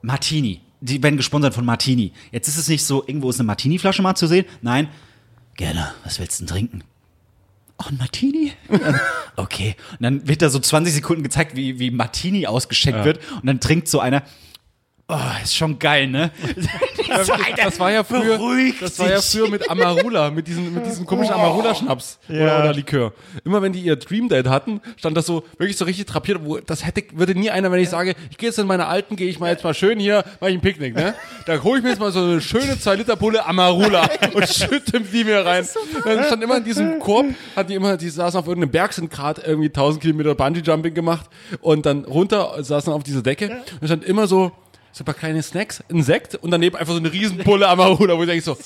Martini. 0.01 0.61
Die 0.81 1.01
werden 1.01 1.17
gesponsert 1.17 1.53
von 1.53 1.65
Martini. 1.65 2.11
Jetzt 2.31 2.47
ist 2.47 2.57
es 2.57 2.67
nicht 2.67 2.83
so, 2.83 3.03
irgendwo 3.07 3.29
ist 3.29 3.39
eine 3.39 3.47
Martini-Flasche 3.47 4.01
mal 4.01 4.15
zu 4.15 4.27
sehen. 4.27 4.45
Nein, 4.61 4.89
gerne, 5.55 5.93
was 6.03 6.19
willst 6.19 6.39
du 6.39 6.45
denn 6.45 6.53
trinken? 6.53 6.83
Oh, 7.77 7.85
ein 7.89 7.97
Martini? 7.97 8.53
okay. 9.35 9.75
Und 9.91 10.01
dann 10.03 10.27
wird 10.27 10.41
da 10.41 10.49
so 10.49 10.59
20 10.59 10.93
Sekunden 10.93 11.23
gezeigt, 11.23 11.55
wie, 11.55 11.79
wie 11.79 11.91
Martini 11.91 12.47
ausgeschenkt 12.47 13.03
wird. 13.03 13.19
Und 13.33 13.45
dann 13.45 13.59
trinkt 13.59 13.87
so 13.89 13.99
einer 13.99 14.23
Oh, 15.07 15.15
ist 15.43 15.55
schon 15.55 15.77
geil, 15.77 16.07
ne? 16.07 16.31
Das 17.07 17.79
war 17.79 17.91
ja 17.91 18.03
früher, 18.03 18.39
das 18.81 18.97
war 18.97 19.09
ja 19.09 19.21
früher 19.21 19.47
mit 19.49 19.69
Amarula, 19.69 20.31
mit 20.31 20.47
diesem, 20.47 20.73
mit 20.73 20.85
diesem 20.85 21.05
komischen 21.05 21.35
Amarula-Schnaps 21.35 22.17
oder, 22.27 22.59
oder 22.59 22.73
Likör. 22.73 23.13
Immer 23.43 23.61
wenn 23.61 23.71
die 23.73 23.81
ihr 23.81 23.95
Dream 23.95 24.27
Date 24.27 24.47
hatten, 24.47 24.81
stand 24.97 25.15
das 25.15 25.27
so 25.27 25.43
wirklich 25.57 25.77
so 25.77 25.85
richtig 25.85 26.07
trapiert, 26.07 26.39
wo 26.43 26.57
das 26.57 26.85
hätte, 26.85 27.03
würde 27.13 27.35
nie 27.35 27.51
einer, 27.51 27.71
wenn 27.71 27.79
ich 27.79 27.89
sage, 27.89 28.15
ich 28.31 28.37
gehe 28.37 28.49
jetzt 28.49 28.57
in 28.57 28.65
meine 28.65 28.87
Alten, 28.87 29.15
gehe 29.15 29.29
ich 29.29 29.39
mal 29.39 29.51
jetzt 29.51 29.63
mal 29.63 29.75
schön 29.75 29.99
hier, 29.99 30.23
mache 30.39 30.49
ich 30.49 30.57
ein 30.57 30.61
Picknick, 30.61 30.95
ne? 30.95 31.13
Da 31.45 31.61
hole 31.61 31.77
ich 31.77 31.83
mir 31.83 31.91
jetzt 31.91 31.99
mal 31.99 32.11
so 32.11 32.21
eine 32.21 32.41
schöne 32.41 32.79
2 32.79 32.95
Liter 32.95 33.15
Pulle 33.15 33.45
Amarula 33.45 34.09
und 34.33 34.49
schütte 34.49 34.99
die 34.99 35.23
mir 35.23 35.45
rein. 35.45 35.67
Dann 36.03 36.23
stand 36.23 36.43
immer 36.43 36.57
in 36.57 36.63
diesem 36.63 36.99
Korb, 36.99 37.27
hat 37.55 37.69
die 37.69 37.75
immer, 37.75 37.97
die 37.97 38.09
saßen 38.09 38.39
auf 38.39 38.47
irgendeinem 38.47 38.71
Berg, 38.71 38.93
sind 38.93 39.11
gerade 39.11 39.41
irgendwie 39.45 39.67
1000 39.67 40.01
Kilometer 40.01 40.33
Bungee 40.33 40.61
Jumping 40.61 40.95
gemacht 40.95 41.29
und 41.61 41.85
dann 41.85 42.05
runter 42.05 42.55
saßen 42.63 42.91
auf 42.91 43.03
dieser 43.03 43.21
Decke 43.21 43.61
und 43.79 43.87
stand 43.87 44.03
immer 44.03 44.25
so 44.25 44.51
so 44.95 45.01
ein 45.01 45.05
paar 45.05 45.13
kleine 45.13 45.43
Snacks, 45.43 45.83
ein 45.91 46.03
Sekt 46.03 46.35
und 46.35 46.51
daneben 46.51 46.77
einfach 46.77 46.93
so 46.93 46.99
eine 46.99 47.11
Riesenpulle 47.11 47.67
Amarula, 47.67 48.17
wo 48.17 48.21
ich 48.23 48.29
denke 48.29 48.43
so, 48.45 48.57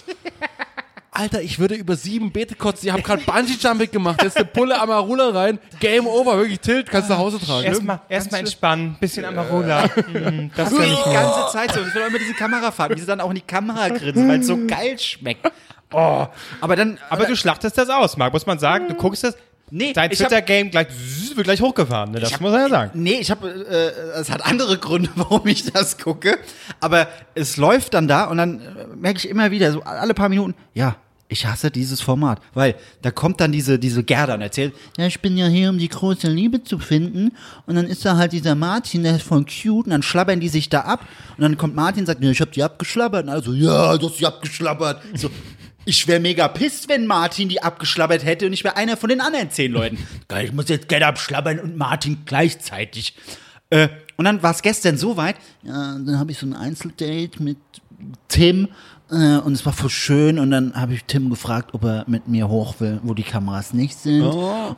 Alter, 1.12 1.42
ich 1.42 1.58
würde 1.58 1.74
über 1.74 1.96
sieben 1.96 2.32
Beete 2.32 2.54
kotzen. 2.54 2.88
Ich 2.88 2.94
habe 2.94 3.02
gerade 3.02 3.24
Bungee-Jumping 3.24 3.90
gemacht. 3.92 4.22
Jetzt 4.22 4.38
eine 4.38 4.46
Pulle 4.46 4.80
Amarula 4.80 5.30
rein. 5.32 5.58
Game 5.80 6.06
over. 6.06 6.38
Wirklich 6.38 6.60
Tilt. 6.60 6.88
Kannst 6.90 7.10
du 7.10 7.14
nach 7.14 7.20
Hause 7.20 7.40
tragen. 7.40 7.66
Erstmal 7.66 8.00
erst 8.08 8.32
mal 8.32 8.38
entspannen, 8.38 8.96
bisschen 9.00 9.26
Amarula. 9.26 9.88
Mm, 9.88 10.52
das 10.56 10.72
ist 10.72 10.78
ja 10.78 10.86
Die 10.86 10.92
nicht 10.92 11.06
mehr. 11.08 11.22
ganze 11.22 11.52
Zeit 11.52 11.74
so. 11.74 11.82
Das 11.84 11.94
wird 11.96 12.06
auch 12.06 12.10
immer 12.10 12.20
diese 12.20 12.36
Kamerafahrten, 12.36 12.96
wie 12.96 13.02
sie 13.02 13.08
dann 13.08 13.22
auch 13.22 13.30
in 13.30 13.36
die 13.36 13.42
Kamera 13.42 13.90
grinsen, 13.90 14.30
weil 14.30 14.40
es 14.40 14.48
so 14.48 14.60
geil 14.68 14.98
schmeckt. 15.00 15.52
Oh, 15.92 16.28
aber 16.62 16.76
dann, 16.76 17.00
Aber 17.10 17.26
du 17.26 17.36
schlachtest 17.36 17.76
das 17.78 17.90
aus, 17.90 18.16
Marc, 18.16 18.32
muss 18.32 18.46
man 18.46 18.60
sagen. 18.60 18.88
Du 18.88 18.94
guckst 18.94 19.24
das. 19.24 19.36
Nee, 19.72 19.94
Dein 19.94 20.12
ich 20.12 20.20
hab- 20.22 20.28
Twitter-Game 20.30 20.72
gleich, 20.72 20.88
wird 21.36 21.46
gleich 21.46 21.62
hochgefahren. 21.62 22.12
Ne? 22.12 22.20
Das 22.20 22.40
muss 22.40 22.52
man 22.52 22.62
ja 22.62 22.70
sagen. 22.70 22.92
Nee, 22.96 23.20
ich 23.20 23.30
habe, 23.32 23.48
äh, 23.50 24.20
es 24.20 24.30
hat 24.32 24.46
andere 24.46 24.78
Gründe, 24.78 25.10
warum 25.16 25.46
ich 25.48 25.72
das 25.72 25.98
gucke. 25.98 26.38
Aber 26.80 27.08
es 27.36 27.58
läuft 27.58 27.94
dann 27.94 28.08
da 28.08 28.26
und 28.26 28.38
dann 28.38 28.60
äh, 28.62 28.88
merke 28.96 29.20
ich 29.20 29.30
immer 29.30 29.52
wieder, 29.52 29.72
so 29.72 29.82
alle 29.84 30.14
paar 30.14 30.30
Minuten, 30.30 30.56
ja, 30.74 30.96
ich 31.32 31.46
hasse 31.46 31.70
dieses 31.70 32.02
Format. 32.02 32.42
Weil 32.56 32.74
da 33.04 33.12
kommt 33.12 33.40
dann 33.40 33.52
diese, 33.52 33.78
diese 33.78 34.04
Gerda 34.04 34.34
und 34.34 34.42
erzählt, 34.42 34.74
ja, 34.98 35.06
ich 35.06 35.20
bin 35.20 35.38
ja 35.38 35.46
hier, 35.46 35.70
um 35.70 35.78
die 35.78 35.88
große 35.88 36.28
Liebe 36.28 36.64
zu 36.64 36.80
finden. 36.80 37.34
Und 37.68 37.76
dann 37.76 37.86
ist 37.86 38.04
da 38.04 38.18
halt 38.18 38.32
dieser 38.32 38.56
Martin, 38.56 39.04
der 39.04 39.16
ist 39.18 39.22
voll 39.24 39.46
cute. 39.46 39.86
Und 39.86 39.92
dann 39.92 40.02
schlabbern 40.02 40.40
die 40.40 40.50
sich 40.50 40.70
da 40.70 40.82
ab. 40.82 41.06
Und 41.38 41.44
dann 41.44 41.56
kommt 41.56 41.76
Martin 41.76 42.00
und 42.02 42.08
sagt, 42.08 42.24
ja, 42.24 42.32
ich 42.32 42.42
hab 42.42 42.52
die 42.52 42.64
abgeschlabbert. 42.64 43.26
Und 43.26 43.30
also, 43.30 43.54
ja, 43.54 43.96
du 43.98 44.10
hast 44.10 44.20
die 44.20 44.26
abgeschlabbert. 44.26 45.04
So, 45.14 45.30
ich 45.90 46.08
wäre 46.08 46.20
mega 46.20 46.48
pisst, 46.48 46.88
wenn 46.88 47.08
Martin 47.08 47.50
die 47.50 47.64
abgeschlabbert 47.64 48.24
hätte 48.24 48.46
und 48.46 48.54
ich 48.54 48.64
wäre 48.64 48.78
einer 48.78 48.96
von 48.96 49.10
den 49.10 49.22
anderen 49.22 49.50
zehn 49.50 49.72
Leuten. 49.72 49.98
Geil, 50.28 50.46
ich 50.46 50.54
muss 50.54 50.70
jetzt 50.70 50.88
Get 50.88 51.02
abschlabbern 51.02 51.60
und 51.60 51.78
Martin 51.78 52.20
gleichzeitig. 52.26 53.16
Äh, 53.72 53.90
und 54.16 54.26
dann 54.26 54.44
war 54.44 54.52
es 54.52 54.62
gestern 54.62 54.98
so 54.98 55.18
weit, 55.18 55.36
ja, 55.64 55.98
dann 55.98 56.20
habe 56.20 56.32
ich 56.32 56.38
so 56.38 56.46
ein 56.46 56.54
Einzeldate 56.54 57.42
mit 57.42 57.58
Tim 58.28 58.68
äh, 59.10 59.38
und 59.38 59.54
es 59.54 59.66
war 59.66 59.74
voll 59.74 59.90
schön 59.90 60.38
und 60.38 60.52
dann 60.52 60.76
habe 60.76 60.94
ich 60.94 61.06
Tim 61.06 61.32
gefragt, 61.32 61.74
ob 61.74 61.84
er 61.84 62.04
mit 62.08 62.28
mir 62.28 62.48
hoch 62.48 62.76
will, 62.80 63.00
wo 63.02 63.16
die 63.16 63.24
Kameras 63.24 63.74
nicht 63.74 63.98
sind. 63.98 64.22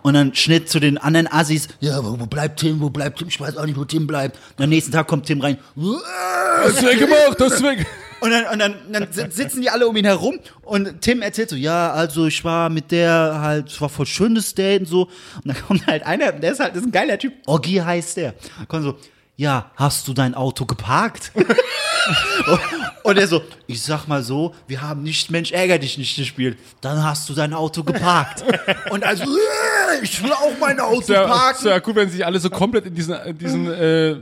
Und 0.02 0.14
dann 0.14 0.34
Schnitt 0.34 0.70
zu 0.70 0.80
den 0.80 0.98
anderen 0.98 1.28
Assis, 1.30 1.68
ja, 1.82 2.02
wo, 2.04 2.20
wo 2.20 2.26
bleibt 2.26 2.62
Tim, 2.62 2.80
wo 2.80 2.90
bleibt 2.90 3.20
Tim, 3.20 3.28
ich 3.28 3.40
weiß 3.40 3.58
auch 3.58 3.66
nicht, 3.66 3.78
wo 3.78 3.84
Tim 3.84 4.08
bleibt. 4.08 4.38
Und 4.58 4.64
am 4.64 4.70
nächsten 4.70 4.94
Tag 4.94 5.08
kommt 5.08 5.26
Tim 5.26 5.42
rein, 5.42 5.58
Hast 5.76 6.82
du 6.82 6.86
weggemacht, 6.86 7.38
hast 7.38 7.60
du 7.60 7.64
weg. 7.66 7.86
Und 8.22 8.32
dann, 8.32 8.46
und 8.46 8.60
dann, 8.60 8.76
dann 8.92 9.08
si- 9.12 9.26
sitzen 9.30 9.62
die 9.62 9.70
alle 9.70 9.88
um 9.88 9.96
ihn 9.98 10.06
herum 10.06 10.40
und 10.62 11.02
Tim 11.02 11.22
erzählt 11.22 11.50
so, 11.50 11.56
ja, 11.56 11.92
also 11.92 12.28
ich 12.28 12.44
war 12.46 12.70
mit 12.70 12.92
der 12.92 13.40
halt, 13.42 13.68
es 13.68 13.82
war 13.82 13.90
voll 13.90 14.06
schönes 14.06 14.54
Date 14.56 14.82
und 14.82 14.86
so. 14.88 15.02
Und 15.44 15.46
dann 15.46 15.58
kommt 15.68 15.86
halt 15.88 16.06
einer, 16.06 16.32
der 16.32 16.52
ist 16.54 16.60
halt, 16.60 16.72
das 16.76 16.82
ist 16.82 16.88
ein 16.88 16.92
geiler 16.92 17.18
Typ, 17.20 17.34
Oggi 17.48 17.76
heißt 17.76 18.18
der. 18.18 18.34
Kommt 18.68 18.84
so, 18.84 18.98
ja, 19.38 19.72
hast 19.76 20.08
du 20.08 20.14
dein 20.14 20.36
Auto 20.36 20.66
geparkt? 20.66 21.32
und 23.04 23.18
er 23.18 23.28
so, 23.28 23.42
ich 23.68 23.82
sag 23.82 24.08
mal 24.08 24.22
so, 24.24 24.54
wir 24.68 24.82
haben 24.82 25.04
nicht 25.04 25.32
Mensch 25.32 25.52
ärger 25.52 25.80
dich 25.80 25.98
nicht 25.98 26.16
gespielt. 26.16 26.58
Dann 26.82 27.04
hast 27.04 27.28
du 27.30 27.34
dein 27.34 27.54
Auto 27.54 27.84
geparkt. 27.84 28.44
und 28.92 29.04
also, 29.04 29.24
"Äh, 29.24 30.04
ich 30.04 30.22
will 30.24 30.32
auch 30.32 30.54
mein 30.60 30.80
Auto 30.80 31.12
Ja, 31.14 31.26
parken. 31.28 31.68
ja 31.68 31.80
gut, 31.80 31.96
wenn 31.96 32.10
sich 32.10 32.26
alle 32.26 32.40
so 32.40 32.50
komplett 32.50 32.86
in 32.86 32.94
diesen, 32.96 33.16
in 33.16 33.38
diesen 33.38 33.72
äh, 33.72 34.16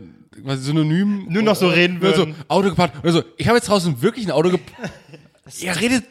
quasi 0.43 0.63
Synonym 0.63 1.25
Nur 1.29 1.43
noch 1.43 1.55
so 1.55 1.67
reden 1.67 1.99
Nur 1.99 2.11
so, 2.13 2.17
würden. 2.19 2.35
Auto 2.47 2.69
geparkt. 2.69 3.03
Also, 3.03 3.23
ich 3.37 3.47
habe 3.47 3.57
jetzt 3.57 3.69
draußen 3.69 4.01
wirklich 4.01 4.25
ein 4.25 4.31
Auto 4.31 4.49
geparkt. 4.49 4.93
Er 5.61 5.81
redet 5.81 6.03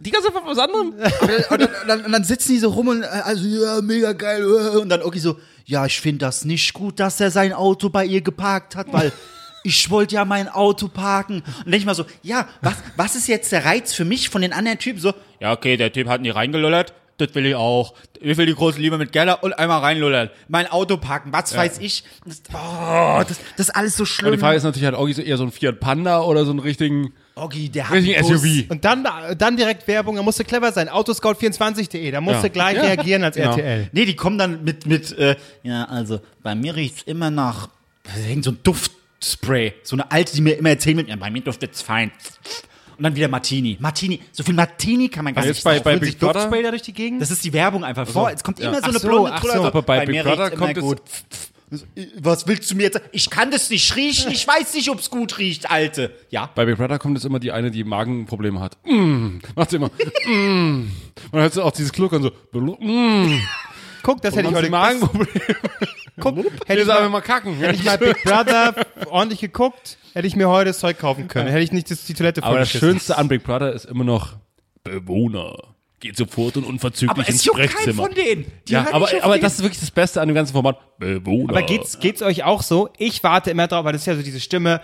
die 0.00 0.10
ganze 0.10 0.28
Zeit 0.30 0.36
von 0.36 0.46
was 0.46 0.58
anderem. 0.58 0.88
und, 1.50 1.60
dann, 1.60 1.68
und, 1.68 1.88
dann, 1.88 2.04
und 2.04 2.12
dann 2.12 2.24
sitzen 2.24 2.52
die 2.52 2.58
so 2.58 2.68
rum 2.68 2.88
und 2.88 3.02
äh, 3.02 3.06
also 3.06 3.46
ja, 3.46 3.80
mega 3.80 4.12
geil. 4.12 4.42
äh, 4.42 4.76
Und 4.78 4.90
dann 4.90 5.02
okay 5.02 5.18
so, 5.18 5.38
ja, 5.64 5.86
ich 5.86 5.98
finde 5.98 6.26
das 6.26 6.44
nicht 6.44 6.74
gut, 6.74 7.00
dass 7.00 7.18
er 7.20 7.30
sein 7.30 7.54
Auto 7.54 7.88
bei 7.88 8.04
ihr 8.04 8.20
geparkt 8.20 8.76
hat, 8.76 8.92
weil 8.92 9.12
ich 9.64 9.88
wollte 9.90 10.16
ja 10.16 10.26
mein 10.26 10.48
Auto 10.48 10.88
parken. 10.88 11.36
Und 11.36 11.64
denke 11.64 11.78
ich 11.78 11.86
mal 11.86 11.94
so, 11.94 12.04
ja, 12.22 12.48
was, 12.60 12.74
was 12.96 13.16
ist 13.16 13.28
jetzt 13.28 13.50
der 13.50 13.64
Reiz 13.64 13.94
für 13.94 14.04
mich 14.04 14.28
von 14.28 14.42
den 14.42 14.52
anderen 14.52 14.78
Typen? 14.78 15.00
So, 15.00 15.14
ja, 15.40 15.52
okay, 15.52 15.78
der 15.78 15.90
Typ 15.90 16.06
hat 16.08 16.20
nie 16.20 16.30
reingelullert. 16.30 16.92
Das 17.18 17.34
will 17.34 17.46
ich 17.46 17.54
auch. 17.54 17.94
Ich 18.20 18.36
will 18.36 18.44
die 18.46 18.54
große 18.54 18.78
Liebe 18.78 18.98
mit 18.98 19.10
Gerda 19.12 19.34
und 19.34 19.54
einmal 19.54 19.80
reinlullern. 19.80 20.28
Mein 20.48 20.66
Auto 20.70 20.98
parken, 20.98 21.32
was 21.32 21.56
weiß 21.56 21.78
ich. 21.78 22.04
Das, 22.26 22.42
oh, 22.52 23.22
das, 23.26 23.38
das 23.56 23.68
ist 23.68 23.70
alles 23.70 23.96
so 23.96 24.02
Und 24.02 24.06
schlimm. 24.08 24.32
die 24.32 24.38
Frage 24.38 24.56
ist 24.58 24.64
natürlich 24.64 24.84
halt 24.84 24.94
auch 24.94 25.08
so 25.08 25.22
eher 25.22 25.38
so 25.38 25.44
ein 25.44 25.50
Fiat 25.50 25.80
Panda 25.80 26.20
oder 26.22 26.44
so 26.44 26.50
einen 26.50 26.60
richtigen, 26.60 27.14
Oggi, 27.34 27.70
der 27.70 27.88
hat 27.88 27.94
richtigen 27.96 28.18
einen. 28.18 28.38
SUV. 28.38 28.70
Und 28.70 28.84
dann, 28.84 29.06
dann 29.38 29.56
direkt 29.56 29.88
Werbung, 29.88 30.16
da 30.16 30.22
musste 30.22 30.44
clever 30.44 30.72
sein. 30.72 30.88
Autoscout24.de, 30.90 32.10
da 32.10 32.20
musste 32.20 32.46
Ja. 32.46 32.52
gleich 32.52 32.76
Ja. 32.76 32.82
reagieren 32.82 33.24
als 33.24 33.36
Genau. 33.36 33.50
RTL. 33.50 33.88
Nee, 33.92 34.04
die 34.04 34.16
kommen 34.16 34.36
dann 34.38 34.62
mit, 34.64 34.84
mit 34.86 35.12
äh, 35.18 35.36
ja, 35.62 35.84
also 35.84 36.20
bei 36.42 36.54
mir 36.54 36.76
riecht's 36.76 37.02
immer 37.04 37.30
nach, 37.30 37.68
irgend 38.28 38.44
so 38.44 38.50
ein 38.50 38.58
Duftspray. 38.62 39.72
So 39.82 39.96
eine 39.96 40.10
alte, 40.10 40.34
die 40.34 40.42
mir 40.42 40.52
immer 40.58 40.70
erzählen 40.70 40.98
wird, 40.98 41.08
ja, 41.08 41.16
bei 41.16 41.30
mir 41.30 41.40
duftet's 41.42 41.80
fein. 41.82 42.10
Und 42.98 43.02
dann 43.02 43.14
wieder 43.14 43.28
Martini. 43.28 43.76
Martini, 43.80 44.20
so 44.32 44.42
viel 44.42 44.54
Martini 44.54 45.08
kann 45.08 45.24
man 45.24 45.34
gar 45.34 45.44
nicht 45.44 45.62
bei- 45.62 45.80
bei 45.80 45.96
Big 45.96 46.04
sich 46.10 46.18
Brother? 46.18 46.32
Duftspray 46.34 46.62
da 46.62 46.70
durch 46.70 46.82
die 46.82 46.92
Gegend? 46.92 47.20
Das 47.20 47.30
ist 47.30 47.44
die 47.44 47.52
Werbung 47.52 47.84
einfach 47.84 48.08
vor. 48.08 48.30
Es 48.30 48.42
kommt 48.42 48.58
immer 48.60 48.80
so 48.80 48.88
eine 48.88 49.00
blonde 49.00 49.32
ach 49.34 49.42
so. 49.42 49.64
Aber 49.64 49.82
bei 49.82 50.00
Big 50.06 50.16
mir 50.16 50.24
Brother 50.24 50.50
kommt 50.50 50.76
es-. 50.78 50.96
Was 52.20 52.46
willst 52.46 52.70
du 52.70 52.76
mir 52.76 52.84
jetzt? 52.84 53.00
Ich 53.10 53.28
kann 53.28 53.50
das 53.50 53.70
nicht 53.70 53.96
riechen. 53.96 54.30
Ich 54.30 54.46
weiß 54.46 54.74
nicht, 54.74 54.88
ob's 54.88 55.10
gut 55.10 55.38
riecht, 55.38 55.68
Alte. 55.68 56.14
Ja. 56.30 56.48
Bei 56.54 56.64
Big 56.64 56.76
Brother 56.76 56.98
kommt 57.00 57.16
jetzt 57.16 57.24
immer 57.24 57.40
die 57.40 57.50
eine, 57.50 57.70
die 57.72 57.82
Magenprobleme 57.82 58.60
hat. 58.60 58.78
Mm, 58.86 59.38
macht 59.56 59.70
sie 59.70 59.76
immer. 59.76 59.90
Mm. 60.26 60.82
Und 60.82 60.90
dann 61.32 61.40
hört 61.40 61.54
sie 61.54 61.64
auch 61.64 61.72
dieses 61.72 61.92
Kluckern 61.92 62.22
so. 62.22 62.30
Mm. 62.52 63.40
Guck, 64.02 64.22
das 64.22 64.36
hätte 64.36 64.48
ich 64.48 64.54
heute 64.54 64.70
Magenprobleme. 64.70 65.28
Guck, 66.18 66.36
hätte 66.66 66.82
ich 66.82 66.86
mal, 66.86 67.08
mal 67.08 67.20
kacken. 67.20 67.56
hätte 67.56 67.74
ich 67.74 67.84
mal 67.84 67.98
Big 67.98 68.22
Brother 68.24 68.74
ordentlich 69.10 69.40
geguckt, 69.40 69.98
hätte 70.14 70.26
ich 70.26 70.34
mir 70.36 70.48
heute 70.48 70.70
das 70.70 70.78
Zeug 70.78 70.98
kaufen 70.98 71.28
können. 71.28 71.48
Hätte 71.48 71.62
ich 71.62 71.72
nicht 71.72 71.90
das, 71.90 72.04
die 72.06 72.14
Toilette 72.14 72.42
Aber 72.42 72.58
das. 72.58 72.70
Schönste 72.70 73.18
an 73.18 73.28
Big 73.28 73.44
Brother 73.44 73.72
ist 73.72 73.84
immer 73.84 74.04
noch 74.04 74.36
Bewohner. 74.82 75.56
Geht 76.00 76.16
sofort 76.16 76.56
und 76.58 76.64
unverzüglich 76.64 77.10
Aber 77.10 77.28
ins 77.28 77.44
Sprechzimmer. 77.44 78.04
von 78.04 78.14
denen. 78.14 78.44
Die 78.68 78.74
ja, 78.74 78.86
aber, 78.92 79.08
aber 79.22 79.38
das 79.38 79.54
ist 79.54 79.62
wirklich 79.62 79.80
das 79.80 79.90
Beste 79.90 80.20
an 80.20 80.28
dem 80.28 80.34
ganzen 80.34 80.52
Format. 80.52 80.98
Bewohner. 80.98 81.50
Aber 81.50 81.62
geht's, 81.62 82.00
geht's 82.00 82.22
euch 82.22 82.44
auch 82.44 82.62
so? 82.62 82.90
Ich 82.98 83.22
warte 83.22 83.50
immer 83.50 83.66
drauf, 83.66 83.84
weil 83.84 83.92
das 83.92 84.02
ist 84.02 84.06
ja 84.06 84.14
so 84.14 84.22
diese 84.22 84.40
Stimme, 84.40 84.80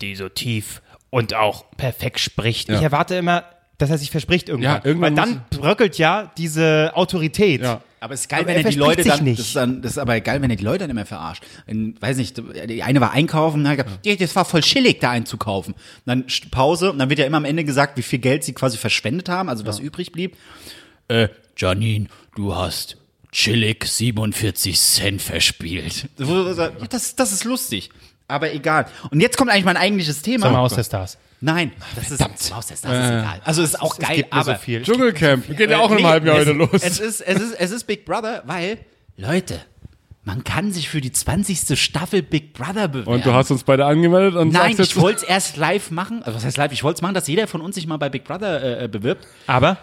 die 0.00 0.16
so 0.16 0.28
tief 0.28 0.82
und 1.10 1.34
auch 1.34 1.70
perfekt 1.76 2.18
spricht. 2.20 2.68
Ja. 2.68 2.76
Ich 2.76 2.82
erwarte 2.82 3.14
immer, 3.14 3.44
dass 3.78 3.90
er 3.90 3.98
sich 3.98 4.10
verspricht 4.10 4.48
irgendwann. 4.48 4.76
Ja, 4.76 4.84
irgendwann 4.84 5.16
weil 5.16 5.24
dann 5.24 5.44
bröckelt 5.50 5.98
ja 5.98 6.32
diese 6.36 6.92
Autorität. 6.94 7.62
Ja. 7.62 7.80
Aber 8.06 8.14
es 8.14 8.20
ist 8.20 8.28
geil, 8.28 8.42
Aber 8.42 8.48
wenn 8.50 8.58
er 8.58 8.64
er 8.64 8.70
die 8.70 8.78
Leute 8.78 9.02
dann, 9.02 9.24
nicht. 9.24 9.40
Das, 9.40 9.46
ist 9.48 9.56
dann, 9.56 9.82
das 9.82 9.92
ist 9.92 9.98
aber 9.98 10.20
geil, 10.20 10.40
wenn 10.40 10.48
er 10.48 10.54
die 10.54 10.62
Leute 10.62 10.78
dann 10.84 10.90
immer 10.90 11.04
verarscht. 11.04 11.42
In, 11.66 12.00
weiß 12.00 12.18
nicht, 12.18 12.40
die 12.68 12.84
eine 12.84 13.00
war 13.00 13.10
einkaufen, 13.10 13.62
und 13.62 13.68
hat 13.68 13.78
gesagt, 13.78 14.06
ja, 14.06 14.14
das 14.14 14.36
war 14.36 14.44
voll 14.44 14.60
chillig, 14.60 15.00
da 15.00 15.10
einzukaufen. 15.10 15.74
Und 15.74 15.80
dann 16.04 16.24
Pause, 16.52 16.92
und 16.92 17.00
dann 17.00 17.10
wird 17.10 17.18
ja 17.18 17.26
immer 17.26 17.38
am 17.38 17.44
Ende 17.44 17.64
gesagt, 17.64 17.96
wie 17.98 18.02
viel 18.02 18.20
Geld 18.20 18.44
sie 18.44 18.52
quasi 18.52 18.78
verschwendet 18.78 19.28
haben, 19.28 19.48
also 19.48 19.66
was 19.66 19.80
übrig 19.80 20.12
blieb. 20.12 20.36
Äh, 21.08 21.30
Janine, 21.56 22.06
du 22.36 22.54
hast 22.54 22.96
chillig 23.32 23.84
47 23.84 24.78
Cent 24.78 25.20
verspielt. 25.20 26.08
Ja, 26.16 26.70
Das, 26.88 27.16
das 27.16 27.32
ist 27.32 27.42
lustig. 27.42 27.90
Aber 28.28 28.52
egal. 28.54 28.86
Und 29.10 29.20
jetzt 29.20 29.36
kommt 29.36 29.50
eigentlich 29.50 29.64
mein 29.64 29.76
eigentliches 29.76 30.22
Thema. 30.22 30.44
Sag 30.44 30.52
mal 30.52 30.60
aus 30.60 30.74
der 30.74 30.84
Stars. 30.84 31.18
Nein, 31.40 31.72
das 31.94 32.10
ist, 32.10 32.20
Maus, 32.50 32.66
das 32.66 32.80
ist 32.80 32.84
egal. 32.84 33.40
Also 33.44 33.62
ist 33.62 33.80
auch 33.80 33.98
geil, 33.98 34.16
gibt 34.16 34.32
mir 34.32 34.40
aber 34.40 34.54
so 34.54 34.60
viel. 34.60 34.82
Dschungelcamp. 34.82 35.56
Geht 35.56 35.70
ja 35.70 35.80
auch 35.80 35.90
in 35.90 35.98
einem 35.98 36.06
halben 36.06 36.26
Jahr 36.26 36.38
es, 36.38 36.42
wieder 36.46 36.54
los. 36.54 36.70
Es 36.72 36.98
ist, 36.98 37.20
es, 37.20 37.40
ist, 37.40 37.52
es 37.52 37.70
ist 37.72 37.84
Big 37.86 38.06
Brother, 38.06 38.42
weil, 38.46 38.78
Leute, 39.16 39.60
man 40.24 40.42
kann 40.44 40.72
sich 40.72 40.88
für 40.88 41.00
die 41.00 41.12
20. 41.12 41.78
Staffel 41.78 42.22
Big 42.22 42.52
Brother 42.54 42.88
bewerben. 42.88 43.12
und 43.12 43.26
du 43.26 43.32
hast 43.32 43.50
uns 43.50 43.62
beide 43.64 43.84
angemeldet 43.86 44.34
und 44.34 44.52
Nein, 44.52 44.62
sagst 44.62 44.78
jetzt, 44.78 44.88
ich 44.90 44.96
wollte 44.96 45.22
es 45.22 45.28
erst 45.28 45.56
live 45.56 45.90
machen. 45.90 46.22
Also 46.24 46.36
was 46.36 46.44
heißt 46.44 46.56
live? 46.56 46.72
Ich 46.72 46.82
wollte 46.82 46.98
es 46.98 47.02
machen, 47.02 47.14
dass 47.14 47.28
jeder 47.28 47.46
von 47.46 47.60
uns 47.60 47.74
sich 47.76 47.86
mal 47.86 47.96
bei 47.98 48.08
Big 48.08 48.24
Brother 48.24 48.62
äh, 48.62 48.84
äh, 48.84 48.88
bewirbt. 48.88 49.26
Aber 49.46 49.78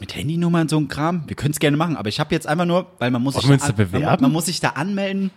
Mit 0.00 0.16
Handynummer 0.16 0.62
und 0.62 0.70
so 0.70 0.78
ein 0.78 0.88
Kram. 0.88 1.24
Wir 1.28 1.36
können 1.36 1.52
es 1.52 1.60
gerne 1.60 1.76
machen, 1.76 1.96
aber 1.96 2.08
ich 2.08 2.18
habe 2.18 2.34
jetzt 2.34 2.46
einfach 2.46 2.64
nur, 2.64 2.86
weil 2.98 3.10
man 3.10 3.22
muss 3.22 3.34
sich, 3.34 3.46
da, 3.46 3.56
da 3.58 3.72
bewerben? 3.72 4.06
man, 4.06 4.20
man 4.22 4.32
muss 4.32 4.46
sich 4.46 4.60
da 4.60 4.70
anmelden. 4.70 5.30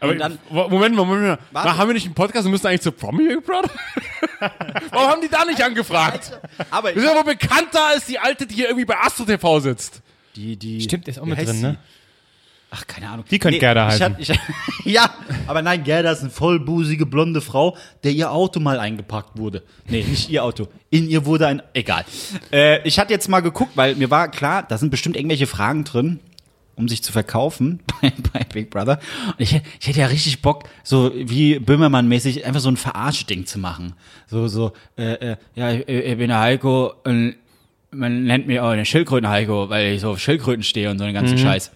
Aber, 0.00 0.12
und 0.12 0.18
dann- 0.18 0.38
Moment, 0.50 0.94
Moment, 0.94 0.96
Moment. 0.96 1.38
Warte. 1.52 1.76
Haben 1.76 1.88
wir 1.88 1.94
nicht 1.94 2.06
einen 2.06 2.14
Podcast 2.14 2.46
und 2.46 2.52
müssen 2.52 2.66
eigentlich 2.66 2.82
zu 2.82 2.92
Promi 2.92 3.28
Big 3.28 3.44
Brother? 3.44 3.70
Warum 4.90 5.08
haben 5.10 5.20
die 5.20 5.28
da 5.28 5.44
nicht 5.44 5.62
angefragt? 5.62 6.38
Aber 6.70 6.94
Wir 6.94 7.00
sind 7.02 7.10
aber 7.10 7.24
bekannt 7.24 7.68
da 7.72 7.88
als 7.88 8.06
die 8.06 8.18
Alte, 8.18 8.46
die 8.46 8.54
hier 8.54 8.66
irgendwie 8.68 8.84
bei 8.86 8.96
Astro 8.98 9.24
TV 9.24 9.60
sitzt. 9.60 10.00
die, 10.36 10.56
die, 10.56 10.80
stimmt, 10.80 11.08
ist 11.08 11.18
auch 11.18 11.24
mit 11.24 11.38
drin, 11.38 11.46
sie? 11.48 11.62
ne? 11.62 11.78
Ach, 12.70 12.86
keine 12.86 13.08
Ahnung. 13.08 13.24
Die 13.30 13.38
könnte 13.38 13.58
Gerda 13.58 13.88
ich 13.88 14.02
heißen. 14.02 14.16
Ich, 14.18 14.28
ja, 14.84 15.08
aber 15.46 15.62
nein, 15.62 15.84
Gerda 15.84 16.12
ist 16.12 16.20
eine 16.20 16.28
vollbusige, 16.28 17.06
blonde 17.06 17.40
Frau, 17.40 17.78
der 18.04 18.12
ihr 18.12 18.30
Auto 18.30 18.60
mal 18.60 18.78
eingepackt 18.78 19.38
wurde. 19.38 19.62
Nee, 19.88 20.04
nicht 20.04 20.28
ihr 20.28 20.44
Auto. 20.44 20.68
In 20.90 21.08
ihr 21.08 21.24
wurde 21.24 21.46
ein. 21.46 21.62
Egal. 21.72 22.04
Äh, 22.52 22.86
ich 22.86 22.98
hatte 22.98 23.10
jetzt 23.14 23.26
mal 23.28 23.40
geguckt, 23.40 23.72
weil 23.74 23.94
mir 23.94 24.10
war 24.10 24.30
klar, 24.30 24.62
da 24.62 24.76
sind 24.76 24.90
bestimmt 24.90 25.16
irgendwelche 25.16 25.46
Fragen 25.46 25.84
drin, 25.84 26.20
um 26.78 26.88
sich 26.88 27.02
zu 27.02 27.12
verkaufen 27.12 27.80
bei, 28.00 28.12
bei 28.32 28.44
Big 28.52 28.70
Brother. 28.70 28.98
Und 29.26 29.40
ich, 29.40 29.60
ich 29.80 29.88
hätte 29.88 30.00
ja 30.00 30.06
richtig 30.06 30.40
Bock, 30.40 30.64
so 30.82 31.12
wie 31.14 31.58
Böhmermann-mäßig, 31.58 32.44
einfach 32.46 32.60
so 32.60 32.70
ein 32.70 32.76
Verarsch-Ding 32.76 33.46
zu 33.46 33.58
machen. 33.58 33.94
So, 34.26 34.48
so, 34.48 34.72
äh, 34.96 35.32
äh, 35.32 35.36
ja, 35.54 35.72
ich, 35.72 35.88
ich 35.88 36.16
bin 36.16 36.28
der 36.28 36.40
Heiko 36.40 36.94
und 37.04 37.34
man 37.90 38.24
nennt 38.24 38.46
mich 38.46 38.60
auch 38.60 38.72
den 38.72 38.84
Schildkröten-Heiko, 38.84 39.68
weil 39.68 39.94
ich 39.94 40.00
so 40.00 40.10
auf 40.10 40.20
Schildkröten 40.20 40.62
stehe 40.62 40.90
und 40.90 40.98
so 40.98 41.04
einen 41.04 41.14
ganzen 41.14 41.38
Scheiß. 41.38 41.72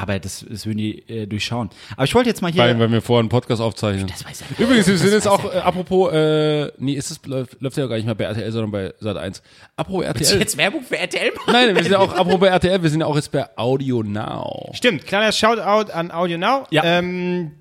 Aber 0.00 0.18
das, 0.18 0.46
das 0.48 0.64
würden 0.64 0.78
die 0.78 1.06
äh, 1.08 1.26
durchschauen. 1.26 1.68
Aber 1.92 2.04
ich 2.04 2.14
wollte 2.14 2.30
jetzt 2.30 2.40
mal 2.40 2.50
hier. 2.50 2.62
Weil, 2.62 2.78
weil 2.78 2.90
wir 2.90 3.02
vorher 3.02 3.20
einen 3.20 3.28
Podcast 3.28 3.60
aufzeichnen. 3.60 4.06
das 4.06 4.24
weiß 4.24 4.44
ich 4.50 4.58
Übrigens, 4.58 4.86
wir 4.86 4.96
sind 4.96 5.12
jetzt 5.12 5.28
auch, 5.28 5.44
äh, 5.52 5.58
apropos, 5.58 6.10
äh, 6.12 6.72
nee, 6.78 6.94
ist 6.94 7.10
es, 7.10 7.20
läuft, 7.26 7.60
läuft 7.60 7.76
ja 7.76 7.86
gar 7.86 7.96
nicht 7.96 8.06
mehr 8.06 8.14
bei 8.14 8.24
RTL, 8.24 8.50
sondern 8.50 8.70
bei 8.70 8.94
Sat 8.98 9.18
1. 9.18 9.42
Apropos 9.76 10.04
Willst 10.04 10.20
du 10.20 10.24
RTL. 10.24 10.40
jetzt 10.40 10.56
Werbung 10.56 10.82
für 10.82 10.96
RTL 10.96 11.32
machen? 11.34 11.52
Nein, 11.52 11.74
wir 11.74 11.82
sind 11.82 11.92
ja 11.92 11.98
auch, 11.98 12.14
apropos 12.14 12.48
RTL, 12.48 12.82
wir 12.82 12.88
sind 12.90 13.00
ja 13.00 13.06
auch 13.06 13.16
jetzt 13.16 13.30
bei 13.30 13.46
Audio 13.56 14.02
Now. 14.02 14.70
Stimmt, 14.72 15.06
kleiner 15.06 15.32
Shoutout 15.32 15.92
an 15.92 16.10
Audio 16.10 16.38
Now. 16.38 16.66
Ja. 16.70 16.82
Ähm, 16.84 17.52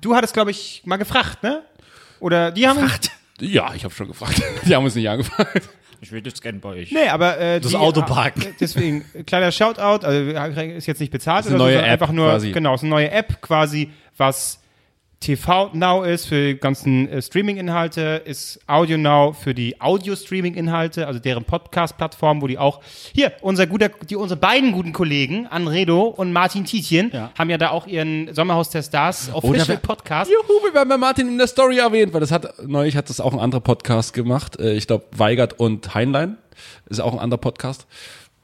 du 0.00 0.14
hattest, 0.14 0.32
glaube 0.34 0.52
ich, 0.52 0.82
mal 0.84 0.96
gefragt, 0.96 1.42
ne? 1.42 1.62
Oder 2.20 2.52
die 2.52 2.68
haben. 2.68 2.80
Gefragt? 2.80 3.10
Ja, 3.40 3.74
ich 3.74 3.82
habe 3.84 3.92
schon 3.92 4.06
gefragt. 4.06 4.40
Die 4.64 4.74
haben 4.74 4.84
uns 4.84 4.94
nicht 4.94 5.08
angefragt. 5.08 5.68
Ich 6.04 6.12
will 6.12 6.20
das 6.20 6.42
gerne 6.42 6.58
bei 6.58 6.68
euch. 6.68 6.92
Nee, 6.92 7.08
aber 7.08 7.40
äh, 7.40 7.60
Das 7.60 7.70
die, 7.70 7.78
Auto 7.78 8.02
parken. 8.02 8.42
äh, 8.42 8.52
Deswegen 8.60 9.06
kleiner 9.24 9.50
Shoutout, 9.50 10.04
also 10.06 10.20
ist 10.60 10.86
jetzt 10.86 11.00
nicht 11.00 11.10
bezahlt 11.10 11.46
ist 11.46 11.50
eine 11.50 11.56
so, 11.58 11.64
neue 11.64 11.72
sondern 11.76 11.90
App 11.90 12.02
einfach 12.02 12.12
nur 12.12 12.26
quasi. 12.28 12.52
genau, 12.52 12.74
ist 12.74 12.82
eine 12.82 12.90
neue 12.90 13.10
App 13.10 13.40
quasi, 13.40 13.88
was 14.18 14.60
TV 15.24 15.70
Now 15.72 16.02
ist 16.04 16.26
für 16.26 16.52
die 16.52 16.58
ganzen 16.60 17.08
äh, 17.08 17.22
Streaming-Inhalte, 17.22 18.20
ist 18.26 18.60
Audio 18.66 18.98
Now 18.98 19.32
für 19.32 19.54
die 19.54 19.80
Audio-Streaming-Inhalte, 19.80 21.06
also 21.06 21.18
deren 21.18 21.44
Podcast-Plattform, 21.44 22.42
wo 22.42 22.46
die 22.46 22.58
auch 22.58 22.80
hier 23.14 23.32
unser 23.40 23.66
guter, 23.66 23.88
die 24.08 24.16
unsere 24.16 24.38
beiden 24.38 24.72
guten 24.72 24.92
Kollegen 24.92 25.46
Anredo 25.46 26.02
und 26.02 26.32
Martin 26.32 26.64
Tietjen 26.66 27.10
Ja. 27.12 27.30
haben 27.38 27.48
ja 27.48 27.56
da 27.58 27.70
auch 27.70 27.86
ihren 27.86 28.32
Sommerhaus 28.34 28.68
der 28.70 28.82
Stars 28.82 29.30
Official 29.32 29.78
Podcast. 29.78 30.30
Juhu, 30.30 30.62
wir 30.64 30.74
werden 30.74 30.88
bei 30.90 30.98
Martin 30.98 31.28
in 31.28 31.38
der 31.38 31.46
Story 31.46 31.78
erwähnt, 31.78 32.12
weil 32.12 32.20
das 32.20 32.30
hat, 32.30 32.62
neulich 32.66 32.96
hat 32.96 33.08
das 33.08 33.20
auch 33.20 33.32
ein 33.32 33.40
anderer 33.40 33.60
Podcast 33.62 34.12
gemacht. 34.12 34.58
Äh, 34.60 34.74
Ich 34.74 34.86
glaube, 34.86 35.04
Weigert 35.16 35.58
und 35.58 35.94
Heinlein. 35.94 36.36
Ist 36.88 37.00
auch 37.00 37.12
ein 37.14 37.18
anderer 37.18 37.40
Podcast. 37.40 37.86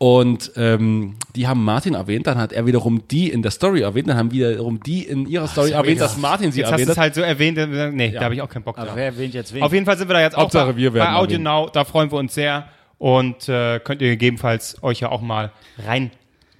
Und 0.02 0.52
ähm, 0.56 1.16
die 1.36 1.46
haben 1.46 1.62
Martin 1.62 1.92
erwähnt, 1.92 2.26
dann 2.26 2.38
hat 2.38 2.54
er 2.54 2.64
wiederum 2.64 3.06
die 3.08 3.28
in 3.28 3.42
der 3.42 3.50
Story 3.50 3.82
erwähnt, 3.82 4.08
dann 4.08 4.16
haben 4.16 4.32
wiederum 4.32 4.82
die 4.82 5.02
in 5.02 5.26
ihrer 5.26 5.46
Story 5.46 5.72
erwähnt, 5.72 6.00
dass 6.00 6.16
Martin 6.16 6.52
sie 6.52 6.60
Jetzt 6.60 6.72
hast 6.72 6.78
du 6.78 6.82
erwähnt 6.84 6.90
es 6.90 6.96
hat. 6.96 7.02
halt 7.02 7.14
so 7.16 7.20
erwähnt, 7.20 7.58
äh, 7.58 7.90
nee, 7.92 8.10
da 8.10 8.22
habe 8.22 8.34
ich 8.34 8.40
auch 8.40 8.48
keinen 8.48 8.62
Bock 8.62 8.76
drauf. 8.76 8.86
Aber 8.86 8.96
wer 8.96 9.04
erwähnt 9.04 9.34
jetzt 9.34 9.52
wen? 9.52 9.62
Auf 9.62 9.74
jeden 9.74 9.84
Fall 9.84 9.98
sind 9.98 10.08
wir 10.08 10.14
da 10.14 10.22
jetzt 10.22 10.38
Hauptsache, 10.38 10.70
auch 10.70 10.74
bei, 10.74 10.88
bei 10.88 11.12
Audio 11.12 11.34
erwähnt. 11.34 11.44
Now. 11.44 11.68
Da 11.70 11.84
freuen 11.84 12.10
wir 12.10 12.16
uns 12.16 12.32
sehr 12.32 12.68
und 12.96 13.46
äh, 13.50 13.78
könnt 13.80 14.00
ihr 14.00 14.08
gegebenenfalls 14.08 14.82
euch 14.82 15.00
ja 15.00 15.10
auch 15.10 15.20
mal 15.20 15.52
rein 15.86 16.10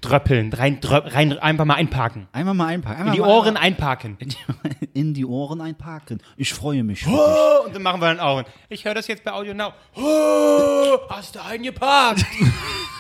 dröppeln, 0.02 0.52
rein, 0.52 0.78
drö 0.82 0.98
rein 0.98 1.38
einfach 1.38 1.64
mal 1.64 1.76
einparken. 1.76 2.28
Einmal 2.32 2.52
mal 2.52 2.66
einpacken. 2.66 2.96
In 2.96 3.00
Einmal 3.00 3.14
die 3.14 3.20
mal 3.22 3.28
Ohren 3.30 3.56
einparken. 3.56 4.18
in 4.92 5.14
die 5.14 5.24
Ohren 5.24 5.62
einparken. 5.62 6.20
Ich 6.36 6.52
freue 6.52 6.84
mich. 6.84 7.06
Oh, 7.06 7.64
und 7.64 7.74
dann 7.74 7.82
machen 7.82 8.02
wir 8.02 8.08
dann 8.08 8.20
auch. 8.20 8.42
Ich 8.68 8.84
höre 8.84 8.92
das 8.92 9.06
jetzt 9.06 9.24
bei 9.24 9.32
Audio 9.32 9.54
Now. 9.54 9.72
Oh, 9.96 10.98
hast 11.08 11.36
du 11.36 11.42
eingeparkt? 11.42 12.26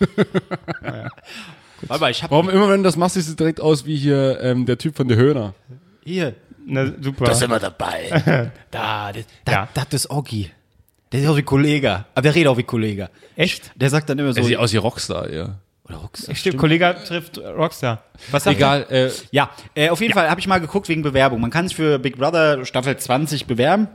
dich. 0.00 0.08
Warte 1.86 2.00
mal, 2.00 2.10
ich 2.10 2.22
hab 2.22 2.30
Warum 2.30 2.48
immer, 2.48 2.68
wenn 2.68 2.78
du 2.82 2.84
das 2.88 2.96
machst, 2.96 3.14
sieht 3.14 3.26
es 3.26 3.36
direkt 3.36 3.60
aus 3.60 3.86
wie 3.86 3.96
hier 3.96 4.40
ähm, 4.40 4.66
der 4.66 4.78
Typ 4.78 4.96
von 4.96 5.08
der 5.08 5.16
Höhner. 5.16 5.54
hier. 6.04 6.34
Na, 6.70 6.86
super. 7.00 7.26
wir 7.26 7.58
dabei. 7.58 8.50
da, 8.70 9.10
das, 9.12 9.24
da, 9.44 9.52
Ja. 9.52 9.68
das 9.72 9.86
ist 9.92 10.10
Oggi. 10.10 10.50
Der 11.12 11.20
ist 11.20 11.26
auch 11.28 11.36
wie 11.36 11.42
Kollege. 11.42 12.04
Aber 12.14 12.22
der 12.22 12.34
redet 12.34 12.48
auch 12.48 12.58
wie 12.58 12.62
Kollege. 12.62 13.08
Echt? 13.36 13.72
Der 13.74 13.88
sagt 13.88 14.10
dann 14.10 14.18
immer 14.18 14.34
so. 14.34 14.40
Er 14.40 14.44
sieht 14.44 14.56
aus 14.58 14.72
wie 14.74 14.76
Rockstar, 14.76 15.30
ja. 15.30 15.54
Oder 15.84 15.96
Rockstar. 15.96 16.34
Stimmt, 16.34 16.58
Kollege 16.58 16.94
trifft 17.06 17.38
Rockstar. 17.38 18.02
Was 18.30 18.44
sagt 18.44 18.56
Egal, 18.56 18.86
äh, 18.90 19.10
Ja, 19.30 19.48
äh, 19.74 19.88
auf 19.88 20.02
jeden 20.02 20.12
Fall 20.12 20.28
habe 20.28 20.40
ich 20.40 20.46
mal 20.46 20.58
geguckt 20.60 20.90
wegen 20.90 21.00
Bewerbung. 21.00 21.40
Man 21.40 21.50
kann 21.50 21.66
sich 21.66 21.76
für 21.76 21.98
Big 21.98 22.18
Brother 22.18 22.66
Staffel 22.66 22.94
20 22.98 23.46
bewerben. 23.46 23.88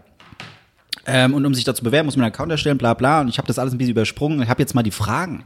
Ähm, 1.05 1.35
und 1.35 1.45
um 1.45 1.53
sich 1.53 1.65
da 1.65 1.75
zu 1.75 1.83
bewerben, 1.83 2.07
muss 2.07 2.15
man 2.15 2.23
einen 2.23 2.33
Account 2.33 2.51
erstellen, 2.51 2.79
bla 2.79 2.95
bla. 2.95 3.21
Und 3.21 3.27
ich 3.27 3.37
habe 3.37 3.47
das 3.47 3.59
alles 3.59 3.75
ein 3.75 3.77
bisschen 3.77 3.91
übersprungen. 3.91 4.41
Ich 4.41 4.49
habe 4.49 4.61
jetzt 4.63 4.73
mal 4.73 4.81
die 4.81 4.89
Fragen 4.89 5.43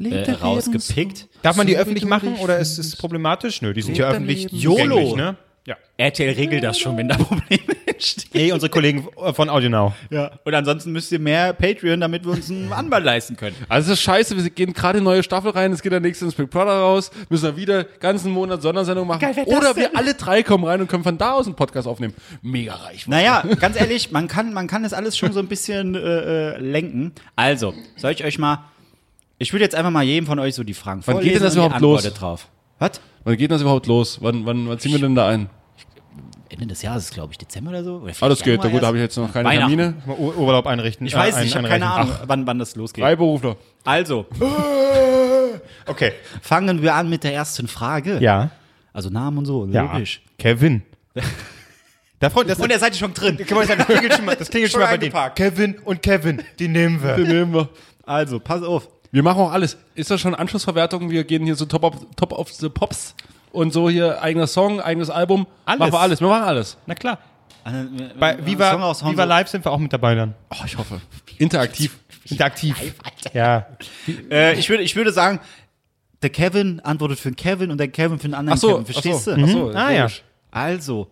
äh, 0.00 0.30
rausgepickt. 0.32 1.28
Darf 1.42 1.56
man 1.56 1.66
die 1.66 1.76
öffentlich 1.76 2.04
machen 2.04 2.36
oder 2.36 2.58
ist 2.58 2.78
es 2.78 2.96
problematisch? 2.96 3.62
Nö, 3.62 3.72
die 3.72 3.82
sind 3.82 3.96
ja 3.96 4.08
öffentlich 4.10 4.48
YOLO. 4.50 5.16
ne? 5.16 5.36
Ja. 5.66 5.76
RTL 5.98 6.32
regelt 6.32 6.64
das 6.64 6.78
schon, 6.78 6.96
wenn 6.96 7.08
da 7.08 7.16
Probleme 7.18 7.76
entstehen. 7.84 8.30
Hey, 8.32 8.52
unsere 8.52 8.70
Kollegen 8.70 9.06
von 9.34 9.50
Audio 9.50 9.68
Now. 9.68 9.92
Ja. 10.08 10.30
Und 10.44 10.54
ansonsten 10.54 10.92
müsst 10.92 11.12
ihr 11.12 11.18
mehr 11.18 11.52
Patreon, 11.52 12.00
damit 12.00 12.24
wir 12.24 12.32
uns 12.32 12.48
einen 12.48 12.72
Anwalt 12.72 13.04
leisten 13.04 13.36
können. 13.36 13.54
Also 13.68 13.92
es 13.92 13.98
ist 13.98 14.02
scheiße, 14.04 14.34
wir 14.42 14.48
gehen 14.48 14.72
gerade 14.72 14.98
in 14.98 15.04
neue 15.04 15.22
Staffel 15.22 15.50
rein, 15.50 15.72
es 15.72 15.82
geht 15.82 15.92
der 15.92 16.00
nächste 16.00 16.24
Big 16.28 16.48
Brother 16.48 16.72
raus, 16.78 17.10
müssen 17.28 17.44
dann 17.44 17.56
wieder 17.58 17.84
ganzen 17.84 18.32
Monat 18.32 18.62
Sondersendung 18.62 19.06
machen. 19.06 19.20
Geil 19.20 19.44
Oder 19.44 19.76
wir 19.76 19.94
alle 19.94 20.14
drei 20.14 20.42
kommen 20.42 20.64
rein 20.64 20.80
und 20.80 20.86
können 20.88 21.04
von 21.04 21.18
da 21.18 21.32
aus 21.32 21.44
einen 21.44 21.54
Podcast 21.54 21.86
aufnehmen. 21.86 22.14
Mega 22.40 22.74
reich. 22.74 23.06
Naja, 23.06 23.42
ganz 23.60 23.78
ehrlich, 23.78 24.10
man 24.10 24.26
kann, 24.26 24.54
man 24.54 24.68
kann 24.68 24.84
das 24.84 24.94
alles 24.94 25.18
schon 25.18 25.34
so 25.34 25.40
ein 25.40 25.48
bisschen 25.48 25.94
äh, 25.94 25.98
äh, 25.98 26.58
lenken. 26.60 27.12
Also, 27.36 27.74
soll 27.96 28.12
ich 28.12 28.24
euch 28.24 28.38
mal. 28.38 28.64
Ich 29.38 29.52
würde 29.52 29.64
jetzt 29.64 29.74
einfach 29.74 29.90
mal 29.90 30.02
jedem 30.02 30.26
von 30.26 30.38
euch 30.38 30.54
so 30.54 30.64
die 30.64 30.74
Fragen 30.74 31.02
Wann 31.06 31.20
geht 31.20 31.34
denn 31.36 31.42
das 31.42 31.54
überhaupt 31.54 31.80
los? 31.80 32.02
drauf. 32.14 32.48
Was? 32.78 33.00
Wann 33.24 33.36
geht 33.36 33.50
das 33.50 33.60
überhaupt 33.62 33.86
los? 33.86 34.18
Wann, 34.20 34.44
wann, 34.46 34.68
wann 34.68 34.78
ziehen 34.78 34.92
wir 34.92 34.98
denn 35.00 35.14
da 35.14 35.28
ein? 35.28 35.48
Ende 36.50 36.66
des 36.66 36.82
Jahres, 36.82 37.10
glaube 37.10 37.32
ich, 37.32 37.38
Dezember 37.38 37.70
oder 37.70 37.84
so? 37.84 37.96
Oder 37.98 38.12
Ah, 38.20 38.28
das 38.28 38.42
geht. 38.42 38.60
Na 38.62 38.70
gut, 38.70 38.82
habe 38.82 38.96
ich 38.96 39.02
jetzt 39.02 39.16
noch 39.16 39.32
keine. 39.32 39.50
Termine. 39.50 39.94
Mal 40.06 40.16
Ur 40.16 40.36
Urlaub 40.38 40.66
einrichten. 40.66 41.06
Ich 41.06 41.14
weiß 41.14 41.36
äh, 41.36 41.40
nicht, 41.40 41.48
ich 41.50 41.56
ein- 41.56 41.62
habe 41.64 41.68
keine. 41.68 41.90
Ahnung, 41.90 42.12
wann, 42.26 42.46
wann 42.46 42.58
das 42.58 42.74
losgeht. 42.74 43.04
Freiberufler. 43.04 43.56
Also, 43.84 44.26
Okay. 45.86 46.12
fangen 46.42 46.82
wir 46.82 46.94
an 46.94 47.08
mit 47.10 47.22
der 47.24 47.34
ersten 47.34 47.68
Frage. 47.68 48.18
Ja. 48.20 48.50
Also 48.92 49.10
Namen 49.10 49.38
und 49.38 49.44
so, 49.46 49.66
Ja. 49.66 49.92
logisch. 49.92 50.22
Kevin. 50.38 50.82
Da 52.20 52.30
freut 52.30 52.48
das. 52.50 52.58
Und 52.58 52.68
ihr 52.72 52.80
seid 52.80 52.96
schon 52.96 53.14
drin. 53.14 53.36
Das 53.38 53.46
klingelt 53.46 54.12
schon 54.14 54.24
mal, 54.24 54.34
das 54.34 54.50
klingelt 54.50 54.72
schon 54.72 54.80
Schon 54.80 54.90
mal 54.90 54.98
bei 54.98 55.08
denen. 55.08 55.34
Kevin 55.36 55.78
und 55.84 56.02
Kevin, 56.02 56.42
die 56.58 56.66
nehmen 56.66 57.00
wir. 57.00 57.16
nehmen 57.16 57.54
wir. 57.54 57.68
Also, 58.02 58.40
pass 58.40 58.64
auf. 58.64 58.88
Wir 59.10 59.22
machen 59.22 59.40
auch 59.40 59.52
alles. 59.52 59.78
Ist 59.94 60.10
das 60.10 60.20
schon 60.20 60.34
Anschlussverwertung? 60.34 61.10
Wir 61.10 61.24
gehen 61.24 61.44
hier 61.44 61.54
so 61.54 61.64
Top 61.64 61.84
of, 61.84 61.94
Top 62.16 62.32
of 62.32 62.50
the 62.52 62.68
Pops 62.68 63.14
und 63.52 63.72
so 63.72 63.88
hier 63.88 64.22
eigener 64.22 64.46
Song, 64.46 64.80
eigenes 64.80 65.10
Album. 65.10 65.46
Alles. 65.64 65.78
Machen 65.80 65.92
wir 65.92 66.00
alles. 66.00 66.20
Wir 66.20 66.28
machen 66.28 66.44
alles. 66.44 66.76
Na 66.86 66.94
klar. 66.94 67.18
Bei 67.64 68.34
Bei 68.34 68.46
Viva, 68.46 68.94
Viva 69.04 69.24
Live 69.24 69.48
sind 69.48 69.64
wir 69.64 69.72
auch 69.72 69.78
mit 69.78 69.92
dabei 69.92 70.14
dann. 70.14 70.34
Oh, 70.50 70.64
ich 70.64 70.76
hoffe. 70.78 71.00
Interaktiv. 71.38 71.98
Interaktiv. 72.24 72.94
Ja. 73.32 73.66
Äh, 74.30 74.58
ich, 74.58 74.68
würde, 74.68 74.82
ich 74.82 74.96
würde 74.96 75.12
sagen, 75.12 75.40
der 76.22 76.30
Kevin 76.30 76.80
antwortet 76.80 77.18
für 77.18 77.30
den 77.30 77.36
Kevin 77.36 77.70
und 77.70 77.78
der 77.78 77.88
Kevin 77.88 78.18
für 78.18 78.28
den 78.28 78.34
anderen 78.34 78.56
Ach 78.56 78.60
so, 78.60 78.68
Kevin. 78.72 78.86
Verstehst 78.86 79.28
ach 79.28 79.36
du? 79.36 79.46
so. 79.46 79.68
Ach 79.70 79.72
so, 79.72 79.78
Ah 79.78 79.90
ja. 79.90 80.08
Also, 80.50 81.08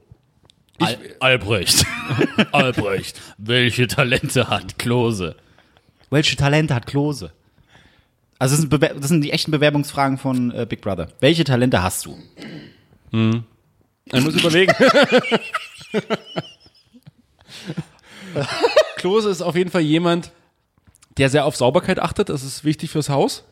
Ich, 0.78 0.98
Albrecht. 1.20 1.84
Albrecht. 2.52 3.20
Welche 3.38 3.86
Talente 3.86 4.48
hat 4.48 4.78
Klose? 4.78 5.36
Welche 6.10 6.36
Talente 6.36 6.74
hat 6.74 6.86
Klose? 6.86 7.32
Also 8.38 8.52
das 8.54 8.60
sind, 8.60 8.68
Bewer 8.70 8.94
das 8.94 9.08
sind 9.08 9.22
die 9.22 9.32
echten 9.32 9.50
Bewerbungsfragen 9.50 10.18
von 10.18 10.50
äh, 10.52 10.66
Big 10.68 10.80
Brother. 10.82 11.08
Welche 11.20 11.44
Talente 11.44 11.82
hast 11.82 12.04
du? 12.06 12.18
ich 13.12 14.24
muss 14.24 14.34
überlegen. 14.34 14.74
Klose 18.96 19.30
ist 19.30 19.40
auf 19.42 19.56
jeden 19.56 19.70
Fall 19.70 19.80
jemand, 19.82 20.32
der 21.16 21.30
sehr 21.30 21.46
auf 21.46 21.56
Sauberkeit 21.56 21.98
achtet. 21.98 22.28
Das 22.28 22.42
ist 22.42 22.64
wichtig 22.64 22.90
fürs 22.90 23.08
Haus. 23.08 23.44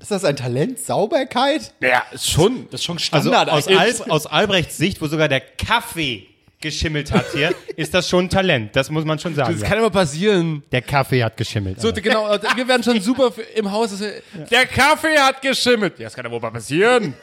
Ist 0.00 0.10
das 0.10 0.24
ein 0.24 0.36
Talent? 0.36 0.78
Sauberkeit? 0.78 1.74
Ja, 1.80 2.02
ist 2.12 2.30
schon. 2.30 2.66
Das 2.70 2.80
ist 2.80 2.84
schon 2.84 2.98
Also 3.10 3.30
Standard. 3.30 3.50
aus, 3.50 3.68
Al 3.68 3.94
aus 4.08 4.26
Albrechts 4.26 4.76
Sicht, 4.76 5.00
wo 5.00 5.06
sogar 5.06 5.28
der 5.28 5.40
Kaffee 5.40 6.26
geschimmelt 6.60 7.12
hat 7.12 7.26
hier, 7.32 7.54
ist 7.76 7.94
das 7.94 8.08
schon 8.08 8.26
ein 8.26 8.30
Talent. 8.30 8.74
Das 8.74 8.90
muss 8.90 9.04
man 9.04 9.18
schon 9.18 9.34
sagen. 9.34 9.52
Das 9.52 9.62
ja. 9.62 9.68
kann 9.68 9.78
immer 9.78 9.90
passieren. 9.90 10.62
Der 10.72 10.82
Kaffee 10.82 11.22
hat 11.22 11.36
geschimmelt. 11.36 11.80
So, 11.80 11.88
Alter. 11.88 12.00
genau, 12.00 12.28
wir 12.56 12.68
werden 12.68 12.82
schon 12.82 13.00
super 13.00 13.32
im 13.54 13.70
Haus. 13.70 13.90
Das, 13.90 14.48
Der 14.50 14.66
Kaffee 14.66 15.18
hat 15.18 15.40
geschimmelt. 15.42 15.98
Ja, 15.98 16.04
das 16.04 16.14
kann 16.14 16.24
ja 16.24 16.30
wohl 16.30 16.40
mal 16.40 16.50
passieren. 16.50 17.14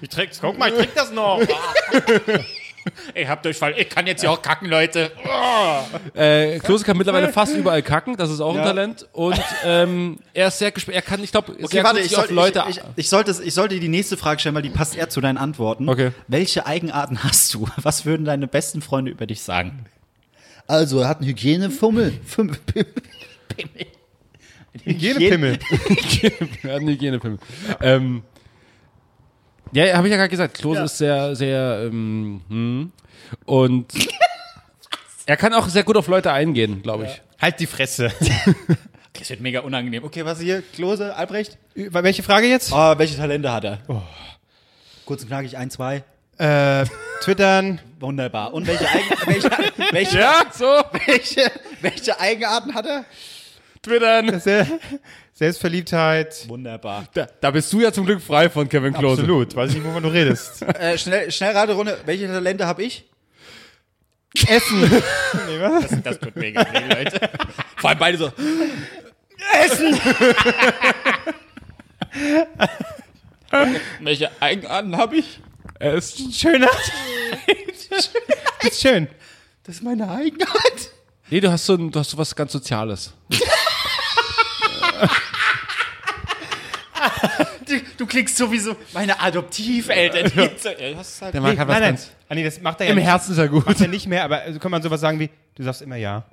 ich 0.00 0.08
trink's, 0.08 0.40
guck 0.40 0.58
mal, 0.58 0.68
ich 0.68 0.76
trink 0.76 0.94
das 0.94 1.10
noch. 1.12 1.40
ich 3.14 3.26
hab 3.28 3.42
Durchfall. 3.42 3.74
Ich 3.76 3.88
kann 3.88 4.06
jetzt 4.06 4.22
ja 4.22 4.30
auch 4.30 4.42
kacken, 4.42 4.68
Leute. 4.68 5.10
Äh, 6.14 6.58
Klose 6.60 6.84
kann 6.84 6.96
mittlerweile 6.96 7.32
fast 7.32 7.56
überall 7.56 7.82
kacken, 7.82 8.16
das 8.16 8.30
ist 8.30 8.40
auch 8.40 8.54
ein 8.56 8.62
Talent. 8.62 9.06
Und 9.12 9.40
ähm, 9.64 10.18
er 10.32 10.48
ist 10.48 10.58
sehr 10.58 10.70
gespannt. 10.70 10.96
Er 10.96 11.02
kann, 11.02 11.22
ich 11.22 11.30
glaube, 11.32 11.52
Okay, 11.52 11.66
sehr 11.66 11.84
warte, 11.84 12.00
ich, 12.00 12.08
sich 12.08 12.16
auf 12.18 12.26
soll, 12.26 12.34
Leute. 12.34 12.64
ich, 12.68 12.76
ich, 12.78 12.82
ich, 12.96 13.08
sollte, 13.08 13.34
ich 13.42 13.54
sollte 13.54 13.78
die 13.80 13.88
nächste 13.88 14.16
Frage 14.16 14.40
stellen, 14.40 14.54
weil 14.54 14.62
die 14.62 14.70
passt 14.70 14.96
eher 14.96 15.08
zu 15.08 15.20
deinen 15.20 15.38
Antworten. 15.38 15.88
Okay. 15.88 16.10
Welche 16.28 16.66
Eigenarten 16.66 17.22
hast 17.24 17.52
du? 17.54 17.68
Was 17.76 18.04
würden 18.06 18.24
deine 18.24 18.46
besten 18.46 18.82
Freunde 18.82 19.10
über 19.10 19.26
dich 19.26 19.42
sagen? 19.42 19.86
Also, 20.66 21.00
er 21.00 21.08
hat 21.08 21.18
einen 21.18 21.28
Hygienefummel. 21.28 22.14
Füm- 22.26 22.56
Hygienepimmel. 24.84 25.58
er 26.62 26.72
hat 26.74 26.80
einen 26.80 26.88
Hygienepimmel. 26.88 27.38
Ähm, 27.80 28.22
Ja, 29.74 29.96
habe 29.96 30.06
ich 30.06 30.10
ja 30.12 30.16
gerade 30.16 30.28
gesagt. 30.28 30.58
Klose 30.58 30.82
ist 30.82 30.98
sehr, 30.98 31.34
sehr, 31.34 31.82
ähm, 31.86 32.40
hm. 32.48 32.92
und 33.44 33.92
er 35.26 35.36
kann 35.36 35.52
auch 35.52 35.68
sehr 35.68 35.82
gut 35.82 35.96
auf 35.96 36.06
Leute 36.06 36.32
eingehen, 36.32 36.82
glaube 36.82 37.06
ich. 37.06 37.22
Halt 37.40 37.60
die 37.60 37.66
Fresse. 37.66 38.10
Das 39.16 39.30
wird 39.30 39.40
mega 39.40 39.60
unangenehm. 39.60 40.02
Okay, 40.02 40.24
was 40.24 40.40
hier? 40.40 40.60
Klose, 40.74 41.14
Albrecht? 41.14 41.56
Welche 41.74 42.24
Frage 42.24 42.48
jetzt? 42.48 42.72
Ah, 42.72 42.98
welche 42.98 43.16
Talente 43.16 43.50
hat 43.50 43.64
er? 43.64 43.78
Kurz 45.06 45.22
und 45.22 45.28
knackig, 45.28 45.56
ein, 45.56 45.70
zwei. 45.70 46.02
Äh, 46.36 46.84
Twittern. 47.22 47.80
Wunderbar. 48.00 48.52
Und 48.52 48.66
welche, 48.66 48.86
Eigen 48.88 49.04
welche, 49.26 49.50
welche, 49.92 50.18
Ja, 50.18 50.42
so. 50.52 50.66
welche, 51.06 51.50
welche 51.80 52.18
Eigenarten 52.20 52.74
hat 52.74 52.86
er? 52.86 53.04
Twittern. 53.84 54.40
Se 54.40 54.66
Selbstverliebtheit. 55.34 56.48
Wunderbar. 56.48 57.06
Da, 57.12 57.26
da 57.40 57.50
bist 57.50 57.72
du 57.72 57.80
ja 57.80 57.92
zum 57.92 58.06
Glück 58.06 58.22
frei 58.22 58.48
von 58.48 58.68
Kevin 58.68 58.92
Klose. 58.94 59.22
Absolut. 59.22 59.54
Weiß 59.54 59.72
nicht, 59.72 59.84
wovon 59.84 60.02
du 60.02 60.08
redest. 60.08 60.62
Äh, 60.74 60.96
schnell, 60.98 61.30
Schnellraterunde. 61.30 61.98
Welche 62.06 62.26
Talente 62.26 62.66
habe 62.66 62.82
ich? 62.84 63.04
Essen. 64.48 65.02
Das 66.02 66.18
tut 66.18 66.34
mega 66.36 66.60
weh, 66.60 66.94
Leute. 66.94 67.30
Vor 67.76 67.90
allem 67.90 67.98
beide 67.98 68.18
so. 68.18 68.32
Essen! 69.52 69.94
welche 74.00 74.30
Eigenarten 74.40 74.96
habe 74.96 75.16
ich? 75.16 75.40
Er 75.78 75.94
ist 75.94 76.34
Schöner. 76.34 76.70
ist 78.62 78.80
schön. 78.80 79.08
Das 79.64 79.76
ist 79.76 79.82
meine 79.82 80.08
Eigenart. 80.10 80.90
Nee, 81.30 81.40
du 81.40 81.50
hast 81.50 81.66
so, 81.66 81.74
ein, 81.74 81.90
du 81.90 81.98
hast 81.98 82.10
so 82.10 82.18
was 82.18 82.34
ganz 82.34 82.52
Soziales. 82.52 83.12
Du, 87.66 87.80
du 87.98 88.06
klickst 88.06 88.36
sowieso 88.36 88.76
meine 88.92 89.18
Adoptiveltern. 89.20 90.30
So, 90.58 90.68
ja, 90.70 90.92
das 90.92 91.08
ist 91.08 91.22
halt 91.22 91.34
Der 91.34 91.40
Marc 91.40 91.58
hat 91.58 91.68
was 91.68 91.74
Nein, 91.74 91.82
nein. 91.82 91.92
ganz. 91.94 92.10
Ah, 92.28 92.34
nee, 92.34 92.44
das 92.44 92.60
macht 92.60 92.80
er 92.80 92.86
ja 92.86 92.92
Im 92.92 92.98
nicht. 92.98 93.06
Herzen 93.06 93.32
ist 93.32 93.38
er 93.38 93.48
gut. 93.48 93.66
Macht 93.66 93.80
er 93.80 93.88
nicht 93.88 94.06
mehr, 94.06 94.24
aber 94.24 94.40
also 94.40 94.58
kann 94.58 94.70
man 94.70 94.82
sowas 94.82 95.00
sagen 95.00 95.18
wie, 95.18 95.30
du 95.54 95.62
sagst 95.62 95.82
immer 95.82 95.96
ja. 95.96 96.24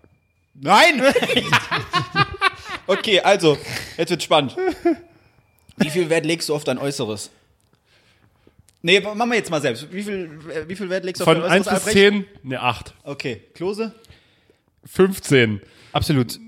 Nein! 0.53 1.01
okay, 2.88 3.22
also, 3.22 3.57
jetzt 3.97 4.09
wird 4.09 4.24
spannend. 4.24 4.55
Wie 5.78 5.89
viel 5.89 6.09
Wert 6.09 6.26
legst 6.26 6.49
du 6.49 6.55
auf 6.55 6.64
dein 6.64 6.78
Äußeres? 6.78 7.32
Nee, 8.82 8.99
machen 8.99 9.30
wir 9.30 9.36
jetzt 9.38 9.51
mal 9.51 9.62
selbst. 9.62 9.91
Wie 9.91 10.03
viel, 10.03 10.30
wie 10.68 10.76
viel 10.76 10.89
Wert 10.89 11.05
legst 11.05 11.22
du 11.22 11.24
auf 11.24 11.32
Von 11.32 11.41
dein 11.41 11.51
1 11.51 11.68
Äußeres, 11.68 11.86
bis 11.86 11.95
Albrecht? 11.95 12.28
10, 12.41 12.49
ne 12.49 12.62
8. 12.62 12.93
Okay, 13.03 13.41
Klose? 13.53 13.93
15. 14.86 15.62
Absolut. 15.93 16.39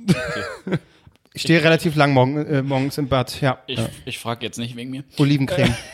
Ich 1.34 1.41
stehe 1.41 1.63
relativ 1.63 1.95
lang 1.95 2.13
morgen, 2.13 2.45
äh, 2.45 2.61
morgens 2.61 2.97
im 2.97 3.07
Bad. 3.07 3.41
Ja. 3.41 3.59
Ich, 3.65 3.79
ich 4.05 4.19
frage 4.19 4.45
jetzt 4.45 4.57
nicht 4.57 4.75
wegen 4.75 4.91
mir. 4.91 5.03
Olivencreme. 5.17 5.75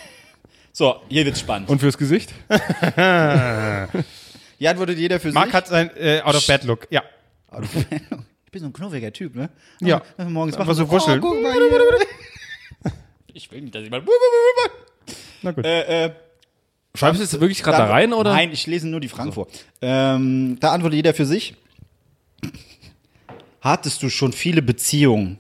So, 0.71 1.01
hier 1.09 1.25
wird's 1.25 1.41
spannend. 1.41 1.67
Und 1.67 1.79
fürs 1.79 1.97
Gesicht? 1.97 2.31
Hier 4.59 4.69
antwortet 4.69 4.97
jeder 4.97 5.19
für 5.19 5.31
Marc 5.31 5.47
sich. 5.47 5.55
hat 5.55 5.67
sein 5.67 5.89
äh, 5.97 6.21
Out-of-Bed-Look. 6.21 6.87
Ja. 6.89 7.03
Ich 8.45 8.51
bin 8.51 8.61
so 8.61 8.67
ein 8.67 8.73
knuffiger 8.73 9.11
Typ, 9.11 9.35
ne? 9.35 9.49
Ja. 9.81 10.01
Wenn 10.15 10.27
wir 10.27 10.31
morgens 10.31 10.57
machen, 10.57 10.73
so 10.75 10.89
wuscheln. 10.89 11.21
Oh, 11.21 11.33
mal. 11.33 11.53
Ich 13.33 13.51
will 13.51 13.61
nicht, 13.61 13.75
dass 13.75 13.83
jemand. 13.83 14.07
Na 15.41 15.51
gut. 15.51 15.65
Äh, 15.65 16.05
äh, 16.05 16.11
Schreibst 16.95 17.19
du 17.19 17.23
jetzt 17.23 17.39
wirklich 17.39 17.63
gerade 17.63 17.77
da 17.77 17.85
rein, 17.85 18.13
oder? 18.13 18.33
Nein, 18.33 18.51
ich 18.51 18.65
lese 18.67 18.87
nur 18.87 18.99
die 18.99 19.09
Fragen 19.09 19.31
vor. 19.31 19.47
Ähm, 19.81 20.57
da 20.59 20.71
antwortet 20.71 20.95
jeder 20.95 21.13
für 21.13 21.25
sich. 21.25 21.55
Hattest 23.62 24.01
du 24.03 24.10
schon 24.10 24.32
viele 24.34 24.62
Beziehungen? 24.62 25.38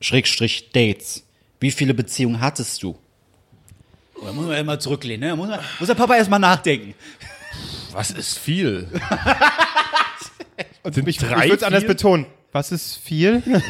Schrägstrich 0.00 0.70
Dates. 0.72 1.24
Wie 1.60 1.70
viele 1.70 1.94
Beziehungen 1.94 2.40
hattest 2.40 2.82
du? 2.82 2.98
Oh, 4.16 4.24
da 4.26 4.32
muss 4.32 4.46
man 4.46 4.54
erstmal 4.54 4.80
zurücklehnen, 4.80 5.20
ne? 5.20 5.28
Da 5.28 5.36
muss, 5.36 5.48
man, 5.48 5.60
muss 5.78 5.86
der 5.86 5.94
Papa 5.94 6.16
erstmal 6.16 6.40
nachdenken. 6.40 6.94
Was 7.92 8.10
ist 8.10 8.38
viel? 8.38 8.88
Und 10.82 10.96
ich, 11.08 11.18
drei 11.18 11.44
ich 11.44 11.50
würde 11.50 11.54
es 11.56 11.62
anders 11.62 11.82
viel? 11.82 11.88
betonen. 11.88 12.26
Was 12.50 12.72
ist 12.72 12.96
viel? 12.96 13.42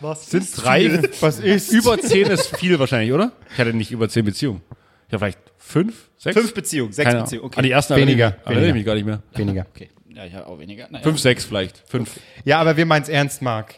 Was 0.00 0.30
Sind 0.30 0.46
drei, 0.56 1.02
Was 1.20 1.40
ist? 1.40 1.72
über 1.72 1.98
10 1.98 2.28
ist 2.28 2.56
viel 2.56 2.78
wahrscheinlich, 2.78 3.12
oder? 3.12 3.32
Ich 3.52 3.58
hatte 3.58 3.72
nicht 3.74 3.90
über 3.90 4.08
10 4.08 4.24
Beziehungen. 4.24 4.60
Ich 5.08 5.12
habe 5.14 5.18
vielleicht 5.24 5.38
5, 5.58 5.94
6? 6.18 6.36
Fünf 6.36 6.54
Beziehungen, 6.54 6.92
sechs 6.92 7.08
Keine. 7.10 7.22
Beziehungen. 7.22 7.52
An 7.54 7.62
die 7.64 7.70
ersten 7.72 7.96
Weniger, 7.96 8.26
erinnere 8.26 8.40
ich- 8.40 8.46
erinnere 8.46 8.66
ich 8.68 8.74
weniger. 8.74 8.74
mich 8.74 8.86
gar 8.86 8.94
nicht 8.94 9.06
mehr. 9.06 9.22
Weniger. 9.34 9.66
Okay. 9.74 9.88
Ja, 10.14 10.24
ich 10.24 10.34
habe 10.34 10.46
auch 10.46 10.58
weniger. 10.58 10.88
Naja. 10.90 11.02
5, 11.04 11.20
6 11.20 11.44
vielleicht. 11.44 11.84
5. 11.88 12.10
Ja, 12.44 12.60
aber 12.60 12.76
wir 12.76 12.86
meinen 12.86 13.02
es 13.02 13.08
ernst, 13.08 13.42
Marc. 13.42 13.76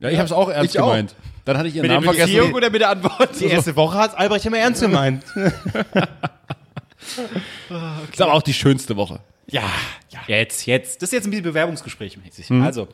Ja, 0.00 0.08
ich 0.10 0.16
habe 0.16 0.26
es 0.26 0.32
auch 0.32 0.48
ernst 0.48 0.74
ich 0.74 0.80
auch. 0.80 0.86
gemeint. 0.88 1.14
Dann 1.44 1.58
hatte 1.58 1.68
ich 1.68 1.74
ihren 1.74 1.82
Mit 1.82 1.90
der 1.90 1.96
Namen 2.00 2.04
vergessen. 2.06 2.32
Beziehung 2.32 2.54
oder 2.54 2.70
mit 2.70 2.80
der 2.80 2.90
Antwort? 2.90 3.40
Die 3.40 3.46
erste 3.46 3.76
Woche 3.76 3.98
hat 3.98 4.16
Albrecht 4.16 4.46
immer 4.46 4.58
ernst 4.58 4.80
gemeint. 4.80 5.24
Das 5.34 5.52
ist 8.12 8.22
aber 8.22 8.32
auch 8.34 8.42
die 8.42 8.54
schönste 8.54 8.96
Woche. 8.96 9.20
ja, 9.48 9.62
ja. 10.10 10.20
Jetzt, 10.26 10.64
jetzt. 10.66 11.02
Das 11.02 11.08
ist 11.08 11.12
jetzt 11.12 11.24
ein 11.26 11.30
bisschen 11.30 11.44
Bewerbungsgespräch 11.44 12.16
mäßig. 12.16 12.48
Mhm. 12.50 12.62
Also, 12.62 12.88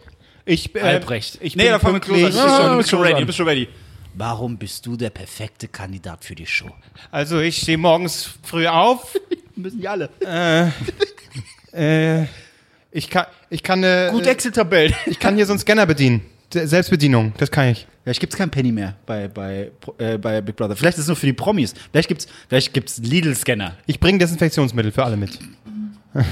Ich, 0.45 0.75
äh, 0.75 0.81
Albrecht. 0.81 1.39
Ich 1.43 1.55
nee, 1.55 1.65
bin 1.65 1.73
da 1.73 1.79
fangen 1.79 1.95
wir 1.95 2.01
pünktlich. 2.01 2.35
Du 2.35 2.43
bist 2.43 2.57
schon, 2.57 2.71
du 2.73 2.77
bist 2.79 2.91
schon 2.91 3.01
ready. 3.03 3.15
an. 3.15 3.21
Du 3.21 3.27
bist 3.27 3.39
schon 3.39 3.49
ready. 3.49 3.69
Warum 4.15 4.59
bist 4.59 4.85
du 4.87 4.97
der 4.97 5.11
perfekte 5.11 5.69
Kandidat 5.69 6.25
für 6.25 6.35
die 6.35 6.47
Show? 6.47 6.71
Also 7.13 7.39
ich 7.39 7.59
stehe 7.59 7.79
morgens 7.79 8.29
früh 8.43 8.67
auf. 8.67 9.17
Müssen 9.55 9.81
die 9.81 9.87
alle. 9.87 10.09
Äh, 11.73 12.25
ich 12.93 13.09
kann, 13.11 13.27
ich 13.51 13.63
kann, 13.63 13.83
äh, 13.85 14.09
Gut 14.11 14.27
Excel-Tabellen. 14.27 14.95
ich 15.07 15.19
kann 15.19 15.37
hier 15.37 15.47
so 15.47 15.53
einen 15.53 15.61
Scanner 15.61 15.87
bedienen. 15.87 16.23
Se- 16.53 16.67
Selbstbedienung, 16.67 17.33
das 17.39 17.51
kann 17.51 17.69
ich. 17.69 17.87
Vielleicht 18.03 18.21
gibt's 18.21 18.37
kein 18.37 18.51
Penny 18.51 18.73
mehr 18.73 18.97
bei, 19.07 19.29
bei, 19.29 19.71
äh, 19.99 20.19
bei 20.19 20.41
Big 20.41 20.57
Brother. 20.57 20.75
Vielleicht 20.75 20.97
ist 20.99 21.03
es 21.05 21.09
nur 21.09 21.17
für 21.17 21.27
die 21.27 21.33
Promis. 21.33 21.75
Vielleicht 21.93 22.09
gibt's, 22.09 22.27
vielleicht 22.49 22.73
gibt's 22.73 22.99
Lidl-Scanner. 22.99 23.77
Ich 23.87 24.01
bringe 24.01 24.19
Desinfektionsmittel 24.19 24.91
für 24.93 25.05
alle 25.05 25.17
mit. 25.17 25.39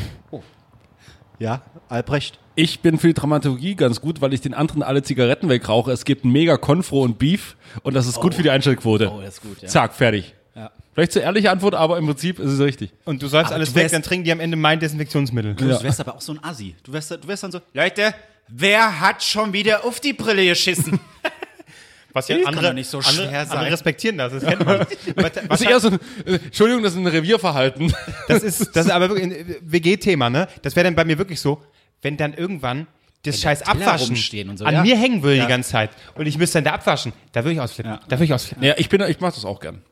Ja, 1.40 1.62
Albrecht. 1.88 2.38
Ich 2.56 2.80
bin 2.80 2.98
für 2.98 3.06
die 3.06 3.14
Dramaturgie 3.14 3.76
ganz 3.76 4.00
gut, 4.00 4.20
weil 4.20 4.34
ich 4.34 4.40
den 4.40 4.54
anderen 4.54 4.82
alle 4.82 5.02
Zigaretten 5.04 5.48
wegrauche. 5.48 5.92
Es 5.92 6.04
gibt 6.04 6.24
ein 6.24 6.32
mega 6.32 6.56
Konfro 6.56 7.02
und 7.02 7.16
Beef 7.20 7.56
und 7.84 7.94
das 7.94 8.08
ist 8.08 8.18
gut 8.20 8.34
für 8.34 8.42
die 8.42 8.50
Einstellquote. 8.50 9.08
Oh, 9.12 9.20
das 9.20 9.34
ist 9.34 9.42
gut, 9.42 9.62
ja. 9.62 9.68
Zack, 9.68 9.94
fertig. 9.94 10.34
Ja. 10.58 10.72
Vielleicht 10.92 11.12
zu 11.12 11.20
ehrliche 11.20 11.50
Antwort, 11.52 11.74
aber 11.76 11.98
im 11.98 12.06
Prinzip 12.06 12.40
ist 12.40 12.50
es 12.50 12.58
richtig. 12.58 12.90
Und 13.04 13.22
du 13.22 13.28
sollst 13.28 13.46
Aber 13.46 13.54
alles 13.56 13.72
du 13.72 13.76
weg, 13.76 13.90
dann 13.92 14.02
trinken 14.02 14.24
die 14.24 14.32
am 14.32 14.40
Ende 14.40 14.56
mein 14.56 14.80
Desinfektionsmittel. 14.80 15.54
Du 15.54 15.82
wärst 15.82 16.00
aber 16.00 16.16
auch 16.16 16.20
so 16.20 16.32
ein 16.32 16.42
Assi. 16.42 16.74
Du 16.82 16.92
wärst, 16.92 17.12
du 17.12 17.28
wärst 17.28 17.44
dann 17.44 17.52
so, 17.52 17.60
Leute, 17.72 18.12
wer 18.48 18.98
hat 18.98 19.22
schon 19.22 19.52
wieder 19.52 19.84
auf 19.84 20.00
die 20.00 20.12
Brille 20.12 20.44
geschissen? 20.44 20.98
Was 22.12 22.26
ja 22.26 22.38
andere, 22.44 22.74
nicht 22.74 22.90
so 22.90 22.98
andere, 22.98 23.12
schwer 23.28 23.46
sein. 23.46 23.58
andere 23.58 23.72
respektieren 23.72 24.18
das, 24.18 24.32
das 24.32 24.42
kennt 24.44 24.64
man. 24.64 24.78
Da- 25.16 25.28
Das 25.28 25.60
ist 25.60 25.68
eher 25.68 25.78
so 25.78 25.88
ein, 25.90 25.98
äh, 26.26 26.34
Entschuldigung, 26.36 26.82
das 26.82 26.94
ist 26.94 26.98
ein 26.98 27.06
Revierverhalten. 27.06 27.94
Das 28.26 28.42
ist, 28.42 28.74
das 28.74 28.86
ist 28.86 28.90
aber 28.90 29.08
wirklich 29.10 29.26
ein 29.26 29.56
WG-Thema, 29.60 30.28
ne? 30.30 30.48
Das 30.62 30.74
wäre 30.74 30.84
dann 30.84 30.96
bei 30.96 31.04
mir 31.04 31.18
wirklich 31.18 31.40
so, 31.40 31.62
wenn 32.02 32.16
dann 32.16 32.34
irgendwann 32.34 32.88
das 33.24 33.40
scheiß 33.40 33.60
Teller 33.60 33.72
Abwaschen 33.86 34.08
rumstehen 34.08 34.48
und 34.48 34.56
so, 34.56 34.64
an 34.64 34.74
ja. 34.74 34.82
mir 34.82 34.96
hängen 34.96 35.22
würde 35.22 35.36
Ja. 35.36 35.44
die 35.44 35.48
ganze 35.48 35.70
Zeit 35.70 35.90
und 36.16 36.26
ich 36.26 36.38
müsste 36.38 36.58
dann 36.58 36.64
da 36.64 36.72
abwaschen, 36.72 37.12
da 37.32 37.44
würde 37.44 37.52
ich 37.54 37.60
ausflippen. 37.60 37.92
Ja. 37.92 38.00
Da 38.08 38.16
würde 38.16 38.24
ich 38.24 38.32
ausflippen. 38.34 38.64
Ja, 38.64 38.74
ich 38.78 38.88
bin, 38.88 39.00
ich 39.02 39.20
mach 39.20 39.32
das 39.34 39.44
auch 39.44 39.60
gern. 39.60 39.82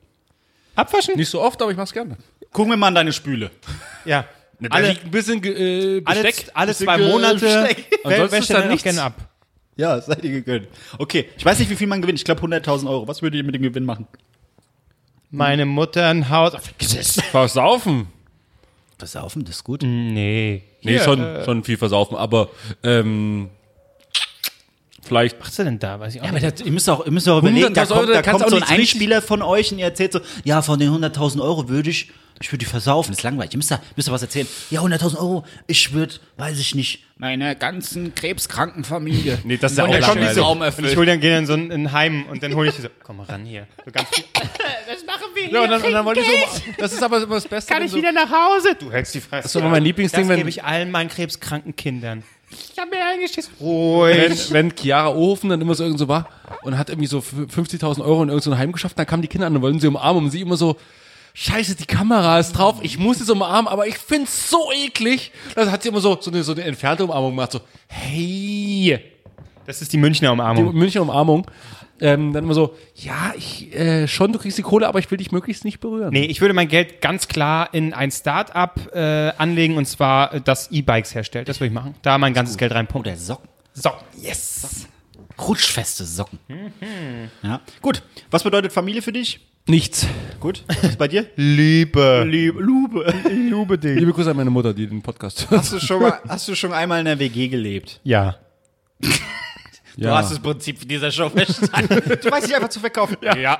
Abwaschen? 0.76 1.16
Nicht 1.16 1.28
so 1.30 1.40
oft, 1.42 1.60
aber 1.60 1.70
ich 1.72 1.76
mach's 1.76 1.92
gerne. 1.92 2.16
Guck 2.52 2.68
mir 2.68 2.76
mal 2.76 2.88
an 2.88 2.94
deine 2.94 3.12
Spüle. 3.12 3.50
Ja. 4.04 4.24
Da 4.60 4.68
Alle, 4.70 4.88
liegt 4.90 5.04
ein 5.04 5.10
bisschen 5.10 5.42
äh, 5.44 6.00
alle, 6.04 6.22
Besteck. 6.22 6.50
alle 6.54 6.68
bisschen 6.68 6.86
zwei 6.86 6.98
Monate 6.98 7.40
Besteck. 7.40 8.00
wä- 8.04 8.04
Ansonsten 8.04 8.32
wäsche 8.32 8.38
ist 8.42 8.50
da 8.50 8.54
dann 8.54 8.62
auch 8.64 8.68
nichts. 8.70 8.84
gerne 8.84 9.02
ab. 9.02 9.14
Ja, 9.76 10.00
seid 10.00 10.24
ihr 10.24 10.30
gegönnt. 10.30 10.68
Okay, 10.98 11.28
ich 11.36 11.44
weiß 11.44 11.58
nicht, 11.58 11.68
wie 11.70 11.76
viel 11.76 11.86
man 11.86 12.00
gewinnt. 12.00 12.18
Ich 12.18 12.24
glaube 12.24 12.40
100.000 12.40 12.88
Euro. 12.88 13.06
Was 13.06 13.20
würdet 13.20 13.36
ihr 13.38 13.44
mit 13.44 13.54
dem 13.54 13.60
Gewinn 13.62 13.84
machen? 13.84 14.06
Meine 15.30 15.66
Mutter 15.66 16.08
ein 16.08 16.30
Haus. 16.30 16.54
Versaufen. 17.30 18.06
Versaufen, 18.98 19.44
das 19.44 19.56
ist 19.56 19.64
gut. 19.64 19.82
Nee. 19.82 20.62
Nee, 20.82 20.92
Hier, 20.92 21.00
schon, 21.02 21.20
Äh, 21.22 21.44
schon 21.44 21.62
viel 21.64 21.76
versaufen, 21.76 22.16
aber 22.16 22.48
ähm, 22.82 23.50
vielleicht. 25.06 25.40
was 25.40 25.48
ist 25.50 25.58
denn 25.58 25.78
da? 25.78 25.98
Weiß 26.00 26.14
ich 26.14 26.20
auch 26.20 26.24
Ja, 26.24 26.30
aber 26.30 26.40
nicht. 26.40 26.60
das, 26.60 26.66
ihr 26.66 26.72
müsst 26.72 26.88
auch, 26.90 27.04
ihr 27.06 27.12
müsst 27.12 27.28
auch 27.28 27.38
überlegen, 27.38 27.72
da 27.74 27.82
100.000 27.82 27.86
kommt, 27.88 28.00
Euro, 28.00 28.12
da 28.12 28.22
kommt 28.22 28.44
auch 28.44 28.48
so 28.50 28.56
ein 28.56 28.62
Einspieler 28.62 29.22
von 29.22 29.42
euch 29.42 29.72
und 29.72 29.78
ihr 29.78 29.84
erzählt 29.86 30.12
so, 30.12 30.20
ja, 30.44 30.62
von 30.62 30.78
den 30.78 30.90
100.000 30.92 31.40
Euro 31.40 31.68
würde 31.68 31.90
ich, 31.90 32.10
ich 32.40 32.52
würde 32.52 32.58
die 32.58 32.70
versaufen. 32.70 33.12
Das 33.12 33.20
ist 33.20 33.22
langweilig. 33.24 33.54
Ihr 33.54 33.56
müsst 33.58 33.70
da, 33.70 33.80
müsst 33.96 34.08
da 34.08 34.12
was 34.12 34.20
erzählen. 34.22 34.46
Ja, 34.70 34.82
100.000 34.82 35.16
Euro, 35.16 35.44
ich 35.66 35.92
würde, 35.94 36.14
weiß 36.36 36.58
ich 36.58 36.74
nicht, 36.74 37.04
meiner 37.16 37.54
ganzen 37.54 38.14
krebskranken 38.14 38.84
Familie. 38.84 39.38
Nee, 39.44 39.56
das 39.56 39.72
ist 39.72 39.78
ja 39.78 39.84
auch 39.84 39.90
dann 39.90 40.00
langweilig. 40.00 40.34
so, 40.34 40.46
und 40.46 40.84
ich 40.86 40.96
hole 40.96 41.06
dann 41.06 41.20
gerne 41.20 41.38
in 41.38 41.46
so 41.46 41.54
ein, 41.54 41.72
ein 41.72 41.92
Heim 41.92 42.26
und 42.30 42.42
dann 42.42 42.54
hole 42.54 42.68
ich 42.68 42.76
die 42.76 42.82
so, 42.82 42.88
komm 43.02 43.18
mal 43.18 43.22
ran 43.24 43.44
hier. 43.46 43.66
So 43.84 43.90
ganz 43.90 44.08
viel. 44.10 44.24
Ja, 45.50 45.62
und 45.62 45.70
dann, 45.70 45.82
und 45.82 45.92
dann 45.92 46.04
wollte 46.04 46.20
ich 46.20 46.26
so, 46.26 46.72
das 46.78 46.92
ist 46.92 47.02
aber 47.02 47.22
immer 47.22 47.36
das 47.36 47.46
Beste. 47.46 47.72
Kann 47.72 47.82
ich 47.84 47.90
so, 47.92 47.98
wieder 47.98 48.10
nach 48.10 48.28
Hause? 48.30 48.74
Du 48.78 48.90
hältst 48.90 49.14
die 49.14 49.20
Fresse. 49.20 49.42
Das 49.44 49.54
ist 49.54 49.56
aber 49.60 49.68
mein 49.68 49.82
Lieblingsding, 49.82 50.22
Das 50.22 50.28
wenn, 50.28 50.38
gebe 50.38 50.48
ich 50.48 50.64
allen 50.64 50.90
meinen 50.90 51.08
krebskranken 51.08 51.76
Kindern. 51.76 52.24
Ich 52.72 52.78
habe 52.78 52.90
mir 52.90 53.04
eingeschissen. 53.04 53.52
wenn, 53.58 53.66
Ruhig. 53.66 54.52
wenn 54.52 54.72
Chiara 54.76 55.08
Ohofen 55.14 55.50
dann 55.50 55.60
immer 55.60 55.74
so 55.74 55.84
irgend 55.84 55.98
so 55.98 56.08
war 56.08 56.28
und 56.62 56.76
hat 56.78 56.88
irgendwie 56.90 57.08
so 57.08 57.18
50.000 57.18 58.00
Euro 58.00 58.22
in 58.22 58.28
irgendein 58.28 58.40
so 58.40 58.50
ein 58.52 58.58
Heim 58.58 58.72
geschafft, 58.72 58.98
dann 58.98 59.06
kamen 59.06 59.22
die 59.22 59.28
Kinder 59.28 59.46
an 59.46 59.56
und 59.56 59.62
wollten 59.62 59.80
sie 59.80 59.86
umarmen 59.86 60.24
und 60.24 60.30
sie 60.30 60.40
immer 60.40 60.56
so, 60.56 60.76
Scheiße, 61.34 61.74
die 61.74 61.84
Kamera 61.84 62.38
ist 62.38 62.52
drauf, 62.52 62.76
ich 62.80 62.98
muss 62.98 63.18
sie 63.18 63.30
umarmen, 63.30 63.68
aber 63.68 63.86
ich 63.86 63.98
find's 63.98 64.48
so 64.48 64.70
eklig. 64.72 65.32
Dann 65.54 65.70
hat 65.70 65.82
sie 65.82 65.90
immer 65.90 66.00
so, 66.00 66.16
so 66.18 66.30
eine, 66.30 66.42
so 66.42 66.52
eine 66.52 66.62
entfernte 66.62 67.04
Umarmung 67.04 67.32
gemacht, 67.32 67.52
so, 67.52 67.60
hey, 67.88 68.98
Das 69.66 69.82
ist 69.82 69.92
die 69.92 69.98
Münchner 69.98 70.28
die 70.28 70.32
Umarmung. 70.32 70.74
Münchner 70.74 71.02
Umarmung. 71.02 71.46
Ähm, 72.00 72.32
dann 72.32 72.44
immer 72.44 72.54
so, 72.54 72.74
ja, 72.94 73.32
ich, 73.36 73.74
äh, 73.74 74.06
schon, 74.06 74.32
du 74.32 74.38
kriegst 74.38 74.58
die 74.58 74.62
Kohle, 74.62 74.86
aber 74.86 74.98
ich 74.98 75.10
will 75.10 75.18
dich 75.18 75.32
möglichst 75.32 75.64
nicht 75.64 75.80
berühren. 75.80 76.10
Nee, 76.12 76.26
ich 76.26 76.40
würde 76.40 76.54
mein 76.54 76.68
Geld 76.68 77.00
ganz 77.00 77.28
klar 77.28 77.72
in 77.72 77.94
ein 77.94 78.10
Start-up 78.10 78.94
äh, 78.94 79.32
anlegen 79.38 79.76
und 79.76 79.86
zwar 79.86 80.34
äh, 80.34 80.40
das 80.40 80.70
E-Bikes 80.70 81.14
herstellt. 81.14 81.48
Das 81.48 81.60
würde 81.60 81.68
ich 81.68 81.74
machen. 81.74 81.94
Da 82.02 82.18
mein 82.18 82.34
ganzes 82.34 82.58
Geld 82.58 82.72
reinpumpen. 82.72 83.10
Oder 83.10 83.18
Socken. 83.18 83.48
So, 83.72 83.90
yes. 84.20 84.86
Rutschfeste 85.38 86.04
Socken. 86.04 86.38
Ja. 87.42 87.60
Gut. 87.82 88.02
Was 88.30 88.42
bedeutet 88.42 88.72
Familie 88.72 89.02
für 89.02 89.12
dich? 89.12 89.40
Nichts. 89.68 90.06
Gut. 90.38 90.62
Was 90.68 90.84
ist 90.84 90.98
bei 90.98 91.08
dir? 91.08 91.26
Liebe. 91.36 92.24
Liebe. 92.26 92.60
Lube. 92.60 93.12
Liebe 93.28 93.76
dich. 93.76 93.98
Liebe 93.98 94.12
Grüße 94.12 94.30
an 94.30 94.36
meine 94.36 94.50
Mutter, 94.50 94.72
die 94.72 94.86
den 94.86 95.02
Podcast 95.02 95.50
hört. 95.50 95.60
Hast 95.60 95.72
du 95.72 95.80
schon 95.80 96.00
mal, 96.02 96.20
hast 96.28 96.46
du 96.46 96.54
schon 96.54 96.72
einmal 96.72 97.00
in 97.00 97.06
der 97.06 97.18
WG 97.18 97.48
gelebt? 97.48 98.00
Ja. 98.04 98.36
Du 99.98 100.10
hast 100.10 100.30
das 100.30 100.38
Prinzip 100.40 100.86
dieser 100.88 101.10
Show 101.10 101.28
verstanden. 101.34 102.02
du 102.22 102.30
weißt 102.30 102.46
dich 102.48 102.54
einfach 102.54 102.68
zu 102.68 102.80
verkaufen. 102.80 103.16
Ja. 103.22 103.58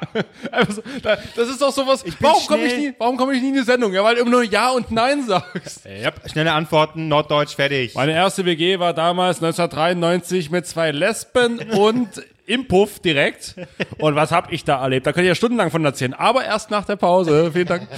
Da- 1.02 1.18
das 1.34 1.48
ist 1.48 1.62
doch 1.62 1.72
sowas. 1.72 2.04
Warum 2.20 2.46
komme 2.46 2.64
ich, 2.66 2.76
nie- 2.76 2.94
warum 2.98 3.16
komm 3.16 3.30
ich 3.32 3.40
nie 3.40 3.48
in 3.48 3.54
die 3.54 3.62
Sendung? 3.62 3.92
Ja, 3.94 4.04
weil 4.04 4.16
du 4.16 4.20
immer 4.20 4.30
nur 4.32 4.42
Ja 4.42 4.70
und 4.70 4.90
Nein 4.90 5.24
sagst. 5.26 5.82
Schnelle 6.26 6.52
Antworten, 6.52 7.08
Norddeutsch, 7.08 7.54
fertig. 7.54 7.94
Meine 7.94 8.12
erste 8.12 8.44
WG 8.44 8.78
war 8.78 8.92
damals 8.92 9.38
1993 9.42 10.50
mit 10.50 10.66
zwei 10.66 10.90
Lesben 10.90 11.58
und 11.70 12.08
im 12.46 12.68
Puff 12.68 12.98
direkt. 13.00 13.54
Und 13.98 14.14
was 14.14 14.30
habe 14.30 14.52
ich 14.54 14.62
da 14.64 14.80
erlebt? 14.82 15.06
Da 15.06 15.12
könnt 15.12 15.24
ihr 15.24 15.28
ja 15.30 15.34
stundenlang 15.34 15.70
von 15.70 15.84
erzählen. 15.84 16.12
Aber 16.14 16.44
erst 16.44 16.70
nach 16.70 16.84
der 16.84 16.96
Pause. 16.96 17.50
Vielen 17.52 17.66
Dank. 17.66 17.88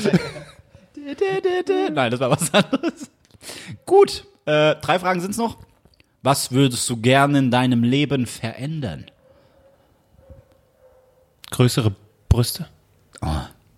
Nein, 1.92 2.10
das 2.10 2.20
war 2.20 2.30
was 2.30 2.52
anderes. 2.54 3.10
Gut. 3.86 4.24
Äh, 4.46 4.76
drei 4.76 4.98
Fragen 4.98 5.20
sind's 5.20 5.36
noch. 5.38 5.58
Was 6.22 6.52
würdest 6.52 6.88
du 6.90 6.96
gerne 6.96 7.38
in 7.38 7.50
deinem 7.50 7.82
Leben 7.84 8.26
verändern? 8.26 9.06
Größere 11.50 11.94
Brüste. 12.28 12.66
Oh, 13.22 13.26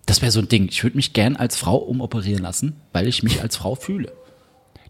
das 0.05 0.21
wäre 0.21 0.31
so 0.31 0.39
ein 0.39 0.47
Ding. 0.49 0.67
Ich 0.69 0.83
würde 0.83 0.97
mich 0.97 1.13
gern 1.13 1.35
als 1.35 1.55
Frau 1.57 1.77
umoperieren 1.77 2.41
lassen, 2.41 2.75
weil 2.93 3.07
ich 3.07 3.23
mich 3.23 3.41
als 3.41 3.57
Frau 3.57 3.75
fühle. 3.75 4.11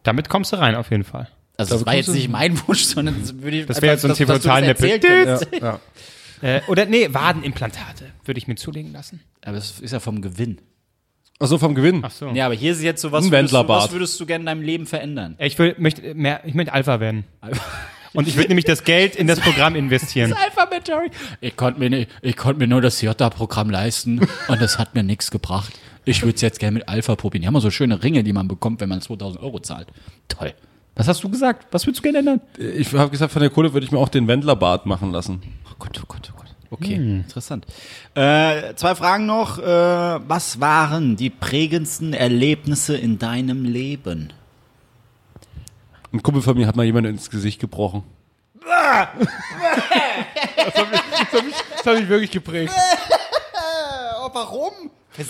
Damit 0.04 0.30
kommst 0.30 0.52
du 0.52 0.58
rein, 0.58 0.76
auf 0.76 0.90
jeden 0.90 1.04
Fall. 1.04 1.28
Also 1.58 1.76
das 1.76 1.86
war 1.86 1.94
jetzt 1.94 2.08
nicht 2.10 2.30
mein 2.30 2.60
Wunsch, 2.68 2.84
sondern 2.86 3.20
das 3.22 3.36
würde 3.40 3.58
ich 3.60 3.66
Das 3.68 3.82
wäre 3.82 3.94
jetzt 3.94 4.02
so 4.02 4.08
ein 4.08 4.16
das 4.16 4.42
TV-Nippel. 4.42 4.90
erzählen 4.90 5.02
könntest. 5.02 5.82
Äh, 6.42 6.62
oder 6.68 6.88
nee, 6.88 7.14
Wadenimplantate 7.14 8.06
würde 8.26 8.38
ich 8.40 8.48
mir 8.48 8.56
zulegen 8.56 8.92
lassen. 8.94 9.22
Aber 9.46 9.58
es 9.58 9.80
ist 9.80 9.92
ja 9.92 10.00
vom 10.00 10.22
Gewinn. 10.24 10.60
Achso, 11.42 11.58
vom 11.58 11.76
Gewinn. 11.76 12.02
Ach 12.04 12.12
so. 12.12 12.28
Ja, 12.30 12.46
aber 12.46 12.56
hier 12.56 12.72
ist 12.72 12.82
jetzt 12.84 13.02
so, 13.02 13.12
was, 13.12 13.26
Ein 13.26 13.32
würdest 13.32 13.52
du, 13.54 13.58
Wendlerbart. 13.58 13.84
was 13.86 13.92
würdest 13.92 14.20
du 14.20 14.26
gerne 14.26 14.44
in 14.44 14.46
deinem 14.46 14.62
Leben 14.62 14.86
verändern? 14.86 15.36
Ich 15.40 15.58
will, 15.60 15.76
möchte 15.80 16.14
mehr, 16.14 16.42
ich 16.46 16.54
möchte 16.54 16.74
Alpha 16.74 17.00
werden. 17.00 17.26
Und 18.14 18.28
ich 18.28 18.36
würde 18.36 18.50
nämlich 18.50 18.66
das 18.66 18.84
Geld 18.84 19.16
in 19.16 19.26
das 19.28 19.40
Programm 19.40 19.74
investieren. 19.76 20.34
Alpha 20.34 20.66
Majority. 20.70 21.16
Ich 21.40 21.56
konnte 21.56 21.80
mir, 21.80 21.90
nicht- 21.90 22.12
ich 22.22 22.36
konnte 22.36 22.60
mir 22.60 22.68
nur 22.68 22.82
das 22.82 23.02
Jota-Programm 23.02 23.70
leisten 23.70 24.20
und 24.50 24.62
es 24.62 24.78
hat 24.78 24.96
mir 24.96 25.04
nichts 25.04 25.32
gebracht. 25.32 25.72
Ich 26.04 26.22
würde 26.22 26.36
es 26.36 26.42
jetzt 26.42 26.60
gerne 26.60 26.74
mit 26.80 26.90
Alpha 26.90 27.16
probieren. 27.16 27.44
Die 27.44 27.48
haben 27.48 27.54
ja 27.54 27.62
so 27.62 27.72
schöne 27.72 28.04
Ringe, 28.04 28.24
die 28.26 28.34
man 28.34 28.50
bekommt, 28.50 28.82
wenn 28.82 28.90
man 28.90 29.00
2000 29.00 29.42
Euro 29.42 29.60
zahlt. 29.62 29.88
Toll. 30.28 30.54
Was 30.96 31.08
hast 31.08 31.24
du 31.24 31.30
gesagt? 31.30 31.68
Was 31.72 31.86
würdest 31.88 32.00
du 32.00 32.04
gerne 32.12 32.18
ändern? 32.20 32.42
Ich 32.58 32.92
habe 32.94 33.10
gesagt, 33.12 33.32
von 33.32 33.42
der 33.42 33.50
Kohle 33.50 33.72
würde 33.72 33.86
ich 33.86 33.94
mir 33.94 34.00
auch 34.00 34.10
den 34.10 34.28
Wendlerbart 34.28 34.86
machen 34.86 35.12
lassen. 35.12 35.42
Oh 35.72 35.76
Gott, 35.80 35.98
oh 36.04 36.06
Gott, 36.06 36.34
oh 36.36 36.41
Okay, 36.72 36.96
interessant. 36.96 37.66
Äh, 38.16 38.74
zwei 38.76 38.96
Fragen 38.96 39.26
noch. 39.26 39.58
Äh, 39.60 39.64
was 39.66 40.60
waren 40.62 41.18
die 41.18 41.30
prägendsten 41.30 42.14
Erlebnisse 42.14 42.96
in 42.98 43.20
deinem 43.20 43.66
Leben? 43.66 44.32
Ein 46.14 46.24
Kumpel 46.24 46.42
von 46.42 46.58
mir 46.58 46.68
hat 46.68 46.76
mal 46.78 46.86
jemand 46.86 47.08
ins 47.08 47.30
Gesicht 47.30 47.60
gebrochen. 47.60 48.04
das 48.66 49.08
hat 50.76 50.92
mich, 50.92 51.00
das 51.18 51.34
hat 51.34 51.46
mich, 51.46 51.56
das 51.78 51.86
hat 51.86 52.00
mich 52.00 52.10
wirklich 52.10 52.32
geprägt. 52.32 52.74
Oh, 54.24 54.30
warum? 54.34 54.72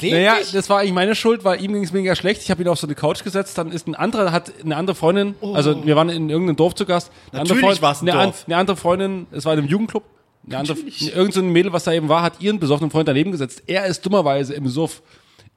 Naja, 0.02 0.36
das 0.52 0.70
war 0.70 0.80
eigentlich 0.80 0.92
meine 0.92 1.16
Schuld, 1.16 1.46
weil 1.46 1.64
ihm 1.64 1.72
ging 1.72 1.82
es 1.84 1.94
mega 1.94 2.14
schlecht. 2.14 2.42
Ich 2.42 2.52
habe 2.52 2.62
ihn 2.62 2.68
auf 2.68 2.78
so 2.78 2.86
eine 2.86 2.94
Couch 2.94 3.24
gesetzt, 3.24 3.58
dann 3.58 3.72
ist 3.72 3.88
ein 3.88 3.96
anderer, 3.96 4.34
hat 4.34 4.52
eine 4.62 4.76
andere 4.76 4.96
Freundin, 4.96 5.34
also 5.42 5.86
wir 5.86 5.96
waren 5.96 6.10
in 6.10 6.30
irgendeinem 6.30 6.58
Dorf 6.58 6.76
zu 6.76 6.86
Gast. 6.86 7.10
Eine 7.32 7.39
andere 7.42 7.54
Oh. 7.54 7.56
Natürlich 7.62 7.80
Freundin- 7.80 7.82
war's 7.82 8.02
ein 8.02 8.10
eine, 8.10 8.20
an- 8.20 8.26
Dorf. 8.32 8.44
eine 8.48 8.58
andere 8.58 8.76
Freundin, 8.78 9.28
es 9.32 9.46
war 9.46 9.54
in 9.54 9.60
einem 9.60 9.70
Jugendclub, 9.70 10.04
eine 10.46 10.58
andere, 10.58 10.78
irgend 10.80 11.34
so 11.34 11.42
ein 11.42 11.50
Mädel, 11.50 11.74
was 11.74 11.84
da 11.84 11.94
eben 11.94 12.10
war, 12.10 12.24
hat 12.24 12.42
ihren 12.42 12.60
besoffenen 12.60 12.92
Freund 12.92 13.08
daneben 13.08 13.32
gesetzt. 13.32 13.64
Er 13.68 13.86
ist 13.86 14.06
dummerweise 14.06 14.54
im 14.54 14.68
Suff 14.68 15.02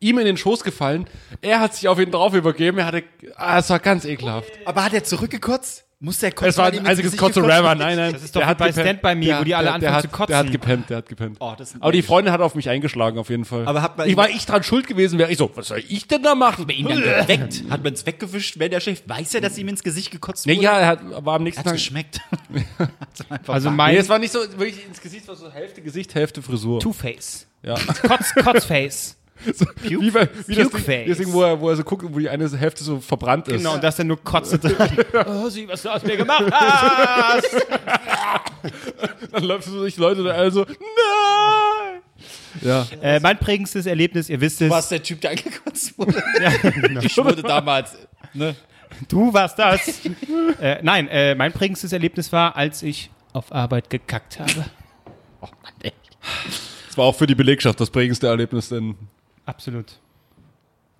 ihm 0.01 0.19
in 0.19 0.27
den 0.27 0.37
Schoß 0.37 0.63
gefallen. 0.65 1.07
Er 1.41 1.61
hat 1.61 1.75
sich 1.75 1.89
auf 1.89 1.99
ihn 1.99 2.11
drauf 2.11 2.35
übergeben. 2.35 2.79
Er 2.79 2.87
hatte, 2.87 3.05
ah, 3.37 3.59
es 3.59 3.71
war 3.71 3.79
ganz 3.79 4.05
ekelhaft. 4.05 4.51
Aber 4.65 4.85
hat 4.85 4.93
er 4.93 5.05
zurückgekotzt? 5.05 5.87
Muss 6.05 6.19
der 6.19 6.33
kotzen? 6.33 6.49
Es 6.51 6.59
war 6.59 6.67
ein 6.67 6.87
einziges 6.87 7.13
wird? 7.19 7.79
Nein, 7.79 7.97
nein. 7.97 8.13
Das 8.13 8.23
ist 8.23 8.37
doch 8.37 8.47
wie 8.47 8.55
bei 8.55 8.71
Stand 8.73 9.01
By 9.01 9.15
Me, 9.15 9.39
wo 9.39 9.45
die 9.45 9.55
alle 9.55 9.71
der, 9.71 9.79
der 9.79 9.91
anfangen 9.91 9.95
hat, 9.95 10.03
zu 10.03 10.09
kotzen. 10.09 10.27
Der 10.29 10.39
hat 10.39 10.53
gepennt, 10.53 10.91
der 10.91 10.97
hat 10.99 11.09
gepennt. 11.09 11.37
Oh, 11.41 11.55
Aber 11.81 11.93
die 11.93 12.03
Freundin 12.03 12.31
hat 12.33 12.43
auf 12.43 12.55
mich 12.55 12.69
eingeschlagen, 12.69 13.19
auf 13.19 13.31
jeden 13.31 13.47
Fall. 13.47 13.67
Aber 13.67 13.81
hat 13.81 13.97
man- 13.97 14.07
ich 14.09 14.17
war 14.17 14.29
ich 14.29 14.45
dran 14.45 14.63
schuld 14.63 14.87
gewesen, 14.87 15.19
wäre 15.19 15.31
ich 15.33 15.39
so, 15.39 15.51
was 15.55 15.69
soll 15.69 15.83
ich 15.89 16.07
denn 16.07 16.23
da 16.23 16.35
machen? 16.35 16.69
ihn 16.69 16.87
dann 16.87 17.01
geweckt. 17.03 17.65
Hat 17.71 17.83
man 17.83 17.95
es 17.95 18.05
weggewischt, 18.05 18.59
wenn 18.59 18.71
der 18.71 18.81
Chef 18.81 19.03
weiß 19.07 19.35
er, 19.35 19.41
dass 19.41 19.57
ihm 19.57 19.69
ins 19.69 19.83
Gesicht 19.83 20.11
gekotzt 20.11 20.47
Nee, 20.47 20.57
wurde? 20.57 20.65
ja, 20.65 20.79
er 20.79 20.87
hat, 20.89 21.25
war 21.25 21.37
am 21.37 21.43
nächsten 21.43 21.65
Tag. 21.65 21.73
geschmeckt. 21.73 22.21
Also 23.47 23.71
Nee, 23.71 23.77
mein 23.77 23.97
es 23.97 24.09
war 24.09 24.19
nicht 24.19 24.33
so, 24.33 24.41
wirklich 24.41 24.85
ins 24.87 25.01
Gesicht, 25.01 25.27
war 25.29 25.37
so 25.37 25.51
Hälfte 25.51 25.81
Gesicht, 25.81 26.15
Hälfte 26.15 26.43
Frisur. 26.43 26.81
Two-Face. 26.81 27.47
Ja. 27.63 27.75
Kotz, 28.07 28.35
Kotzface. 28.35 29.17
So, 29.55 29.67
wie 29.83 30.11
bei, 30.11 30.29
wie 30.47 30.55
das 30.55 30.57
Ding, 30.57 30.71
Pukeface. 30.71 31.09
das 31.09 31.19
Ding 31.19 31.33
wo, 31.33 31.43
er, 31.43 31.61
wo 31.61 31.69
er 31.69 31.77
so 31.77 31.85
guckt, 31.85 32.05
wo 32.09 32.19
die 32.19 32.29
eine 32.29 32.49
Hälfte 32.57 32.83
so 32.83 32.99
verbrannt 33.01 33.49
ist. 33.49 33.59
Genau, 33.59 33.75
und 33.75 33.85
das 33.85 33.97
dann 33.97 34.07
nur 34.07 34.23
Kotze 34.23 34.59
dran. 34.59 34.91
oh, 35.27 35.49
sieh, 35.49 35.69
was 35.69 35.83
du 35.83 35.91
aus 35.91 36.03
mir 36.03 36.17
gemacht 36.17 36.45
hast. 36.51 37.67
Dann 39.33 39.45
läuft 39.45 39.65
so 39.65 39.79
durch 39.79 39.97
Leute 39.97 40.23
da 40.23 40.31
alle 40.31 40.51
so, 40.51 40.65
nein! 40.65 42.01
Ja. 42.63 42.87
äh, 43.03 43.21
mein 43.21 43.39
prägendstes 43.39 43.85
Erlebnis, 43.87 44.29
ihr 44.31 44.41
wisst 44.41 44.63
es, 44.63 44.69
Du 44.69 44.75
warst 44.75 44.91
der 44.91 45.03
Typ, 45.03 45.21
der 45.21 45.33
angekotzt 45.33 45.99
wurde. 45.99 46.23
Ich 47.03 47.17
wurde 47.17 47.43
damals. 47.43 47.97
Ne? 48.33 48.55
du 49.09 49.33
warst 49.33 49.59
das. 49.59 50.01
äh, 50.61 50.79
nein, 50.83 51.09
äh, 51.09 51.35
mein 51.35 51.53
prägendstes 51.53 51.93
Erlebnis 51.93 52.33
war, 52.33 52.57
als 52.57 52.83
ich 52.83 53.11
auf 53.33 53.53
Arbeit 53.53 53.91
gekackt 53.91 54.39
habe. 54.39 54.65
Oh 55.41 55.49
Mann, 55.63 55.73
ey. 55.83 55.93
Das 56.87 56.97
war 56.97 57.07
auch 57.07 57.17
für 57.17 57.27
die 57.27 57.35
Belegschaft 57.35 57.81
das 57.81 57.91
prägendste 57.91 58.29
Erlebnis, 58.29 58.69
denn 58.69 58.95
Absolut. 59.47 59.93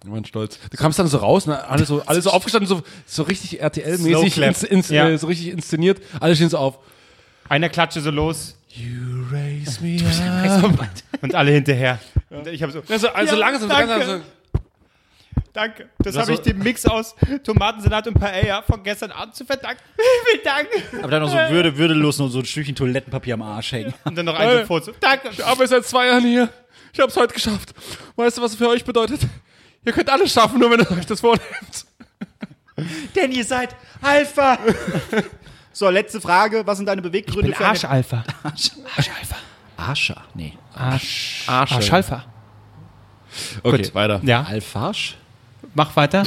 wir 0.05 0.13
waren 0.13 0.25
stolz. 0.25 0.59
Du 0.71 0.77
kamst 0.77 0.99
dann 0.99 1.07
so 1.07 1.19
raus, 1.19 1.47
ne? 1.47 1.65
alle 1.69 1.85
so, 1.87 2.03
alle 2.05 2.21
so 2.21 2.31
aufgestanden, 2.37 2.69
so, 2.69 2.83
so 3.07 3.23
richtig 3.23 3.63
RTL-mäßig, 3.63 4.43
ins, 4.47 4.63
ins, 4.63 4.89
Ja. 4.91 5.09
äh, 5.09 5.17
so 5.19 5.27
richtig 5.29 5.49
inszeniert. 5.49 6.01
Alle 6.21 6.35
stehen 6.37 6.51
so 6.51 6.59
auf. 6.59 6.79
Einer 7.49 7.69
klatsche 7.69 8.01
so 8.01 8.11
los 8.11 8.57
You 8.69 9.25
raise 9.31 9.81
me 9.83 9.99
up. 10.51 10.89
und 11.23 11.35
alle 11.35 11.53
hinterher. 11.53 12.01
Und 12.31 12.47
ich 12.49 12.63
habe 12.63 12.73
so, 12.73 12.83
Also, 12.89 13.09
also 13.11 13.35
Ja, 13.35 13.39
langsam, 13.41 13.69
danke. 13.69 13.87
langsam, 13.93 14.23
so, 14.53 14.59
danke. 15.53 15.89
Das 16.01 16.17
habe 16.17 16.33
ich 16.33 16.39
so- 16.39 16.43
dem 16.45 16.59
Mix 16.59 16.85
aus 16.85 17.15
Tomatensalat 17.45 18.09
und 18.09 18.15
Paella 18.15 18.63
von 18.63 18.83
gestern 18.83 19.13
Abend 19.13 19.37
zu 19.37 19.45
verdanken. 19.45 19.81
Vielen 20.31 20.45
Dank. 20.45 20.69
Aber 21.03 21.11
dann 21.11 21.23
noch 21.23 21.31
so 21.31 21.37
würde, 21.55 21.77
würdelos 21.79 22.19
noch 22.19 22.29
so 22.29 22.41
ein 22.41 22.45
Stückchen 22.45 22.75
Toilettenpapier 22.75 23.35
am 23.35 23.43
Arsch 23.43 23.73
hängen. 23.73 23.95
Und 24.05 24.17
dann 24.19 24.27
noch 24.27 24.35
ein 24.39 24.59
so 24.61 24.65
Foto. 24.67 24.93
Danke. 25.01 25.29
Ich 25.31 25.45
arbeite 25.45 25.69
seit 25.69 25.87
zwei 25.87 26.09
Jahren 26.09 26.25
hier. 26.25 26.49
Ich 26.95 27.01
hab's 27.01 27.17
heute 27.17 27.35
geschafft. 27.35 27.75
Weißt 28.15 28.39
du, 28.39 28.43
was 28.43 28.53
es 28.53 28.57
für 28.57 28.69
euch 28.69 28.85
bedeutet? 28.85 29.21
Ihr 29.85 29.93
könnt 29.93 30.09
alles 30.09 30.33
schaffen, 30.33 30.61
nur 30.61 30.71
wenn 30.71 30.81
ihr 30.81 30.91
euch 30.93 31.05
das 31.07 31.21
vornehmt. 31.21 31.87
Denn 33.17 33.33
ihr 33.33 33.45
seid 33.45 33.75
Alpha. 34.01 34.59
so, 35.73 35.91
letzte 35.91 36.21
Frage. 36.21 36.65
Was 36.65 36.79
sind 36.79 36.87
deine 36.87 37.03
Beweggründe 37.03 37.51
Bin 37.53 37.55
Arschalpha. 37.67 38.25
Arschalpha. 38.43 39.37
Arscher? 39.77 40.23
Nee. 40.35 40.57
Arsch. 40.73 41.45
Arsche. 41.49 41.75
Arschalpha. 41.75 42.25
Okay, 43.65 43.83
Gut. 43.83 43.95
weiter. 43.95 44.21
Ja, 44.23 44.45
Alfarsch? 44.45 45.17
mach 45.75 45.95
weiter. 45.97 46.23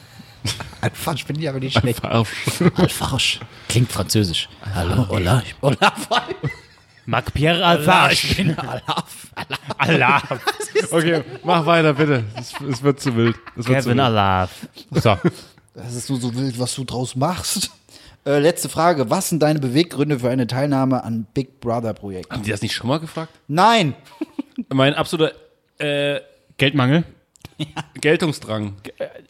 Alfarsch 0.80 1.24
finde 1.24 1.42
ich 1.42 1.48
aber 1.48 1.58
nicht 1.58 1.76
schlecht. 1.76 2.04
Arsch. 2.04 2.30
Alfarsch. 2.76 3.40
Klingt 3.68 3.90
französisch. 3.90 4.48
Hallo, 4.74 5.06
hola. 5.08 5.42
Hola, 5.60 5.92
Marc 7.06 7.32
Pierre 7.34 7.64
Alpha. 7.64 8.10
ich 8.10 8.36
bin 8.36 8.56
Alaf. 8.58 9.28
Allah. 9.78 10.22
Okay, 10.90 11.22
mach 11.44 11.64
weiter, 11.66 11.94
bitte. 11.94 12.24
Es, 12.36 12.52
es 12.60 12.82
wird 12.82 13.00
zu 13.00 13.16
wild. 13.16 13.36
Es 13.56 13.66
wird 13.68 13.82
zu 13.82 13.88
Kevin 13.90 13.98
wild. 13.98 14.00
Allah. 14.00 14.48
So. 14.90 15.16
Das 15.74 15.94
ist 15.94 16.10
nur 16.10 16.20
so 16.20 16.34
wild, 16.34 16.58
was 16.58 16.74
du 16.74 16.84
draus 16.84 17.16
machst. 17.16 17.70
Äh, 18.26 18.38
letzte 18.38 18.68
Frage. 18.68 19.08
Was 19.08 19.30
sind 19.30 19.42
deine 19.42 19.60
Beweggründe 19.60 20.18
für 20.18 20.28
eine 20.28 20.46
Teilnahme 20.46 21.02
an 21.04 21.26
Big 21.32 21.60
Brother 21.60 21.94
Projekt? 21.94 22.30
Haben 22.30 22.42
die 22.42 22.50
das 22.50 22.60
nicht 22.60 22.74
schon 22.74 22.88
mal 22.88 23.00
gefragt? 23.00 23.32
Nein! 23.48 23.94
Mein 24.68 24.94
absoluter 24.94 25.32
äh, 25.78 26.20
Geldmangel. 26.58 27.04
Geltungsdrang. 28.00 28.74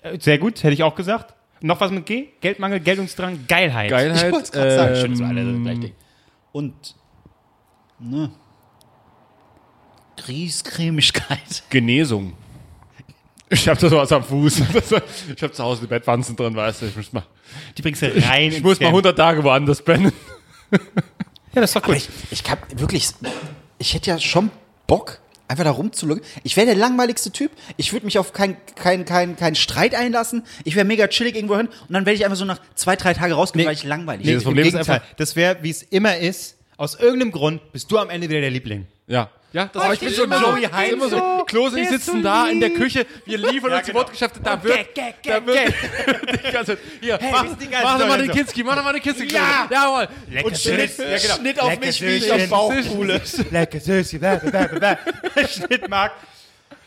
Äh, 0.03 0.19
Sehr 0.19 0.39
gut, 0.39 0.63
hätte 0.63 0.75
ich 0.75 0.83
auch 0.83 0.95
gesagt. 0.97 1.35
Noch 1.61 1.81
was 1.81 1.91
mit 1.91 2.07
G? 2.07 2.29
Geldmangel, 2.41 2.81
Geltungsdrang, 2.81 3.47
Geilheit. 3.47 3.91
Geilheit. 3.91 4.33
wollt's 4.33 4.51
grad 4.51 4.73
sagen, 4.73 5.05
ähm, 5.05 5.17
so 5.17 5.25
alle 5.25 5.45
das 5.45 5.63
gleiche 5.63 5.81
Ding. 5.81 5.93
Und 6.53 6.95
ne, 8.01 8.31
Griescremigkeit. 10.17 11.63
Genesung. 11.71 12.35
Ich 13.49 13.67
hab 13.69 13.79
da 13.79 13.89
sowas 13.89 14.13
am 14.13 14.23
Fuß. 14.23 14.63
Ich 15.37 15.43
hab 15.43 15.55
zu 15.55 15.63
Hause 15.65 15.83
die 15.83 15.87
Bettwanzen 15.89 16.37
drin, 16.37 16.55
weißt 16.55 16.83
du. 16.83 16.87
Ich 16.87 16.97
muss 16.97 17.13
mal, 17.13 17.25
Die 17.77 17.83
bringst 17.83 18.03
du 18.03 18.07
rein 18.29 18.53
ich 18.53 18.63
muss 18.63 18.79
mal 18.81 18.89
100 18.89 19.17
Tage 19.17 19.43
woanders 19.43 19.83
pennen. 19.83 20.13
Ja, 20.71 20.79
das 21.55 21.71
ist 21.71 21.77
doch 21.77 21.83
Aber 21.85 21.95
gut. 21.95 22.03
ich, 22.31 22.43
ich 22.43 22.51
hab 22.51 22.79
wirklich, 22.79 23.09
ich 23.79 23.95
hätte 23.95 24.11
ja 24.11 24.21
schon 24.21 24.51
Bock, 24.87 25.19
einfach 25.49 25.65
da 25.65 25.71
rumzulücken. 25.73 26.23
Ich 26.45 26.57
wäre 26.57 26.67
der 26.67 26.77
langweiligste 26.77 27.33
Typ. 27.33 27.51
Ich 27.77 27.93
würde 27.93 28.07
mich 28.07 28.19
auf 28.21 28.33
keinen 28.33 28.57
kein, 28.77 29.05
kein, 29.05 29.35
kein 29.37 29.57
Streit 29.57 29.97
einlassen. 29.97 30.45
Ich 30.65 30.77
wäre 30.77 30.85
mega 30.87 31.09
chillig 31.09 31.35
irgendwo 31.35 31.57
hin 31.57 31.67
und 31.67 31.93
dann 31.93 32.07
werde 32.07 32.17
ich 32.17 32.25
einfach 32.25 32.37
so 32.39 32.45
nach 32.45 32.61
zwei, 32.77 32.95
drei 32.95 33.15
Tagen 33.15 33.33
rausgehen, 33.33 33.63
Nee. 33.63 33.67
weil 33.67 33.75
ich 33.75 33.83
langweilig 33.85 34.27
Nee, 34.27 34.31
bin. 34.33 34.37
das 34.39 34.45
Problem 34.45 34.67
ist 34.67 34.75
einfach- 34.77 35.01
das 35.17 35.35
wäre, 35.35 35.59
wie 35.63 35.71
es 35.71 35.83
immer 35.83 36.17
ist, 36.19 36.57
aus 36.81 36.95
irgendeinem 36.95 37.31
Grund 37.31 37.73
bist 37.73 37.91
du 37.93 37.99
am 37.99 38.09
Ende 38.09 38.27
wieder 38.29 38.41
der 38.41 38.51
Liebling. 38.51 38.87
Ja. 39.07 39.29
Ja, 39.53 39.69
das 39.73 39.83
Oh, 39.85 39.91
ist 39.93 40.01
ich 40.03 40.17
bin 40.17 40.25
immer 40.25 40.39
so. 40.39 40.47
Joey 40.47 40.63
Heinz. 40.63 40.93
immer 40.93 41.09
so. 41.09 41.19
So, 41.19 41.45
Klose, 41.45 41.81
ist 41.81 41.91
sitzen 41.91 42.19
so 42.19 42.23
da 42.23 42.49
in 42.49 42.61
der. 42.61 42.71
Küche, 42.71 43.05
wir 43.27 43.37
liefern 43.37 43.71
Ja, 43.71 43.77
uns 43.79 43.85
die 43.87 43.91
genau. 43.93 43.99
Wortgeschäfte, 44.05 44.41
da 44.43 44.63
wird, 44.63 44.79
da 45.25 45.45
wird 45.47 45.75
die 46.47 46.53
ganze 46.53 46.79
hier, 47.01 47.19
Hey, 47.21 47.33
mach, 47.33 47.99
doch 47.99 48.07
mal 48.09 48.17
den 48.19 48.29
so. 48.29 48.33
Kinski, 48.33 48.63
mach 48.63 48.77
doch 48.77 48.85
mal 48.85 48.93
den 48.93 49.03
Kinski. 49.03 49.27
Ja. 49.35 49.69
Jawohl. 49.71 50.09
Lecker 50.31 50.47
Und 50.47 50.57
Schnitt. 50.57 50.97
Ja, 50.97 51.05
genau. 51.19 51.35
Schnitt 51.35 51.61
auf 51.61 51.69
Lecker 51.69 51.87
mich, 51.87 52.01
wie 52.01 52.07
ich 52.07 52.33
auf 52.33 52.49
Bauch 52.49 52.73
fuhle. 52.73 53.21
Lecker 53.51 53.81
bla, 54.39 54.67
bla. 54.69 54.99
Schnittmark. 55.49 56.13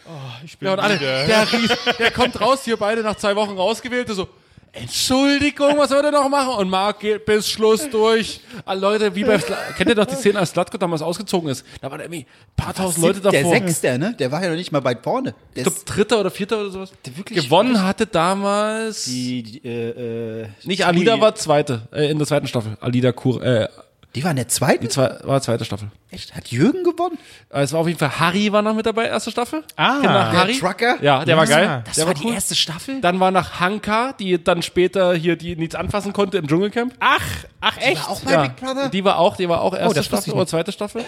Oh, 0.06 0.10
ich 0.44 0.58
bin 0.58 0.68
Ja, 0.68 0.74
und 0.74 0.80
alle, 0.80 0.98
der, 0.98 1.28
Ries, 1.52 1.70
der 2.00 2.12
kommt 2.12 2.40
raus, 2.40 2.62
hier 2.64 2.78
beide 2.78 3.04
nach 3.04 3.16
zwei 3.16 3.36
Wochen 3.36 3.52
rausgewählt, 3.58 4.08
so, 4.10 4.28
Entschuldigung, 4.76 5.78
was 5.78 5.90
soll 5.90 6.02
der 6.02 6.12
noch 6.12 6.28
machen? 6.30 6.56
Und 6.58 6.70
Marc 6.70 7.00
geht 7.02 7.26
bis 7.26 7.48
Schluss 7.48 7.88
durch. 7.92 8.42
Alle 8.66 8.82
Leute, 8.82 9.14
wie 9.16 9.24
bei, 9.24 9.38
Sla 9.38 9.56
kennt 9.78 9.88
ihr 9.90 9.96
doch 9.96 10.06
die 10.06 10.16
Szene, 10.16 10.40
als 10.40 10.50
Slatko 10.50 10.78
damals 10.80 11.04
ausgezogen 11.04 11.50
ist? 11.50 11.64
Da 11.80 11.92
waren 11.92 12.00
irgendwie 12.00 12.22
ein 12.22 12.56
paar 12.56 12.74
tausend 12.74 13.06
Leute 13.06 13.22
der 13.22 13.32
davor. 13.34 13.52
Sechste, 13.52 14.00
ne? 14.00 14.16
Der 14.18 14.32
war 14.32 14.42
ja 14.44 14.50
noch 14.50 14.56
nicht 14.56 14.72
mal 14.72 14.84
weit 14.84 15.04
vorne. 15.04 15.36
Der 15.56 15.66
Ich 15.68 15.72
glaube, 15.74 15.80
dritter 15.86 16.20
oder 16.22 16.32
vierter 16.32 16.60
oder 16.62 16.72
sowas. 16.72 16.92
wirklich- 17.16 17.44
Gewonnen 17.46 17.84
hatte 17.84 18.08
damals. 18.08 19.06
die, 19.06 19.44
die, 19.44 19.68
äh, 19.68 20.42
äh, 20.42 20.48
nicht 20.64 20.86
Alida 20.86 21.22
war 21.22 21.36
zweite, 21.36 21.88
äh, 21.94 22.10
in 22.10 22.18
der 22.18 22.26
zweiten 22.26 22.48
Staffel. 22.48 22.76
Alida 22.82 23.12
Kur, 23.12 23.44
äh, 23.44 23.68
die 24.16 24.24
war 24.24 24.30
in 24.32 24.38
der 24.38 24.48
zweiten? 24.48 24.82
die 24.84 24.90
zwei, 24.90 25.18
war 25.24 25.42
zweite 25.42 25.66
Staffel. 25.66 25.90
Echt? 26.12 26.36
Hat 26.36 26.50
Jürgen 26.50 26.84
gewonnen? 26.84 27.18
Äh, 27.50 27.62
Es 27.62 27.74
war 27.74 27.80
auf 27.80 27.88
jeden 27.88 27.98
Fall 27.98 28.20
Harry 28.20 28.52
war 28.52 28.62
noch 28.62 28.76
mit 28.76 28.86
dabei, 28.86 29.06
erste 29.08 29.32
Staffel. 29.32 29.64
Ah, 29.76 29.96
ihr 30.04 30.10
noch 30.10 30.30
der 30.30 30.40
Harry? 30.40 30.60
Trucker? 30.60 31.02
Ja, 31.02 31.26
der 31.26 31.36
war 31.36 31.48
Ja, 31.50 31.56
geil. 31.58 31.82
Das 31.86 31.96
der 31.96 32.06
war, 32.06 32.14
war 32.14 32.22
die 32.22 32.28
cool. 32.28 32.34
erste 32.36 32.54
Staffel? 32.56 33.02
Dann 33.02 33.20
war 33.20 33.32
noch 33.32 33.60
Hanka, 33.60 34.14
die 34.14 34.44
dann 34.44 34.62
später 34.62 35.16
hier 35.16 35.36
die 35.36 35.56
nichts 35.56 35.74
anfassen 35.74 36.14
konnte 36.14 36.38
im 36.38 36.48
Dschungelcamp. 36.48 36.94
Ach, 37.00 37.22
ach 37.62 37.78
echt? 37.78 38.08
auch 38.08 38.20
bei 38.22 38.32
Ja, 38.34 38.42
Big 38.44 38.56
Brother? 38.58 38.90
die 38.90 39.04
war 39.04 39.18
auch, 39.18 39.36
die 39.36 39.50
war 39.50 39.62
auch 39.62 39.74
erste 39.74 39.96
das 39.96 40.06
wusste 40.12 40.18
Staffel 40.26 40.34
oder 40.34 40.46
zweite 40.48 40.72
Staffel. 40.72 41.04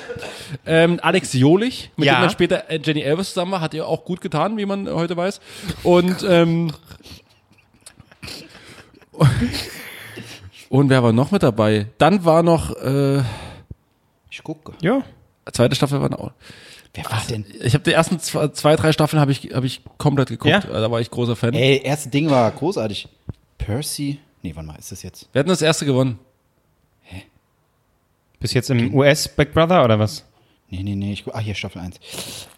Ähm, 0.66 1.00
Alex 1.04 1.34
Jolich, 1.34 1.92
mit 1.98 2.08
Ja. 2.08 2.16
dem 2.16 2.22
dann 2.22 2.30
später 2.32 2.70
äh, 2.72 2.80
Jenny 2.84 3.02
Elvis 3.02 3.30
zusammen 3.30 3.52
war, 3.52 3.62
hat 3.62 3.76
ihr 3.76 3.88
auch 3.88 4.04
gut 4.04 4.22
getan, 4.22 4.58
wie 4.58 4.66
man 4.66 4.90
heute 4.90 5.16
weiß. 5.16 5.42
Und 5.84 6.24
ähm, 6.28 6.74
und 10.76 10.90
wer 10.90 11.04
war 11.04 11.14
noch 11.14 11.32
mit 11.32 11.44
dabei? 11.44 11.88
Dann 11.98 12.26
war 12.26 12.44
noch 12.44 12.76
äh, 12.76 13.22
Ich 14.30 14.44
gucke. 14.44 14.74
Ja. 14.82 15.04
zweite 15.52 15.76
Staffel 15.76 16.02
war 16.02 16.10
noch. 16.10 16.32
Wer 16.94 17.06
war 17.06 17.22
denn? 17.30 17.46
Ich 17.62 17.74
habe 17.74 17.84
die 17.84 17.92
ersten 17.92 18.20
zwei, 18.20 18.48
zwei 18.50 18.76
drei 18.76 18.92
Staffeln 18.92 19.20
habe 19.20 19.32
ich 19.32 19.52
habe 19.54 19.66
ich 19.66 19.82
komplett 19.98 20.30
geguckt. 20.30 20.50
Ja? 20.50 20.60
Da 20.62 20.90
war 20.90 21.02
ich 21.02 21.12
großer 21.12 21.36
Fan. 21.36 21.54
Ey, 21.54 21.82
erste 21.84 22.10
Ding 22.10 22.30
war 22.30 22.50
großartig. 22.52 23.08
Percy. 23.58 24.20
Nee, 24.42 24.56
warte 24.56 24.68
mal, 24.68 24.76
ist 24.76 24.92
das 24.92 25.04
jetzt? 25.04 25.28
Wir 25.32 25.40
hatten 25.40 25.50
das 25.50 25.62
erste 25.62 25.86
gewonnen. 25.86 26.20
Bis 28.40 28.54
jetzt 28.54 28.70
im 28.70 28.94
US 28.94 29.28
Big 29.28 29.54
Brother 29.54 29.84
oder 29.84 29.98
was? 29.98 30.24
Nee, 30.70 30.84
nee, 30.84 30.96
nee. 30.96 31.14
Ich, 31.14 31.26
ah, 31.34 31.40
hier 31.40 31.56
Staffel 31.56 31.82
1. 31.82 32.00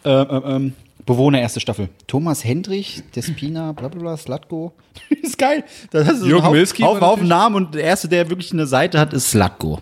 Ähm, 0.04 0.26
ähm, 0.30 0.42
ähm, 0.44 0.74
Bewohner 1.08 1.40
erste 1.40 1.58
Staffel. 1.58 1.88
Thomas 2.06 2.44
Hendrich, 2.44 3.02
Despina, 3.16 3.72
bla 3.72 3.88
bla 3.88 4.00
bla, 4.00 4.16
Slatko. 4.16 4.72
ist 5.22 5.38
geil. 5.38 5.64
Das 5.90 6.08
ist 6.08 6.24
Jürgen 6.24 6.44
Haufen- 6.46 6.52
Milski 6.56 6.82
Haufen 6.82 7.00
natürlich- 7.00 7.28
Namen 7.28 7.56
und 7.56 7.74
der 7.74 7.82
erste, 7.84 8.08
der 8.08 8.28
wirklich 8.30 8.52
eine 8.52 8.66
Seite 8.66 9.00
hat, 9.00 9.12
ist 9.12 9.30
Slatko. 9.30 9.80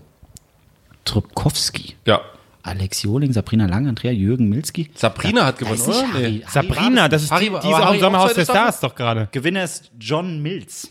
Trubkowski. 1.05 1.97
Ja. 2.07 2.21
Alex 2.63 3.03
Joling, 3.03 3.33
Sabrina 3.33 3.67
Lang, 3.67 3.87
Andrea, 3.87 4.11
Jürgen 4.11 4.49
Milski. 4.49 4.91
Sabrina 4.95 5.47
hat 5.47 5.59
gewonnen, 5.59 5.81
oder? 5.83 5.95
Harry- 6.13 6.13
Nee. 6.39 6.43
Harry 6.45 6.45
Sabrina, 6.49 7.09
das 7.09 7.23
ist 7.25 7.31
Harry 7.31 7.45
die, 7.45 7.51
die 7.51 7.69
ist 7.71 7.75
auch 7.75 7.95
im 7.95 8.01
Sommerhaus 8.01 8.35
der 8.35 8.45
Stars 8.45 8.81
doch 8.81 8.95
gerade. 8.95 9.29
Gewinner 9.31 9.65
ist 9.65 9.91
John 10.01 10.41
Mills. 10.43 10.89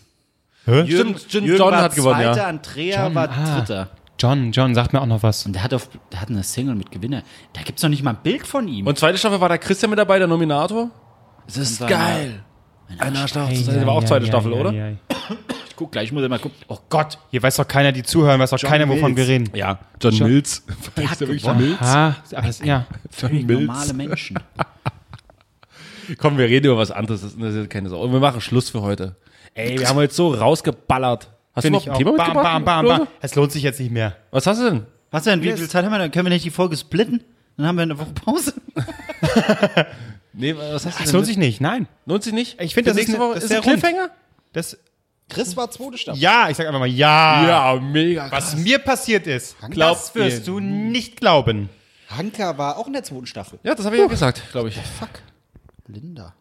Stimmt, 0.64 0.88
stimmt, 1.22 1.48
Jürgen 1.48 1.58
John 1.60 1.72
war 1.74 1.82
hat 1.84 1.96
gewonnen, 1.96 2.16
Zweiter, 2.22 2.38
ja. 2.38 2.48
Andrea 2.48 3.04
John, 3.06 3.16
war 3.16 3.30
ah. 3.30 3.58
Dritter. 3.60 3.90
John, 4.20 4.52
John, 4.52 4.74
sagt 4.76 4.94
mir 4.94 5.02
auch 5.02 5.06
noch 5.06 5.24
was. 5.24 5.46
Und 5.46 5.54
der 5.54 5.64
hat, 5.64 5.74
auf, 5.74 5.90
der 6.12 6.22
hat 6.22 6.30
eine 6.30 6.44
Single 6.44 6.76
mit 6.76 6.92
Gewinner. 6.92 7.24
Da 7.54 7.62
gibt's 7.62 7.84
noch 7.84 7.90
nicht 7.90 8.04
mal 8.04 8.12
ein 8.12 8.20
Bild 8.24 8.48
von 8.48 8.68
ihm. 8.68 8.88
Und 8.88 8.98
zweite 8.98 9.18
Staffel 9.18 9.42
war 9.42 9.50
da 9.50 9.58
Christian 9.58 9.90
mit 9.90 10.00
dabei, 10.00 10.20
der 10.20 10.28
Nominator. 10.28 10.90
Das 11.48 11.58
ist 11.58 11.82
war 11.82 11.90
geil. 11.90 12.44
Ein 12.98 13.16
Arschloch. 13.16 13.50
Ei, 13.50 13.64
Das 13.66 13.86
war 13.86 13.94
auch 13.94 14.04
ei, 14.04 14.06
zweite 14.06 14.26
ei, 14.26 14.28
Staffel, 14.30 14.54
oder? 14.54 14.70
ei, 14.72 14.82
ei. 14.84 14.98
ich 15.68 15.76
guck 15.76 15.92
gleich, 15.92 16.06
ich 16.06 16.12
muss 16.12 16.22
ja 16.22 16.30
mal 16.30 16.40
gucken. 16.40 16.58
Oh 16.68 16.78
Gott, 16.90 17.18
hier 17.32 17.44
weiß 17.44 17.58
doch 17.58 17.68
keiner, 17.68 17.92
die 17.92 18.04
zuhören, 18.04 18.40
weiß 18.40 18.52
doch 18.52 18.62
keiner, 18.62 18.88
wovon 18.88 19.14
Mills. 19.14 19.28
wir 19.28 19.28
reden. 19.28 19.50
Ja, 19.54 19.80
John 20.00 20.18
Mills. 20.20 20.64
Der 20.96 21.12
hat 21.12 21.20
wirklich. 21.20 21.44
Mills? 21.44 21.82
Ah, 21.82 22.16
aber 22.34 22.48
das, 22.48 22.60
ja. 22.64 22.86
Völlig 23.10 23.46
normale 23.48 23.94
Menschen. 23.94 24.40
Komm, 26.20 26.38
wir 26.38 26.46
reden 26.46 26.68
über 26.68 26.78
was 26.78 26.92
anderes. 26.92 27.22
Das 27.22 27.36
das 27.38 27.54
ist 27.56 27.70
keine 27.70 27.90
Sorge. 27.90 28.06
Und 28.06 28.14
wir 28.14 28.20
machen 28.20 28.40
Schluss 28.40 28.70
für 28.70 28.82
heute. 28.82 29.16
Ey, 29.56 29.80
wir 29.80 29.90
haben 29.90 29.96
heute 29.96 30.14
so 30.14 30.34
rausgeballert. 30.34 31.30
Hast 31.56 31.64
du 31.66 31.70
noch 31.72 31.88
auch. 31.88 31.92
ein 31.94 31.98
Thema 31.98 32.12
Bam, 32.12 32.28
mitgebracht? 32.28 32.44
bam, 32.44 32.66
bam, 32.66 32.86
Klose? 32.86 33.00
bam. 33.00 33.08
Es 33.22 33.36
lohnt 33.36 33.52
sich 33.52 33.64
jetzt 33.64 33.80
nicht 33.80 33.92
mehr. 33.92 34.16
Was 34.32 34.46
hast 34.48 34.60
du 34.62 34.66
denn? 34.70 34.86
Was 35.12 35.24
denn? 35.24 35.42
Wie 35.42 35.52
viel 35.54 35.70
Zeit 35.70 35.86
haben 35.86 35.92
wir? 35.92 35.98
Dann 36.00 36.12
können 36.12 36.26
wir 36.26 36.32
nicht 36.34 36.44
die 36.46 36.50
Folge 36.52 36.76
splitten? 36.78 37.24
Dann 37.58 37.68
haben 37.68 37.76
wir 37.78 37.84
eine 37.84 37.98
Woche 37.98 38.12
Pause. 38.14 38.54
Nee, 40.38 40.54
was 40.56 40.86
hast 40.86 41.00
du 41.00 41.04
Es 41.04 41.10
denn? 41.10 41.14
lohnt 41.16 41.26
sich 41.28 41.38
nicht, 41.38 41.62
nein. 41.62 41.88
Lohnt 42.06 42.24
sich 42.24 42.34
nicht? 42.34 42.60
Ich 42.62 42.74
finde, 42.74 42.90
das 42.92 42.98
ist 43.00 43.08
nächste 43.08 43.16
eine- 43.22 43.26
Woche 43.32 43.36
das 43.36 43.46
ist 43.46 43.54
ein. 43.54 43.62
Cliffhanger? 43.62 44.10
Das, 44.52 44.78
Chris 45.30 45.56
war 45.56 45.72
zweite 45.72 45.98
Staffel. 45.98 46.22
ja, 46.22 46.50
ich 46.50 46.58
sag 46.58 46.68
einfach 46.68 46.80
mal 46.82 46.90
ja. 46.90 47.48
Ja, 47.74 47.80
mega. 47.80 48.30
Was 48.32 48.56
mir 48.58 48.80
passiert 48.80 49.28
ist, 49.28 49.56
Glaubt 49.70 50.02
das 50.02 50.16
wirst 50.16 50.48
du 50.48 50.60
nicht 50.60 51.16
glauben. 51.16 51.70
Hanka 52.10 52.58
war 52.58 52.78
auch 52.78 52.88
in 52.88 52.94
der 52.94 53.04
zweiten 53.04 53.26
Staffel. 53.28 53.60
Ja, 53.64 53.76
das 53.76 53.86
habe 53.86 53.96
ich 53.96 54.02
ja 54.02 54.08
gesagt, 54.08 54.44
glaube 54.52 54.68
ich. 54.70 54.76
Fuck. 54.76 55.10
Linda. 55.88 56.34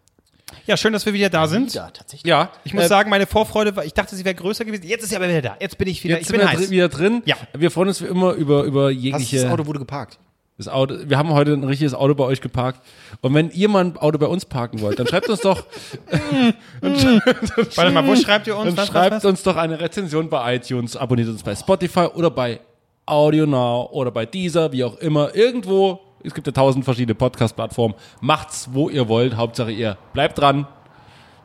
Ja, 0.67 0.77
schön, 0.77 0.93
dass 0.93 1.05
wir 1.07 1.13
wieder 1.13 1.31
da 1.31 1.47
sind. 1.47 1.75
Ja, 1.75 1.91
tatsächlich. 1.91 2.29
Ja, 2.29 2.51
Ich 2.65 2.75
muss 2.75 2.85
äh, 2.85 2.89
sagen, 2.89 3.11
meine 3.11 3.27
Vorfreude 3.27 3.75
war, 3.77 3.85
ich 3.85 3.95
dachte, 3.95 4.15
sie 4.15 4.25
wäre 4.25 4.35
größer 4.35 4.65
gewesen. 4.65 4.85
Jetzt 4.87 5.03
ist 5.05 5.11
sie 5.11 5.17
aber 5.17 5.29
wieder 5.29 5.43
da. 5.43 5.57
Jetzt 5.61 5.79
bin 5.79 5.89
ich 5.89 6.03
wieder, 6.05 6.15
Jetzt 6.17 6.23
ich 6.23 6.29
sind 6.29 6.37
bin 6.39 6.47
wir 6.47 6.51
heiß. 6.53 6.59
drin, 6.61 6.71
wieder 6.71 6.89
drin. 6.89 7.23
Ja. 7.25 7.37
Wir 7.55 7.71
freuen 7.71 7.89
uns 7.89 8.01
wie 8.03 8.07
immer 8.07 8.33
über, 8.33 8.65
über 8.65 8.91
jegliche. 8.91 9.43
das 9.43 9.51
Auto 9.51 9.67
wurde 9.67 9.79
geparkt. 9.81 10.19
Das 10.57 10.69
Auto, 10.69 10.95
wir 11.07 11.19
haben 11.19 11.31
heute 11.31 11.53
ein 11.53 11.65
richtiges 11.65 11.95
Auto 11.95 12.15
bei 12.15 12.23
euch 12.25 12.41
geparkt. 12.41 12.81
Und 13.23 13.35
wenn 13.35 13.51
ihr 13.51 13.69
mal 13.69 13.85
ein 13.87 13.97
Auto 13.97 14.19
bei 14.19 14.27
uns 14.27 14.45
parken 14.45 14.81
wollt, 14.83 14.99
dann 15.01 15.07
schreibt 15.09 15.29
uns 15.29 15.41
doch, 15.41 15.65
Warte 16.81 17.91
mal, 17.91 18.07
wo 18.07 18.15
schreibt 18.17 18.47
ihr 18.47 18.57
uns? 18.57 18.75
dann 18.75 18.87
schreibt 18.87 19.17
was? 19.17 19.25
uns 19.25 19.43
doch 19.43 19.57
eine 19.57 19.81
Rezension 19.81 20.29
bei 20.29 20.57
iTunes, 20.57 20.97
abonniert 20.97 21.29
uns 21.29 21.43
bei 21.43 21.57
Spotify 21.57 22.07
oder 22.15 22.31
bei 22.31 22.61
Audio 23.07 23.47
Now 23.47 23.89
oder 23.93 24.11
bei 24.11 24.27
Deezer, 24.27 24.71
wie 24.73 24.85
auch 24.85 24.97
immer. 24.99 25.35
Irgendwo, 25.35 26.01
es 26.25 26.35
gibt 26.35 26.47
ja 26.47 26.53
tausend 26.53 26.85
verschiedene 26.85 27.15
Podcast-Plattformen. 27.15 27.95
Macht's, 28.21 28.69
wo 28.73 28.89
ihr 28.89 29.09
wollt. 29.09 29.37
Hauptsache 29.37 29.71
ihr 29.71 29.97
bleibt 30.13 30.39
dran. 30.39 30.67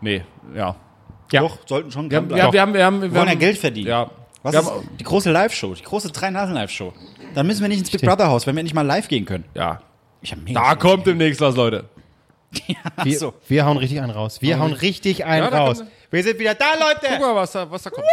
Nee, 0.01 0.23
ja. 0.55 0.75
Ja. 1.31 1.41
Doch, 1.41 1.57
sollten 1.67 1.91
schon 1.91 2.09
Wir 2.09 2.17
haben, 2.17 2.29
dranbleiben. 2.29 2.53
wir 2.53 2.61
haben, 2.61 2.73
wir 2.73 2.85
haben, 2.85 3.01
wir 3.01 3.11
Wir 3.11 3.19
wollen 3.19 3.29
ja 3.29 3.35
Geld 3.35 3.57
verdienen. 3.57 3.87
Ja. 3.89 4.09
Was 4.41 4.53
wir 4.53 4.59
ist 4.61 4.71
die 4.99 5.03
große 5.03 5.31
Live-Show, 5.31 5.73
die 5.75 5.83
große 5.83 6.11
Drei-Nasen-Live-Show? 6.11 6.93
Dann 7.35 7.45
müssen 7.45 7.61
wir 7.61 7.67
nicht 7.67 7.79
ins 7.79 7.91
Big 7.91 8.01
Brother-Haus, 8.01 8.47
wenn 8.47 8.55
wir 8.55 8.63
nicht 8.63 8.73
mal 8.73 8.85
live 8.85 9.07
gehen 9.07 9.25
können. 9.25 9.45
ja. 9.53 9.81
Ich 10.21 10.31
hab 10.33 10.39
mega 10.39 10.59
Da 10.61 10.75
kommt 10.75 11.07
demnächst 11.07 11.39
was, 11.39 11.55
Leute. 11.55 11.85
Wir, 13.03 13.17
so. 13.17 13.33
wir 13.47 13.63
hauen 13.65 13.77
richtig 13.77 14.01
einen 14.01 14.09
raus. 14.11 14.41
Wir 14.41 14.59
hauen 14.59 14.73
richtig 14.73 15.23
einen 15.23 15.49
Ja, 15.49 15.57
raus. 15.59 15.83
Wir 16.11 16.23
sind 16.23 16.39
wieder 16.39 16.55
da, 16.55 16.65
Guck 16.73 17.03
Leute. 17.09 17.19
mal, 17.21 17.35
was 17.35 17.51
da, 17.53 17.69
was 17.71 17.83
da 17.83 17.89
kommt. 17.91 18.05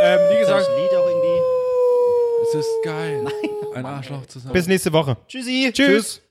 Ähm, 0.00 0.18
wie 0.32 0.38
gesagt, 0.38 0.60
das 0.60 0.68
Lied 0.68 0.88
auch 0.96 1.06
irgendwie. 1.06 1.40
Es 2.48 2.54
ist 2.54 2.84
geil. 2.84 3.26
Ein 3.74 3.86
Arschloch 3.86 4.26
zu 4.26 4.38
sein. 4.38 4.52
Bis 4.52 4.66
nächste 4.66 4.92
Woche. 4.92 5.16
Tschüssi. 5.28 5.70
Tschüss. 5.72 6.22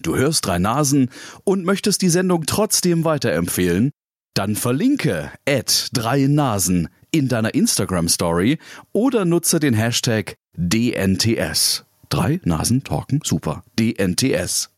Du 0.00 0.16
hörst 0.16 0.46
drei 0.46 0.58
Nasen 0.58 1.10
und 1.44 1.64
möchtest 1.64 2.02
die 2.02 2.08
Sendung 2.08 2.44
trotzdem 2.46 3.04
weiterempfehlen? 3.04 3.90
Dann 4.34 4.54
verlinke 4.54 5.32
at 5.48 5.88
drei 5.92 6.26
Nasen 6.26 6.88
in 7.10 7.28
deiner 7.28 7.54
Instagram 7.54 8.08
Story 8.08 8.58
oder 8.92 9.24
nutze 9.24 9.58
den 9.58 9.74
Hashtag 9.74 10.34
DNTS. 10.54 11.84
Drei 12.10 12.40
Nasen 12.44 12.84
talken 12.84 13.20
super. 13.24 13.64
DNTS. 13.78 14.70